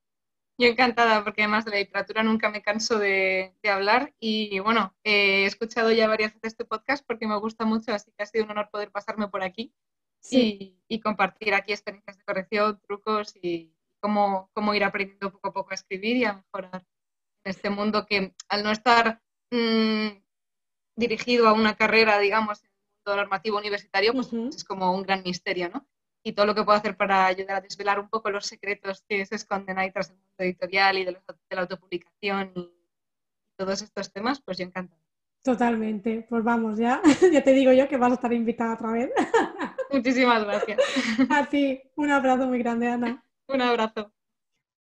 Yo 0.59 0.67
encantada, 0.67 1.23
porque 1.23 1.41
además 1.41 1.65
de 1.65 1.71
la 1.71 1.77
literatura 1.77 2.21
nunca 2.21 2.49
me 2.49 2.61
canso 2.61 2.99
de, 2.99 3.55
hablar 3.63 4.13
y 4.19 4.59
bueno, 4.59 4.95
he 5.03 5.45
escuchado 5.45 5.91
ya 5.91 6.07
varias 6.07 6.33
veces 6.35 6.53
este 6.53 6.65
podcast 6.65 7.03
porque 7.07 7.27
me 7.27 7.39
gusta 7.39 7.65
mucho, 7.65 7.91
así 7.91 8.11
que 8.11 8.23
ha 8.23 8.27
sido 8.27 8.45
un 8.45 8.51
honor 8.51 8.69
poder 8.71 8.91
pasarme 8.91 9.27
por 9.29 9.41
aquí 9.41 9.73
y, 10.29 10.99
compartir 11.01 11.55
aquí 11.55 11.73
experiencias 11.73 12.17
de 12.17 12.23
corrección, 12.23 12.79
trucos 12.87 13.33
y 13.41 13.73
cómo, 13.99 14.51
cómo, 14.53 14.75
ir 14.75 14.83
aprendiendo 14.83 15.31
poco 15.31 15.47
a 15.47 15.53
poco 15.53 15.71
a 15.71 15.75
escribir 15.75 16.17
y 16.17 16.25
a 16.25 16.33
mejorar 16.33 16.85
en 17.43 17.49
este 17.49 17.71
mundo 17.71 18.05
que 18.05 18.35
al 18.47 18.63
no 18.63 18.71
estar 18.71 19.21
mm, 19.49 20.07
dirigido 20.95 21.47
a 21.47 21.53
una 21.53 21.75
carrera, 21.75 22.19
digamos, 22.19 22.63
normativo 23.05 23.57
universitario, 23.57 24.13
pues 24.13 24.31
es 24.33 24.63
como 24.63 24.93
un 24.93 25.03
gran 25.03 25.23
misterio, 25.23 25.69
¿no? 25.69 25.85
Y 26.23 26.33
todo 26.33 26.45
lo 26.45 26.55
que 26.55 26.63
puedo 26.63 26.77
hacer 26.77 26.95
para 26.95 27.25
ayudar 27.25 27.57
a 27.57 27.61
desvelar 27.61 27.99
un 27.99 28.09
poco 28.09 28.29
los 28.29 28.45
secretos 28.45 29.03
que 29.07 29.25
se 29.25 29.35
esconden 29.35 29.77
ahí 29.77 29.91
tras 29.91 30.09
el 30.09 30.15
mundo 30.15 30.35
editorial 30.37 30.97
y 30.97 31.05
de, 31.05 31.11
la 31.49 31.61
autopublicación 31.61 32.53
y 32.55 32.71
todos 33.57 33.81
estos 33.81 34.11
temas, 34.11 34.41
pues 34.41 34.57
yo 34.57 34.65
encantada. 34.65 35.01
Totalmente, 35.43 36.25
pues 36.29 36.43
vamos, 36.43 36.77
ya, 36.77 37.01
ya 37.33 37.43
te 37.43 37.51
digo 37.51 37.73
yo 37.73 37.89
que 37.89 37.97
vas 37.97 38.11
a 38.11 38.15
estar 38.15 38.31
invitada 38.31 38.75
otra 38.75 38.91
vez. 38.91 39.11
Muchísimas 39.91 40.45
gracias. 40.45 40.79
A 41.29 41.45
ti, 41.45 41.81
un 41.95 42.09
abrazo 42.09 42.47
muy 42.47 42.59
grande, 42.59 42.87
Ana. 42.87 43.23
Un 43.47 43.61
abrazo. 43.61 44.13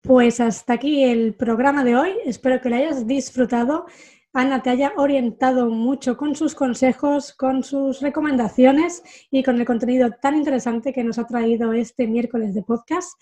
Pues 0.03 0.41
hasta 0.41 0.75
aquí 0.75 1.05
el 1.05 1.35
programa 1.35 1.85
de 1.85 1.97
hoy. 1.97 2.15
Espero 2.25 2.61
que 2.61 2.71
lo 2.71 2.77
hayas 2.77 3.07
disfrutado. 3.07 3.87
Ana 4.33 4.63
te 4.63 4.71
haya 4.71 4.93
orientado 4.97 5.71
mucho 5.71 6.17
con 6.17 6.37
sus 6.37 6.55
consejos, 6.55 7.33
con 7.33 7.65
sus 7.65 8.01
recomendaciones 8.01 9.03
y 9.29 9.43
con 9.43 9.59
el 9.59 9.67
contenido 9.67 10.11
tan 10.23 10.37
interesante 10.37 10.93
que 10.93 11.03
nos 11.03 11.19
ha 11.19 11.27
traído 11.27 11.73
este 11.73 12.07
miércoles 12.07 12.55
de 12.55 12.63
podcast. 12.63 13.21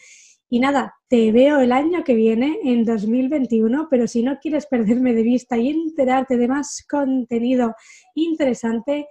Y 0.51 0.61
nada, 0.61 0.95
te 1.09 1.33
veo 1.33 1.61
el 1.61 1.73
año 1.73 2.05
que 2.05 2.15
viene, 2.15 2.59
en 2.63 2.85
2021, 2.85 3.89
pero 3.91 4.07
si 4.07 4.23
no 4.23 4.39
quieres 4.39 4.67
perderme 4.67 5.15
de 5.15 5.23
vista 5.23 5.57
y 5.57 5.71
enterarte 5.71 6.37
de 6.37 6.49
más 6.49 6.85
contenido 6.89 7.75
interesante, 8.15 9.07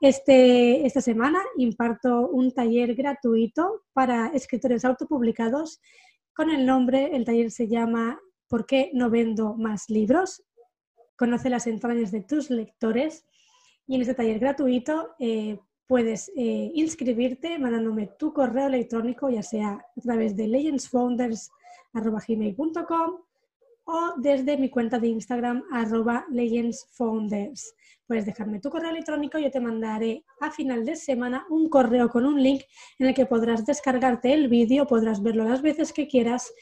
Este, 0.00 0.84
esta 0.84 1.00
semana 1.00 1.38
imparto 1.56 2.28
un 2.28 2.50
taller 2.52 2.96
gratuito 2.96 3.82
para 3.92 4.32
escritores 4.34 4.84
autopublicados 4.84 5.80
con 6.34 6.50
el 6.50 6.66
nombre, 6.66 7.14
el 7.14 7.24
taller 7.24 7.52
se 7.52 7.68
llama 7.68 8.18
¿Por 8.48 8.66
qué 8.66 8.90
no 8.94 9.10
vendo 9.10 9.54
más 9.54 9.88
libros? 9.88 10.42
Conoce 11.16 11.50
las 11.50 11.66
entrañas 11.66 12.10
de 12.10 12.22
tus 12.22 12.48
lectores 12.50 13.26
y 13.86 13.96
en 13.96 14.02
este 14.02 14.14
taller 14.14 14.38
gratuito 14.38 15.14
eh, 15.18 15.58
puedes 15.86 16.30
eh, 16.36 16.70
inscribirte 16.74 17.58
mandándome 17.58 18.08
tu 18.18 18.32
correo 18.32 18.66
electrónico, 18.66 19.28
ya 19.28 19.42
sea 19.42 19.72
a 19.72 20.00
través 20.00 20.34
de 20.36 20.48
legendsfounders.com 20.48 23.18
o 23.84 24.14
desde 24.16 24.56
mi 24.56 24.70
cuenta 24.70 24.98
de 24.98 25.08
Instagram 25.08 25.64
arroba 25.72 26.24
legendsfounders. 26.30 27.74
Puedes 28.06 28.26
dejarme 28.26 28.60
tu 28.60 28.70
correo 28.70 28.90
electrónico, 28.90 29.38
yo 29.38 29.50
te 29.50 29.60
mandaré 29.60 30.24
a 30.40 30.50
final 30.50 30.84
de 30.84 30.96
semana 30.96 31.46
un 31.50 31.68
correo 31.68 32.08
con 32.08 32.26
un 32.26 32.42
link 32.42 32.62
en 32.98 33.08
el 33.08 33.14
que 33.14 33.26
podrás 33.26 33.66
descargarte 33.66 34.32
el 34.32 34.48
vídeo, 34.48 34.86
podrás 34.86 35.22
verlo 35.22 35.44
las 35.44 35.62
veces 35.62 35.92
que 35.92 36.08
quieras 36.08 36.52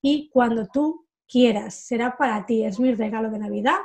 y 0.00 0.30
cuando 0.30 0.66
tú 0.66 1.06
quieras. 1.30 1.74
Será 1.74 2.16
para 2.16 2.44
ti, 2.46 2.64
es 2.64 2.80
mi 2.80 2.94
regalo 2.94 3.30
de 3.30 3.38
Navidad. 3.38 3.78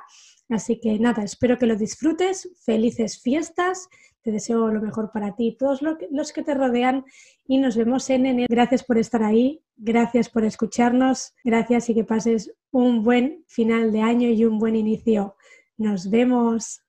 Así 0.49 0.79
que 0.79 0.99
nada, 0.99 1.23
espero 1.23 1.57
que 1.57 1.65
lo 1.65 1.75
disfrutes, 1.75 2.49
felices 2.63 3.21
fiestas, 3.21 3.89
te 4.21 4.31
deseo 4.31 4.69
lo 4.69 4.81
mejor 4.81 5.11
para 5.11 5.35
ti 5.35 5.47
y 5.47 5.57
todos 5.57 5.81
los 5.81 6.33
que 6.33 6.43
te 6.43 6.53
rodean 6.55 7.05
y 7.47 7.59
nos 7.59 7.77
vemos 7.77 8.09
en 8.09 8.25
enero. 8.25 8.47
Gracias 8.49 8.83
por 8.83 8.97
estar 8.97 9.23
ahí, 9.23 9.61
gracias 9.77 10.29
por 10.29 10.43
escucharnos, 10.43 11.33
gracias 11.43 11.89
y 11.89 11.93
que 11.93 12.03
pases 12.03 12.53
un 12.71 13.03
buen 13.03 13.43
final 13.47 13.91
de 13.91 14.01
año 14.01 14.29
y 14.29 14.45
un 14.45 14.57
buen 14.57 14.75
inicio. 14.75 15.35
Nos 15.77 16.09
vemos. 16.09 16.81